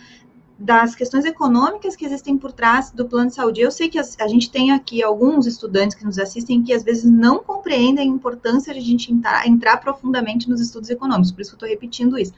das 0.63 0.95
questões 0.95 1.25
econômicas 1.25 1.97
que 1.97 2.05
existem 2.05 2.39
por 2.39 2.53
trás 2.53 2.93
do 2.93 3.05
plano 3.09 3.29
de 3.29 3.35
saúde. 3.35 3.61
Eu 3.61 3.73
sei 3.73 3.89
que 3.89 3.99
a, 3.99 4.29
gente 4.29 4.49
tem 4.49 4.71
aqui 4.71 5.03
alguns 5.03 5.45
estudantes 5.45 5.97
que 5.97 6.05
nos 6.05 6.21
assistem 6.21 6.63
que 6.63 6.73
às 6.73 6.85
vezes 6.85 7.05
não 7.05 7.43
compreendem 7.43 8.09
a 8.09 8.15
importância 8.15 8.73
de 8.73 8.79
a 8.79 8.83
gente 8.83 9.13
entrar, 9.13 9.45
entrar 9.45 9.79
profundamente 9.79 10.49
nos 10.49 10.61
estudos 10.61 10.89
econômicos, 10.89 11.33
por 11.33 11.41
isso 11.41 11.51
que 11.51 11.55
eu 11.55 11.67
estou 11.67 11.69
repetindo 11.69 12.17
isso. 12.17 12.33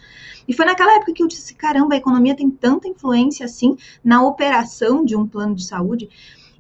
E 0.48 0.54
foi 0.54 0.64
naquela 0.64 0.96
época 0.96 1.12
que 1.12 1.22
eu 1.22 1.28
disse: 1.28 1.54
caramba, 1.54 1.94
a 1.94 1.98
economia 1.98 2.34
tem 2.34 2.48
tanta 2.48 2.88
influência 2.88 3.44
assim 3.44 3.76
na 4.02 4.24
operação 4.24 5.04
de 5.04 5.14
um 5.14 5.26
plano 5.28 5.54
de 5.54 5.66
saúde. 5.66 6.08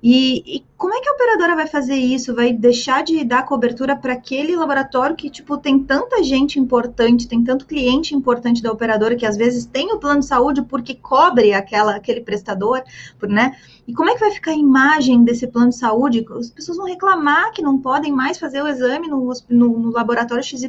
E, 0.06 0.56
e, 0.56 0.64
como 0.76 0.92
é 0.92 1.00
que 1.00 1.08
a 1.08 1.12
operadora 1.12 1.56
vai 1.56 1.66
fazer 1.66 1.94
isso? 1.94 2.34
Vai 2.34 2.52
deixar 2.52 3.02
de 3.02 3.24
dar 3.24 3.46
cobertura 3.46 3.96
para 3.96 4.12
aquele 4.12 4.54
laboratório 4.54 5.16
que, 5.16 5.30
tipo, 5.30 5.56
tem 5.56 5.78
tanta 5.82 6.22
gente 6.22 6.60
importante, 6.60 7.26
tem 7.26 7.42
tanto 7.42 7.64
cliente 7.64 8.14
importante 8.14 8.62
da 8.62 8.70
operadora 8.70 9.16
que 9.16 9.24
às 9.24 9.34
vezes 9.34 9.64
tem 9.64 9.94
o 9.94 9.98
plano 9.98 10.20
de 10.20 10.26
saúde 10.26 10.60
porque 10.60 10.94
cobre 10.94 11.54
aquela, 11.54 11.96
aquele 11.96 12.20
prestador, 12.20 12.82
né? 13.22 13.56
E 13.88 13.94
como 13.94 14.10
é 14.10 14.12
que 14.12 14.20
vai 14.20 14.30
ficar 14.30 14.50
a 14.50 14.56
imagem 14.56 15.24
desse 15.24 15.46
plano 15.46 15.70
de 15.70 15.78
saúde? 15.78 16.22
As 16.38 16.50
pessoas 16.50 16.76
vão 16.76 16.86
reclamar 16.86 17.50
que 17.52 17.62
não 17.62 17.78
podem 17.78 18.12
mais 18.12 18.36
fazer 18.36 18.60
o 18.60 18.68
exame 18.68 19.08
no, 19.08 19.32
no, 19.48 19.78
no 19.78 19.90
laboratório 19.90 20.44
XYZ 20.44 20.68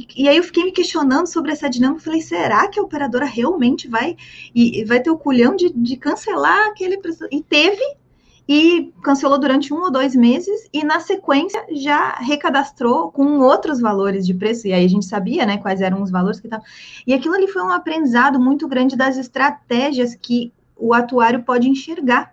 e, 0.00 0.24
e, 0.24 0.28
aí 0.28 0.36
eu 0.36 0.42
fiquei 0.42 0.64
me 0.64 0.72
questionando 0.72 1.26
sobre 1.26 1.52
essa 1.52 1.68
dinâmica. 1.68 2.04
Falei, 2.04 2.20
será 2.20 2.68
que 2.68 2.80
a 2.80 2.82
operadora 2.82 3.26
realmente 3.26 3.88
vai 3.88 4.16
e 4.54 4.84
vai 4.84 5.00
ter 5.00 5.10
o 5.10 5.18
culhão 5.18 5.54
de, 5.54 5.70
de 5.70 5.96
cancelar 5.96 6.68
aquele 6.68 6.98
E 7.30 7.42
teve, 7.42 7.82
e 8.48 8.92
cancelou 9.02 9.38
durante 9.38 9.72
um 9.72 9.80
ou 9.80 9.90
dois 9.90 10.14
meses, 10.16 10.68
e 10.72 10.82
na 10.82 11.00
sequência 11.00 11.64
já 11.72 12.14
recadastrou 12.14 13.12
com 13.12 13.38
outros 13.40 13.80
valores 13.80 14.26
de 14.26 14.34
preço, 14.34 14.66
e 14.66 14.72
aí 14.72 14.84
a 14.84 14.88
gente 14.88 15.04
sabia, 15.04 15.44
né, 15.44 15.58
quais 15.58 15.80
eram 15.80 16.02
os 16.02 16.10
valores 16.10 16.40
que 16.40 16.46
estavam. 16.46 16.64
E 17.06 17.12
aquilo 17.12 17.34
ali 17.34 17.46
foi 17.46 17.62
um 17.62 17.70
aprendizado 17.70 18.40
muito 18.40 18.66
grande 18.66 18.96
das 18.96 19.16
estratégias 19.16 20.14
que 20.14 20.52
o 20.76 20.94
atuário 20.94 21.42
pode 21.42 21.68
enxergar 21.68 22.32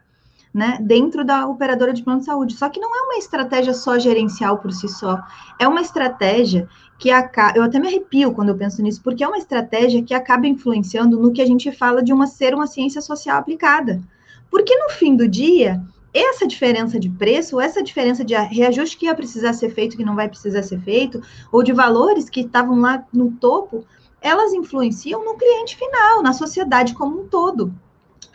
né, 0.53 0.79
dentro 0.81 1.23
da 1.23 1.45
operadora 1.45 1.93
de 1.93 2.01
plano 2.01 2.21
de 2.21 2.25
saúde. 2.25 2.55
Só 2.55 2.67
que 2.67 2.79
não 2.79 2.89
é 2.95 3.03
uma 3.03 3.17
estratégia 3.17 3.75
só 3.75 3.99
gerencial 3.99 4.57
por 4.57 4.71
si 4.71 4.87
só, 4.87 5.21
é 5.59 5.67
uma 5.67 5.81
estratégia 5.81 6.67
que 6.97 7.11
acaba, 7.11 7.57
eu 7.57 7.63
até 7.63 7.79
me 7.79 7.87
arrepio 7.87 8.31
quando 8.31 8.49
eu 8.49 8.57
penso 8.57 8.81
nisso, 8.81 9.01
porque 9.03 9.23
é 9.23 9.27
uma 9.27 9.37
estratégia 9.37 10.03
que 10.03 10.13
acaba 10.13 10.47
influenciando 10.47 11.19
no 11.19 11.31
que 11.31 11.41
a 11.41 11.45
gente 11.45 11.71
fala 11.71 12.01
de 12.01 12.11
uma 12.11 12.27
ser 12.27 12.53
uma 12.53 12.67
ciência 12.67 13.01
social 13.01 13.37
aplicada. 13.37 14.01
Porque 14.49 14.75
no 14.75 14.89
fim 14.89 15.15
do 15.15 15.27
dia, 15.27 15.81
essa 16.13 16.47
diferença 16.47 16.99
de 16.99 17.09
preço, 17.09 17.59
essa 17.59 17.83
diferença 17.83 18.23
de 18.23 18.33
reajuste 18.35 18.97
que 18.97 19.05
ia 19.05 19.15
precisar 19.15 19.53
ser 19.53 19.69
feito, 19.69 19.97
que 19.97 20.05
não 20.05 20.15
vai 20.15 20.27
precisar 20.27 20.63
ser 20.63 20.79
feito, 20.79 21.21
ou 21.51 21.61
de 21.61 21.73
valores 21.73 22.29
que 22.29 22.41
estavam 22.41 22.79
lá 22.79 23.05
no 23.13 23.31
topo, 23.33 23.85
elas 24.21 24.53
influenciam 24.53 25.23
no 25.23 25.35
cliente 25.35 25.75
final, 25.75 26.23
na 26.23 26.33
sociedade 26.33 26.95
como 26.95 27.21
um 27.21 27.27
todo 27.27 27.71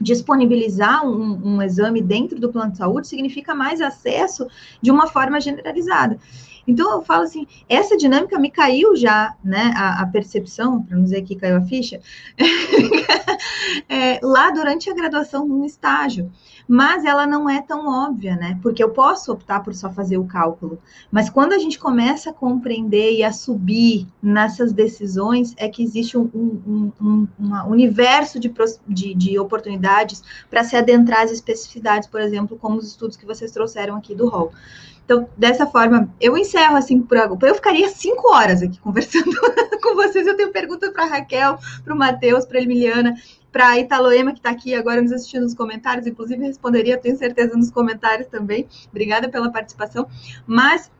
disponibilizar 0.01 1.07
um, 1.07 1.41
um, 1.45 1.63
exame 1.63 2.03
dentro 2.03 2.39
do 2.41 2.51
plano 2.51 2.73
de 2.73 2.79
saúde 2.79 3.07
significa 3.07 3.55
mais 3.55 3.81
acesso 3.81 4.49
de 4.81 4.91
uma 4.91 5.07
forma 5.07 5.41
generalizada. 5.41 6.19
Então, 6.67 6.93
eu 6.93 7.03
falo 7.03 7.25
assim, 7.25 7.47
essa 7.69 7.97
dinâmica 7.97 8.39
me 8.39 8.51
caiu 8.51 8.95
já, 8.95 9.35
né, 9.43 9.73
a, 9.77 10.03
a 10.03 10.07
percepção, 10.07 10.83
para 10.83 10.97
não 10.97 11.05
dizer 11.05 11.23
que 11.23 11.37
caiu 11.37 11.57
a 11.57 11.63
ficha, 11.63 12.01
é, 13.89 14.21
lá 14.23 14.51
durante 14.51 14.91
a 14.91 14.95
graduação, 14.95 15.47
num 15.47 15.65
estágio. 15.65 16.31
Mas 16.69 17.05
ela 17.05 17.27
não 17.27 17.51
é 17.51 17.61
tão 17.61 17.89
óbvia, 17.89 18.37
né, 18.37 18.59
porque 18.63 18.83
eu 18.83 18.91
posso 18.91 19.33
optar 19.33 19.61
por 19.61 19.75
só 19.75 19.91
fazer 19.91 20.19
o 20.19 20.25
cálculo. 20.25 20.79
Mas 21.11 21.29
quando 21.29 21.53
a 21.53 21.59
gente 21.59 21.79
começa 21.79 22.31
a 22.31 22.33
compreender 22.33 23.13
e 23.13 23.25
a 23.25 23.33
subir 23.33 24.07
nessas 24.23 24.73
decisões, 24.73 25.55
é 25.57 25.69
que 25.69 25.83
existe 25.83 26.17
um, 26.17 26.31
um, 26.35 26.93
um, 27.01 27.29
um 27.41 27.69
universo 27.69 28.39
de, 28.39 28.53
de, 28.87 29.15
de 29.15 29.39
oportunidades 29.39 30.23
para 30.49 30.63
se 30.63 30.77
adentrar 30.77 31.23
às 31.23 31.33
especificidades, 31.33 32.09
por 32.09 32.21
exemplo, 32.21 32.57
como 32.57 32.77
os 32.77 32.87
estudos 32.87 33.17
que 33.17 33.27
vocês 33.27 33.51
trouxeram 33.51 33.97
aqui 33.97 34.15
do 34.15 34.29
rol. 34.29 34.53
Então, 35.05 35.29
dessa 35.37 35.67
forma, 35.67 36.13
eu 36.21 36.37
encerro 36.37 36.77
assim 36.77 37.01
por 37.01 37.19
agora. 37.19 37.49
Eu 37.49 37.55
ficaria 37.55 37.89
cinco 37.89 38.33
horas 38.33 38.63
aqui 38.63 38.79
conversando 38.81 39.33
com 39.83 39.95
vocês. 39.95 40.27
Eu 40.27 40.37
tenho 40.37 40.53
perguntas 40.53 40.91
para 40.91 41.07
Raquel, 41.07 41.59
para 41.85 41.95
o 41.95 41.99
Matheus, 41.99 42.45
para 42.47 42.59
a 42.59 42.63
Emiliana, 42.63 43.15
para 43.51 43.79
Italoema, 43.79 44.33
que 44.33 44.39
está 44.39 44.51
aqui 44.51 44.75
agora 44.75 45.03
nos 45.03 45.13
assistindo 45.13 45.43
nos 45.43 45.55
comentários. 45.55 46.07
Inclusive, 46.07 46.45
responderia, 46.45 46.97
tenho 46.97 47.17
certeza, 47.17 47.57
nos 47.57 47.71
comentários 47.71 48.29
também. 48.29 48.67
Obrigada 48.91 49.29
pela 49.29 49.51
participação. 49.51 50.09
Mas 50.47 50.91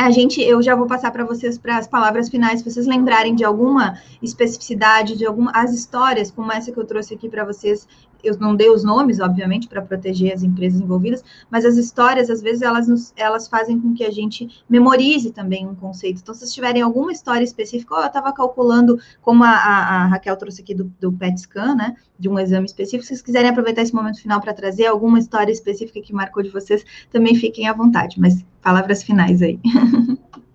a 0.00 0.10
gente, 0.10 0.40
eu 0.40 0.62
já 0.62 0.74
vou 0.74 0.86
passar 0.86 1.10
para 1.10 1.24
vocês 1.24 1.58
para 1.58 1.76
as 1.76 1.86
palavras 1.86 2.30
finais, 2.30 2.60
se 2.60 2.70
vocês 2.70 2.86
lembrarem 2.86 3.34
de 3.34 3.44
alguma 3.44 4.00
especificidade, 4.22 5.14
de 5.14 5.26
algumas 5.26 5.54
as 5.54 5.74
histórias, 5.74 6.30
como 6.30 6.50
essa 6.50 6.72
que 6.72 6.78
eu 6.78 6.86
trouxe 6.86 7.12
aqui 7.12 7.28
para 7.28 7.44
vocês, 7.44 7.86
eu 8.22 8.36
não 8.38 8.54
dei 8.54 8.70
os 8.70 8.84
nomes, 8.84 9.20
obviamente, 9.20 9.68
para 9.68 9.82
proteger 9.82 10.32
as 10.32 10.42
empresas 10.42 10.80
envolvidas, 10.80 11.24
mas 11.50 11.64
as 11.64 11.76
histórias, 11.76 12.30
às 12.30 12.40
vezes, 12.40 12.62
elas, 12.62 12.88
nos, 12.88 13.12
elas 13.16 13.48
fazem 13.48 13.80
com 13.80 13.94
que 13.94 14.04
a 14.04 14.10
gente 14.10 14.62
memorize 14.68 15.30
também 15.30 15.66
um 15.66 15.74
conceito. 15.74 16.20
Então, 16.22 16.34
se 16.34 16.40
vocês 16.40 16.52
tiverem 16.52 16.82
alguma 16.82 17.12
história 17.12 17.44
específica, 17.44 17.94
oh, 17.94 18.00
eu 18.00 18.06
estava 18.06 18.32
calculando, 18.32 18.98
como 19.20 19.44
a, 19.44 19.50
a, 19.50 20.06
Raquel 20.06 20.36
trouxe 20.36 20.62
aqui 20.62 20.74
do, 20.74 20.92
do 21.00 21.12
PET 21.12 21.40
scan, 21.40 21.74
né, 21.74 21.96
de 22.18 22.28
um 22.28 22.38
exame 22.38 22.66
específico, 22.66 23.02
se 23.02 23.08
vocês 23.08 23.22
quiserem 23.22 23.50
aproveitar 23.50 23.82
esse 23.82 23.94
momento 23.94 24.20
final 24.20 24.40
para 24.40 24.52
trazer 24.52 24.86
alguma 24.86 25.18
história 25.18 25.52
específica 25.52 26.00
que 26.00 26.12
marcou 26.12 26.42
de 26.42 26.50
vocês, 26.50 26.84
também 27.10 27.34
fiquem 27.34 27.68
à 27.68 27.72
vontade, 27.72 28.20
mas 28.20 28.44
palavras 28.62 29.02
finais 29.02 29.42
aí. 29.42 29.58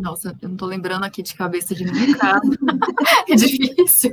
Nossa, 0.00 0.36
eu 0.42 0.48
não 0.48 0.56
tô 0.56 0.66
lembrando 0.66 1.04
aqui 1.04 1.22
de 1.22 1.34
cabeça 1.34 1.74
de 1.74 1.84
nenhum 1.84 2.14
caso. 2.18 2.50
é 3.28 3.34
difícil. 3.34 4.12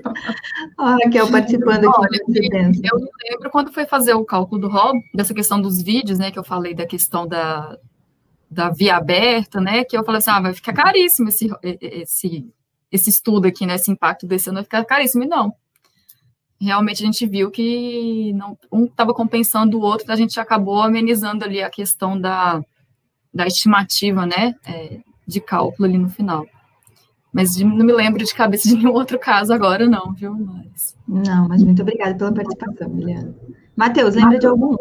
Olha, 0.77 1.05
Raquel 1.05 1.31
participando 1.31 1.89
aqui. 1.89 1.99
Olha, 1.99 2.71
eu 2.83 2.99
lembro 3.29 3.49
quando 3.49 3.73
foi 3.73 3.85
fazer 3.85 4.13
o 4.13 4.23
cálculo 4.23 4.61
do 4.61 4.67
ROB, 4.69 5.01
dessa 5.13 5.33
questão 5.33 5.59
dos 5.59 5.81
vídeos, 5.81 6.19
né, 6.19 6.29
que 6.29 6.37
eu 6.37 6.43
falei 6.43 6.75
da 6.75 6.85
questão 6.85 7.27
da, 7.27 7.77
da 8.49 8.69
via 8.69 8.95
aberta, 8.95 9.59
né, 9.59 9.83
que 9.83 9.97
eu 9.97 10.03
falei 10.03 10.19
assim, 10.19 10.29
ah, 10.29 10.39
vai 10.39 10.53
ficar 10.53 10.73
caríssimo 10.73 11.29
esse, 11.29 11.49
esse, 11.63 12.53
esse 12.91 13.09
estudo 13.09 13.47
aqui, 13.47 13.65
né, 13.65 13.75
esse 13.75 13.89
impacto 13.89 14.27
desse 14.27 14.49
ano 14.49 14.57
vai 14.57 14.63
ficar 14.63 14.85
caríssimo. 14.85 15.23
E 15.23 15.27
não. 15.27 15.51
Realmente 16.59 17.01
a 17.01 17.05
gente 17.07 17.25
viu 17.25 17.49
que 17.49 18.33
não, 18.33 18.55
um 18.71 18.85
estava 18.85 19.15
compensando 19.15 19.79
o 19.79 19.81
outro, 19.81 20.11
a 20.11 20.15
gente 20.15 20.39
acabou 20.39 20.83
amenizando 20.83 21.43
ali 21.43 21.59
a 21.59 21.71
questão 21.71 22.19
da, 22.19 22.63
da 23.33 23.47
estimativa, 23.47 24.27
né, 24.27 24.53
é, 24.63 24.99
de 25.31 25.41
cálculo 25.41 25.87
ali 25.87 25.97
no 25.97 26.09
final. 26.09 26.45
Mas 27.33 27.55
de, 27.55 27.63
não 27.63 27.85
me 27.85 27.93
lembro 27.93 28.23
de 28.23 28.33
cabeça 28.33 28.67
de 28.67 28.75
nenhum 28.75 28.93
outro 28.93 29.17
caso 29.17 29.53
agora, 29.53 29.87
não, 29.87 30.13
viu? 30.13 30.35
Mas... 30.35 30.97
Não, 31.07 31.47
mas 31.47 31.63
muito 31.63 31.81
obrigada 31.81 32.13
pela 32.15 32.33
participação, 32.33 32.89
Miliana. 32.89 33.33
Matheus, 33.75 34.15
lembra 34.15 34.37
de 34.37 34.47
algum? 34.47 34.75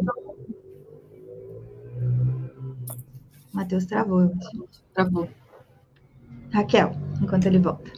Matheus 3.52 3.84
travou, 3.84 4.22
eu 4.22 4.32
acho. 4.36 4.68
Travou. 4.92 5.28
Raquel, 6.52 6.92
enquanto 7.22 7.46
ele 7.46 7.58
volta. 7.58 7.92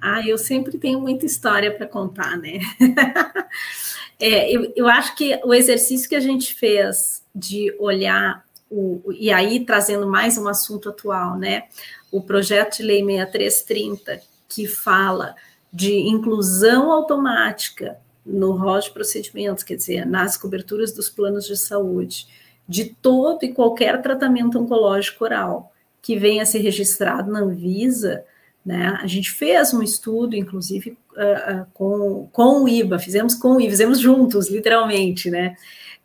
Ah, 0.00 0.26
eu 0.26 0.36
sempre 0.36 0.76
tenho 0.78 1.00
muita 1.00 1.24
história 1.24 1.74
para 1.74 1.86
contar, 1.86 2.36
né? 2.36 2.60
é, 4.20 4.54
eu, 4.54 4.72
eu 4.76 4.86
acho 4.86 5.16
que 5.16 5.40
o 5.44 5.54
exercício 5.54 6.08
que 6.08 6.14
a 6.14 6.20
gente 6.20 6.54
fez 6.54 7.24
de 7.34 7.74
olhar 7.78 8.45
o, 8.70 9.12
e 9.12 9.30
aí 9.30 9.64
trazendo 9.64 10.06
mais 10.06 10.36
um 10.38 10.48
assunto 10.48 10.88
atual, 10.88 11.38
né? 11.38 11.64
O 12.10 12.20
projeto 12.20 12.78
de 12.78 12.82
lei 12.82 13.04
6330, 13.04 14.20
que 14.48 14.66
fala 14.66 15.34
de 15.72 15.92
inclusão 15.92 16.90
automática 16.90 17.98
no 18.24 18.52
rol 18.52 18.80
de 18.80 18.90
procedimentos, 18.90 19.62
quer 19.62 19.76
dizer, 19.76 20.06
nas 20.06 20.36
coberturas 20.36 20.92
dos 20.92 21.08
planos 21.08 21.46
de 21.46 21.56
saúde, 21.56 22.26
de 22.68 22.86
todo 23.00 23.44
e 23.44 23.52
qualquer 23.52 24.02
tratamento 24.02 24.58
oncológico 24.58 25.24
oral 25.24 25.72
que 26.02 26.16
venha 26.16 26.42
a 26.42 26.46
ser 26.46 26.58
registrado 26.58 27.30
na 27.30 27.40
Anvisa, 27.40 28.24
né? 28.64 28.98
A 29.00 29.06
gente 29.06 29.30
fez 29.30 29.72
um 29.72 29.82
estudo, 29.82 30.34
inclusive, 30.34 30.98
uh, 31.12 31.62
uh, 31.62 31.66
com, 31.72 32.28
com 32.32 32.64
o 32.64 32.68
IBA, 32.68 32.98
fizemos 32.98 33.34
com 33.34 33.56
o 33.56 33.60
IBA, 33.60 33.70
fizemos 33.70 34.00
juntos, 34.00 34.50
literalmente, 34.50 35.30
né? 35.30 35.56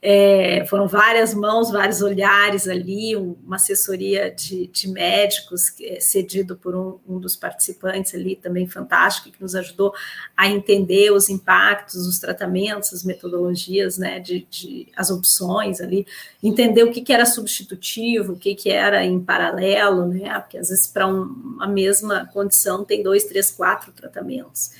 É, 0.03 0.65
foram 0.65 0.87
várias 0.87 1.31
mãos, 1.31 1.69
vários 1.69 2.01
olhares 2.01 2.67
ali, 2.67 3.15
uma 3.15 3.57
assessoria 3.57 4.31
de, 4.31 4.65
de 4.65 4.87
médicos 4.87 5.79
é, 5.79 5.99
cedido 5.99 6.55
por 6.55 6.75
um, 6.75 6.99
um, 7.07 7.19
dos 7.19 7.35
participantes 7.35 8.15
ali, 8.15 8.35
também 8.35 8.65
fantástico, 8.65 9.29
que 9.29 9.39
nos 9.39 9.53
ajudou 9.53 9.93
a 10.35 10.47
entender 10.47 11.11
os 11.11 11.29
impactos, 11.29 12.07
os 12.07 12.17
tratamentos, 12.17 12.91
as 12.91 13.03
metodologias, 13.03 13.99
né, 13.99 14.19
de, 14.19 14.47
de 14.49 14.87
as 14.95 15.11
opções 15.11 15.79
ali, 15.79 16.07
entender 16.41 16.83
o 16.83 16.91
que, 16.91 17.01
que 17.01 17.13
era 17.13 17.25
substitutivo, 17.25 18.33
o 18.33 18.37
que, 18.37 18.55
que 18.55 18.71
era 18.71 19.05
em 19.05 19.19
paralelo, 19.19 20.07
né, 20.07 20.39
porque 20.39 20.57
às 20.57 20.69
vezes 20.69 20.87
para 20.87 21.05
um, 21.05 21.21
uma 21.21 21.67
mesma 21.67 22.25
condição 22.33 22.83
tem 22.83 23.03
dois, 23.03 23.25
três, 23.25 23.51
quatro 23.51 23.91
tratamentos. 23.91 24.71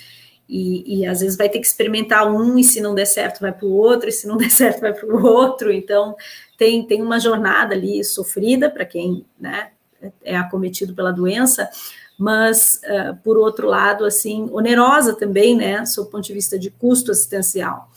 E, 0.54 1.00
e, 1.00 1.06
às 1.06 1.22
vezes 1.22 1.38
vai 1.38 1.48
ter 1.48 1.60
que 1.60 1.66
experimentar 1.66 2.30
um, 2.30 2.58
e 2.58 2.64
se 2.64 2.82
não 2.82 2.94
der 2.94 3.06
certo, 3.06 3.40
vai 3.40 3.54
para 3.54 3.66
o 3.66 3.72
outro, 3.72 4.10
e 4.10 4.12
se 4.12 4.28
não 4.28 4.36
der 4.38 4.52
certo, 4.52 4.82
vai 4.82 4.92
para 4.92 5.08
o 5.08 5.26
outro. 5.26 5.72
Então, 5.72 6.14
tem, 6.58 6.86
tem 6.86 7.02
uma 7.02 7.22
jornada 7.22 7.74
ali 7.74 8.04
sofrida 8.04 8.70
para 8.70 8.84
quem 8.84 9.26
né, 9.40 9.70
é 10.22 10.36
acometido 10.36 10.94
pela 10.94 11.14
doença, 11.14 11.70
mas, 12.20 12.82
uh, 12.84 13.16
por 13.24 13.38
outro 13.38 13.66
lado, 13.66 14.04
assim, 14.04 14.50
onerosa 14.52 15.16
também, 15.16 15.56
né, 15.56 15.86
sob 15.86 16.10
o 16.10 16.12
ponto 16.12 16.26
de 16.26 16.34
vista 16.34 16.60
de 16.60 16.70
custo 16.70 17.12
assistencial. 17.12 17.90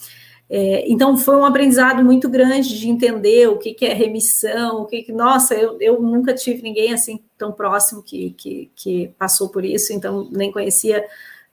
É, 0.48 0.85
então, 0.89 1.16
foi 1.16 1.36
um 1.36 1.44
aprendizado 1.44 2.05
muito 2.05 2.28
grande 2.28 2.78
de 2.78 2.89
entender 2.89 3.48
o 3.48 3.59
que, 3.59 3.74
que 3.74 3.85
é 3.85 3.93
remissão, 3.93 4.82
o 4.82 4.85
que, 4.85 5.02
que 5.02 5.12
nossa, 5.12 5.55
eu, 5.55 5.76
eu 5.81 6.01
nunca 6.01 6.32
tive 6.32 6.62
ninguém 6.62 6.93
assim 6.93 7.18
tão 7.36 7.51
próximo 7.51 8.01
que, 8.02 8.31
que, 8.39 8.70
que 8.76 9.09
passou 9.18 9.48
por 9.48 9.64
isso, 9.64 9.93
então 9.93 10.28
nem 10.31 10.52
conhecia 10.52 11.05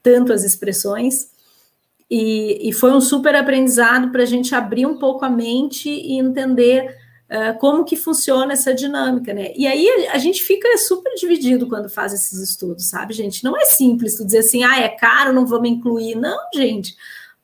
tanto 0.02 0.34
as 0.34 0.44
expressões. 0.44 1.32
E, 2.10 2.70
e 2.70 2.74
foi 2.74 2.92
um 2.92 3.00
super 3.00 3.36
aprendizado 3.36 4.12
para 4.12 4.24
a 4.24 4.26
gente 4.26 4.54
abrir 4.54 4.86
um 4.86 4.98
pouco 4.98 5.24
a 5.24 5.30
mente 5.30 5.90
e 5.90 6.20
entender 6.20 6.98
uh, 7.30 7.58
como 7.58 7.86
que 7.86 7.96
funciona 7.96 8.52
essa 8.54 8.74
dinâmica, 8.74 9.34
né? 9.34 9.54
E 9.56 9.66
aí 9.66 9.88
a, 10.08 10.16
a, 10.16 10.18
gente 10.18 10.44
fica 10.44 10.78
super 10.78 11.14
dividido 11.16 11.68
quando 11.68 11.90
faz 11.90 12.14
esses 12.14 12.38
estudos, 12.40 12.90
sabe, 12.90 13.14
gente? 13.14 13.44
Não 13.44 13.58
é 13.58 13.64
simples 13.64 14.16
tu 14.16 14.26
dizer 14.26 14.40
assim, 14.40 14.64
ah, 14.64 14.80
é 14.80 14.90
caro, 14.90 15.32
não 15.32 15.46
vamos 15.46 15.70
incluir. 15.70 16.16
Não, 16.16 16.38
gente. 16.54 16.96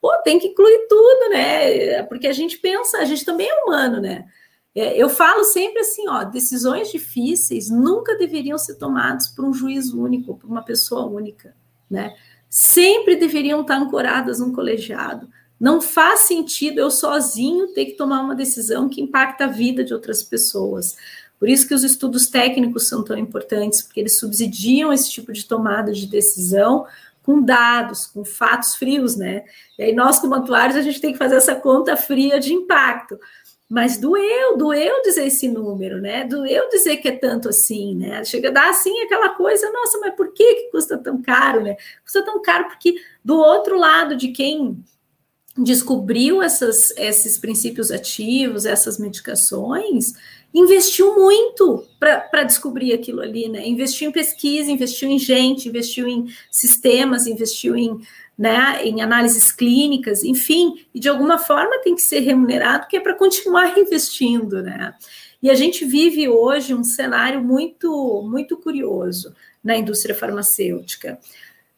Pô, 0.01 0.11
tem 0.23 0.37
que 0.37 0.47
incluir 0.47 0.85
tudo, 0.89 1.29
né? 1.29 2.03
Porque 2.03 2.27
a 2.27 2.33
gente 2.33 2.57
pensa, 2.57 2.97
a 2.97 3.05
gente 3.05 3.23
também 3.23 3.47
é 3.49 3.63
humano, 3.63 4.01
né? 4.01 4.25
É, 4.75 4.95
eu 4.95 5.09
falo 5.09 5.43
sempre 5.43 5.79
assim, 5.79 6.07
ó, 6.07 6.23
decisões 6.23 6.91
difíceis 6.91 7.69
nunca 7.69 8.15
deveriam 8.15 8.59
ser 8.59 8.75
tomadas 8.75 9.27
por 9.29 9.43
um 9.43 9.51
juiz 9.51 9.91
único, 9.91 10.37
por 10.37 10.47
uma 10.47 10.61
pessoa 10.61 11.05
única, 11.07 11.55
né? 11.89 12.13
Sempre 12.57 13.15
deveriam 13.15 13.61
estar 13.61 13.75
ancoradas 13.75 14.39
num 14.39 14.51
colegiado. 14.51 15.29
Não 15.59 15.79
faz 15.79 16.21
sentido 16.21 16.79
eu 16.79 16.89
sozinho 16.89 17.67
ter 17.67 17.85
que 17.85 17.91
tomar 17.91 18.19
uma 18.21 18.33
decisão 18.33 18.89
que 18.89 18.99
impacta 18.99 19.43
a 19.43 19.47
vida 19.47 19.83
de 19.83 19.93
outras 19.93 20.23
pessoas. 20.23 20.97
Por 21.39 21.47
isso 21.47 21.67
que 21.67 21.73
os 21.75 21.83
estudos 21.83 22.29
técnicos 22.29 22.87
são 22.87 23.03
tão 23.03 23.15
importantes, 23.15 23.83
porque 23.83 23.99
eles 23.99 24.17
subsidiam 24.17 24.91
esse 24.91 25.07
tipo 25.11 25.31
de 25.31 25.45
tomada 25.45 25.93
de 25.93 26.07
decisão 26.07 26.87
com 27.21 27.43
dados, 27.43 28.07
com 28.07 28.25
fatos 28.25 28.73
frios, 28.73 29.15
né? 29.15 29.43
E 29.77 29.83
aí 29.83 29.93
nós, 29.93 30.17
como 30.17 30.33
atuários, 30.33 30.77
a 30.77 30.81
gente 30.81 30.99
tem 30.99 31.11
que 31.11 31.19
fazer 31.19 31.35
essa 31.35 31.53
conta 31.53 31.95
fria 31.95 32.39
de 32.39 32.53
impacto. 32.53 33.19
Mas 33.69 33.97
doeu, 33.97 34.57
doeu 34.57 35.01
dizer 35.01 35.27
esse 35.27 35.49
número, 35.49 35.99
né? 35.99 36.23
Doeu 36.23 36.69
dizer 36.69 36.97
que 36.97 37.09
é 37.09 37.17
tanto 37.17 37.49
assim, 37.49 37.95
né? 37.95 38.23
Chega 38.23 38.47
a 38.47 38.51
dar 38.51 38.69
assim 38.69 39.01
aquela 39.01 39.29
coisa, 39.29 39.69
nossa, 39.71 39.97
mas 39.99 40.15
por 40.15 40.31
que, 40.33 40.55
que 40.55 40.71
custa 40.71 40.97
tão 40.97 41.21
caro, 41.21 41.61
né? 41.61 41.75
Custa 42.01 42.23
tão 42.23 42.41
caro 42.41 42.69
porque 42.69 42.95
do 43.23 43.35
outro 43.35 43.77
lado 43.77 44.15
de 44.15 44.29
quem 44.29 44.81
descobriu 45.57 46.41
essas, 46.41 46.91
esses 46.91 47.37
princípios 47.37 47.91
ativos, 47.91 48.65
essas 48.65 48.97
medicações, 48.99 50.13
investiu 50.53 51.15
muito 51.15 51.85
para 51.99 52.43
descobrir 52.43 52.93
aquilo 52.93 53.21
ali, 53.21 53.49
né? 53.49 53.67
Investiu 53.67 54.09
em 54.09 54.13
pesquisa, 54.13 54.71
investiu 54.71 55.09
em 55.09 55.19
gente, 55.19 55.67
investiu 55.67 56.07
em 56.07 56.27
sistemas, 56.51 57.27
investiu 57.27 57.75
em, 57.75 57.99
né, 58.37 58.81
em 58.83 59.01
análises 59.01 59.51
clínicas, 59.51 60.23
enfim, 60.23 60.85
e 60.93 60.99
de 60.99 61.09
alguma 61.09 61.37
forma 61.37 61.81
tem 61.81 61.95
que 61.95 62.01
ser 62.01 62.19
remunerado, 62.19 62.87
que 62.87 62.95
é 62.95 62.99
para 62.99 63.15
continuar 63.15 63.75
investindo, 63.79 64.61
né? 64.61 64.93
E 65.41 65.49
a 65.49 65.55
gente 65.55 65.85
vive 65.85 66.27
hoje 66.27 66.73
um 66.73 66.83
cenário 66.83 67.41
muito, 67.43 68.23
muito 68.23 68.57
curioso 68.57 69.35
na 69.63 69.77
indústria 69.77 70.15
farmacêutica. 70.15 71.19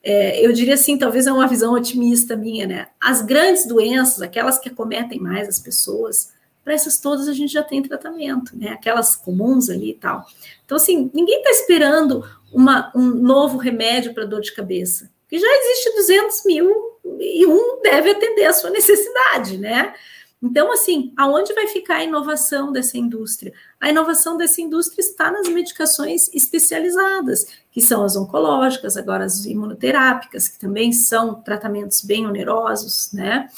É, 0.02 0.46
eu 0.46 0.54
diria 0.54 0.76
assim, 0.76 0.98
talvez 0.98 1.28
é 1.28 1.32
uma 1.32 1.48
visão 1.48 1.74
otimista 1.74 2.36
minha, 2.36 2.66
né? 2.66 2.88
As 3.02 3.22
grandes 3.22 3.66
doenças, 3.66 4.22
aquelas 4.22 4.58
que 4.58 4.70
acometem 4.70 5.20
mais 5.20 5.48
as 5.48 5.60
pessoas, 5.60 6.32
para 6.64 6.74
essas 6.74 7.00
todas 7.00 7.28
a 7.28 7.34
gente 7.34 7.52
já 7.52 7.64
tem 7.64 7.82
tratamento, 7.82 8.58
né? 8.58 8.70
Aquelas 8.70 9.16
comuns 9.16 9.70
ali 9.70 9.92
e 9.92 9.96
tal. 9.96 10.26
Então, 10.64 10.78
assim, 10.78 11.12
ninguém 11.14 11.40
está 11.40 11.50
esperando 11.50 12.24
uma, 12.54 12.92
um 12.96 13.08
novo 13.10 13.58
remédio 13.58 14.14
para 14.14 14.26
dor 14.26 14.42
de 14.42 14.54
cabeça, 14.54 15.10
que 15.30 15.38
já 15.38 15.48
existe 15.48 15.96
200 15.96 16.46
mil 16.46 16.76
e 17.20 17.46
um 17.46 17.82
deve 17.82 18.12
atender 18.12 18.46
a 18.46 18.54
sua 18.54 18.72
necessidade, 18.72 19.58
né? 19.58 19.94
Então, 20.42 20.72
assim, 20.72 21.14
aonde 21.18 21.54
vai 21.54 21.68
ficar 21.68 21.98
a 21.98 22.04
inovação 22.04 22.72
dessa 22.72 22.98
indústria? 22.98 23.54
A 23.80 23.90
inovação 23.90 24.38
dessa 24.38 24.62
indústria 24.62 25.02
está 25.02 25.30
nas 25.30 25.50
medicações 25.50 26.34
especializadas, 26.34 27.46
que 27.72 27.82
são 27.82 28.04
as 28.06 28.16
oncológicas, 28.16 28.96
agora 28.96 29.26
as 29.26 29.44
imunoterápicas, 29.46 30.48
que 30.48 30.58
também 30.58 30.94
são 30.94 31.36
tratamentos 31.42 32.02
bem 32.02 32.26
onerosos, 32.26 33.12
né? 33.12 33.50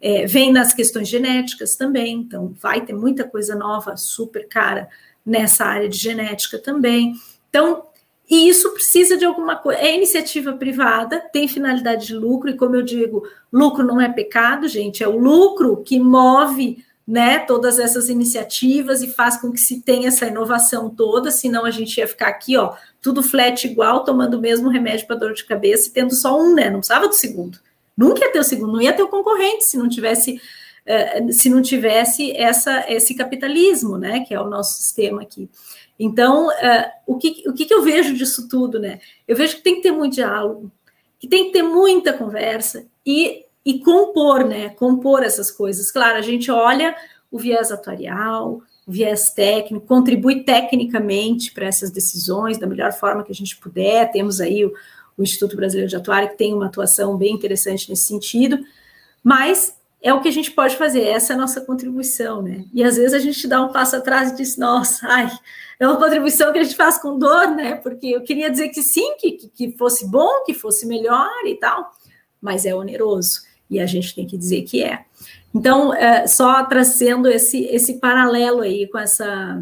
É, 0.00 0.26
vem 0.26 0.50
nas 0.50 0.72
questões 0.72 1.08
genéticas 1.08 1.76
também, 1.76 2.14
então 2.16 2.54
vai 2.58 2.80
ter 2.80 2.94
muita 2.94 3.24
coisa 3.24 3.54
nova, 3.54 3.98
super 3.98 4.48
cara 4.48 4.88
nessa 5.24 5.66
área 5.66 5.90
de 5.90 5.98
genética 5.98 6.58
também. 6.58 7.14
Então, 7.50 7.89
e 8.30 8.48
isso 8.48 8.70
precisa 8.70 9.16
de 9.16 9.24
alguma 9.24 9.56
coisa. 9.56 9.80
É 9.80 9.92
iniciativa 9.92 10.52
privada, 10.52 11.18
tem 11.32 11.48
finalidade 11.48 12.06
de 12.06 12.14
lucro, 12.14 12.48
e 12.48 12.56
como 12.56 12.76
eu 12.76 12.82
digo, 12.82 13.26
lucro 13.52 13.84
não 13.84 14.00
é 14.00 14.08
pecado, 14.08 14.68
gente, 14.68 15.02
é 15.02 15.08
o 15.08 15.18
lucro 15.18 15.78
que 15.78 15.98
move 15.98 16.84
né, 17.04 17.40
todas 17.40 17.80
essas 17.80 18.08
iniciativas 18.08 19.02
e 19.02 19.08
faz 19.08 19.36
com 19.36 19.50
que 19.50 19.58
se 19.58 19.80
tenha 19.80 20.06
essa 20.06 20.26
inovação 20.26 20.88
toda, 20.88 21.32
senão 21.32 21.64
a 21.64 21.70
gente 21.72 21.98
ia 21.98 22.06
ficar 22.06 22.28
aqui, 22.28 22.56
ó, 22.56 22.74
tudo 23.02 23.20
flat 23.20 23.66
igual, 23.66 24.04
tomando 24.04 24.34
o 24.34 24.40
mesmo 24.40 24.68
remédio 24.68 25.08
para 25.08 25.16
dor 25.16 25.32
de 25.32 25.44
cabeça 25.44 25.88
e 25.88 25.92
tendo 25.92 26.14
só 26.14 26.40
um, 26.40 26.54
né? 26.54 26.70
Não 26.70 26.78
precisava 26.78 27.08
do 27.08 27.14
segundo. 27.14 27.58
Nunca 27.96 28.24
ia 28.24 28.32
ter 28.32 28.38
o 28.38 28.44
segundo, 28.44 28.74
não 28.74 28.80
ia 28.80 28.92
ter 28.92 29.02
o 29.02 29.08
concorrente 29.08 29.64
se 29.64 29.76
não 29.76 29.88
tivesse 29.88 30.40
uh, 30.86 31.32
se 31.32 31.50
não 31.50 31.60
tivesse 31.60 32.30
essa, 32.36 32.84
esse 32.88 33.14
capitalismo, 33.16 33.98
né, 33.98 34.20
que 34.20 34.32
é 34.32 34.40
o 34.40 34.48
nosso 34.48 34.80
sistema 34.80 35.22
aqui. 35.22 35.50
Então, 36.02 36.48
uh, 36.48 36.90
o, 37.06 37.18
que, 37.18 37.44
o 37.46 37.52
que 37.52 37.72
eu 37.72 37.82
vejo 37.82 38.14
disso 38.14 38.48
tudo, 38.48 38.80
né? 38.80 39.00
Eu 39.28 39.36
vejo 39.36 39.56
que 39.56 39.62
tem 39.62 39.74
que 39.74 39.82
ter 39.82 39.92
muito 39.92 40.14
diálogo, 40.14 40.72
que 41.18 41.28
tem 41.28 41.44
que 41.44 41.52
ter 41.52 41.62
muita 41.62 42.14
conversa 42.14 42.86
e, 43.04 43.44
e 43.62 43.80
compor, 43.80 44.46
né? 44.46 44.70
Compor 44.70 45.22
essas 45.22 45.50
coisas. 45.50 45.90
Claro, 45.90 46.16
a 46.16 46.22
gente 46.22 46.50
olha 46.50 46.96
o 47.30 47.38
viés 47.38 47.70
atuarial, 47.70 48.62
o 48.86 48.90
viés 48.90 49.30
técnico, 49.30 49.86
contribui 49.86 50.42
tecnicamente 50.42 51.52
para 51.52 51.66
essas 51.66 51.90
decisões 51.90 52.56
da 52.56 52.66
melhor 52.66 52.94
forma 52.94 53.22
que 53.22 53.30
a 53.30 53.34
gente 53.34 53.58
puder. 53.58 54.10
Temos 54.10 54.40
aí 54.40 54.64
o, 54.64 54.72
o 55.18 55.22
Instituto 55.22 55.54
Brasileiro 55.54 55.90
de 55.90 55.96
Atuário, 55.96 56.30
que 56.30 56.38
tem 56.38 56.54
uma 56.54 56.66
atuação 56.66 57.14
bem 57.18 57.34
interessante 57.34 57.90
nesse 57.90 58.06
sentido, 58.06 58.58
mas 59.22 59.76
é 60.02 60.14
o 60.14 60.22
que 60.22 60.28
a 60.28 60.32
gente 60.32 60.50
pode 60.50 60.76
fazer, 60.76 61.02
essa 61.02 61.34
é 61.34 61.36
a 61.36 61.38
nossa 61.38 61.60
contribuição, 61.60 62.40
né? 62.40 62.64
E 62.72 62.82
às 62.82 62.96
vezes 62.96 63.12
a 63.12 63.18
gente 63.18 63.46
dá 63.46 63.60
um 63.60 63.70
passo 63.70 63.96
atrás 63.96 64.30
e 64.30 64.36
diz, 64.36 64.56
nossa, 64.56 65.06
ai, 65.06 65.30
é 65.80 65.88
uma 65.88 65.96
contribuição 65.96 66.52
que 66.52 66.58
a 66.58 66.62
gente 66.62 66.76
faz 66.76 66.98
com 66.98 67.18
dor, 67.18 67.48
né? 67.52 67.74
Porque 67.76 68.08
eu 68.08 68.22
queria 68.22 68.50
dizer 68.50 68.68
que 68.68 68.82
sim, 68.82 69.16
que, 69.16 69.32
que 69.32 69.72
fosse 69.78 70.06
bom, 70.06 70.44
que 70.44 70.52
fosse 70.52 70.86
melhor 70.86 71.30
e 71.46 71.54
tal, 71.54 71.90
mas 72.40 72.66
é 72.66 72.74
oneroso, 72.74 73.40
e 73.68 73.80
a 73.80 73.86
gente 73.86 74.14
tem 74.14 74.26
que 74.26 74.36
dizer 74.36 74.62
que 74.62 74.84
é. 74.84 75.06
Então, 75.54 75.94
é, 75.94 76.26
só 76.26 76.62
trazendo 76.64 77.28
esse, 77.28 77.64
esse 77.64 77.94
paralelo 77.94 78.60
aí 78.60 78.86
com 78.88 78.98
essa 78.98 79.60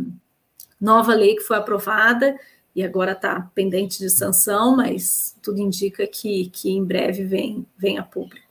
nova 0.80 1.14
lei 1.14 1.36
que 1.36 1.42
foi 1.42 1.56
aprovada, 1.56 2.36
e 2.74 2.82
agora 2.82 3.12
está 3.12 3.48
pendente 3.54 3.98
de 3.98 4.10
sanção, 4.10 4.76
mas 4.76 5.36
tudo 5.40 5.60
indica 5.60 6.06
que, 6.06 6.50
que 6.50 6.70
em 6.70 6.84
breve 6.84 7.24
vem, 7.24 7.64
vem 7.76 7.96
a 7.96 8.02
público. 8.02 8.47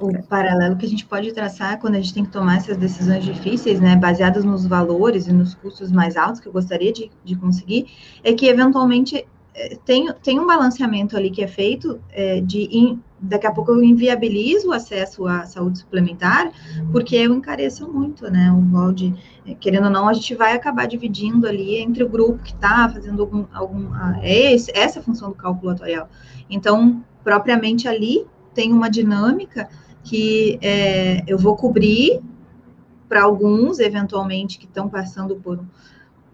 O 0.00 0.22
paralelo 0.24 0.76
que 0.76 0.86
a 0.86 0.88
gente 0.88 1.04
pode 1.04 1.32
traçar 1.32 1.78
quando 1.80 1.94
a 1.96 2.00
gente 2.00 2.14
tem 2.14 2.24
que 2.24 2.30
tomar 2.30 2.58
essas 2.58 2.76
decisões 2.76 3.24
difíceis, 3.24 3.80
né, 3.80 3.96
baseadas 3.96 4.44
nos 4.44 4.66
valores 4.66 5.26
e 5.26 5.32
nos 5.32 5.54
custos 5.54 5.90
mais 5.90 6.16
altos 6.16 6.40
que 6.40 6.46
eu 6.46 6.52
gostaria 6.52 6.92
de, 6.92 7.10
de 7.24 7.34
conseguir, 7.34 7.86
é 8.22 8.32
que 8.32 8.46
eventualmente 8.46 9.26
é, 9.54 9.76
tem, 9.84 10.10
tem 10.22 10.40
um 10.40 10.46
balanceamento 10.46 11.16
ali 11.16 11.30
que 11.30 11.42
é 11.42 11.46
feito 11.46 12.00
é, 12.10 12.40
de 12.40 12.68
in, 12.70 13.02
daqui 13.20 13.46
a 13.46 13.52
pouco 13.52 13.72
eu 13.72 13.82
inviabilizo 13.82 14.68
o 14.68 14.72
acesso 14.72 15.26
à 15.26 15.44
saúde 15.44 15.80
suplementar, 15.80 16.50
porque 16.90 17.16
eu 17.16 17.34
encareço 17.34 17.86
muito, 17.86 18.30
né? 18.30 18.50
O 18.50 18.60
rol 18.74 18.92
de, 18.92 19.14
é, 19.46 19.54
querendo 19.54 19.84
ou 19.84 19.90
não, 19.90 20.08
a 20.08 20.14
gente 20.14 20.34
vai 20.34 20.54
acabar 20.54 20.86
dividindo 20.86 21.46
ali 21.46 21.76
entre 21.76 22.02
o 22.02 22.08
grupo 22.08 22.42
que 22.42 22.52
está 22.52 22.88
fazendo 22.88 23.20
algum, 23.20 23.44
algum 23.52 23.90
é 24.22 24.54
esse, 24.54 24.72
essa 24.74 25.02
função 25.02 25.28
do 25.28 25.34
cálculo. 25.34 25.76
Então, 26.48 27.04
propriamente 27.22 27.86
ali 27.86 28.26
tem 28.54 28.72
uma 28.72 28.90
dinâmica 28.90 29.68
que 30.02 30.58
é, 30.60 31.22
eu 31.26 31.38
vou 31.38 31.56
cobrir 31.56 32.20
para 33.08 33.22
alguns, 33.22 33.78
eventualmente, 33.78 34.58
que 34.58 34.64
estão 34.64 34.88
passando 34.88 35.36
por 35.36 35.60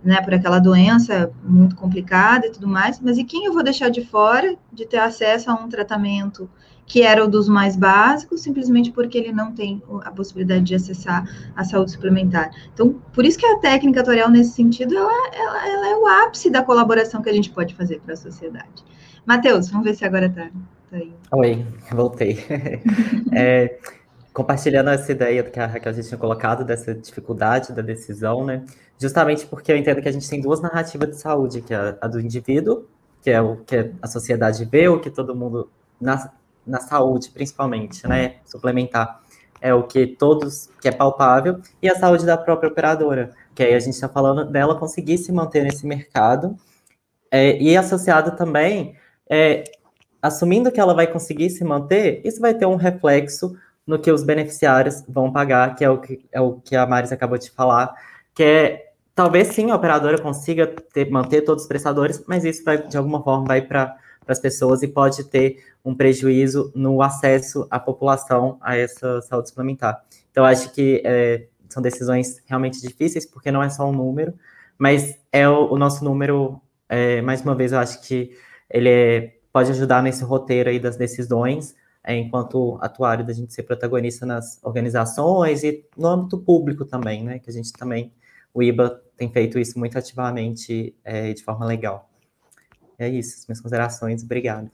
né, 0.03 0.20
por 0.23 0.32
aquela 0.32 0.59
doença 0.59 1.31
muito 1.43 1.74
complicada 1.74 2.47
e 2.47 2.51
tudo 2.51 2.69
mais, 2.69 3.01
mas 3.01 3.19
e 3.19 3.24
quem 3.24 3.47
eu 3.47 3.53
vou 3.53 3.65
deixar 3.65 3.89
de 3.89 4.05
fora 4.05 4.57
de 4.73 4.86
ter 4.86 4.99
acesso 4.99 5.51
a 5.51 5.55
um 5.55 5.69
tratamento 5.69 6.49
que 6.86 7.03
era 7.03 7.23
o 7.23 7.28
dos 7.28 7.49
mais 7.49 7.77
básicos, 7.77 8.40
simplesmente 8.40 8.90
porque 8.90 9.19
ele 9.19 9.31
não 9.31 9.53
tem 9.53 9.82
a 10.05 10.11
possibilidade 10.11 10.65
de 10.65 10.74
acessar 10.74 11.28
a 11.55 11.62
saúde 11.62 11.90
suplementar. 11.90 12.51
Então, 12.73 12.95
por 13.12 13.27
isso 13.27 13.39
que 13.39 13.45
a 13.45 13.59
técnica 13.59 14.01
atuarial, 14.01 14.31
nesse 14.31 14.53
sentido, 14.53 14.97
ela, 14.97 15.12
ela, 15.35 15.69
ela 15.69 15.89
é 15.89 15.97
o 15.97 16.07
ápice 16.24 16.49
da 16.49 16.62
colaboração 16.62 17.20
que 17.20 17.28
a 17.28 17.32
gente 17.32 17.51
pode 17.51 17.74
fazer 17.74 18.01
para 18.01 18.15
a 18.15 18.16
sociedade. 18.16 18.82
Matheus, 19.29 19.69
vamos 19.69 19.85
ver 19.85 19.95
se 19.95 20.07
agora 20.07 20.25
está 20.25 20.49
tá 20.91 20.97
aí. 20.97 21.13
Oi, 21.33 21.67
voltei. 21.93 22.43
é, 23.31 23.79
compartilhando 24.33 24.89
essa 24.89 25.13
ideia 25.13 25.43
que 25.43 25.61
a 25.61 25.67
Raquel 25.67 25.93
já 25.93 26.03
tinha 26.03 26.17
colocado, 26.17 26.65
dessa 26.65 26.95
dificuldade 26.95 27.75
da 27.75 27.83
decisão, 27.83 28.43
né? 28.43 28.65
Justamente 28.99 29.45
porque 29.45 29.71
eu 29.71 29.77
entendo 29.77 30.01
que 30.01 30.09
a 30.09 30.13
gente 30.13 30.27
tem 30.27 30.41
duas 30.41 30.63
narrativas 30.63 31.11
de 31.11 31.17
saúde, 31.17 31.61
que 31.61 31.75
é 31.75 31.99
a 32.01 32.09
do 32.09 32.19
indivíduo, 32.19 32.87
que 33.21 33.29
é 33.29 33.39
o 33.39 33.59
que 33.59 33.93
a 34.01 34.07
sociedade 34.07 34.65
vê, 34.65 34.89
o 34.89 34.99
que 34.99 35.11
todo 35.11 35.37
mundo, 35.37 35.71
na, 36.01 36.33
na 36.67 36.81
saúde 36.81 37.31
principalmente, 37.31 38.09
né? 38.09 38.37
Suplementar, 38.47 39.21
é 39.61 39.75
o 39.75 39.83
que 39.83 40.07
todos, 40.07 40.71
que 40.81 40.89
é 40.89 40.91
palpável, 40.91 41.61
e 41.83 41.91
a 41.91 41.97
saúde 41.97 42.25
da 42.25 42.39
própria 42.39 42.71
operadora, 42.71 43.33
que 43.55 43.63
aí 43.63 43.75
a 43.75 43.79
gente 43.79 43.93
está 43.93 44.09
falando 44.09 44.51
dela 44.51 44.75
conseguir 44.75 45.19
se 45.19 45.31
manter 45.33 45.65
nesse 45.65 45.87
mercado, 45.87 46.57
é, 47.31 47.61
e 47.61 47.77
associado 47.77 48.35
também, 48.35 48.97
é, 49.31 49.65
assumindo 50.21 50.71
que 50.71 50.81
ela 50.81 50.95
vai 50.95 51.07
conseguir 51.07 51.51
se 51.51 51.65
manter, 51.65 52.21
isso 52.25 52.41
vai 52.41 52.55
ter 52.55 52.67
um 52.67 52.77
reflexo 52.77 53.57
no 53.87 53.99
que 53.99 54.11
os 54.11 54.23
beneficiários 54.23 55.03
vão 55.09 55.33
pagar, 55.33 55.75
que 55.75 55.85
é 55.85 55.91
o 55.91 55.99
que, 55.99 56.25
é 56.31 56.41
o 56.41 56.55
que 56.61 56.77
a 56.77 56.87
Maris 56.87 57.13
acabou 57.13 57.39
de 57.39 57.51
falar, 57.51 57.95
que 58.35 58.43
é 58.43 58.93
talvez 59.15 59.49
sim 59.49 59.71
a 59.71 59.77
operadora 59.77 60.21
consiga 60.21 60.67
ter, 60.67 61.11
manter 61.11 61.43
todos 61.43 61.63
os 61.65 61.69
prestadores, 61.69 62.23
mas 62.27 62.45
isso 62.45 62.63
vai, 62.63 62.79
de 62.87 62.97
alguma 62.97 63.23
forma 63.23 63.47
vai 63.47 63.63
para 63.63 63.97
as 64.29 64.39
pessoas 64.39 64.83
e 64.83 64.89
pode 64.89 65.25
ter 65.25 65.65
um 65.85 65.95
prejuízo 65.95 66.71
no 66.75 67.01
acesso 67.03 67.67
à 67.71 67.81
população 67.81 68.59
a 68.61 68.77
essa 68.77 69.23
saúde 69.23 69.49
suplementar. 69.49 70.05
Então, 70.31 70.45
acho 70.45 70.71
que 70.73 71.03
é, 71.05 71.47
são 71.69 71.83
decisões 71.83 72.43
realmente 72.47 72.81
difíceis, 72.81 73.25
porque 73.25 73.51
não 73.51 73.63
é 73.63 73.71
só 73.71 73.89
um 73.89 73.93
número, 73.93 74.35
mas 74.77 75.19
é 75.33 75.49
o, 75.49 75.73
o 75.73 75.79
nosso 75.79 76.05
número, 76.05 76.61
é, 76.89 77.23
mais 77.23 77.41
uma 77.41 77.55
vez, 77.55 77.73
eu 77.73 77.79
acho 77.79 78.03
que 78.03 78.37
ele 78.70 78.89
é, 78.89 79.39
pode 79.53 79.70
ajudar 79.70 80.03
nesse 80.03 80.24
roteiro 80.24 80.69
aí 80.70 80.78
das 80.78 80.97
decisões, 80.97 81.74
é, 82.05 82.16
enquanto 82.16 82.78
atuário 82.81 83.27
da 83.27 83.32
gente 83.32 83.53
ser 83.53 83.65
protagonista 83.65 84.24
nas 84.24 84.59
organizações 84.62 85.62
e 85.62 85.85
no 85.97 86.09
âmbito 86.09 86.39
público 86.39 86.85
também, 86.85 87.24
né? 87.24 87.39
Que 87.39 87.51
a 87.51 87.53
gente 87.53 87.73
também, 87.73 88.12
o 88.55 88.62
IBA 88.62 89.03
tem 89.16 89.31
feito 89.31 89.59
isso 89.59 89.78
muito 89.78 89.99
ativamente 89.99 90.95
é, 91.05 91.32
de 91.32 91.43
forma 91.43 91.66
legal. 91.66 92.09
É 92.99 93.09
isso, 93.09 93.45
minhas 93.49 93.61
considerações, 93.61 94.23
obrigado. 94.23 94.70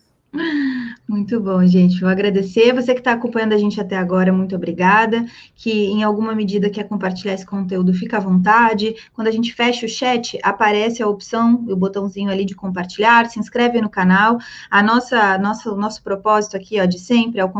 Muito 1.07 1.39
bom, 1.39 1.65
gente. 1.67 2.01
Vou 2.01 2.09
agradecer. 2.09 2.73
Você 2.73 2.95
que 2.95 3.01
está 3.01 3.13
acompanhando 3.13 3.53
a 3.53 3.59
gente 3.59 3.79
até 3.79 3.95
agora, 3.95 4.33
muito 4.33 4.57
obrigada. 4.57 5.27
Que 5.55 5.71
em 5.71 6.03
alguma 6.03 6.35
medida 6.35 6.71
quer 6.71 6.85
compartilhar 6.85 7.35
esse 7.35 7.45
conteúdo, 7.45 7.93
fica 7.93 8.17
à 8.17 8.21
vontade. 8.21 8.95
Quando 9.13 9.29
a 9.29 9.31
gente 9.31 9.53
fecha 9.53 9.85
o 9.85 9.89
chat, 9.89 10.39
aparece 10.43 11.03
a 11.03 11.07
opção, 11.07 11.63
o 11.69 11.77
botãozinho 11.77 12.31
ali 12.31 12.47
de 12.47 12.55
compartilhar, 12.55 13.27
se 13.27 13.39
inscreve 13.39 13.83
no 13.83 13.91
canal. 13.91 14.39
A 14.71 14.83
nossa, 14.83 15.37
nossa, 15.37 15.75
nosso 15.75 16.03
propósito 16.03 16.57
aqui, 16.57 16.81
ó, 16.81 16.87
de 16.87 16.99
sempre, 16.99 17.39
é 17.39 17.45
o 17.45 17.53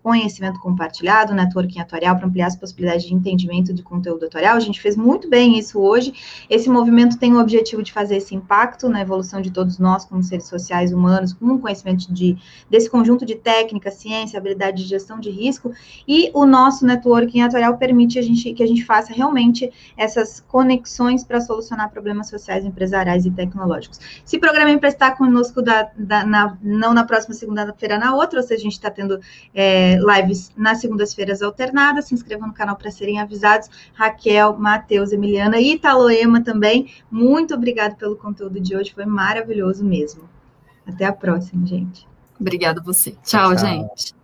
conhecimento 0.00 0.60
compartilhado, 0.60 1.34
networking 1.34 1.80
atuarial, 1.80 2.14
para 2.16 2.28
ampliar 2.28 2.46
as 2.46 2.56
possibilidades 2.56 3.06
de 3.06 3.12
entendimento 3.12 3.74
de 3.74 3.82
conteúdo 3.82 4.26
atuarial. 4.26 4.56
A 4.56 4.60
gente 4.60 4.80
fez 4.80 4.96
muito 4.96 5.28
bem 5.28 5.58
isso 5.58 5.80
hoje. 5.80 6.14
Esse 6.48 6.70
movimento 6.70 7.18
tem 7.18 7.34
o 7.34 7.40
objetivo 7.40 7.82
de 7.82 7.92
fazer 7.92 8.18
esse 8.18 8.36
impacto 8.36 8.88
na 8.88 9.00
evolução 9.00 9.42
de 9.42 9.50
todos 9.50 9.80
nós, 9.80 10.04
como 10.04 10.22
seres 10.22 10.46
sociais 10.46 10.92
humanos, 10.92 11.32
com 11.32 11.46
um 11.46 11.58
conhecimento 11.58 12.14
de, 12.14 12.36
desse 12.70 12.83
esse 12.84 12.90
conjunto 12.90 13.24
de 13.24 13.34
técnica, 13.34 13.90
ciência, 13.90 14.38
habilidade 14.38 14.82
de 14.82 14.88
gestão 14.88 15.18
de 15.18 15.30
risco, 15.30 15.72
e 16.06 16.30
o 16.34 16.44
nosso 16.44 16.86
networking 16.86 17.40
atuarial 17.40 17.76
permite 17.78 18.18
a 18.18 18.22
gente, 18.22 18.52
que 18.52 18.62
a 18.62 18.66
gente 18.66 18.84
faça 18.84 19.12
realmente 19.12 19.72
essas 19.96 20.40
conexões 20.40 21.24
para 21.24 21.40
solucionar 21.40 21.90
problemas 21.90 22.28
sociais, 22.28 22.64
empresariais 22.64 23.24
e 23.24 23.30
tecnológicos. 23.30 23.98
Se 24.24 24.38
programem 24.38 24.78
para 24.78 24.88
estar 24.88 25.16
conosco 25.16 25.62
da, 25.62 25.90
da, 25.96 26.24
na, 26.26 26.58
não 26.62 26.92
na 26.92 27.04
próxima 27.04 27.34
segunda-feira, 27.34 27.98
na 27.98 28.14
outra, 28.14 28.40
ou 28.40 28.46
seja, 28.46 28.60
a 28.60 28.64
gente 28.64 28.72
está 28.72 28.90
tendo 28.90 29.18
é, 29.54 29.96
lives 29.96 30.52
nas 30.56 30.80
segundas-feiras 30.80 31.42
alternadas, 31.42 32.06
se 32.06 32.14
inscrevam 32.14 32.48
no 32.48 32.54
canal 32.54 32.76
para 32.76 32.90
serem 32.90 33.20
avisados. 33.20 33.68
Raquel, 33.94 34.56
Matheus, 34.58 35.12
Emiliana 35.12 35.58
e 35.58 35.72
Italoema 35.72 36.42
também, 36.42 36.90
muito 37.10 37.54
obrigado 37.54 37.96
pelo 37.96 38.16
conteúdo 38.16 38.60
de 38.60 38.76
hoje, 38.76 38.92
foi 38.92 39.06
maravilhoso 39.06 39.84
mesmo. 39.84 40.28
Até 40.86 41.06
a 41.06 41.12
próxima, 41.12 41.66
gente. 41.66 42.06
Obrigada 42.38 42.80
a 42.80 42.82
você. 42.82 43.12
Tchau, 43.24 43.54
Tchau. 43.54 43.58
gente. 43.58 44.14